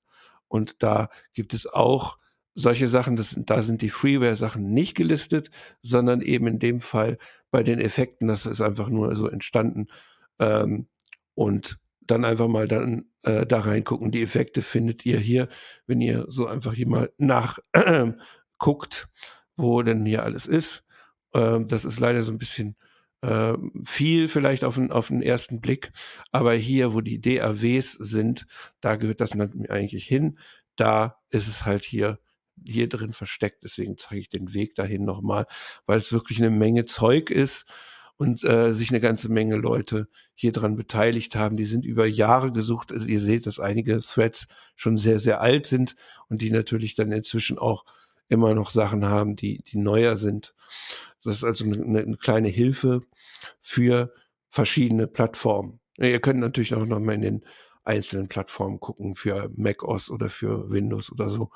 und 0.48 0.82
da 0.82 1.10
gibt 1.34 1.52
es 1.52 1.66
auch 1.66 2.16
solche 2.54 2.88
Sachen, 2.88 3.16
das, 3.16 3.34
da 3.38 3.62
sind 3.62 3.82
die 3.82 3.90
Freeware-Sachen 3.90 4.72
nicht 4.72 4.94
gelistet, 4.96 5.50
sondern 5.82 6.20
eben 6.20 6.46
in 6.46 6.58
dem 6.58 6.80
Fall 6.80 7.18
bei 7.50 7.62
den 7.62 7.80
Effekten, 7.80 8.28
das 8.28 8.46
ist 8.46 8.60
einfach 8.60 8.88
nur 8.88 9.14
so 9.16 9.28
entstanden. 9.28 9.88
Ähm, 10.38 10.86
und 11.34 11.78
dann 12.00 12.24
einfach 12.24 12.48
mal 12.48 12.68
dann 12.68 13.06
äh, 13.22 13.46
da 13.46 13.60
reingucken. 13.60 14.10
Die 14.10 14.22
Effekte 14.22 14.62
findet 14.62 15.06
ihr 15.06 15.18
hier, 15.18 15.48
wenn 15.86 16.00
ihr 16.00 16.26
so 16.28 16.46
einfach 16.46 16.74
hier 16.74 16.88
mal 16.88 17.12
nachguckt, 17.18 19.08
wo 19.56 19.82
denn 19.82 20.04
hier 20.04 20.22
alles 20.24 20.46
ist. 20.46 20.84
Ähm, 21.34 21.68
das 21.68 21.84
ist 21.84 22.00
leider 22.00 22.22
so 22.22 22.32
ein 22.32 22.38
bisschen 22.38 22.76
äh, 23.22 23.54
viel 23.84 24.28
vielleicht 24.28 24.64
auf 24.64 24.74
den, 24.74 24.90
auf 24.90 25.08
den 25.08 25.22
ersten 25.22 25.60
Blick, 25.60 25.92
aber 26.32 26.52
hier, 26.54 26.92
wo 26.92 27.00
die 27.00 27.20
DAWs 27.20 27.92
sind, 27.92 28.46
da 28.80 28.96
gehört 28.96 29.20
das 29.20 29.32
eigentlich 29.32 30.06
hin. 30.06 30.38
Da 30.76 31.20
ist 31.30 31.48
es 31.48 31.64
halt 31.64 31.84
hier 31.84 32.18
hier 32.66 32.88
drin 32.88 33.12
versteckt. 33.12 33.62
Deswegen 33.62 33.96
zeige 33.96 34.20
ich 34.20 34.28
den 34.28 34.54
Weg 34.54 34.74
dahin 34.74 35.04
nochmal, 35.04 35.46
weil 35.86 35.98
es 35.98 36.12
wirklich 36.12 36.38
eine 36.38 36.50
Menge 36.50 36.84
Zeug 36.84 37.30
ist 37.30 37.66
und 38.16 38.44
äh, 38.44 38.72
sich 38.72 38.90
eine 38.90 39.00
ganze 39.00 39.28
Menge 39.30 39.56
Leute 39.56 40.08
hier 40.34 40.52
dran 40.52 40.76
beteiligt 40.76 41.34
haben. 41.34 41.56
Die 41.56 41.64
sind 41.64 41.84
über 41.84 42.06
Jahre 42.06 42.52
gesucht. 42.52 42.92
Also 42.92 43.06
ihr 43.06 43.20
seht, 43.20 43.46
dass 43.46 43.58
einige 43.58 43.98
Threads 44.00 44.46
schon 44.76 44.96
sehr, 44.96 45.18
sehr 45.18 45.40
alt 45.40 45.66
sind 45.66 45.96
und 46.28 46.42
die 46.42 46.50
natürlich 46.50 46.94
dann 46.94 47.10
inzwischen 47.12 47.58
auch 47.58 47.84
immer 48.28 48.54
noch 48.54 48.70
Sachen 48.70 49.04
haben, 49.04 49.36
die, 49.36 49.62
die 49.62 49.78
neuer 49.78 50.16
sind. 50.16 50.54
Das 51.24 51.36
ist 51.36 51.44
also 51.44 51.64
eine, 51.64 52.00
eine 52.00 52.16
kleine 52.16 52.48
Hilfe 52.48 53.02
für 53.60 54.12
verschiedene 54.50 55.06
Plattformen. 55.06 55.80
Ihr 55.98 56.20
könnt 56.20 56.40
natürlich 56.40 56.74
auch 56.74 56.86
noch 56.86 57.00
mal 57.00 57.14
in 57.14 57.22
den 57.22 57.44
einzelnen 57.84 58.28
Plattformen 58.28 58.80
gucken 58.80 59.16
für 59.16 59.50
macOS 59.56 60.10
oder 60.10 60.28
für 60.28 60.70
Windows 60.70 61.10
oder 61.10 61.28
so. 61.28 61.50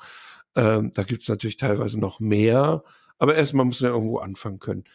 Ähm, 0.57 0.91
da 0.93 1.03
gibt 1.03 1.21
es 1.21 1.29
natürlich 1.29 1.57
teilweise 1.57 1.99
noch 1.99 2.19
mehr, 2.19 2.83
aber 3.19 3.35
erstmal 3.35 3.65
muss 3.65 3.79
man 3.79 3.91
irgendwo 3.91 4.17
anfangen 4.17 4.59
können. 4.59 4.85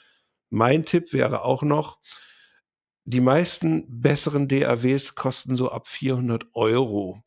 Mein 0.51 0.85
Tipp 0.85 1.13
wäre 1.13 1.45
auch 1.45 1.63
noch, 1.63 2.01
die 3.05 3.21
meisten 3.21 4.01
besseren 4.01 4.49
DAWs 4.49 5.15
kosten 5.15 5.57
so 5.57 5.71
ab 5.71 5.89
400 5.89 6.47
Euro. 6.55 7.23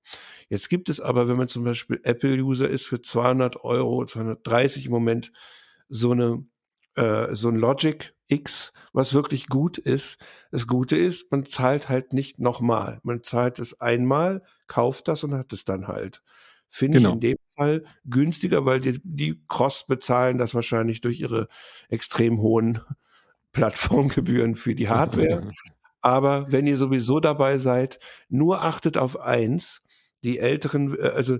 Jetzt 0.49 0.69
gibt 0.69 0.89
es 0.89 0.99
aber, 0.99 1.27
wenn 1.27 1.37
man 1.37 1.47
zum 1.47 1.63
Beispiel 1.63 1.99
Apple-User 2.03 2.69
ist, 2.69 2.85
für 2.85 3.01
200 3.01 3.63
Euro, 3.63 4.05
230 4.05 4.85
im 4.85 4.91
Moment, 4.91 5.31
so 5.89 6.11
eine, 6.11 6.45
äh, 6.95 7.33
so 7.35 7.49
ein 7.49 7.55
Logic 7.55 8.13
X, 8.27 8.73
was 8.93 9.13
wirklich 9.13 9.47
gut 9.47 9.77
ist. 9.77 10.17
Das 10.51 10.67
Gute 10.67 10.97
ist, 10.97 11.31
man 11.31 11.45
zahlt 11.45 11.89
halt 11.89 12.13
nicht 12.13 12.39
nochmal. 12.39 12.99
Man 13.03 13.23
zahlt 13.23 13.59
es 13.59 13.79
einmal, 13.81 14.43
kauft 14.67 15.07
das 15.07 15.23
und 15.23 15.33
hat 15.33 15.53
es 15.53 15.65
dann 15.65 15.87
halt. 15.87 16.21
Finde 16.69 16.97
genau. 16.97 17.09
ich 17.09 17.13
in 17.15 17.19
dem 17.21 17.37
Fall 17.55 17.85
günstiger, 18.05 18.65
weil 18.65 18.79
die, 18.79 18.99
die 19.03 19.41
Cross 19.47 19.87
bezahlen 19.87 20.37
das 20.37 20.53
wahrscheinlich 20.53 21.01
durch 21.01 21.19
ihre 21.19 21.47
extrem 21.89 22.39
hohen 22.39 22.79
Plattformgebühren 23.51 24.55
für 24.55 24.75
die 24.75 24.89
Hardware. 24.89 25.51
Aber 26.01 26.51
wenn 26.51 26.67
ihr 26.67 26.77
sowieso 26.77 27.19
dabei 27.19 27.57
seid, 27.57 27.99
nur 28.29 28.61
achtet 28.61 28.97
auf 28.97 29.19
eins, 29.19 29.81
die 30.23 30.39
älteren, 30.39 30.95
äh, 30.99 31.07
also 31.07 31.39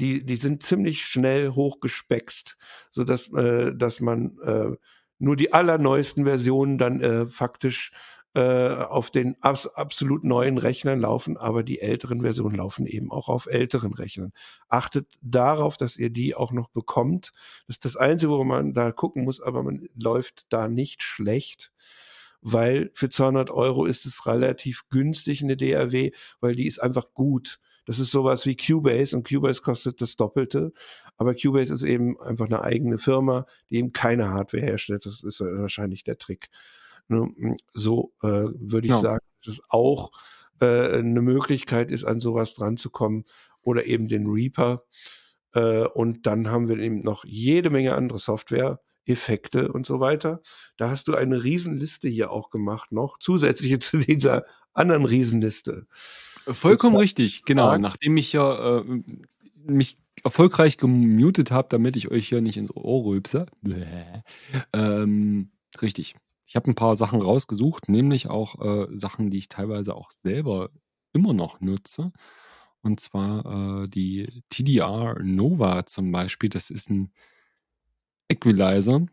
die, 0.00 0.24
die 0.24 0.36
sind 0.36 0.62
ziemlich 0.62 1.04
schnell 1.06 1.50
hochgespeckst, 1.50 2.56
so 2.90 3.04
dass, 3.04 3.32
äh, 3.32 3.72
dass 3.74 4.00
man 4.00 4.38
äh, 4.44 4.76
nur 5.18 5.36
die 5.36 5.52
allerneuesten 5.52 6.24
Versionen 6.24 6.78
dann 6.78 7.00
äh, 7.00 7.26
faktisch 7.26 7.92
auf 8.34 9.10
den 9.10 9.36
abs 9.42 9.68
absolut 9.68 10.24
neuen 10.24 10.58
Rechnern 10.58 11.00
laufen, 11.00 11.36
aber 11.36 11.62
die 11.62 11.80
älteren 11.80 12.22
Versionen 12.22 12.56
laufen 12.56 12.84
eben 12.84 13.12
auch 13.12 13.28
auf 13.28 13.46
älteren 13.46 13.94
Rechnern. 13.94 14.32
Achtet 14.68 15.06
darauf, 15.22 15.76
dass 15.76 15.96
ihr 15.96 16.10
die 16.10 16.34
auch 16.34 16.50
noch 16.50 16.68
bekommt. 16.68 17.32
Das 17.68 17.76
ist 17.76 17.84
das 17.84 17.96
Einzige, 17.96 18.32
wo 18.32 18.42
man 18.42 18.74
da 18.74 18.90
gucken 18.90 19.22
muss, 19.22 19.40
aber 19.40 19.62
man 19.62 19.88
läuft 19.94 20.46
da 20.48 20.66
nicht 20.68 21.04
schlecht 21.04 21.70
weil 22.44 22.90
für 22.94 23.08
200 23.08 23.50
Euro 23.50 23.86
ist 23.86 24.04
es 24.04 24.26
relativ 24.26 24.82
günstig 24.90 25.42
eine 25.42 25.56
DAW, 25.56 26.12
weil 26.40 26.54
die 26.54 26.66
ist 26.66 26.78
einfach 26.78 27.14
gut. 27.14 27.58
Das 27.86 27.98
ist 27.98 28.10
sowas 28.10 28.46
wie 28.46 28.54
Cubase 28.56 29.16
und 29.16 29.26
Cubase 29.28 29.62
kostet 29.62 30.00
das 30.00 30.16
Doppelte. 30.16 30.72
Aber 31.16 31.34
Cubase 31.34 31.72
ist 31.72 31.82
eben 31.82 32.20
einfach 32.20 32.46
eine 32.46 32.62
eigene 32.62 32.98
Firma, 32.98 33.46
die 33.70 33.76
eben 33.76 33.92
keine 33.92 34.28
Hardware 34.30 34.62
herstellt. 34.62 35.06
Das 35.06 35.22
ist 35.22 35.40
wahrscheinlich 35.40 36.04
der 36.04 36.18
Trick. 36.18 36.50
Ne, 37.08 37.28
so 37.72 38.12
äh, 38.22 38.28
würde 38.28 38.86
ich 38.86 38.92
ja. 38.92 39.00
sagen, 39.00 39.26
dass 39.44 39.54
es 39.54 39.62
auch 39.68 40.10
äh, 40.60 40.98
eine 40.98 41.20
Möglichkeit 41.20 41.90
ist, 41.90 42.04
an 42.04 42.20
sowas 42.20 42.54
dran 42.54 42.76
zu 42.76 42.90
kommen 42.90 43.24
oder 43.62 43.84
eben 43.86 44.08
den 44.08 44.26
Reaper. 44.26 44.84
Äh, 45.52 45.84
und 45.86 46.26
dann 46.26 46.48
haben 46.48 46.68
wir 46.68 46.78
eben 46.78 47.02
noch 47.02 47.24
jede 47.24 47.70
Menge 47.70 47.94
andere 47.94 48.18
Software, 48.18 48.80
Effekte 49.06 49.70
und 49.70 49.84
so 49.84 50.00
weiter. 50.00 50.40
Da 50.76 50.90
hast 50.90 51.08
du 51.08 51.14
eine 51.14 51.44
Riesenliste 51.44 52.08
hier 52.08 52.30
auch 52.30 52.50
gemacht 52.50 52.92
noch, 52.92 53.18
zusätzliche 53.18 53.78
zu 53.80 53.98
dieser 53.98 54.44
anderen 54.72 55.04
Riesenliste. 55.04 55.86
Vollkommen 56.46 56.96
richtig, 56.96 57.44
genau. 57.44 57.76
Nachdem 57.78 58.16
ich 58.16 58.32
ja 58.32 58.80
äh, 58.80 59.02
mich 59.66 59.98
erfolgreich 60.22 60.76
gemutet 60.78 61.50
habe, 61.50 61.68
damit 61.70 61.96
ich 61.96 62.10
euch 62.10 62.28
hier 62.28 62.40
nicht 62.40 62.56
ins 62.56 62.74
Ohr 62.74 63.04
rülpse. 63.04 63.46
Ähm, 64.72 65.50
richtig. 65.80 66.16
Ich 66.54 66.56
habe 66.56 66.70
ein 66.70 66.76
paar 66.76 66.94
Sachen 66.94 67.20
rausgesucht, 67.20 67.88
nämlich 67.88 68.28
auch 68.28 68.60
äh, 68.60 68.86
Sachen, 68.96 69.28
die 69.28 69.38
ich 69.38 69.48
teilweise 69.48 69.96
auch 69.96 70.12
selber 70.12 70.70
immer 71.12 71.32
noch 71.32 71.60
nutze. 71.60 72.12
Und 72.80 73.00
zwar 73.00 73.82
äh, 73.82 73.88
die 73.88 74.44
TDR 74.50 75.18
Nova 75.20 75.84
zum 75.84 76.12
Beispiel. 76.12 76.48
Das 76.48 76.70
ist 76.70 76.90
ein 76.90 77.12
Equalizer. 78.28 79.04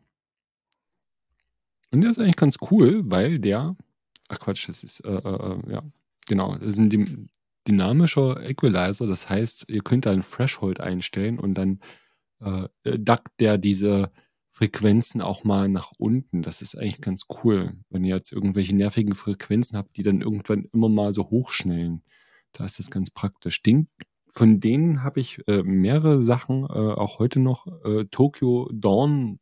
Und 1.90 2.02
der 2.02 2.12
ist 2.12 2.20
eigentlich 2.20 2.36
ganz 2.36 2.58
cool, 2.70 3.02
weil 3.06 3.40
der. 3.40 3.76
Ach 4.30 4.40
Quatsch, 4.40 4.70
das 4.70 4.84
ist, 4.84 5.00
äh, 5.00 5.10
äh, 5.10 5.56
äh 5.56 5.72
ja, 5.72 5.84
genau. 6.28 6.56
Das 6.58 6.68
ist 6.68 6.78
ein 6.78 7.28
dynamischer 7.68 8.48
Equalizer. 8.48 9.08
Das 9.08 9.32
heißt, 9.32 9.68
ihr 9.68 9.82
könnt 9.82 10.06
da 10.06 10.12
ein 10.12 10.22
Threshold 10.22 10.80
einstellen 10.80 11.40
und 11.40 11.56
dann 11.56 11.80
äh, 12.40 12.68
duckt 13.00 13.32
der 13.40 13.58
diese 13.58 14.12
Frequenzen 14.52 15.22
auch 15.22 15.44
mal 15.44 15.70
nach 15.70 15.94
unten. 15.98 16.42
Das 16.42 16.62
ist 16.62 16.76
eigentlich 16.76 17.02
ganz 17.02 17.26
cool, 17.44 17.74
wenn 17.90 18.04
ihr 18.04 18.16
jetzt 18.16 18.34
irgendwelche 18.34 18.76
nervigen 18.76 19.16
Frequenzen 19.16 19.78
habt, 19.78 19.96
die 19.98 20.04
dann 20.04 20.22
irgendwann 20.22 20.66
immer 20.74 20.90
mal 20.90 21.14
so 21.14 21.30
hochschnellen. 21.30 22.04
Da 22.52 22.66
ist 22.66 22.78
das 22.78 22.92
ganz 22.92 23.10
praktisch. 23.10 23.64
Den, 23.64 23.88
von 24.30 24.60
denen 24.60 25.04
habe 25.04 25.22
ich 25.22 25.40
äh, 25.48 25.64
mehrere 25.64 26.22
Sachen, 26.22 26.64
äh, 26.66 26.68
auch 26.68 27.20
heute 27.20 27.40
noch 27.40 27.66
äh, 27.86 28.06
Tokyo 28.12 28.70
Dawn 28.74 29.40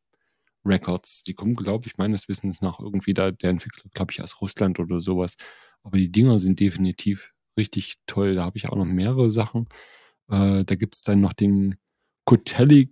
Records. 0.64 1.24
Die 1.24 1.34
kommen, 1.34 1.56
glaube 1.56 1.88
ich, 1.88 1.98
meines 1.98 2.30
Wissens 2.30 2.62
nach 2.62 2.80
irgendwie 2.80 3.14
da, 3.14 3.32
der 3.32 3.50
Entwickler, 3.50 3.90
glaube 3.94 4.12
ich, 4.12 4.22
aus 4.22 4.40
Russland 4.42 4.80
oder 4.80 5.02
sowas. 5.02 5.38
Aber 5.84 5.98
die 5.98 6.12
Dinger 6.12 6.38
sind 6.38 6.60
definitiv 6.60 7.34
richtig 7.58 7.96
toll. 8.06 8.36
Da 8.36 8.46
habe 8.46 8.58
ich 8.58 8.70
auch 8.70 8.76
noch 8.76 8.86
mehrere 8.86 9.32
Sachen. 9.32 9.68
Äh, 10.30 10.64
da 10.66 10.76
gibt 10.76 10.96
es 10.96 11.02
dann 11.02 11.22
noch 11.22 11.34
den 11.34 11.78
Kotelli 12.26 12.92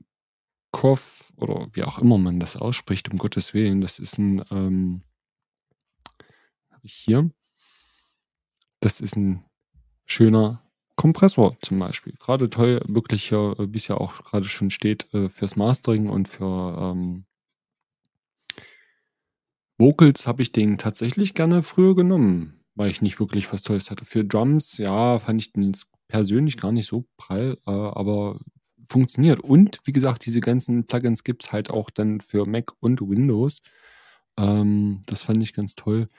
Kov 0.78 1.34
oder 1.38 1.70
wie 1.74 1.82
auch 1.82 1.98
immer 1.98 2.20
man 2.20 2.40
das 2.40 2.56
ausspricht, 2.56 3.12
um 3.12 3.18
Gottes 3.18 3.56
Willen. 3.56 3.82
Das 3.82 3.98
ist 3.98 4.20
ein, 4.20 4.44
ähm, 4.52 5.02
habe 6.70 6.86
ich 6.86 6.94
hier. 6.94 7.32
Das 8.80 9.02
ist 9.02 9.16
ein 9.16 9.44
schöner 10.06 10.62
Kompressor 10.96 11.58
zum 11.64 11.80
Beispiel. 11.80 12.14
Gerade 12.20 12.52
toll, 12.52 12.80
wirklich 12.88 13.28
hier, 13.28 13.56
wie 13.58 13.78
es 13.78 13.88
ja 13.88 13.98
auch 13.98 14.24
gerade 14.24 14.46
schon 14.46 14.70
steht, 14.70 15.12
äh, 15.16 15.30
fürs 15.30 15.56
Mastering 15.56 16.10
und 16.10 16.28
für 16.28 16.78
ähm, 16.80 17.26
Vocals 19.80 20.28
habe 20.28 20.44
ich 20.44 20.52
den 20.52 20.78
tatsächlich 20.78 21.34
gerne 21.34 21.64
früher 21.64 21.96
genommen, 21.96 22.64
weil 22.76 22.92
ich 22.92 23.02
nicht 23.02 23.20
wirklich 23.20 23.52
was 23.52 23.64
Tolles 23.64 23.90
hatte. 23.90 24.06
Für 24.06 24.24
Drums, 24.24 24.78
ja, 24.78 25.18
fand 25.18 25.42
ich 25.42 25.54
den 25.54 25.76
persönlich 26.08 26.58
gar 26.58 26.72
nicht 26.72 26.86
so 26.86 27.08
prall, 27.18 27.58
äh, 27.66 27.72
aber 27.72 28.40
funktioniert. 28.88 29.40
Und 29.40 29.80
wie 29.86 29.92
gesagt, 29.94 30.26
diese 30.26 30.40
ganzen 30.40 30.86
Plugins 30.88 31.24
gibt 31.24 31.46
es 31.46 31.52
halt 31.52 31.70
auch 31.70 31.90
dann 31.90 32.22
für 32.22 32.46
Mac 32.48 32.74
und 32.80 33.02
Windows. 33.02 33.62
Ähm, 34.38 35.04
das 35.08 35.24
fand 35.24 35.42
ich 35.44 35.54
ganz 35.54 35.76
toll. 35.76 36.10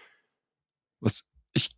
Was 1.00 1.24
ich 1.54 1.70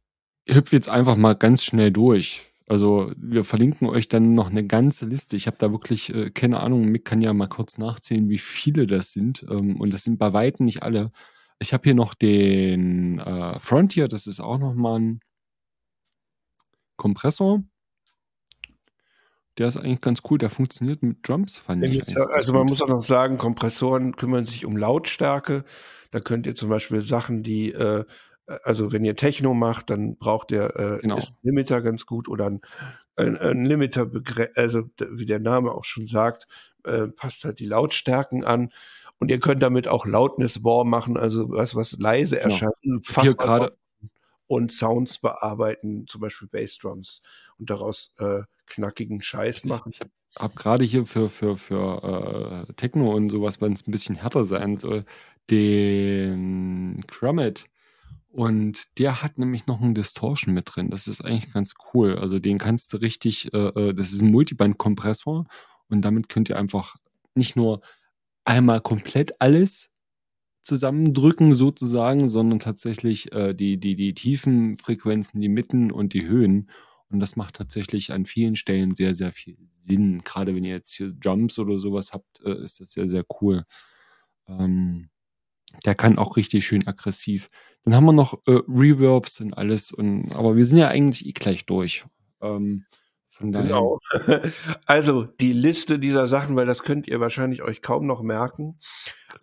hüpfe 0.49 0.77
jetzt 0.77 0.89
einfach 0.89 1.17
mal 1.17 1.35
ganz 1.35 1.65
schnell 1.65 1.93
durch. 1.93 2.51
Also 2.67 3.13
wir 3.17 3.45
verlinken 3.45 3.89
euch 3.89 4.09
dann 4.09 4.35
noch 4.35 4.49
eine 4.51 4.65
ganze 4.67 5.07
Liste. 5.07 5.37
Ich 5.37 5.47
habe 5.47 5.57
da 5.59 5.73
wirklich 5.73 6.15
äh, 6.15 6.31
keine 6.31 6.61
Ahnung. 6.61 6.87
Mick 6.87 7.05
kann 7.05 7.21
ja 7.21 7.33
mal 7.33 7.49
kurz 7.49 7.79
nachzählen, 7.79 8.29
wie 8.29 8.39
viele 8.39 8.87
das 8.87 9.13
sind. 9.13 9.45
Ähm, 9.51 9.81
und 9.81 9.93
das 9.93 10.05
sind 10.05 10.19
bei 10.19 10.33
weitem 10.33 10.67
nicht 10.67 10.83
alle. 10.83 11.11
Ich 11.59 11.73
habe 11.73 11.85
hier 11.85 11.95
noch 11.95 12.15
den 12.15 13.19
äh, 13.19 13.59
Frontier. 13.61 14.09
Das 14.09 14.27
ist 14.27 14.41
auch 14.41 14.59
noch 14.59 14.75
mal 14.75 15.01
ein 15.01 15.21
Kompressor 16.97 17.65
der 19.59 19.69
ist 19.69 19.77
eigentlich 19.77 20.01
ganz 20.01 20.23
cool. 20.31 20.39
Der 20.39 20.51
funktioniert 20.51 21.03
mit 21.03 21.27
Drums, 21.29 21.59
fand 21.59 21.85
ich. 21.85 21.99
Mit, 21.99 22.17
also 22.17 22.53
man 22.53 22.67
muss 22.67 22.83
auch 22.83 22.89
noch 22.89 23.03
sagen, 23.03 23.39
Kompressoren 23.39 24.17
kümmern 24.17 24.47
sich 24.47 24.65
um 24.65 24.77
Lautstärke. 24.77 25.65
Da 26.11 26.21
könnt 26.21 26.47
ihr 26.47 26.55
zum 26.55 26.69
Beispiel 26.69 27.03
Sachen, 27.03 27.43
die, 27.43 27.73
äh, 27.73 28.05
also 28.65 28.93
wenn 28.93 29.05
ihr 29.05 29.17
Techno 29.17 29.55
macht, 29.55 29.91
dann 29.91 30.17
braucht 30.17 30.51
ihr 30.51 30.75
äh, 30.77 30.99
genau. 31.01 31.19
ist 31.19 31.31
ein 31.31 31.39
Limiter 31.43 31.83
ganz 31.83 32.07
gut 32.07 32.29
oder 32.29 32.47
ein, 32.47 32.61
ein, 33.17 33.37
ein 33.37 33.65
Limiter, 33.65 34.11
also 34.57 34.85
wie 34.99 35.27
der 35.27 35.41
Name 35.41 35.73
auch 35.73 35.85
schon 35.85 36.07
sagt, 36.07 36.47
äh, 36.85 37.09
passt 37.09 37.45
halt 37.45 37.59
die 37.59 37.67
Lautstärken 37.67 38.45
an. 38.45 38.71
Und 39.19 39.31
ihr 39.31 39.39
könnt 39.39 39.63
damit 39.63 39.87
auch 39.87 40.07
Loudness 40.07 40.65
War 40.65 40.85
machen, 40.85 41.19
also 41.19 41.51
was, 41.51 41.75
was 41.75 41.99
leise 41.99 42.37
genau. 42.37 42.49
erscheint. 42.49 42.75
Hier 43.21 43.35
gerade 43.35 43.77
und 44.51 44.73
Sounds 44.73 45.21
bearbeiten, 45.21 46.09
zum 46.09 46.23
Beispiel 46.23 46.49
Bassdrums 46.49 47.23
und 47.59 47.71
daraus 47.71 48.15
äh, 48.19 48.43
knackigen 48.67 49.23
Scheiß 49.23 49.65
machen. 49.67 49.93
Ich, 49.93 49.99
ich 49.99 50.01
habe 50.01 50.11
hab 50.35 50.57
gerade 50.57 50.85
hier 50.85 51.07
für, 51.07 51.29
für, 51.29 51.57
für 51.57 52.67
äh, 52.69 52.73
Techno 52.73 53.15
und 53.15 53.31
sowas, 53.31 53.61
wenn 53.61 53.75
es 53.75 53.87
ein 53.87 53.93
bisschen 53.93 54.17
härter 54.17 54.45
sein 54.45 54.77
soll, 54.77 55.05
den 55.51 57.05
Crummet. 57.07 57.67
Und 58.27 58.99
der 58.99 59.23
hat 59.23 59.39
nämlich 59.39 59.69
noch 59.69 59.81
einen 59.81 59.95
Distortion 59.95 60.53
mit 60.53 60.75
drin. 60.75 60.91
Das 60.91 61.07
ist 61.07 61.21
eigentlich 61.21 61.53
ganz 61.53 61.75
cool. 61.95 62.19
Also 62.19 62.41
den 62.41 62.59
kannst 62.59 62.93
du 62.93 62.97
richtig, 62.97 63.55
äh, 63.55 63.69
äh 63.69 63.95
das 63.95 64.11
ist 64.11 64.21
ein 64.21 64.33
Multiband-Kompressor 64.33 65.47
und 65.89 66.01
damit 66.05 66.29
könnt 66.29 66.49
ihr 66.49 66.59
einfach 66.59 66.97
nicht 67.37 67.55
nur 67.55 67.83
einmal 68.45 68.81
komplett 68.81 69.41
alles 69.41 69.90
zusammendrücken 70.71 71.55
sozusagen, 71.55 72.29
sondern 72.29 72.61
tatsächlich 72.61 73.33
äh, 73.33 73.55
die, 73.55 73.79
die, 73.79 73.97
die 73.97 74.15
tiefen 74.15 74.77
Frequenzen, 74.77 75.41
die 75.41 75.49
Mitten 75.49 75.91
und 75.91 76.15
die 76.15 76.27
Höhen. 76.27 76.71
Und 77.11 77.19
das 77.19 77.35
macht 77.35 77.57
tatsächlich 77.57 78.13
an 78.13 78.25
vielen 78.25 78.55
Stellen 78.55 78.95
sehr, 78.95 79.17
sehr 79.17 79.33
viel 79.33 79.59
Sinn. 79.71 80.23
Gerade 80.23 80.55
wenn 80.55 80.65
ihr 80.65 80.75
jetzt 80.75 80.93
hier 80.93 81.13
Jumps 81.21 81.59
oder 81.59 81.81
sowas 81.81 82.13
habt, 82.13 82.41
äh, 82.45 82.63
ist 82.63 82.81
das 82.81 82.93
sehr, 82.93 83.09
sehr 83.09 83.25
cool. 83.41 83.65
Ähm, 84.47 85.11
der 85.85 85.97
kann 85.97 86.19
auch 86.19 86.37
richtig 86.37 86.65
schön 86.65 86.87
aggressiv. 86.87 87.49
Dann 87.83 87.97
haben 87.97 88.05
wir 88.05 88.13
noch 88.13 88.35
äh, 88.47 88.61
Reverbs 88.69 89.41
und 89.41 89.55
alles. 89.55 89.91
Und, 89.91 90.33
aber 90.37 90.57
wir 90.57 90.65
sind 90.65 90.79
ja 90.79 90.87
eigentlich 90.87 91.27
eh 91.27 91.33
gleich 91.33 91.67
durch. 91.67 92.05
Ähm, 92.41 92.85
von 93.29 93.53
daher. 93.53 93.67
Genau. 93.67 93.99
Also 94.87 95.25
die 95.25 95.53
Liste 95.53 95.99
dieser 95.99 96.29
Sachen, 96.29 96.55
weil 96.55 96.67
das 96.67 96.83
könnt 96.83 97.09
ihr 97.09 97.21
wahrscheinlich 97.21 97.63
euch 97.63 97.83
kaum 97.83 98.07
noch 98.07 98.23
merken. 98.23 98.79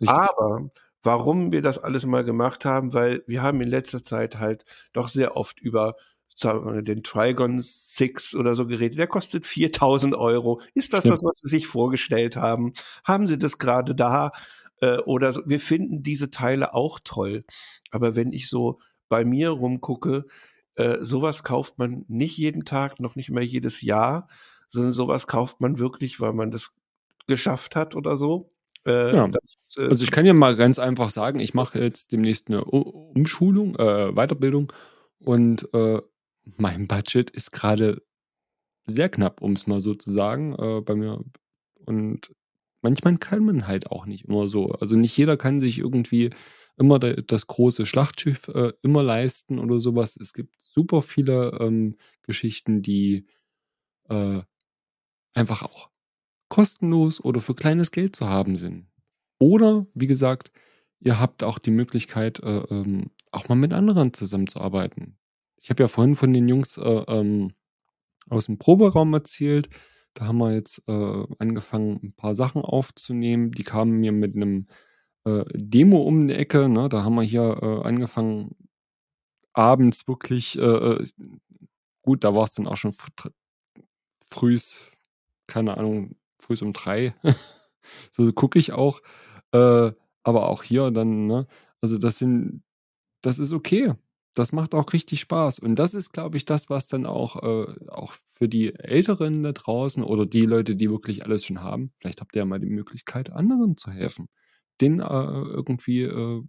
Richtig. 0.00 0.10
Aber 0.10 0.70
warum 1.02 1.52
wir 1.52 1.62
das 1.62 1.78
alles 1.78 2.06
mal 2.06 2.24
gemacht 2.24 2.64
haben, 2.64 2.92
weil 2.92 3.22
wir 3.26 3.42
haben 3.42 3.60
in 3.60 3.68
letzter 3.68 4.02
Zeit 4.02 4.38
halt 4.38 4.64
doch 4.92 5.08
sehr 5.08 5.36
oft 5.36 5.60
über 5.60 5.94
den 6.40 7.02
Trigon 7.02 7.60
6 7.60 8.34
oder 8.36 8.54
so 8.54 8.66
geredet. 8.66 8.98
Der 8.98 9.08
kostet 9.08 9.46
4000 9.46 10.14
Euro. 10.14 10.60
Ist 10.74 10.92
das 10.92 11.00
Stimmt. 11.00 11.14
das, 11.14 11.22
was 11.22 11.40
Sie 11.42 11.48
sich 11.48 11.66
vorgestellt 11.66 12.36
haben? 12.36 12.74
Haben 13.04 13.26
Sie 13.26 13.38
das 13.38 13.58
gerade 13.58 13.94
da? 13.94 14.30
Äh, 14.80 14.98
oder 14.98 15.32
so? 15.32 15.42
Wir 15.46 15.60
finden 15.60 16.02
diese 16.04 16.30
Teile 16.30 16.74
auch 16.74 17.00
toll. 17.02 17.44
Aber 17.90 18.14
wenn 18.14 18.32
ich 18.32 18.48
so 18.48 18.78
bei 19.08 19.24
mir 19.24 19.50
rumgucke, 19.50 20.26
äh, 20.76 20.98
sowas 21.00 21.42
kauft 21.42 21.78
man 21.78 22.04
nicht 22.06 22.36
jeden 22.38 22.64
Tag, 22.64 23.00
noch 23.00 23.16
nicht 23.16 23.30
mehr 23.30 23.44
jedes 23.44 23.82
Jahr, 23.82 24.28
sondern 24.68 24.92
sowas 24.92 25.26
kauft 25.26 25.60
man 25.60 25.80
wirklich, 25.80 26.20
weil 26.20 26.34
man 26.34 26.52
das 26.52 26.72
geschafft 27.26 27.74
hat 27.74 27.96
oder 27.96 28.16
so. 28.16 28.52
Äh, 28.88 29.14
ja. 29.14 29.28
Das, 29.28 29.54
äh, 29.76 29.86
also 29.86 30.02
ich 30.02 30.10
kann 30.10 30.26
ja 30.26 30.34
mal 30.34 30.56
ganz 30.56 30.78
einfach 30.78 31.10
sagen, 31.10 31.40
ich 31.40 31.54
mache 31.54 31.80
jetzt 31.80 32.12
demnächst 32.12 32.48
eine 32.48 32.64
Umschulung, 32.64 33.76
äh, 33.76 34.12
Weiterbildung 34.12 34.72
und 35.18 35.72
äh, 35.74 36.00
mein 36.56 36.88
Budget 36.88 37.30
ist 37.30 37.50
gerade 37.52 38.02
sehr 38.86 39.10
knapp, 39.10 39.42
um 39.42 39.52
es 39.52 39.66
mal 39.66 39.80
so 39.80 39.94
zu 39.94 40.10
sagen, 40.10 40.54
äh, 40.54 40.80
bei 40.80 40.94
mir. 40.94 41.22
Und 41.84 42.34
manchmal 42.80 43.18
kann 43.18 43.44
man 43.44 43.66
halt 43.66 43.90
auch 43.90 44.06
nicht 44.06 44.24
immer 44.24 44.48
so. 44.48 44.68
Also 44.72 44.96
nicht 44.96 45.16
jeder 45.16 45.36
kann 45.36 45.60
sich 45.60 45.78
irgendwie 45.78 46.30
immer 46.78 46.98
das 46.98 47.46
große 47.46 47.86
Schlachtschiff 47.86 48.48
äh, 48.48 48.72
immer 48.82 49.02
leisten 49.02 49.58
oder 49.58 49.80
sowas. 49.80 50.16
Es 50.16 50.32
gibt 50.32 50.54
super 50.60 51.02
viele 51.02 51.58
ähm, 51.60 51.96
Geschichten, 52.22 52.82
die 52.82 53.26
äh, 54.08 54.40
einfach 55.34 55.62
auch 55.62 55.90
kostenlos 56.48 57.20
oder 57.22 57.40
für 57.40 57.54
kleines 57.54 57.90
Geld 57.90 58.16
zu 58.16 58.28
haben 58.28 58.56
sind. 58.56 58.86
Oder, 59.38 59.86
wie 59.94 60.06
gesagt, 60.06 60.50
ihr 61.00 61.20
habt 61.20 61.44
auch 61.44 61.58
die 61.58 61.70
Möglichkeit, 61.70 62.40
äh, 62.40 62.58
ähm, 62.70 63.10
auch 63.30 63.48
mal 63.48 63.54
mit 63.54 63.72
anderen 63.72 64.12
zusammenzuarbeiten. 64.12 65.18
Ich 65.60 65.70
habe 65.70 65.82
ja 65.82 65.88
vorhin 65.88 66.16
von 66.16 66.32
den 66.32 66.48
Jungs 66.48 66.76
äh, 66.78 67.04
ähm, 67.08 67.52
aus 68.28 68.46
dem 68.46 68.58
Proberaum 68.58 69.12
erzählt. 69.14 69.68
Da 70.14 70.26
haben 70.26 70.38
wir 70.38 70.54
jetzt 70.54 70.82
äh, 70.88 71.24
angefangen, 71.38 72.00
ein 72.02 72.14
paar 72.14 72.34
Sachen 72.34 72.62
aufzunehmen. 72.62 73.52
Die 73.52 73.62
kamen 73.62 74.00
mir 74.00 74.12
mit 74.12 74.34
einem 74.34 74.66
äh, 75.24 75.44
Demo 75.54 75.98
um 76.02 76.26
die 76.28 76.34
Ecke. 76.34 76.68
Ne? 76.68 76.88
Da 76.88 77.04
haben 77.04 77.14
wir 77.14 77.22
hier 77.22 77.58
äh, 77.62 77.86
angefangen, 77.86 78.56
abends 79.52 80.06
wirklich, 80.06 80.58
äh, 80.58 81.04
gut, 82.02 82.24
da 82.24 82.34
war 82.34 82.44
es 82.44 82.52
dann 82.52 82.66
auch 82.66 82.76
schon 82.76 82.94
frühs, 84.30 84.84
keine 85.46 85.76
Ahnung, 85.76 86.16
früh 86.38 86.54
um 86.62 86.72
drei. 86.72 87.14
so 88.10 88.32
gucke 88.32 88.58
ich 88.58 88.72
auch. 88.72 89.00
Äh, 89.52 89.92
aber 90.22 90.48
auch 90.48 90.62
hier 90.62 90.90
dann, 90.90 91.26
ne? 91.26 91.46
Also 91.80 91.98
das 91.98 92.18
sind, 92.18 92.62
das 93.22 93.38
ist 93.38 93.52
okay. 93.52 93.94
Das 94.34 94.52
macht 94.52 94.74
auch 94.74 94.92
richtig 94.92 95.20
Spaß. 95.20 95.58
Und 95.58 95.76
das 95.76 95.94
ist, 95.94 96.12
glaube 96.12 96.36
ich, 96.36 96.44
das, 96.44 96.70
was 96.70 96.86
dann 96.86 97.06
auch, 97.06 97.42
äh, 97.42 97.88
auch 97.88 98.14
für 98.26 98.48
die 98.48 98.74
Älteren 98.74 99.42
da 99.42 99.52
draußen 99.52 100.02
oder 100.02 100.26
die 100.26 100.42
Leute, 100.42 100.76
die 100.76 100.90
wirklich 100.90 101.24
alles 101.24 101.44
schon 101.44 101.62
haben, 101.62 101.92
vielleicht 101.98 102.20
habt 102.20 102.36
ihr 102.36 102.40
ja 102.40 102.44
mal 102.46 102.60
die 102.60 102.70
Möglichkeit, 102.70 103.30
anderen 103.30 103.76
zu 103.76 103.90
helfen. 103.90 104.28
Den 104.80 105.00
äh, 105.00 105.04
irgendwie 105.04 106.02
äh, 106.02 106.42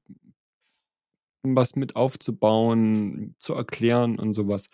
was 1.44 1.76
mit 1.76 1.96
aufzubauen, 1.96 3.36
zu 3.40 3.54
erklären 3.54 4.20
und 4.20 4.34
sowas. 4.34 4.68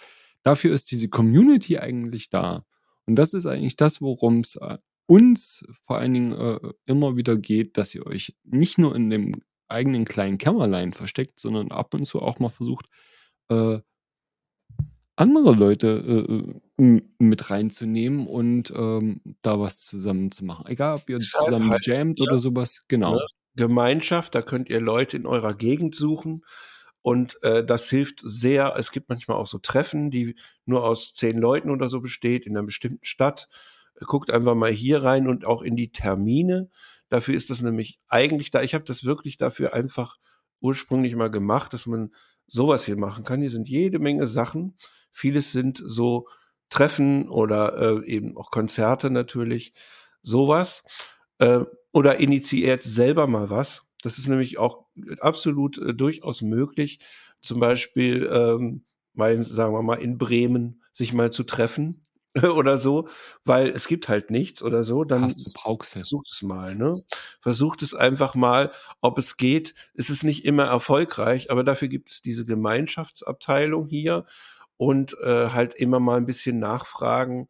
Dafür 0.44 0.74
ist 0.74 0.92
diese 0.92 1.10
Community 1.10 1.78
eigentlich 1.78 2.30
da. 2.30 2.66
Und 3.06 3.16
das 3.16 3.34
ist 3.34 3.46
eigentlich 3.46 3.76
das, 3.76 4.02
worum 4.02 4.40
es 4.40 4.56
äh, 4.58 4.78
uns 5.08 5.64
vor 5.82 5.98
allen 5.98 6.14
Dingen 6.14 6.34
äh, 6.34 6.60
immer 6.86 7.16
wieder 7.16 7.36
geht, 7.36 7.78
dass 7.78 7.94
ihr 7.94 8.06
euch 8.06 8.36
nicht 8.44 8.78
nur 8.78 8.96
in 8.96 9.10
dem 9.10 9.42
eigenen 9.68 10.06
kleinen 10.06 10.38
Kämmerlein 10.38 10.94
versteckt, 10.94 11.40
sondern 11.40 11.72
ab 11.72 11.94
und 11.94 12.06
zu 12.06 12.22
auch 12.22 12.40
mal 12.40 12.50
versucht, 12.50 12.88
äh, 13.50 13.80
andere 15.16 15.54
Leute 15.54 16.58
äh, 16.78 16.84
äh 16.84 17.02
mit 17.20 17.50
reinzunehmen 17.50 18.28
und 18.28 18.74
ähm, 18.76 19.22
da 19.42 19.60
was 19.60 19.80
zusammen 19.80 20.30
zu 20.32 20.44
machen. 20.44 20.68
Egal, 20.68 20.96
ob 20.96 21.10
ihr 21.10 21.20
zusammen 21.20 21.72
halt, 21.72 21.86
jammt 21.86 22.20
ja. 22.20 22.26
oder 22.26 22.38
sowas, 22.38 22.84
genau. 22.90 23.18
Ja. 23.18 23.26
Gemeinschaft, 23.56 24.36
da 24.36 24.42
könnt 24.42 24.70
ihr 24.70 24.82
Leute 24.82 25.16
in 25.16 25.26
eurer 25.26 25.54
Gegend 25.54 25.96
suchen 25.96 26.44
und 27.02 27.42
äh, 27.44 27.64
das 27.64 27.90
hilft 27.90 28.22
sehr. 28.26 28.76
Es 28.78 28.92
gibt 28.92 29.08
manchmal 29.08 29.38
auch 29.38 29.48
so 29.48 29.60
Treffen, 29.60 30.12
die 30.12 30.36
nur 30.66 30.84
aus 30.84 31.14
zehn 31.14 31.38
Leuten 31.38 31.70
oder 31.70 31.90
so 31.90 32.02
besteht 32.02 32.46
in 32.46 32.58
einer 32.58 32.66
bestimmten 32.66 33.06
Stadt. 33.06 33.48
Guckt 34.00 34.32
einfach 34.32 34.56
mal 34.56 34.72
hier 34.72 35.04
rein 35.04 35.28
und 35.28 35.46
auch 35.46 35.62
in 35.62 35.76
die 35.76 35.92
Termine. 35.92 36.70
Dafür 37.10 37.36
ist 37.36 37.50
das 37.50 37.62
nämlich 37.62 38.00
eigentlich 38.10 38.52
da. 38.52 38.62
Ich 38.62 38.74
habe 38.74 38.84
das 38.84 39.04
wirklich 39.04 39.38
dafür 39.38 39.74
einfach 39.74 40.18
ursprünglich 40.60 41.16
mal 41.16 41.30
gemacht, 41.30 41.74
dass 41.74 41.86
man 41.86 42.14
sowas 42.48 42.86
hier 42.86 42.98
machen 42.98 43.24
kann. 43.24 43.42
Hier 43.42 43.52
sind 43.52 43.70
jede 43.70 44.00
Menge 44.00 44.28
Sachen. 44.28 44.78
Vieles 45.12 45.52
sind 45.52 45.82
so 45.84 46.28
Treffen 46.70 47.30
oder 47.30 48.02
äh, 48.04 48.06
eben 48.06 48.38
auch 48.38 48.52
Konzerte 48.52 49.10
natürlich. 49.10 49.74
Sowas. 50.22 50.84
Äh, 51.38 51.62
oder 51.92 52.20
initiiert 52.20 52.84
selber 52.84 53.28
mal 53.28 53.50
was. 53.50 53.84
Das 54.02 54.18
ist 54.18 54.28
nämlich 54.28 54.58
auch 54.58 54.86
absolut 55.20 55.78
äh, 55.78 55.94
durchaus 55.94 56.42
möglich. 56.42 57.00
Zum 57.42 57.60
Beispiel, 57.60 58.30
ähm, 58.32 58.86
mal, 59.14 59.42
sagen 59.44 59.74
wir 59.74 59.82
mal, 59.82 59.96
in 59.96 60.18
Bremen 60.18 60.84
sich 60.92 61.14
mal 61.14 61.32
zu 61.32 61.44
treffen 61.44 62.05
oder 62.54 62.78
so, 62.78 63.08
weil 63.46 63.70
es 63.70 63.88
gibt 63.88 64.10
halt 64.10 64.30
nichts 64.30 64.62
oder 64.62 64.84
so, 64.84 65.04
dann 65.06 65.30
versucht 65.30 66.28
es 66.32 66.42
mal, 66.42 66.76
ne? 66.76 66.96
Versucht 67.40 67.82
es 67.82 67.94
einfach 67.94 68.36
mal, 68.36 68.72
ob 69.02 69.18
es 69.18 69.38
geht. 69.38 69.74
Es 69.94 70.10
ist 70.10 70.24
nicht 70.24 70.44
immer 70.44 70.66
erfolgreich, 70.66 71.50
aber 71.50 71.64
dafür 71.64 71.88
gibt 71.88 72.12
es 72.12 72.22
diese 72.22 72.46
Gemeinschaftsabteilung 72.46 73.88
hier 73.88 74.26
und 74.78 75.18
äh, 75.22 75.50
halt 75.50 75.76
immer 75.76 76.00
mal 76.00 76.18
ein 76.18 76.26
bisschen 76.26 76.60
nachfragen, 76.60 77.48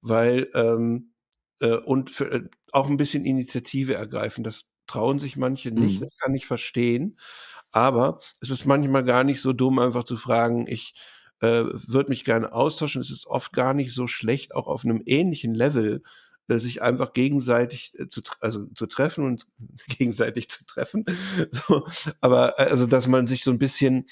weil 0.00 0.48
ähm, 0.54 1.12
äh, 1.60 1.76
und 1.76 2.10
für, 2.10 2.32
äh, 2.32 2.48
auch 2.72 2.88
ein 2.88 2.96
bisschen 2.96 3.24
Initiative 3.26 3.94
ergreifen. 3.94 4.44
Das 4.44 4.64
trauen 4.86 5.18
sich 5.18 5.36
manche 5.36 5.70
nicht, 5.70 6.00
mhm. 6.00 6.04
das 6.04 6.16
kann 6.16 6.34
ich 6.34 6.46
verstehen. 6.46 7.18
Aber 7.70 8.20
es 8.40 8.50
ist 8.50 8.66
manchmal 8.66 9.04
gar 9.04 9.24
nicht 9.24 9.42
so 9.42 9.52
dumm, 9.52 9.78
einfach 9.78 10.04
zu 10.04 10.16
fragen, 10.16 10.66
ich 10.66 10.94
äh, 11.42 11.64
würde 11.88 12.08
mich 12.08 12.24
gerne 12.24 12.52
austauschen. 12.52 13.02
Es 13.02 13.10
ist 13.10 13.26
oft 13.26 13.52
gar 13.52 13.74
nicht 13.74 13.92
so 13.92 14.06
schlecht, 14.06 14.54
auch 14.54 14.68
auf 14.68 14.84
einem 14.84 15.02
ähnlichen 15.04 15.54
Level 15.54 16.02
äh, 16.48 16.58
sich 16.58 16.82
einfach 16.82 17.12
gegenseitig 17.14 17.92
äh, 17.98 18.06
zu, 18.06 18.22
also 18.40 18.66
zu 18.74 18.86
treffen 18.86 19.24
und 19.26 19.46
gegenseitig 19.98 20.48
zu 20.48 20.64
treffen. 20.64 21.04
so, 21.50 21.86
aber 22.20 22.58
äh, 22.58 22.70
also, 22.70 22.86
dass 22.86 23.08
man 23.08 23.26
sich 23.26 23.42
so 23.42 23.50
ein 23.50 23.58
bisschen 23.58 24.08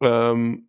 ähm, 0.00 0.68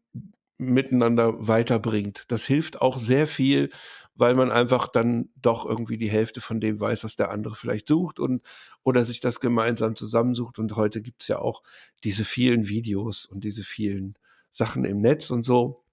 miteinander 0.60 1.48
weiterbringt. 1.48 2.26
Das 2.28 2.46
hilft 2.46 2.82
auch 2.82 3.00
sehr 3.00 3.28
viel, 3.28 3.72
weil 4.14 4.36
man 4.36 4.52
einfach 4.52 4.88
dann 4.88 5.30
doch 5.42 5.66
irgendwie 5.66 5.98
die 5.98 6.10
Hälfte 6.10 6.40
von 6.40 6.62
dem 6.62 6.80
weiß, 6.80 7.04
was 7.04 7.16
der 7.16 7.32
andere 7.32 7.56
vielleicht 7.56 7.88
sucht 7.88 8.20
und 8.20 8.44
oder 8.84 9.06
sich 9.06 9.20
das 9.22 9.40
gemeinsam 9.40 9.96
zusammensucht. 9.96 10.60
Und 10.60 10.76
heute 10.76 11.02
gibt's 11.02 11.28
ja 11.28 11.40
auch 11.40 11.64
diese 12.04 12.26
vielen 12.26 12.70
Videos 12.70 13.26
und 13.26 13.44
diese 13.44 13.64
vielen 13.64 14.16
Sachen 14.54 14.86
im 14.86 15.02
Netz 15.02 15.32
und 15.32 15.44
so. 15.44 15.85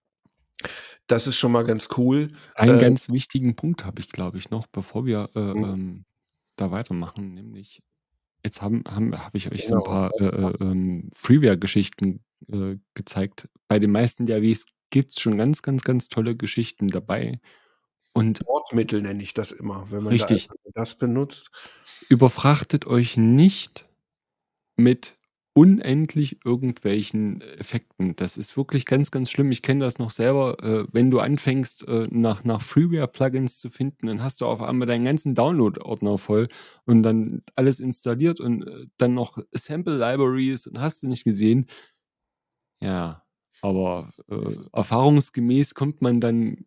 Das 1.07 1.27
ist 1.27 1.37
schon 1.37 1.53
mal 1.53 1.65
ganz 1.65 1.89
cool. 1.97 2.33
Einen 2.55 2.79
äh, 2.79 2.81
ganz 2.81 3.09
wichtigen 3.09 3.57
Punkt 3.57 3.85
habe 3.85 4.01
ich, 4.01 4.09
glaube 4.09 4.39
ich, 4.39 4.51
noch, 4.51 4.67
bevor 4.67 5.05
wir 5.07 5.31
äh, 5.35 5.41
hm. 5.41 5.65
ähm, 5.65 6.05
da 6.57 6.71
weitermachen, 6.71 7.35
nämlich 7.35 7.83
jetzt 8.45 8.63
haben, 8.63 8.83
haben, 8.89 9.17
habe 9.17 9.37
ich 9.37 9.51
euch 9.51 9.67
genau. 9.67 9.81
so 9.81 9.85
ein 9.85 9.85
paar 9.85 10.11
äh, 10.21 10.25
äh 10.25 10.55
ähm, 10.61 11.11
Freeware-Geschichten 11.15 12.21
äh, 12.49 12.77
gezeigt. 12.95 13.49
Bei 13.69 13.79
den 13.79 13.93
meisten 13.93 14.27
DAWs 14.27 14.67
gibt 14.91 15.11
es 15.11 15.21
schon 15.21 15.39
ganz, 15.39 15.63
ganz, 15.63 15.83
ganz 15.83 16.09
tolle 16.09 16.37
Geschichten 16.37 16.89
dabei. 16.89 17.41
Und 18.13 18.41
Wortmittel 18.47 19.01
nenne 19.03 19.23
ich 19.23 19.33
das 19.33 19.53
immer, 19.53 19.91
wenn 19.91 20.03
man 20.03 20.13
richtig. 20.13 20.49
Da 20.49 20.55
das 20.75 20.97
benutzt. 20.97 21.51
Überfrachtet 22.09 22.87
euch 22.87 23.17
nicht 23.17 23.89
mit 24.77 25.17
unendlich 25.55 26.45
irgendwelchen 26.45 27.43
Effekten. 27.43 28.17
Das 28.17 28.39
ist 28.39 28.57
wirklich 28.57 28.87
ganz, 28.87 29.11
ganz 29.11 29.31
schlimm. 29.31 29.51
Ich 29.51 29.63
kenne 29.63 29.85
das 29.85 29.99
noch 29.99 30.11
selber. 30.11 30.63
Äh, 30.63 30.87
wenn 30.93 31.11
du 31.11 31.21
anfängst, 31.21 31.87
äh, 31.89 32.09
nach, 32.11 32.45
nach 32.45 32.63
Freeware-Plugins 32.63 33.59
zu 33.59 33.71
finden, 33.71 34.07
dann 34.07 34.23
hast 34.23 34.41
du 34.41 34.47
auf 34.47 34.63
einmal 34.63 34.89
deinen 34.89 35.05
ganzen 35.05 35.35
Download-Ordner 35.35 36.17
voll 36.17 36.49
und 36.87 37.03
dann 37.03 37.43
alles 37.55 37.81
installiert 37.81 38.41
und 38.41 38.63
äh, 38.67 38.87
dann 38.97 39.15
noch 39.15 39.39
Sample-Libraries 39.53 40.67
und 40.67 40.81
hast 40.81 41.03
du 41.03 41.09
nicht 41.09 41.25
gesehen. 41.25 41.67
Ja, 42.81 43.23
aber 43.61 44.13
äh, 44.29 44.57
erfahrungsgemäß 44.73 45.75
kommt 45.75 46.03
man 46.03 46.21
dann 46.21 46.67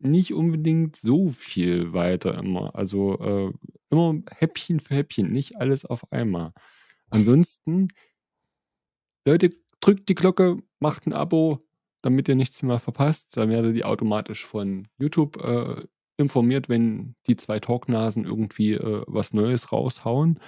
nicht 0.00 0.32
unbedingt 0.32 0.96
so 0.96 1.30
viel 1.30 1.92
weiter 1.92 2.38
immer. 2.38 2.74
Also 2.74 3.18
äh, 3.18 3.52
immer 3.90 4.20
Häppchen 4.30 4.80
für 4.80 4.94
Häppchen, 4.94 5.32
nicht 5.32 5.56
alles 5.56 5.84
auf 5.84 6.12
einmal. 6.12 6.52
Ansonsten, 7.10 7.88
Leute, 9.28 9.50
drückt 9.80 10.08
die 10.08 10.14
Glocke, 10.14 10.58
macht 10.80 11.06
ein 11.06 11.12
Abo, 11.12 11.58
damit 12.02 12.28
ihr 12.28 12.34
nichts 12.34 12.62
mehr 12.62 12.78
verpasst. 12.78 13.36
Dann 13.36 13.50
werdet 13.50 13.76
ihr 13.76 13.88
automatisch 13.88 14.44
von 14.44 14.88
YouTube 14.98 15.42
äh, 15.44 15.84
informiert, 16.16 16.68
wenn 16.68 17.14
die 17.26 17.36
zwei 17.36 17.58
Talknasen 17.58 18.24
irgendwie 18.24 18.72
äh, 18.72 19.02
was 19.06 19.32
Neues 19.32 19.72
raushauen. 19.72 20.40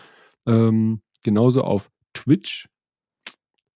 Ähm, 0.47 1.03
genauso 1.23 1.63
auf 1.63 1.91
Twitch 2.15 2.69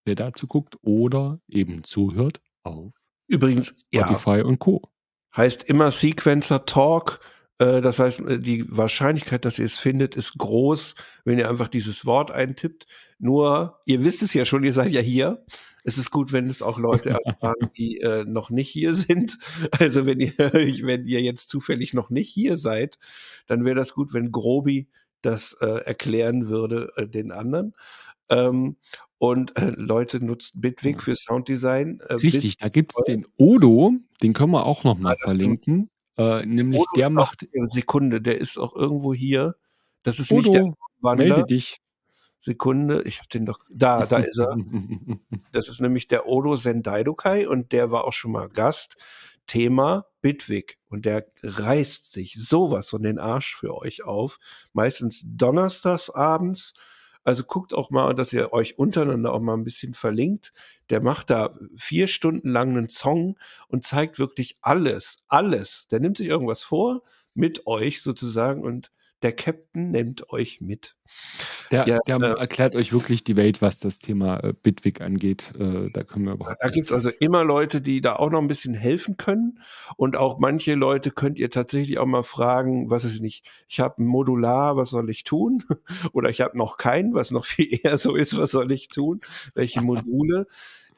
wer 0.05 0.15
dazu 0.15 0.47
guckt 0.47 0.77
oder 0.83 1.41
eben 1.49 1.83
zuhört 1.85 2.41
auf 2.63 2.93
Übrigens, 3.27 3.87
Spotify 3.93 4.39
ja. 4.39 4.45
und 4.45 4.59
Co. 4.59 4.83
Heißt 5.37 5.65
immer 5.65 5.91
Sequencer 5.91 6.67
Talk. 6.67 7.21
Äh, 7.59 7.81
das 7.81 7.99
heißt, 7.99 8.21
äh, 8.21 8.39
die 8.39 8.65
Wahrscheinlichkeit, 8.69 9.45
dass 9.45 9.59
ihr 9.59 9.67
es 9.67 9.79
findet, 9.79 10.17
ist 10.17 10.39
groß, 10.39 10.95
wenn 11.25 11.39
ihr 11.39 11.49
einfach 11.49 11.69
dieses 11.69 12.07
Wort 12.07 12.31
eintippt. 12.31 12.87
Nur, 13.19 13.81
ihr 13.87 14.05
wisst 14.05 14.23
es 14.23 14.35
ja 14.35 14.45
schon, 14.45 14.65
ihr 14.65 14.73
seid 14.73 14.93
ja 14.93 15.01
hier. 15.01 15.45
Es 15.87 15.99
ist 15.99 16.11
gut, 16.11 16.33
wenn 16.33 16.49
es 16.49 16.63
auch 16.63 16.79
Leute 16.79 17.11
erfahren, 17.11 17.71
die 17.77 17.99
äh, 18.01 18.25
noch 18.25 18.51
nicht 18.51 18.71
hier 18.71 18.95
sind. 18.95 19.39
Also 19.71 20.07
wenn 20.07 20.21
ihr, 20.21 20.33
wenn 20.39 21.07
ihr 21.07 21.21
jetzt 21.23 21.49
zufällig 21.49 21.95
noch 21.95 22.11
nicht 22.11 22.31
hier 22.31 22.57
seid, 22.57 22.99
dann 23.47 23.65
wäre 23.65 23.77
das 23.77 23.95
gut, 23.95 24.13
wenn 24.13 24.33
Grobi 24.33 24.89
das 25.23 25.57
äh, 25.61 25.85
erklären 25.85 26.49
würde 26.49 26.93
äh, 26.97 27.07
den 27.07 27.33
anderen. 27.33 27.75
Ähm, 28.31 28.77
und 29.19 29.57
äh, 29.57 29.73
Leute 29.77 30.23
nutzen 30.23 30.61
Bitwig 30.61 31.03
für 31.03 31.17
Sounddesign. 31.17 32.01
Äh, 32.01 32.15
Richtig, 32.15 32.57
Bit 32.59 32.63
da 32.63 32.69
gibt 32.69 32.93
es 32.97 33.03
den 33.05 33.27
Odo, 33.37 33.93
den 34.23 34.33
können 34.33 34.53
wir 34.53 34.67
auch 34.67 34.85
nochmal 34.85 35.17
ah, 35.21 35.29
verlinken. 35.29 35.89
Äh, 36.17 36.47
nämlich 36.47 36.81
Odo 36.81 36.91
der 36.97 37.11
macht. 37.11 37.47
Sekunde, 37.69 38.21
der 38.21 38.39
ist 38.39 38.59
auch 38.59 38.75
irgendwo 38.75 39.15
hier. 39.15 39.57
Das 40.03 40.19
ist 40.19 40.31
Odo, 40.31 40.43
nicht 40.43 40.55
der 40.55 40.75
Wandler. 41.01 41.27
Melde 41.27 41.45
dich. 41.45 41.81
Sekunde, 42.39 43.03
ich 43.05 43.19
habe 43.19 43.29
den 43.29 43.47
doch. 43.47 43.61
Da, 43.71 44.05
da 44.07 44.19
ist 44.19 44.39
er. 44.39 44.57
das 45.53 45.69
ist 45.69 45.81
nämlich 45.81 46.09
der 46.09 46.27
Odo 46.27 46.57
Sendaidokai 46.57 47.49
und 47.49 47.73
der 47.73 47.91
war 47.91 48.05
auch 48.05 48.13
schon 48.13 48.33
mal 48.33 48.49
Gast. 48.49 48.97
Thema 49.47 50.07
Bitwig 50.23 50.79
und 50.89 51.05
der 51.05 51.27
reißt 51.43 52.11
sich 52.13 52.35
sowas 52.39 52.89
von 52.91 53.03
den 53.03 53.19
Arsch 53.19 53.57
für 53.57 53.77
euch 53.77 54.05
auf. 54.05 54.39
Meistens 54.73 55.23
donnerstags 55.27 56.09
abends 56.09 56.75
also 57.25 57.45
guckt 57.45 57.75
auch 57.75 57.91
mal, 57.91 58.15
dass 58.15 58.33
ihr 58.33 58.53
euch 58.53 58.79
untereinander 58.79 59.33
auch 59.33 59.41
mal 59.41 59.55
ein 59.55 59.65
bisschen 59.65 59.95
verlinkt. 59.95 60.53
Der 60.91 61.01
macht 61.01 61.31
da 61.31 61.59
vier 61.77 62.07
Stunden 62.07 62.51
lang 62.51 62.71
einen 62.71 62.91
Song 62.91 63.39
und 63.69 63.85
zeigt 63.85 64.19
wirklich 64.19 64.57
alles, 64.61 65.25
alles. 65.29 65.89
Der 65.91 66.01
nimmt 66.01 66.19
sich 66.19 66.29
irgendwas 66.29 66.63
vor 66.63 67.03
mit 67.35 67.67
euch 67.67 68.03
sozusagen 68.03 68.63
und 68.63 68.91
der 69.25 69.33
Captain 69.33 69.91
nimmt 69.91 70.31
euch 70.31 70.61
mit. 70.61 70.97
Der, 71.73 71.89
ja, 71.89 71.99
der 72.07 72.17
äh, 72.21 72.39
erklärt 72.39 72.77
euch 72.77 72.93
wirklich 72.93 73.25
die 73.25 73.37
Welt, 73.37 73.63
was 73.63 73.81
das 73.81 73.99
Thema 73.99 74.39
äh, 74.45 74.53
Bitwig 74.53 75.01
angeht. 75.01 75.55
Äh, 75.59 75.91
da 75.91 76.05
können 76.05 76.27
wir 76.27 76.35
überhaupt. 76.35 76.59
Da 76.61 76.69
gibt 76.69 76.89
es 76.89 76.93
also 76.93 77.09
immer 77.09 77.43
Leute, 77.43 77.81
die 77.81 78.03
da 78.03 78.17
auch 78.17 78.31
noch 78.31 78.41
ein 78.41 78.49
bisschen 78.49 78.75
helfen 78.75 79.17
können. 79.17 79.61
Und 79.97 80.17
auch 80.17 80.39
manche 80.39 80.75
Leute 80.75 81.11
könnt 81.11 81.39
ihr 81.39 81.51
tatsächlich 81.51 81.99
auch 81.99 82.07
mal 82.07 82.23
fragen, 82.23 82.91
was 82.91 83.05
ist 83.05 83.23
nicht, 83.23 83.51
ich 83.67 83.81
habe 83.81 84.03
ein 84.03 84.07
Modular, 84.07 84.77
was 84.77 84.91
soll 84.91 85.09
ich 85.09 85.25
tun? 85.25 85.65
Oder 86.13 86.29
ich 86.29 86.43
habe 86.43 86.59
noch 86.59 86.77
keinen, 86.77 87.15
was 87.15 87.31
noch 87.31 87.47
viel 87.47 87.81
eher 87.83 87.97
so 87.97 88.15
ist, 88.15 88.37
was 88.37 88.51
soll 88.51 88.71
ich 88.71 88.89
tun? 88.89 89.23
Welche 89.55 89.81
Module? 89.81 90.47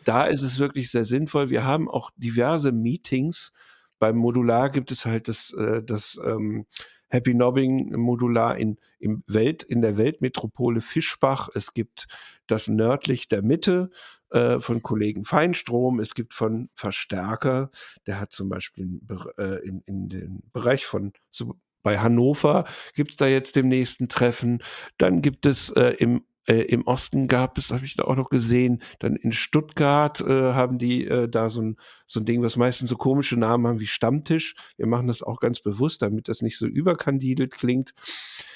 da 0.05 0.25
ist 0.25 0.43
es 0.43 0.61
wirklich 0.61 0.91
sehr 0.93 1.05
sinnvoll. 1.05 1.51
Wir 1.51 1.65
haben 1.65 1.91
auch 1.91 2.11
diverse 2.17 2.71
Meetings. 2.71 3.53
Beim 3.99 4.17
Modular 4.17 4.71
gibt 4.71 4.93
es 4.93 5.05
halt 5.05 5.27
das, 5.27 5.53
äh, 5.53 5.83
das 5.83 6.21
ähm, 6.25 6.67
Happy 7.09 7.35
Nobbing 7.35 7.95
Modular 7.97 8.57
in, 8.57 8.79
im 8.99 9.23
Welt, 9.27 9.63
in 9.63 9.83
der 9.83 9.97
Weltmetropole 9.97 10.81
Fischbach. 10.81 11.49
Es 11.55 11.75
gibt 11.75 12.07
das 12.47 12.69
nördlich 12.69 13.29
der 13.29 13.43
Mitte 13.43 13.91
äh, 14.31 14.59
von 14.59 14.83
Kollegen 14.83 15.25
Feinstrom. 15.25 16.01
Es 16.01 16.15
gibt 16.15 16.35
von 16.35 16.69
Verstärker, 16.75 17.71
der 18.07 18.21
hat 18.21 18.33
zum 18.33 18.49
Beispiel 18.49 18.85
in, 18.85 19.09
äh, 19.39 19.67
in, 19.67 19.83
in 19.87 20.09
den 20.09 20.43
Bereich 20.53 20.87
von 20.87 21.13
so 21.31 21.57
bei 21.83 22.01
Hannover 22.01 22.65
gibt 22.97 23.13
es 23.13 23.17
da 23.17 23.29
jetzt 23.29 23.55
dem 23.55 23.69
nächsten 23.69 24.09
Treffen. 24.09 24.61
Dann 24.99 25.23
gibt 25.23 25.47
es 25.47 25.69
äh, 25.71 25.95
im 25.99 26.25
Äh, 26.47 26.63
Im 26.63 26.87
Osten 26.87 27.27
gab 27.27 27.59
es, 27.59 27.71
habe 27.71 27.85
ich 27.85 27.97
da 27.97 28.05
auch 28.05 28.17
noch 28.17 28.31
gesehen, 28.31 28.83
dann 29.01 29.17
in 29.17 29.33
Stuttgart 29.33 30.21
äh, 30.21 30.53
haben 30.53 30.79
die 30.79 31.07
äh, 31.07 31.29
da 31.29 31.49
so 31.49 31.61
ein, 31.61 31.77
so 32.07 32.21
ein 32.21 32.25
Ding, 32.25 32.43
was 32.43 32.57
meistens 32.57 32.91
so 32.91 32.97
komische 32.97 33.37
Namen 33.37 33.67
haben 33.67 33.81
wie 33.81 33.87
Stammtisch. 33.87 34.55
Wir 34.77 34.87
machen 34.87 35.09
das 35.09 35.23
auch 35.23 35.41
ganz 35.41 35.61
bewusst, 35.61 36.03
damit 36.03 36.29
das 36.29 36.43
nicht 36.43 36.57
so 36.57 36.67
überkandidelt 36.67 37.53
klingt. 37.53 37.95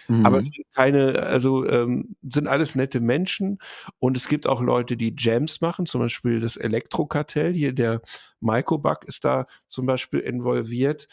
Mhm. 0.09 0.25
Aber 0.25 0.39
es 0.39 0.47
sind 0.47 0.67
keine, 0.75 1.23
also 1.25 1.67
ähm, 1.67 2.17
sind 2.23 2.47
alles 2.47 2.75
nette 2.75 3.01
Menschen 3.01 3.59
und 3.99 4.17
es 4.17 4.29
gibt 4.29 4.47
auch 4.47 4.61
Leute, 4.61 4.97
die 4.97 5.15
Jams 5.19 5.61
machen, 5.61 5.87
zum 5.87 6.01
Beispiel 6.01 6.41
das 6.41 6.57
Elektrokartell. 6.57 7.53
Hier 7.53 7.73
der 7.73 8.03
Maiko 8.41 8.79
Buck 8.79 9.05
ist 9.05 9.25
da 9.25 9.47
zum 9.69 9.87
Beispiel 9.87 10.21
involviert 10.21 11.09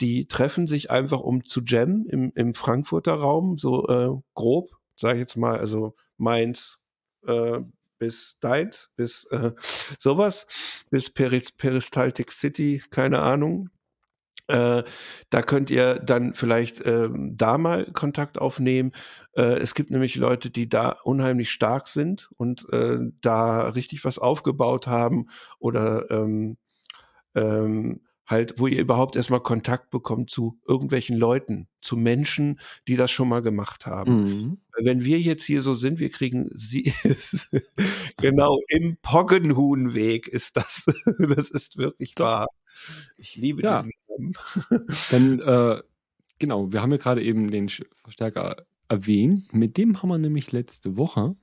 die 0.00 0.26
treffen 0.26 0.66
sich 0.66 0.90
einfach, 0.90 1.20
um 1.20 1.44
zu 1.44 1.60
jammen 1.64 2.06
im, 2.06 2.32
im 2.34 2.54
Frankfurter 2.54 3.12
Raum, 3.14 3.56
so 3.56 3.86
äh, 3.86 4.10
grob, 4.34 4.70
sage 4.96 5.14
ich 5.14 5.20
jetzt 5.20 5.36
mal, 5.36 5.58
also 5.58 5.94
Mainz 6.22 6.78
äh, 7.26 7.58
bis 7.98 8.38
deins, 8.40 8.90
bis 8.96 9.24
äh, 9.30 9.52
sowas, 9.98 10.46
bis 10.90 11.10
Peris 11.10 11.52
Peristaltic 11.52 12.32
City, 12.32 12.82
keine 12.90 13.20
Ahnung. 13.20 13.70
Äh, 14.48 14.82
da 15.30 15.42
könnt 15.42 15.70
ihr 15.70 16.00
dann 16.00 16.34
vielleicht 16.34 16.80
äh, 16.80 17.08
da 17.12 17.58
mal 17.58 17.86
Kontakt 17.92 18.38
aufnehmen. 18.38 18.92
Äh, 19.34 19.58
es 19.60 19.74
gibt 19.74 19.90
nämlich 19.90 20.16
Leute, 20.16 20.50
die 20.50 20.68
da 20.68 20.96
unheimlich 21.04 21.50
stark 21.50 21.88
sind 21.88 22.28
und 22.36 22.66
äh, 22.72 22.98
da 23.20 23.68
richtig 23.68 24.04
was 24.04 24.18
aufgebaut 24.18 24.88
haben 24.88 25.28
oder 25.58 26.10
ähm, 26.10 26.56
ähm, 27.34 28.00
halt, 28.26 28.58
wo 28.58 28.66
ihr 28.66 28.80
überhaupt 28.80 29.16
erstmal 29.16 29.40
Kontakt 29.40 29.90
bekommt 29.90 30.30
zu 30.30 30.58
irgendwelchen 30.66 31.16
Leuten, 31.16 31.68
zu 31.80 31.96
Menschen, 31.96 32.60
die 32.88 32.96
das 32.96 33.10
schon 33.10 33.28
mal 33.28 33.42
gemacht 33.42 33.86
haben. 33.86 34.24
Mhm. 34.24 34.58
Wenn 34.78 35.04
wir 35.04 35.20
jetzt 35.20 35.44
hier 35.44 35.62
so 35.62 35.74
sind, 35.74 35.98
wir 35.98 36.10
kriegen 36.10 36.48
sie, 36.54 36.92
genau, 38.18 38.58
im 38.68 38.96
Poggenhuhnweg 39.02 40.28
ist 40.28 40.56
das. 40.56 40.86
das 41.18 41.50
ist 41.50 41.76
wirklich 41.76 42.14
wahr. 42.18 42.48
Ich 43.16 43.36
liebe 43.36 43.62
ja. 43.62 43.82
diesen. 43.82 44.34
Dann, 45.10 45.40
äh, 45.40 45.82
genau, 46.38 46.72
wir 46.72 46.82
haben 46.82 46.92
ja 46.92 46.98
gerade 46.98 47.22
eben 47.22 47.50
den 47.50 47.68
Verstärker 47.68 48.64
erwähnt. 48.88 49.52
Mit 49.52 49.76
dem 49.76 50.02
haben 50.02 50.08
wir 50.08 50.18
nämlich 50.18 50.52
letzte 50.52 50.96
Woche 50.96 51.34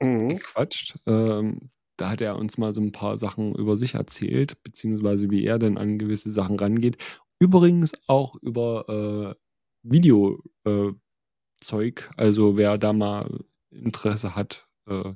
mhm. 0.00 0.28
gequatscht. 0.28 0.98
Ähm, 1.06 1.70
da 1.98 2.10
hat 2.10 2.20
er 2.20 2.36
uns 2.36 2.56
mal 2.56 2.72
so 2.72 2.80
ein 2.80 2.92
paar 2.92 3.18
Sachen 3.18 3.54
über 3.54 3.76
sich 3.76 3.94
erzählt, 3.94 4.62
beziehungsweise 4.62 5.30
wie 5.30 5.44
er 5.44 5.58
denn 5.58 5.76
an 5.76 5.98
gewisse 5.98 6.32
Sachen 6.32 6.58
rangeht. 6.58 6.96
Übrigens 7.38 7.92
auch 8.06 8.36
über 8.36 8.88
äh, 8.88 9.34
Videozeug. 9.82 10.50
Äh, 10.64 12.14
also 12.16 12.56
wer 12.56 12.78
da 12.78 12.92
mal 12.92 13.44
Interesse 13.70 14.34
hat, 14.34 14.66
äh, 14.86 15.12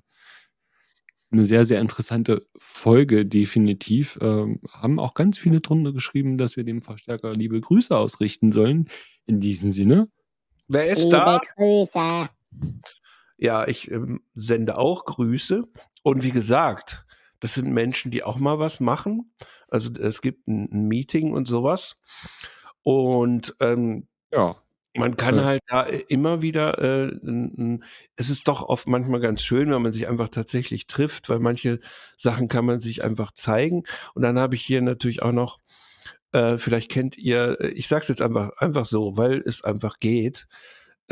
eine 1.30 1.44
sehr, 1.44 1.64
sehr 1.64 1.80
interessante 1.80 2.46
Folge, 2.58 3.24
definitiv. 3.24 4.18
Ähm, 4.20 4.60
haben 4.70 4.98
auch 4.98 5.14
ganz 5.14 5.38
viele 5.38 5.60
drunter 5.60 5.92
geschrieben, 5.92 6.36
dass 6.36 6.56
wir 6.56 6.64
dem 6.64 6.82
Verstärker 6.82 7.32
liebe 7.32 7.58
Grüße 7.60 7.96
ausrichten 7.96 8.52
sollen. 8.52 8.88
In 9.24 9.40
diesem 9.40 9.70
Sinne. 9.70 10.08
Wer 10.68 10.90
ist 10.90 11.04
liebe 11.04 11.16
da? 11.16 11.40
Grüße. 11.56 12.28
Ja, 13.42 13.66
ich 13.66 13.90
ähm, 13.90 14.20
sende 14.36 14.78
auch 14.78 15.04
Grüße. 15.04 15.64
Und 16.04 16.22
wie 16.22 16.30
gesagt, 16.30 17.04
das 17.40 17.54
sind 17.54 17.72
Menschen, 17.72 18.12
die 18.12 18.22
auch 18.22 18.36
mal 18.36 18.60
was 18.60 18.78
machen. 18.78 19.34
Also 19.66 19.92
es 19.94 20.22
gibt 20.22 20.46
ein, 20.46 20.68
ein 20.70 20.86
Meeting 20.86 21.32
und 21.32 21.48
sowas. 21.48 21.96
Und 22.84 23.56
ähm, 23.58 24.06
ja. 24.30 24.54
Man 24.94 25.16
kann 25.16 25.36
ja. 25.36 25.44
halt 25.44 25.62
da 25.66 25.82
immer 25.82 26.40
wieder, 26.40 26.78
äh, 26.78 27.18
es 28.14 28.30
ist 28.30 28.46
doch 28.46 28.62
oft 28.62 28.86
manchmal 28.86 29.20
ganz 29.20 29.42
schön, 29.42 29.72
wenn 29.72 29.82
man 29.82 29.92
sich 29.92 30.06
einfach 30.06 30.28
tatsächlich 30.28 30.86
trifft, 30.86 31.28
weil 31.28 31.40
manche 31.40 31.80
Sachen 32.16 32.46
kann 32.46 32.64
man 32.64 32.78
sich 32.78 33.02
einfach 33.02 33.32
zeigen. 33.32 33.82
Und 34.14 34.22
dann 34.22 34.38
habe 34.38 34.54
ich 34.54 34.62
hier 34.62 34.82
natürlich 34.82 35.22
auch 35.22 35.32
noch, 35.32 35.58
äh, 36.32 36.58
vielleicht 36.58 36.92
kennt 36.92 37.18
ihr, 37.18 37.58
ich 37.74 37.88
sag's 37.88 38.06
jetzt 38.06 38.22
einfach, 38.22 38.50
einfach 38.58 38.84
so, 38.84 39.16
weil 39.16 39.42
es 39.44 39.64
einfach 39.64 39.98
geht. 39.98 40.46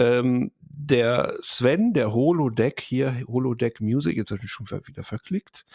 Ähm, 0.00 0.50
der 0.60 1.36
Sven, 1.42 1.92
der 1.92 2.12
Holodeck 2.12 2.80
hier, 2.80 3.22
Holodeck 3.28 3.80
Music, 3.80 4.16
jetzt 4.16 4.30
habe 4.30 4.38
ich 4.38 4.44
mich 4.44 4.50
schon 4.50 4.66
wieder 4.86 5.04
verklickt, 5.04 5.66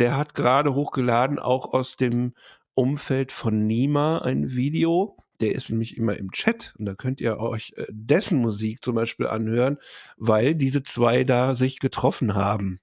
der 0.00 0.16
hat 0.16 0.34
gerade 0.34 0.74
hochgeladen, 0.74 1.38
auch 1.38 1.72
aus 1.72 1.96
dem 1.96 2.34
Umfeld 2.74 3.30
von 3.30 3.66
Nima 3.66 4.18
ein 4.18 4.50
Video. 4.56 5.16
Der 5.40 5.54
ist 5.54 5.70
nämlich 5.70 5.96
immer 5.96 6.16
im 6.16 6.32
Chat 6.32 6.74
und 6.78 6.84
da 6.86 6.94
könnt 6.94 7.20
ihr 7.20 7.38
euch 7.38 7.72
äh, 7.76 7.86
dessen 7.90 8.40
Musik 8.40 8.82
zum 8.82 8.96
Beispiel 8.96 9.26
anhören, 9.26 9.78
weil 10.16 10.54
diese 10.54 10.82
zwei 10.82 11.24
da 11.24 11.54
sich 11.54 11.78
getroffen 11.78 12.34
haben. 12.34 12.80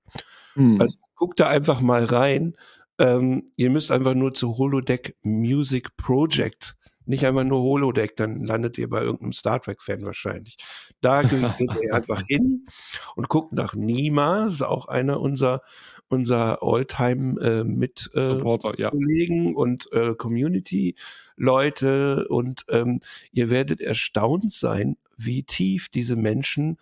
Hm. 0.54 0.80
Also 0.80 0.98
guckt 1.16 1.40
da 1.40 1.48
einfach 1.48 1.82
mal 1.82 2.06
rein. 2.06 2.56
Ähm, 2.98 3.46
ihr 3.58 3.70
müsst 3.70 3.92
einfach 3.92 4.14
nur 4.14 4.34
zu 4.34 4.58
Holodeck 4.58 5.18
Music 5.22 5.98
Project 5.98 6.78
nicht 7.08 7.26
einfach 7.26 7.44
nur 7.44 7.62
Holodeck, 7.62 8.16
dann 8.16 8.44
landet 8.44 8.78
ihr 8.78 8.90
bei 8.90 9.02
irgendeinem 9.02 9.34
Star 9.34 9.62
Trek-Fan 9.62 10.04
wahrscheinlich. 10.04 10.58
Da 11.02 11.22
geht 11.22 11.32
ihr 11.84 11.94
einfach 11.94 12.24
hin 12.28 12.68
und 13.16 13.30
guckt 13.30 13.54
nach 13.54 13.76
Nima, 13.76 14.46
das 14.46 14.56
ist 14.56 14.62
auch 14.62 14.88
einer 14.88 15.20
unserer 15.20 15.62
unser 16.10 16.64
Alltime 16.64 17.40
äh, 17.42 17.64
mit 17.64 18.10
äh, 18.14 18.38
ja. 18.78 18.92
Und 18.92 19.92
äh, 19.92 20.16
Community 20.16 20.96
Leute 21.36 22.28
und 22.30 22.66
ähm, 22.70 23.02
ihr 23.32 23.50
werdet 23.50 23.82
erstaunt 23.82 24.54
sein, 24.54 24.98
wie 25.18 25.44
tief 25.44 25.90
diese 25.90 26.16
Menschen 26.16 26.78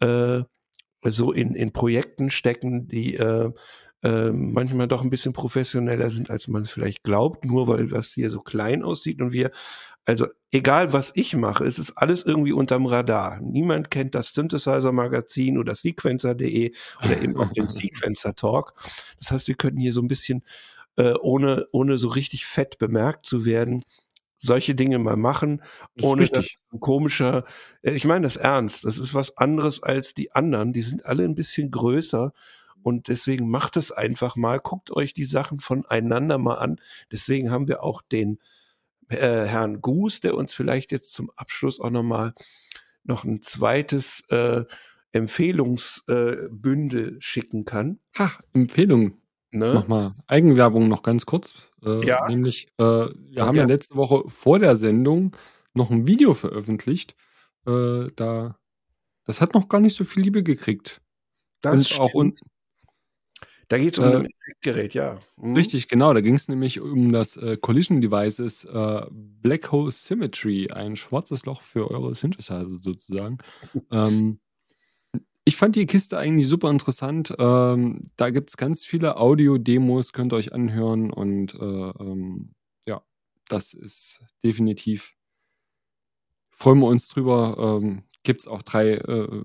äh, 0.00 0.42
so 1.04 1.32
in, 1.32 1.54
in 1.54 1.72
Projekten 1.72 2.30
stecken, 2.30 2.88
die 2.88 3.14
äh, 3.14 3.52
äh, 4.02 4.30
manchmal 4.30 4.88
doch 4.88 5.02
ein 5.02 5.10
bisschen 5.10 5.32
professioneller 5.32 6.10
sind, 6.10 6.30
als 6.30 6.48
man 6.48 6.62
es 6.62 6.70
vielleicht 6.70 7.02
glaubt, 7.02 7.44
nur 7.44 7.66
weil 7.68 7.88
das 7.88 8.12
hier 8.12 8.30
so 8.30 8.40
klein 8.40 8.84
aussieht 8.84 9.20
und 9.20 9.32
wir, 9.32 9.50
also 10.04 10.26
egal 10.52 10.92
was 10.92 11.12
ich 11.16 11.34
mache, 11.34 11.64
es 11.64 11.78
ist 11.78 11.92
alles 11.98 12.22
irgendwie 12.22 12.52
unterm 12.52 12.86
Radar. 12.86 13.40
Niemand 13.40 13.90
kennt 13.90 14.14
das 14.14 14.32
Synthesizer-Magazin 14.34 15.58
oder 15.58 15.74
Sequencer.de 15.74 16.72
oder 17.04 17.20
eben 17.20 17.36
auch 17.36 17.52
den 17.52 17.68
Sequencer 17.68 18.34
Talk. 18.34 18.74
Das 19.18 19.30
heißt, 19.30 19.48
wir 19.48 19.56
könnten 19.56 19.80
hier 19.80 19.92
so 19.92 20.00
ein 20.00 20.08
bisschen, 20.08 20.44
äh, 20.96 21.14
ohne, 21.20 21.66
ohne 21.72 21.98
so 21.98 22.08
richtig 22.08 22.46
fett 22.46 22.78
bemerkt 22.78 23.26
zu 23.26 23.44
werden, 23.44 23.82
solche 24.38 24.74
Dinge 24.74 24.98
mal 25.00 25.16
machen, 25.16 25.62
ohne 26.00 26.22
richtig. 26.22 26.58
dass 26.70 26.80
komischer, 26.80 27.44
äh, 27.82 27.92
ich 27.92 28.04
meine 28.04 28.22
das 28.22 28.36
ernst, 28.36 28.84
das 28.84 28.96
ist 28.96 29.12
was 29.12 29.36
anderes 29.36 29.82
als 29.82 30.14
die 30.14 30.32
anderen, 30.32 30.72
die 30.72 30.82
sind 30.82 31.04
alle 31.04 31.24
ein 31.24 31.34
bisschen 31.34 31.70
größer 31.70 32.32
und 32.88 33.08
deswegen 33.08 33.50
macht 33.50 33.76
es 33.76 33.92
einfach 33.92 34.34
mal, 34.34 34.60
guckt 34.60 34.90
euch 34.90 35.12
die 35.12 35.26
Sachen 35.26 35.60
voneinander 35.60 36.38
mal 36.38 36.54
an. 36.54 36.80
Deswegen 37.12 37.50
haben 37.50 37.68
wir 37.68 37.82
auch 37.82 38.00
den 38.00 38.38
äh, 39.10 39.44
Herrn 39.44 39.82
Guß, 39.82 40.20
der 40.20 40.34
uns 40.34 40.54
vielleicht 40.54 40.90
jetzt 40.90 41.12
zum 41.12 41.30
Abschluss 41.36 41.80
auch 41.80 41.90
nochmal 41.90 42.32
noch 43.04 43.24
ein 43.24 43.42
zweites 43.42 44.24
äh, 44.30 44.64
Empfehlungsbündel 45.12 47.18
äh, 47.18 47.20
schicken 47.20 47.66
kann. 47.66 47.98
Ha, 48.18 48.30
Empfehlung. 48.54 49.18
Ne? 49.50 49.72
Mach 49.74 49.86
mal 49.86 50.14
Eigenwerbung 50.26 50.88
noch 50.88 51.02
ganz 51.02 51.26
kurz. 51.26 51.52
Äh, 51.84 52.06
ja. 52.06 52.26
Nämlich, 52.26 52.68
äh, 52.78 52.84
wir 52.84 53.14
ja, 53.30 53.46
haben 53.46 53.56
ja 53.56 53.66
letzte 53.66 53.96
Woche 53.96 54.22
vor 54.28 54.58
der 54.58 54.76
Sendung 54.76 55.36
noch 55.74 55.90
ein 55.90 56.06
Video 56.06 56.32
veröffentlicht. 56.32 57.16
Äh, 57.66 58.06
da, 58.16 58.58
das 59.24 59.42
hat 59.42 59.52
noch 59.52 59.68
gar 59.68 59.80
nicht 59.80 59.94
so 59.94 60.04
viel 60.04 60.22
Liebe 60.22 60.42
gekriegt. 60.42 61.02
Das 61.60 61.74
und 61.74 61.84
stimmt. 61.84 62.00
auch 62.00 62.14
un 62.14 62.34
da 63.68 63.76
geht 63.76 63.94
es 63.94 63.98
um 63.98 64.04
äh, 64.04 64.16
ein 64.16 64.26
Effektgerät, 64.26 64.94
ja. 64.94 65.18
Mhm. 65.36 65.54
Richtig, 65.54 65.88
genau. 65.88 66.14
Da 66.14 66.20
ging 66.20 66.34
es 66.34 66.48
nämlich 66.48 66.80
um 66.80 67.12
das 67.12 67.36
äh, 67.36 67.58
Collision 67.58 68.00
Devices 68.00 68.64
äh, 68.64 69.02
Black 69.10 69.70
Hole 69.70 69.90
Symmetry, 69.90 70.68
ein 70.70 70.96
schwarzes 70.96 71.44
Loch 71.44 71.60
für 71.60 71.90
eure 71.90 72.14
Synthesizer 72.14 72.64
sozusagen. 72.78 73.38
ähm, 73.92 74.40
ich 75.44 75.56
fand 75.56 75.76
die 75.76 75.86
Kiste 75.86 76.18
eigentlich 76.18 76.48
super 76.48 76.70
interessant. 76.70 77.34
Ähm, 77.38 78.10
da 78.16 78.30
gibt 78.30 78.50
es 78.50 78.56
ganz 78.56 78.84
viele 78.84 79.18
Audio-Demos, 79.18 80.12
könnt 80.12 80.32
ihr 80.32 80.36
euch 80.36 80.52
anhören 80.52 81.10
und 81.10 81.54
äh, 81.54 81.58
ähm, 81.58 82.54
ja, 82.86 83.02
das 83.48 83.74
ist 83.74 84.20
definitiv. 84.42 85.14
Freuen 86.50 86.80
wir 86.80 86.86
uns 86.86 87.08
drüber. 87.08 87.78
Ähm, 87.80 88.04
gibt 88.24 88.40
es 88.42 88.48
auch 88.48 88.62
drei 88.62 88.94
äh, 88.94 89.42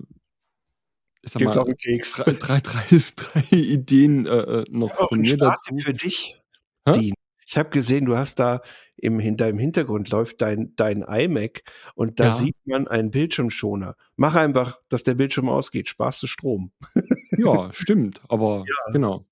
ich 1.23 1.31
sag 1.31 1.39
Gibt's 1.39 1.55
mal, 1.55 1.63
auch 1.63 1.67
einen 1.67 1.77
Keks. 1.77 2.13
Drei, 2.13 2.33
drei, 2.33 2.59
drei, 2.59 2.83
drei 3.15 3.55
Ideen 3.55 4.25
äh, 4.25 4.29
äh 4.29 4.65
noch 4.69 4.99
ja, 4.99 5.07
von 5.07 5.19
mir 5.19 5.37
dazu. 5.37 5.75
für 5.77 5.93
dich, 5.93 6.39
Dean. 6.85 7.13
Ich 7.45 7.57
habe 7.57 7.69
gesehen, 7.69 8.05
du 8.05 8.17
hast 8.17 8.39
da 8.39 8.61
im, 8.97 9.19
in 9.19 9.37
deinem 9.37 9.59
Hintergrund 9.59 10.09
läuft 10.09 10.41
dein, 10.41 10.73
dein 10.75 11.01
iMac 11.01 11.63
und 11.93 12.19
da 12.19 12.25
ja. 12.25 12.31
sieht 12.31 12.55
man 12.65 12.87
einen 12.87 13.11
Bildschirmschoner. 13.11 13.95
Mach 14.15 14.35
einfach, 14.35 14.79
dass 14.89 15.03
der 15.03 15.15
Bildschirm 15.15 15.49
ausgeht, 15.49 15.89
sparst 15.89 16.23
du 16.23 16.27
Strom. 16.27 16.71
ja, 17.31 17.71
stimmt, 17.73 18.21
aber 18.29 18.63
ja. 18.67 18.91
genau. 18.91 19.25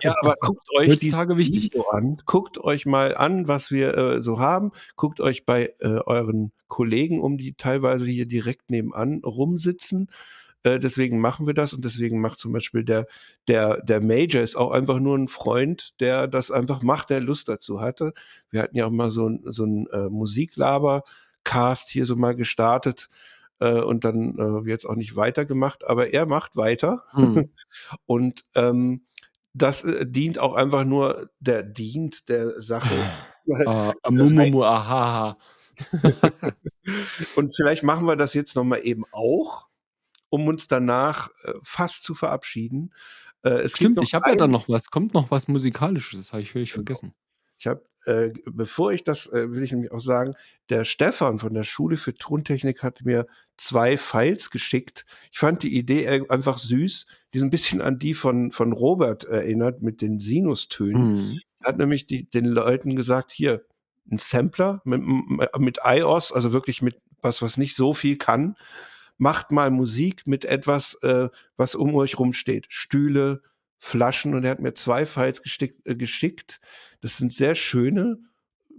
Ja, 0.00 0.14
aber 0.20 0.36
guckt 0.40 0.68
euch 0.76 0.96
die 0.98 1.10
Tage 1.10 1.36
wichtig 1.36 1.64
Video 1.64 1.88
an. 1.88 2.22
Guckt 2.26 2.58
euch 2.58 2.86
mal 2.86 3.16
an, 3.16 3.48
was 3.48 3.70
wir 3.70 3.96
äh, 3.96 4.22
so 4.22 4.38
haben. 4.38 4.72
Guckt 4.96 5.20
euch 5.20 5.44
bei 5.44 5.74
äh, 5.80 5.88
euren 5.88 6.52
Kollegen 6.68 7.20
um, 7.20 7.38
die 7.38 7.54
teilweise 7.54 8.06
hier 8.06 8.26
direkt 8.26 8.70
nebenan 8.70 9.22
rumsitzen 9.24 10.08
Äh, 10.64 10.80
deswegen 10.80 11.20
machen 11.20 11.46
wir 11.46 11.54
das 11.54 11.74
und 11.74 11.84
deswegen 11.84 12.20
macht 12.20 12.40
zum 12.40 12.52
Beispiel 12.52 12.84
der, 12.84 13.06
der, 13.46 13.82
der 13.82 14.00
Major 14.00 14.42
ist 14.42 14.56
auch 14.56 14.72
einfach 14.72 14.98
nur 14.98 15.16
ein 15.16 15.28
Freund, 15.28 15.94
der 16.00 16.26
das 16.26 16.50
einfach 16.50 16.82
macht, 16.82 17.10
der 17.10 17.20
Lust 17.20 17.48
dazu 17.48 17.80
hatte. 17.80 18.14
Wir 18.50 18.62
hatten 18.62 18.76
ja 18.76 18.86
auch 18.86 18.90
mal 18.90 19.10
so 19.10 19.30
so 19.44 19.64
ein 19.64 19.86
äh, 19.92 20.08
Musiklaber-Cast 20.08 21.90
hier 21.90 22.06
so 22.06 22.16
mal 22.16 22.34
gestartet 22.34 23.10
äh, 23.60 23.80
und 23.80 24.04
dann 24.04 24.38
äh, 24.38 24.68
jetzt 24.68 24.86
auch 24.86 24.96
nicht 24.96 25.16
weitergemacht, 25.16 25.86
aber 25.86 26.12
er 26.14 26.24
macht 26.24 26.56
weiter. 26.56 27.04
Hm. 27.10 27.50
und 28.06 28.44
ähm, 28.54 29.02
das 29.52 29.84
äh, 29.84 30.06
dient 30.06 30.38
auch 30.38 30.54
einfach 30.54 30.84
nur, 30.84 31.30
der 31.40 31.62
dient 31.62 32.28
der 32.30 32.58
Sache. 32.60 32.94
uh, 33.46 33.92
amumumu, 34.02 34.64
aha. 34.64 35.36
und 37.36 37.54
vielleicht 37.54 37.82
machen 37.82 38.06
wir 38.06 38.16
das 38.16 38.32
jetzt 38.32 38.56
nochmal 38.56 38.80
eben 38.82 39.04
auch, 39.12 39.66
um 40.34 40.48
uns 40.48 40.68
danach 40.68 41.28
äh, 41.44 41.52
fast 41.62 42.02
zu 42.02 42.14
verabschieden. 42.14 42.92
Äh, 43.42 43.68
Stimmt, 43.68 44.02
ich 44.02 44.14
habe 44.14 44.30
ja 44.30 44.36
dann 44.36 44.50
noch 44.50 44.68
was. 44.68 44.90
Kommt 44.90 45.14
noch 45.14 45.30
was 45.30 45.48
Musikalisches, 45.48 46.18
das 46.18 46.32
habe 46.32 46.42
ich 46.42 46.50
völlig 46.50 46.70
genau. 46.70 46.78
vergessen. 46.78 47.14
Ich 47.58 47.66
habe 47.66 47.84
äh, 48.06 48.32
bevor 48.44 48.92
ich 48.92 49.02
das, 49.04 49.26
äh, 49.32 49.50
will 49.50 49.62
ich 49.62 49.72
nämlich 49.72 49.90
auch 49.90 50.00
sagen, 50.00 50.34
der 50.68 50.84
Stefan 50.84 51.38
von 51.38 51.54
der 51.54 51.64
Schule 51.64 51.96
für 51.96 52.14
Tontechnik 52.14 52.82
hat 52.82 53.02
mir 53.02 53.26
zwei 53.56 53.96
Files 53.96 54.50
geschickt. 54.50 55.06
Ich 55.32 55.38
fand 55.38 55.62
die 55.62 55.74
Idee 55.74 56.04
äh, 56.04 56.28
einfach 56.28 56.58
süß, 56.58 57.06
die 57.32 57.38
so 57.38 57.46
ein 57.46 57.50
bisschen 57.50 57.80
an 57.80 57.98
die 57.98 58.12
von, 58.12 58.52
von 58.52 58.72
Robert 58.72 59.24
erinnert 59.24 59.80
mit 59.80 60.02
den 60.02 60.20
Sinustönen. 60.20 61.14
Mhm. 61.14 61.40
Er 61.60 61.68
hat 61.68 61.78
nämlich 61.78 62.06
die, 62.06 62.28
den 62.28 62.44
Leuten 62.44 62.94
gesagt, 62.94 63.32
hier, 63.32 63.64
ein 64.10 64.18
Sampler 64.18 64.82
mit, 64.84 65.00
mit 65.58 65.78
iOS, 65.82 66.30
also 66.30 66.52
wirklich 66.52 66.82
mit 66.82 67.00
was, 67.22 67.40
was 67.40 67.56
nicht 67.56 67.74
so 67.74 67.94
viel 67.94 68.18
kann, 68.18 68.56
macht 69.16 69.52
mal 69.52 69.70
Musik 69.70 70.26
mit 70.26 70.44
etwas, 70.44 70.94
äh, 71.02 71.28
was 71.56 71.74
um 71.74 71.94
euch 71.94 72.18
rumsteht. 72.18 72.66
Stühle, 72.68 73.42
Flaschen 73.78 74.34
und 74.34 74.44
er 74.44 74.52
hat 74.52 74.60
mir 74.60 74.74
zwei 74.74 75.06
Files 75.06 75.42
gestickt, 75.42 75.86
äh, 75.86 75.94
geschickt. 75.94 76.60
Das 77.00 77.16
sind 77.16 77.32
sehr 77.32 77.54
schöne 77.54 78.18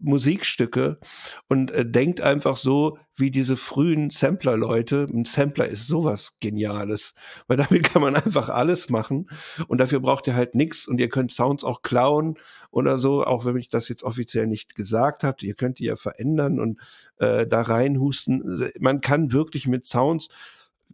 Musikstücke 0.02 1.00
und 1.48 1.72
äh, 1.72 1.86
denkt 1.86 2.22
einfach 2.22 2.58
so 2.58 2.98
wie 3.16 3.32
diese 3.32 3.58
frühen 3.58 4.10
Sampler-Leute. 4.10 5.08
Ein 5.12 5.26
Sampler 5.26 5.68
ist 5.68 5.88
sowas 5.88 6.38
Geniales, 6.40 7.14
weil 7.48 7.58
damit 7.58 7.84
kann 7.84 8.02
man 8.02 8.16
einfach 8.16 8.50
alles 8.50 8.90
machen 8.90 9.30
und 9.68 9.80
dafür 9.80 10.00
braucht 10.00 10.28
ihr 10.28 10.36
halt 10.36 10.56
nichts 10.56 10.88
und 10.88 11.00
ihr 11.00 11.10
könnt 11.10 11.32
Sounds 11.32 11.64
auch 11.64 11.82
klauen 11.82 12.38
oder 12.72 12.98
so, 12.98 13.24
auch 13.24 13.46
wenn 13.46 13.58
ich 13.58 13.70
das 13.70 13.90
jetzt 13.90 14.04
offiziell 14.04 14.48
nicht 14.48 14.76
gesagt 14.76 15.24
habe. 15.24 15.46
Ihr 15.46 15.56
könnt 15.56 15.80
die 15.80 15.86
ja 15.86 15.96
verändern 15.96 16.60
und 16.60 16.80
äh, 17.18 17.48
da 17.48 17.62
reinhusten. 17.62 18.70
Man 18.80 19.02
kann 19.02 19.32
wirklich 19.32 19.68
mit 19.68 19.86
Sounds 19.86 20.30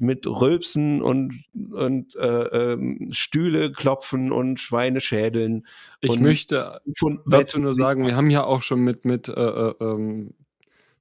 mit 0.01 0.27
Rülpsen 0.27 1.01
und, 1.01 1.43
und 1.71 2.15
äh, 2.15 2.73
ähm, 2.73 3.09
Stühle 3.11 3.71
klopfen 3.71 4.31
und 4.31 4.59
Schweine 4.59 4.99
schädeln. 4.99 5.65
Ich 6.01 6.11
und 6.11 6.21
möchte 6.21 6.81
dazu 7.25 7.59
nur 7.59 7.73
sagen, 7.73 8.05
wir 8.05 8.15
haben 8.15 8.29
ja 8.29 8.43
auch 8.43 8.61
schon 8.61 8.81
mit, 8.81 9.05
mit 9.05 9.29
äh, 9.29 9.33
äh, 9.33 9.73
ähm, 9.79 10.33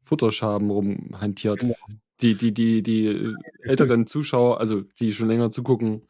Futterschaben 0.02 0.70
rumhantiert. 0.70 1.60
Genau. 1.60 1.74
Die, 2.20 2.34
die, 2.34 2.52
die, 2.52 2.82
die 2.82 3.34
älteren 3.62 4.06
Zuschauer, 4.06 4.60
also 4.60 4.82
die 5.00 5.12
schon 5.12 5.28
länger 5.28 5.50
zugucken, 5.50 6.02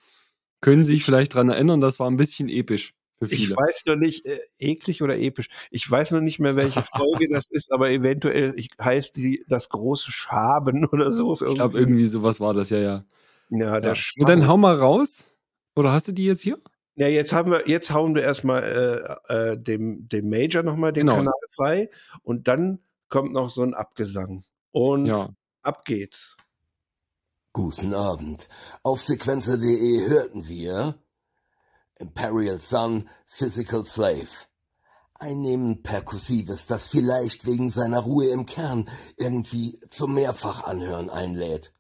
können 0.61 0.85
sich 0.85 1.05
vielleicht 1.05 1.35
daran 1.35 1.51
erinnern, 1.51 1.81
das 1.81 2.01
war 2.01 2.11
ein 2.11 2.17
bisschen 2.17 2.49
episch. 2.49 2.95
Ich 3.29 3.51
weiß 3.51 3.85
noch 3.87 3.97
nicht, 3.97 4.25
äh, 4.25 4.39
eklig 4.59 5.03
oder 5.03 5.19
episch. 5.19 5.49
Ich 5.71 5.89
weiß 5.89 6.13
noch 6.13 6.21
nicht 6.21 6.39
mehr, 6.39 6.57
welche 6.57 6.83
Folge 6.97 7.29
das 7.29 7.51
ist, 7.51 7.73
aber 7.73 7.91
eventuell 7.91 8.55
ich, 8.57 8.71
heißt 8.81 9.17
die 9.17 9.45
das 9.49 9.69
große 9.69 10.11
Schaben 10.11 10.87
oder 10.93 11.13
so. 11.13 11.35
Ich 11.35 11.55
glaube, 11.55 11.79
irgendwie 11.79 12.07
sowas 12.07 12.41
war 12.41 12.55
das, 12.55 12.71
ja, 12.71 12.79
ja. 12.79 13.05
Ja, 13.51 13.81
der 13.81 13.95
ja. 13.95 14.27
dann 14.27 14.47
hau 14.47 14.57
mal 14.57 14.77
raus. 14.77 15.27
Oder 15.77 15.93
hast 15.93 16.09
du 16.09 16.13
die 16.13 16.25
jetzt 16.25 16.43
hier? 16.43 16.59
Ja, 16.97 17.09
jetzt 17.09 17.33
haben 17.33 17.51
wir, 17.51 17.69
jetzt 17.69 17.91
hauen 17.91 18.15
wir 18.15 18.23
erstmal 18.23 19.19
äh, 19.29 19.53
äh, 19.53 19.59
dem, 19.59 20.09
dem 20.09 20.29
Major 20.29 20.63
nochmal 20.63 20.93
den 20.93 21.07
genau. 21.07 21.17
Kanal 21.17 21.33
frei 21.55 21.91
und 22.23 22.49
dann 22.49 22.81
kommt 23.09 23.33
noch 23.33 23.51
so 23.51 23.63
ein 23.63 23.75
Abgesang. 23.75 24.45
Und 24.73 25.07
ja. 25.07 25.31
ab 25.63 25.85
geht's. 25.85 26.37
Guten 27.53 27.95
Abend. 27.95 28.49
Auf 28.83 29.03
sequenzer.de 29.03 30.09
hörten 30.09 30.47
wir 30.47 30.95
Imperial 32.01 32.59
Sun, 32.61 33.05
Physical 33.27 33.85
Slave. 33.85 34.29
Ein 35.15 35.83
perkussives, 35.83 36.67
das 36.67 36.89
vielleicht 36.89 37.45
wegen 37.45 37.69
seiner 37.69 38.01
Ruhe 38.01 38.29
im 38.31 38.47
Kern 38.47 38.89
irgendwie 39.19 39.79
zum 39.91 40.15
Mehrfachanhören 40.15 41.11
einlädt. 41.11 41.75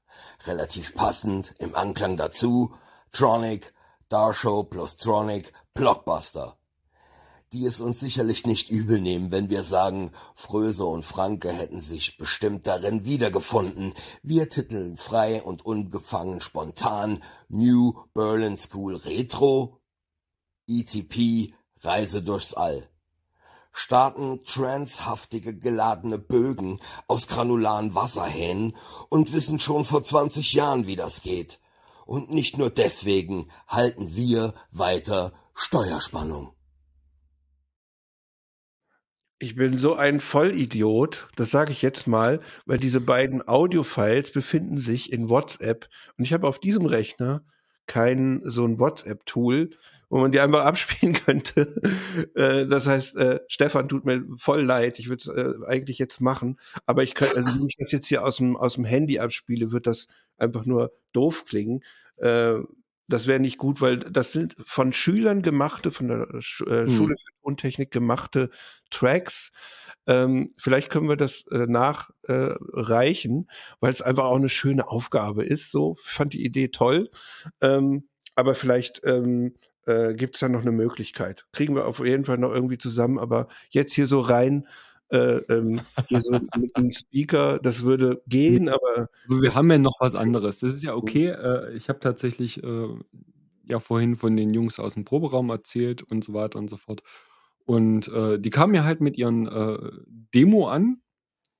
Relativ 0.46 0.94
passend, 0.94 1.54
im 1.58 1.74
Anklang 1.74 2.18
dazu, 2.18 2.74
Tronic, 3.12 3.72
Darshow 4.10 4.64
plus 4.64 4.98
Tronic, 4.98 5.54
Blockbuster. 5.72 6.58
Die 7.54 7.64
es 7.64 7.80
uns 7.80 7.98
sicherlich 7.98 8.46
nicht 8.46 8.70
übel 8.70 9.00
nehmen, 9.00 9.30
wenn 9.32 9.48
wir 9.48 9.64
sagen, 9.64 10.12
Fröse 10.34 10.84
und 10.84 11.04
Franke 11.04 11.50
hätten 11.50 11.80
sich 11.80 12.18
bestimmt 12.18 12.66
darin 12.66 13.04
wiedergefunden. 13.04 13.94
Wir 14.22 14.50
titeln 14.50 14.98
frei 14.98 15.42
und 15.42 15.64
unbefangen 15.64 16.42
spontan 16.42 17.22
New 17.48 17.94
Berlin 18.12 18.56
School 18.56 18.96
Retro 18.96 19.79
ETP 20.70 21.52
Reise 21.82 22.22
durchs 22.22 22.54
All 22.54 22.88
starten 23.72 24.42
transhaftige 24.44 25.56
geladene 25.56 26.18
Bögen 26.18 26.80
aus 27.06 27.28
granularen 27.28 27.94
Wasserhähnen 27.94 28.76
und 29.08 29.32
wissen 29.32 29.58
schon 29.58 29.84
vor 29.84 30.02
20 30.02 30.52
Jahren, 30.52 30.86
wie 30.86 30.96
das 30.96 31.22
geht. 31.22 31.60
Und 32.04 32.30
nicht 32.30 32.58
nur 32.58 32.70
deswegen 32.70 33.48
halten 33.68 34.16
wir 34.16 34.52
weiter 34.72 35.32
Steuerspannung. 35.54 36.52
Ich 39.38 39.54
bin 39.54 39.78
so 39.78 39.94
ein 39.94 40.20
Vollidiot, 40.20 41.28
das 41.36 41.50
sage 41.50 41.72
ich 41.72 41.80
jetzt 41.80 42.06
mal, 42.06 42.40
weil 42.66 42.78
diese 42.78 43.00
beiden 43.00 43.46
Audiofiles 43.46 44.32
befinden 44.32 44.76
sich 44.76 45.12
in 45.12 45.30
WhatsApp 45.30 45.88
und 46.18 46.24
ich 46.24 46.34
habe 46.34 46.46
auf 46.46 46.58
diesem 46.58 46.84
Rechner 46.84 47.42
kein 47.86 48.42
so 48.44 48.66
ein 48.66 48.78
WhatsApp-Tool, 48.78 49.70
wo 50.10 50.18
man 50.18 50.32
die 50.32 50.40
einfach 50.40 50.64
abspielen 50.66 51.14
könnte. 51.14 51.80
Äh, 52.34 52.66
das 52.66 52.86
heißt, 52.86 53.16
äh, 53.16 53.40
Stefan 53.48 53.88
tut 53.88 54.04
mir 54.04 54.22
voll 54.36 54.62
leid. 54.62 54.98
Ich 54.98 55.08
würde 55.08 55.22
es 55.22 55.28
äh, 55.28 55.66
eigentlich 55.66 55.98
jetzt 55.98 56.20
machen, 56.20 56.58
aber 56.84 57.02
ich 57.02 57.14
könnte, 57.14 57.36
also 57.36 57.54
wenn 57.54 57.68
ich 57.68 57.76
das 57.78 57.92
jetzt 57.92 58.08
hier 58.08 58.24
aus 58.26 58.36
dem 58.36 58.56
aus 58.56 58.74
dem 58.74 58.84
Handy 58.84 59.18
abspiele, 59.18 59.72
wird 59.72 59.86
das 59.86 60.08
einfach 60.36 60.66
nur 60.66 60.92
doof 61.12 61.44
klingen. 61.46 61.82
Das 63.10 63.26
wäre 63.26 63.40
nicht 63.40 63.58
gut, 63.58 63.80
weil 63.80 63.98
das 63.98 64.30
sind 64.30 64.56
von 64.64 64.92
Schülern 64.92 65.42
gemachte, 65.42 65.90
von 65.90 66.08
der 66.08 66.40
Sch 66.40 66.60
hm. 66.60 66.88
Schule 66.90 67.16
für 67.16 67.42
Tontechnik 67.42 67.90
gemachte 67.90 68.50
Tracks. 68.90 69.52
Ähm, 70.06 70.54
vielleicht 70.56 70.90
können 70.90 71.08
wir 71.08 71.16
das 71.16 71.46
äh, 71.48 71.66
nachreichen, 71.66 73.48
äh, 73.48 73.76
weil 73.80 73.92
es 73.92 74.02
einfach 74.02 74.24
auch 74.24 74.36
eine 74.36 74.48
schöne 74.48 74.86
Aufgabe 74.88 75.44
ist. 75.44 75.70
So, 75.70 75.96
ich 76.04 76.10
fand 76.10 76.34
die 76.34 76.44
Idee 76.44 76.68
toll. 76.68 77.10
Ähm, 77.60 78.08
aber 78.34 78.54
vielleicht 78.54 79.02
ähm, 79.04 79.54
äh, 79.86 80.14
gibt 80.14 80.36
es 80.36 80.40
da 80.40 80.48
noch 80.48 80.62
eine 80.62 80.72
Möglichkeit. 80.72 81.46
Kriegen 81.52 81.74
wir 81.74 81.86
auf 81.86 82.00
jeden 82.00 82.24
Fall 82.24 82.38
noch 82.38 82.52
irgendwie 82.52 82.78
zusammen, 82.78 83.18
aber 83.18 83.48
jetzt 83.70 83.92
hier 83.92 84.06
so 84.06 84.20
rein, 84.20 84.66
äh, 85.10 85.38
ähm, 85.48 85.80
hier 86.08 86.22
so 86.22 86.32
mit 86.56 86.76
dem 86.76 86.92
Speaker, 86.92 87.58
das 87.58 87.82
würde 87.82 88.22
gehen, 88.26 88.68
aber. 88.68 89.08
Wir 89.28 89.54
haben 89.54 89.70
ja 89.70 89.78
noch 89.78 89.96
was 90.00 90.14
anderes. 90.14 90.60
Das 90.60 90.74
ist 90.74 90.82
ja 90.82 90.94
okay. 90.94 91.28
Äh, 91.28 91.76
ich 91.76 91.88
habe 91.88 91.98
tatsächlich 92.00 92.62
äh, 92.62 92.88
ja 93.64 93.80
vorhin 93.80 94.16
von 94.16 94.36
den 94.36 94.54
Jungs 94.54 94.78
aus 94.78 94.94
dem 94.94 95.04
Proberaum 95.04 95.50
erzählt 95.50 96.02
und 96.02 96.24
so 96.24 96.32
weiter 96.32 96.58
und 96.58 96.70
so 96.70 96.76
fort. 96.76 97.02
Und 97.64 98.08
äh, 98.08 98.38
die 98.38 98.50
kamen 98.50 98.74
ja 98.74 98.84
halt 98.84 99.00
mit 99.00 99.16
ihren 99.16 99.46
äh, 99.46 99.78
Demo 100.34 100.68
an 100.68 101.02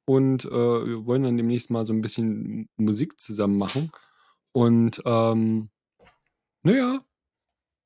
und 0.07 0.45
wir 0.45 1.07
wollen 1.07 1.23
dann 1.23 1.37
demnächst 1.37 1.71
mal 1.71 1.87
so 1.87 1.93
ein 1.93 2.01
bisschen 2.01 2.69
Musik 2.77 3.21
zusammen 3.21 3.57
machen. 3.57 3.93
Und 4.51 5.01
ähm, 5.05 5.71
naja, 6.65 7.05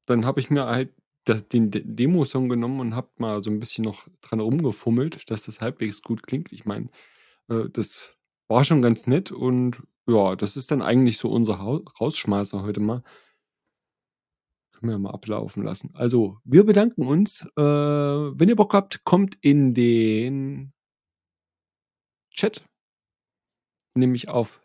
dann 0.06 0.26
habe 0.26 0.40
ich 0.40 0.50
mir 0.50 0.66
halt 0.66 0.94
das, 1.24 1.48
den 1.48 1.70
Demo-Song 1.70 2.48
genommen 2.48 2.80
und 2.80 2.94
habe 2.94 3.08
mal 3.16 3.42
so 3.42 3.50
ein 3.50 3.60
bisschen 3.60 3.84
noch 3.84 4.06
dran 4.20 4.40
rumgefummelt, 4.40 5.30
dass 5.30 5.44
das 5.44 5.60
halbwegs 5.60 6.02
gut 6.02 6.22
klingt. 6.22 6.52
Ich 6.52 6.66
meine, 6.66 6.90
äh, 7.48 7.68
das 7.70 8.16
war 8.48 8.64
schon 8.64 8.82
ganz 8.82 9.06
nett 9.06 9.32
und 9.32 9.82
ja, 10.06 10.36
das 10.36 10.56
ist 10.56 10.70
dann 10.70 10.82
eigentlich 10.82 11.18
so 11.18 11.30
unser 11.30 11.54
Rausschmeißer 11.54 12.62
heute 12.62 12.80
mal. 12.80 13.02
Können 14.72 14.92
wir 14.92 14.98
mal 14.98 15.12
ablaufen 15.12 15.62
lassen. 15.62 15.90
Also, 15.94 16.38
wir 16.44 16.64
bedanken 16.64 17.06
uns. 17.06 17.46
Äh, 17.56 17.62
wenn 17.62 18.48
ihr 18.48 18.56
Bock 18.56 18.74
habt, 18.74 19.04
kommt 19.04 19.36
in 19.40 19.72
den 19.72 20.72
Chat, 22.30 22.64
nämlich 23.94 24.28
auf 24.28 24.60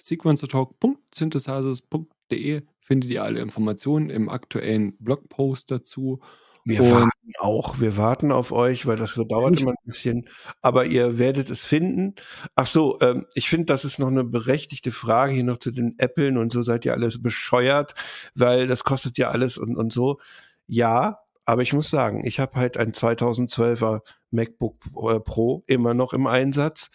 sequencertalk.synthesizers.de 2.30 2.62
findet 2.82 3.12
ihr 3.12 3.24
alle 3.24 3.40
Informationen 3.40 4.10
im 4.10 4.30
aktuellen 4.30 4.98
Blogpost 4.98 5.70
dazu. 5.70 6.20
Wir 6.66 6.82
Und 6.82 6.92
warten 6.92 7.32
auch. 7.40 7.80
Wir 7.80 7.98
warten 7.98 8.32
auf 8.32 8.52
euch, 8.52 8.86
weil 8.86 8.98
das 8.98 9.14
dauert 9.14 9.60
immer 9.60 9.72
ein 9.72 9.86
bisschen. 9.86 10.28
Aber 10.62 10.86
ihr 10.86 11.18
werdet 11.18 11.50
es 11.50 11.64
finden. 11.64 12.16
Ach 12.56 12.68
so, 12.68 13.00
ähm, 13.02 13.26
ich 13.34 13.50
finde, 13.50 13.66
das 13.66 13.86
ist 13.86 14.00
noch 14.00 14.08
eine 14.08 14.24
berechtigte 14.24 14.92
Frage 14.92 15.34
hier 15.34 15.44
noch 15.44 15.58
zu 15.58 15.72
den 15.72 15.96
Applen 16.00 16.38
und 16.38 16.52
so 16.52 16.62
seid 16.62 16.86
ihr 16.86 16.94
alles 16.94 17.22
bescheuert, 17.22 17.96
weil 18.36 18.68
das 18.68 18.84
kostet 18.84 19.18
ja 19.18 19.30
alles 19.30 19.58
und, 19.58 19.76
und 19.78 19.94
so. 19.94 20.20
Ja, 20.68 21.20
aber 21.46 21.64
ich 21.64 21.74
muss 21.74 21.90
sagen, 21.90 22.26
ich 22.26 22.40
habe 22.40 22.56
halt 22.60 22.78
ein 22.78 22.92
2012er 22.92 24.02
MacBook 24.32 24.76
äh, 24.86 25.20
Pro 25.20 25.64
immer 25.66 25.94
noch 25.94 26.14
im 26.14 26.28
Einsatz. 26.28 26.92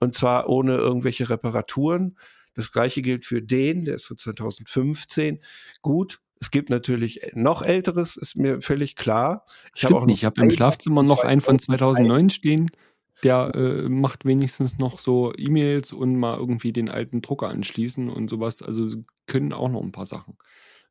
Und 0.00 0.14
zwar 0.14 0.48
ohne 0.48 0.76
irgendwelche 0.76 1.30
Reparaturen. 1.30 2.16
Das 2.54 2.72
gleiche 2.72 3.02
gilt 3.02 3.24
für 3.24 3.42
den, 3.42 3.84
der 3.84 3.96
ist 3.96 4.06
von 4.06 4.18
2015. 4.18 5.40
Gut, 5.80 6.20
es 6.40 6.50
gibt 6.50 6.70
natürlich 6.70 7.20
noch 7.34 7.62
älteres, 7.62 8.16
ist 8.16 8.36
mir 8.36 8.60
völlig 8.60 8.96
klar. 8.96 9.46
Ich 9.76 9.84
habe 9.84 10.04
nicht. 10.06 10.18
Ich 10.18 10.24
habe 10.24 10.40
im 10.40 10.50
Schlafzimmer 10.50 11.02
noch 11.02 11.22
einen 11.22 11.40
von 11.40 11.58
2009 11.58 12.30
stehen. 12.30 12.70
Der 13.22 13.54
äh, 13.54 13.88
macht 13.88 14.24
wenigstens 14.24 14.78
noch 14.78 14.98
so 14.98 15.32
E-Mails 15.36 15.92
und 15.92 16.16
mal 16.16 16.36
irgendwie 16.36 16.72
den 16.72 16.90
alten 16.90 17.22
Drucker 17.22 17.48
anschließen 17.48 18.08
und 18.08 18.28
sowas. 18.28 18.60
Also 18.60 18.88
können 19.26 19.52
auch 19.52 19.68
noch 19.68 19.82
ein 19.82 19.92
paar 19.92 20.06
Sachen. 20.06 20.36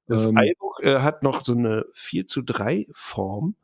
Das 0.08 0.24
ähm, 0.24 0.38
iBook 0.38 0.80
äh, 0.84 1.00
hat 1.00 1.24
noch 1.24 1.44
so 1.44 1.52
eine 1.52 1.86
4 1.94 2.28
zu 2.28 2.42
3 2.42 2.88
Form. 2.92 3.56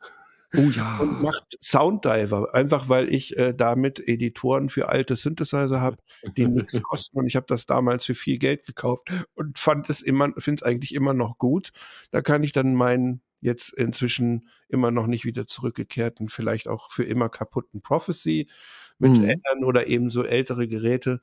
Oh 0.55 0.69
ja. 0.69 0.99
Und 0.99 1.21
macht 1.21 1.57
Sounddiver, 1.61 2.53
einfach 2.53 2.87
weil 2.87 3.13
ich 3.13 3.37
äh, 3.37 3.53
damit 3.53 3.99
Editoren 3.99 4.69
für 4.69 4.89
alte 4.89 5.15
Synthesizer 5.15 5.81
habe, 5.81 5.97
die 6.37 6.47
nichts 6.47 6.81
kosten. 6.83 7.19
Und 7.19 7.27
ich 7.27 7.35
habe 7.35 7.47
das 7.47 7.65
damals 7.65 8.05
für 8.05 8.15
viel 8.15 8.37
Geld 8.37 8.65
gekauft 8.65 9.09
und 9.35 9.59
fand 9.59 9.89
es 9.89 10.01
immer, 10.01 10.31
finde 10.37 10.61
es 10.61 10.63
eigentlich 10.63 10.93
immer 10.93 11.13
noch 11.13 11.37
gut. 11.37 11.71
Da 12.11 12.21
kann 12.21 12.43
ich 12.43 12.53
dann 12.53 12.73
meinen 12.73 13.21
jetzt 13.39 13.73
inzwischen 13.73 14.47
immer 14.67 14.91
noch 14.91 15.07
nicht 15.07 15.25
wieder 15.25 15.45
zurückgekehrten, 15.45 16.29
vielleicht 16.29 16.67
auch 16.67 16.91
für 16.91 17.03
immer 17.03 17.29
kaputten 17.29 17.81
Prophecy 17.81 18.49
mit 18.97 19.11
mhm. 19.11 19.25
ändern 19.25 19.63
oder 19.63 19.87
eben 19.87 20.09
so 20.09 20.23
ältere 20.23 20.67
Geräte. 20.67 21.19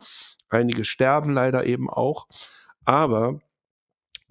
Einige 0.49 0.85
sterben 0.85 1.33
leider 1.33 1.65
eben 1.67 1.91
auch. 1.91 2.29
Aber 2.85 3.41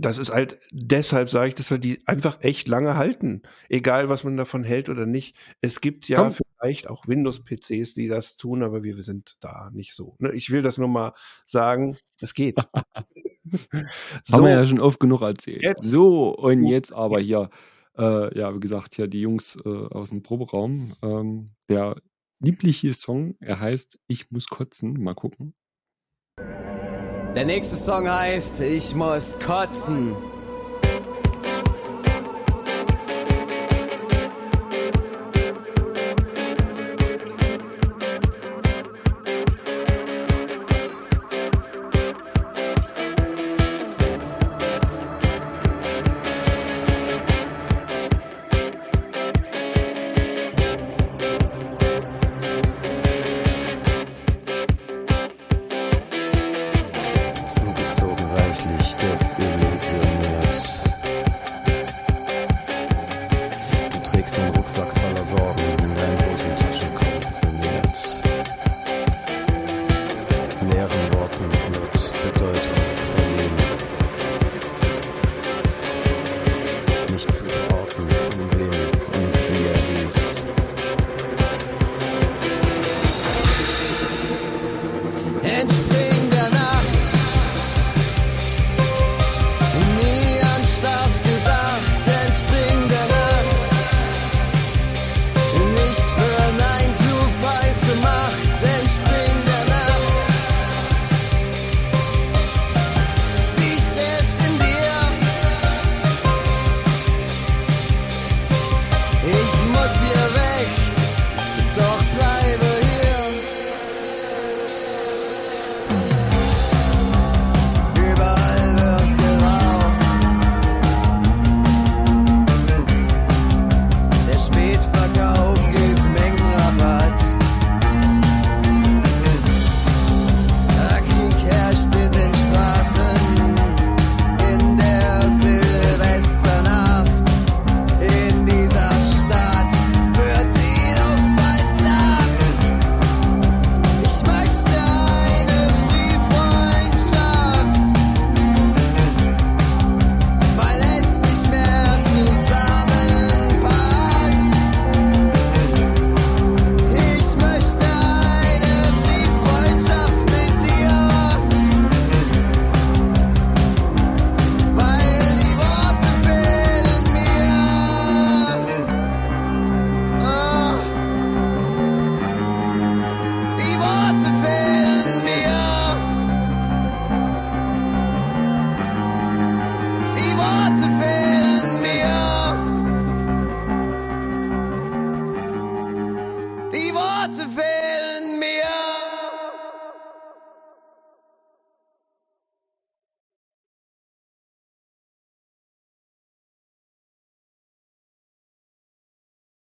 das 0.04 0.18
ist 0.18 0.32
halt, 0.32 0.60
deshalb 0.72 1.30
sage 1.30 1.50
ich, 1.50 1.56
dass 1.56 1.72
wir 1.72 1.78
die 1.78 2.00
einfach 2.06 2.42
echt 2.42 2.68
lange 2.68 2.96
halten. 2.96 3.42
Egal, 3.70 4.10
was 4.10 4.24
man 4.24 4.38
davon 4.38 4.64
hält 4.64 4.90
oder 4.90 5.06
nicht. 5.06 5.36
Es 5.62 5.82
gibt 5.82 6.08
ja 6.08 6.22
Komm. 6.22 6.34
vielleicht 6.34 6.90
auch 6.90 7.08
Windows-PCs, 7.08 7.94
die 7.94 8.08
das 8.08 8.38
tun, 8.38 8.64
aber 8.64 8.84
wir 8.84 9.02
sind 9.02 9.38
da 9.40 9.70
nicht 9.72 9.96
so. 9.96 10.16
Ne? 10.20 10.34
Ich 10.34 10.50
will 10.50 10.62
das 10.62 10.78
nur 10.78 10.90
mal 10.90 11.14
sagen, 11.46 11.98
es 12.20 12.34
geht. 12.34 12.58
so, 14.24 14.38
Haben 14.38 14.46
wir 14.46 14.52
ja 14.52 14.66
schon 14.66 14.80
oft 14.80 15.00
genug 15.00 15.22
erzählt. 15.22 15.62
Jetzt. 15.64 15.84
So, 15.84 16.36
und 16.36 16.66
jetzt 16.66 16.98
aber 16.98 17.20
hier, 17.20 17.50
äh, 17.98 18.38
ja, 18.38 18.54
wie 18.54 18.60
gesagt, 18.60 18.96
hier 18.96 19.08
die 19.08 19.22
Jungs 19.22 19.58
äh, 19.66 19.70
aus 19.70 20.10
dem 20.10 20.22
Proberaum. 20.22 20.94
Ähm, 21.02 21.48
der 21.70 21.96
liebliche 22.40 22.94
Song, 22.94 23.36
er 23.40 23.60
heißt 23.60 24.00
Ich 24.08 24.30
muss 24.32 24.48
kotzen. 24.48 25.02
Mal 25.02 25.16
gucken. 25.16 25.54
Der 27.36 27.46
nächste 27.46 27.76
Song 27.76 28.08
heißt 28.08 28.60
Ich 28.60 28.94
muss 28.94 29.40
kotzen. 29.40 30.16